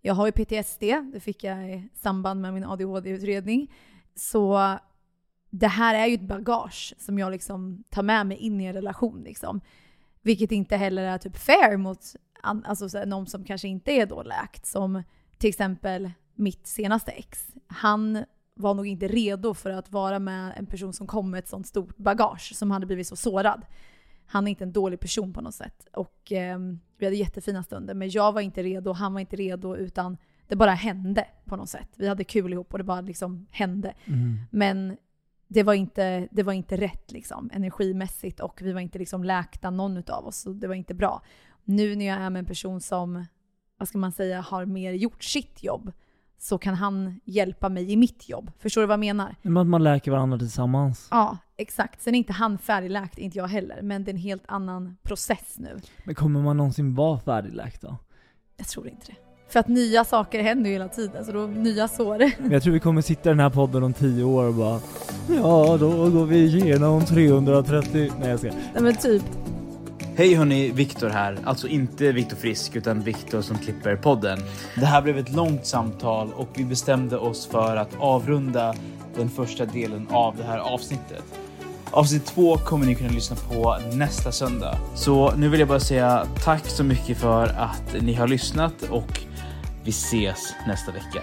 Jag 0.00 0.14
har 0.14 0.26
ju 0.26 0.32
PTSD, 0.32 0.82
det 1.12 1.20
fick 1.20 1.44
jag 1.44 1.70
i 1.70 1.88
samband 1.94 2.40
med 2.40 2.54
min 2.54 2.64
ADHD-utredning. 2.64 3.72
Så 4.14 4.78
det 5.50 5.68
här 5.68 5.94
är 5.94 6.06
ju 6.06 6.14
ett 6.14 6.28
bagage 6.28 6.94
som 6.98 7.18
jag 7.18 7.32
liksom 7.32 7.84
tar 7.90 8.02
med 8.02 8.26
mig 8.26 8.36
in 8.36 8.60
i 8.60 8.64
en 8.64 8.72
relation. 8.72 9.22
Liksom. 9.22 9.60
Vilket 10.22 10.52
inte 10.52 10.76
heller 10.76 11.02
är 11.02 11.18
typ 11.18 11.36
fair 11.36 11.76
mot 11.76 11.98
alltså, 12.42 12.88
så 12.88 13.04
någon 13.04 13.26
som 13.26 13.44
kanske 13.44 13.68
inte 13.68 13.92
är 13.92 14.06
då 14.06 14.22
läkt. 14.22 14.66
Som 14.66 15.02
till 15.38 15.48
exempel 15.48 16.10
mitt 16.40 16.66
senaste 16.66 17.10
ex. 17.10 17.46
Han 17.66 18.24
var 18.54 18.74
nog 18.74 18.86
inte 18.86 19.08
redo 19.08 19.54
för 19.54 19.70
att 19.70 19.92
vara 19.92 20.18
med 20.18 20.52
en 20.56 20.66
person 20.66 20.92
som 20.92 21.06
kom 21.06 21.30
med 21.30 21.38
ett 21.38 21.48
sånt 21.48 21.66
stort 21.66 21.96
bagage, 21.96 22.52
som 22.54 22.70
hade 22.70 22.86
blivit 22.86 23.06
så 23.06 23.16
sårad 23.16 23.64
han 24.30 24.46
är 24.46 24.50
inte 24.50 24.64
en 24.64 24.72
dålig 24.72 25.00
person 25.00 25.32
på 25.32 25.40
något 25.40 25.54
sätt. 25.54 25.86
Och 25.92 26.32
eh, 26.32 26.58
vi 26.98 27.06
hade 27.06 27.16
jättefina 27.16 27.62
stunder. 27.62 27.94
Men 27.94 28.10
jag 28.10 28.32
var 28.32 28.40
inte 28.40 28.62
redo, 28.62 28.92
han 28.92 29.12
var 29.12 29.20
inte 29.20 29.36
redo, 29.36 29.76
utan 29.76 30.16
det 30.48 30.56
bara 30.56 30.74
hände. 30.74 31.26
på 31.44 31.56
något 31.56 31.68
sätt. 31.68 31.88
Vi 31.96 32.08
hade 32.08 32.24
kul 32.24 32.52
ihop 32.52 32.72
och 32.72 32.78
det 32.78 32.84
bara 32.84 33.00
liksom 33.00 33.46
hände. 33.50 33.94
Mm. 34.04 34.38
Men 34.50 34.96
det 35.48 35.62
var 35.62 35.74
inte, 35.74 36.28
det 36.30 36.42
var 36.42 36.52
inte 36.52 36.76
rätt 36.76 37.12
liksom, 37.12 37.50
energimässigt 37.52 38.40
och 38.40 38.62
vi 38.62 38.72
var 38.72 38.80
inte 38.80 38.98
liksom 38.98 39.24
läkta 39.24 39.70
någon 39.70 39.96
utav 39.96 40.26
oss. 40.26 40.36
Så 40.36 40.52
det 40.52 40.66
var 40.66 40.74
inte 40.74 40.94
bra. 40.94 41.22
Nu 41.64 41.96
när 41.96 42.06
jag 42.06 42.18
är 42.18 42.30
med 42.30 42.40
en 42.40 42.46
person 42.46 42.80
som, 42.80 43.24
vad 43.76 43.88
ska 43.88 43.98
man 43.98 44.12
säga, 44.12 44.40
har 44.40 44.66
mer 44.66 44.92
gjort 44.92 45.24
sitt 45.24 45.62
jobb 45.62 45.92
så 46.42 46.58
kan 46.58 46.74
han 46.74 47.20
hjälpa 47.24 47.68
mig 47.68 47.92
i 47.92 47.96
mitt 47.96 48.28
jobb. 48.28 48.50
Förstår 48.58 48.80
du 48.80 48.86
vad 48.86 48.92
jag 48.92 49.00
menar? 49.00 49.34
Men 49.42 49.56
att 49.56 49.66
man 49.66 49.82
läker 49.84 50.10
varandra 50.10 50.38
tillsammans. 50.38 51.08
Ja, 51.10 51.38
exakt. 51.56 52.02
Sen 52.02 52.14
är 52.14 52.18
inte 52.18 52.32
han 52.32 52.58
färdigläkt, 52.58 53.18
inte 53.18 53.38
jag 53.38 53.48
heller. 53.48 53.82
Men 53.82 54.04
det 54.04 54.10
är 54.10 54.12
en 54.14 54.20
helt 54.20 54.44
annan 54.48 54.96
process 55.02 55.54
nu. 55.56 55.80
Men 56.04 56.14
kommer 56.14 56.40
man 56.40 56.56
någonsin 56.56 56.94
vara 56.94 57.20
färdigläkt 57.20 57.82
då? 57.82 57.96
Jag 58.56 58.66
tror 58.66 58.88
inte 58.88 59.06
det. 59.06 59.14
För 59.52 59.60
att 59.60 59.68
nya 59.68 60.04
saker 60.04 60.42
händer 60.42 60.70
ju 60.70 60.72
hela 60.72 60.88
tiden, 60.88 61.24
så 61.24 61.32
då 61.32 61.46
nya 61.46 61.88
sår. 61.88 62.18
Men 62.42 62.50
jag 62.50 62.62
tror 62.62 62.72
vi 62.72 62.80
kommer 62.80 63.02
sitta 63.02 63.28
i 63.28 63.32
den 63.32 63.40
här 63.40 63.50
podden 63.50 63.82
om 63.82 63.92
tio 63.92 64.24
år 64.24 64.44
och 64.44 64.54
bara 64.54 64.80
Ja, 65.28 65.76
då 65.80 66.10
går 66.10 66.26
vi 66.26 66.38
igenom 66.38 67.04
330... 67.04 68.12
Nej 68.20 68.28
jag 68.28 68.38
ska. 68.38 68.48
Nej 68.48 68.82
men 68.82 68.96
typ. 68.96 69.22
Hej 70.16 70.34
hörni, 70.34 70.70
Viktor 70.70 71.08
här. 71.08 71.38
Alltså 71.44 71.68
inte 71.68 72.12
Viktor 72.12 72.36
Frisk 72.36 72.76
utan 72.76 73.00
Viktor 73.00 73.42
som 73.42 73.58
klipper 73.58 73.96
podden. 73.96 74.38
Det 74.74 74.86
här 74.86 75.02
blev 75.02 75.18
ett 75.18 75.32
långt 75.32 75.66
samtal 75.66 76.32
och 76.32 76.48
vi 76.54 76.64
bestämde 76.64 77.18
oss 77.18 77.46
för 77.46 77.76
att 77.76 77.90
avrunda 77.98 78.74
den 79.16 79.30
första 79.30 79.64
delen 79.64 80.08
av 80.10 80.36
det 80.36 80.44
här 80.44 80.58
avsnittet. 80.58 81.24
Avsnitt 81.90 82.26
två 82.26 82.56
kommer 82.56 82.86
ni 82.86 82.94
kunna 82.94 83.10
lyssna 83.10 83.36
på 83.36 83.78
nästa 83.92 84.32
söndag. 84.32 84.78
Så 84.94 85.32
nu 85.36 85.48
vill 85.48 85.60
jag 85.60 85.68
bara 85.68 85.80
säga 85.80 86.26
tack 86.44 86.66
så 86.66 86.84
mycket 86.84 87.18
för 87.18 87.46
att 87.46 88.02
ni 88.02 88.14
har 88.14 88.28
lyssnat 88.28 88.82
och 88.90 89.20
vi 89.84 89.90
ses 89.90 90.54
nästa 90.66 90.92
vecka. 90.92 91.22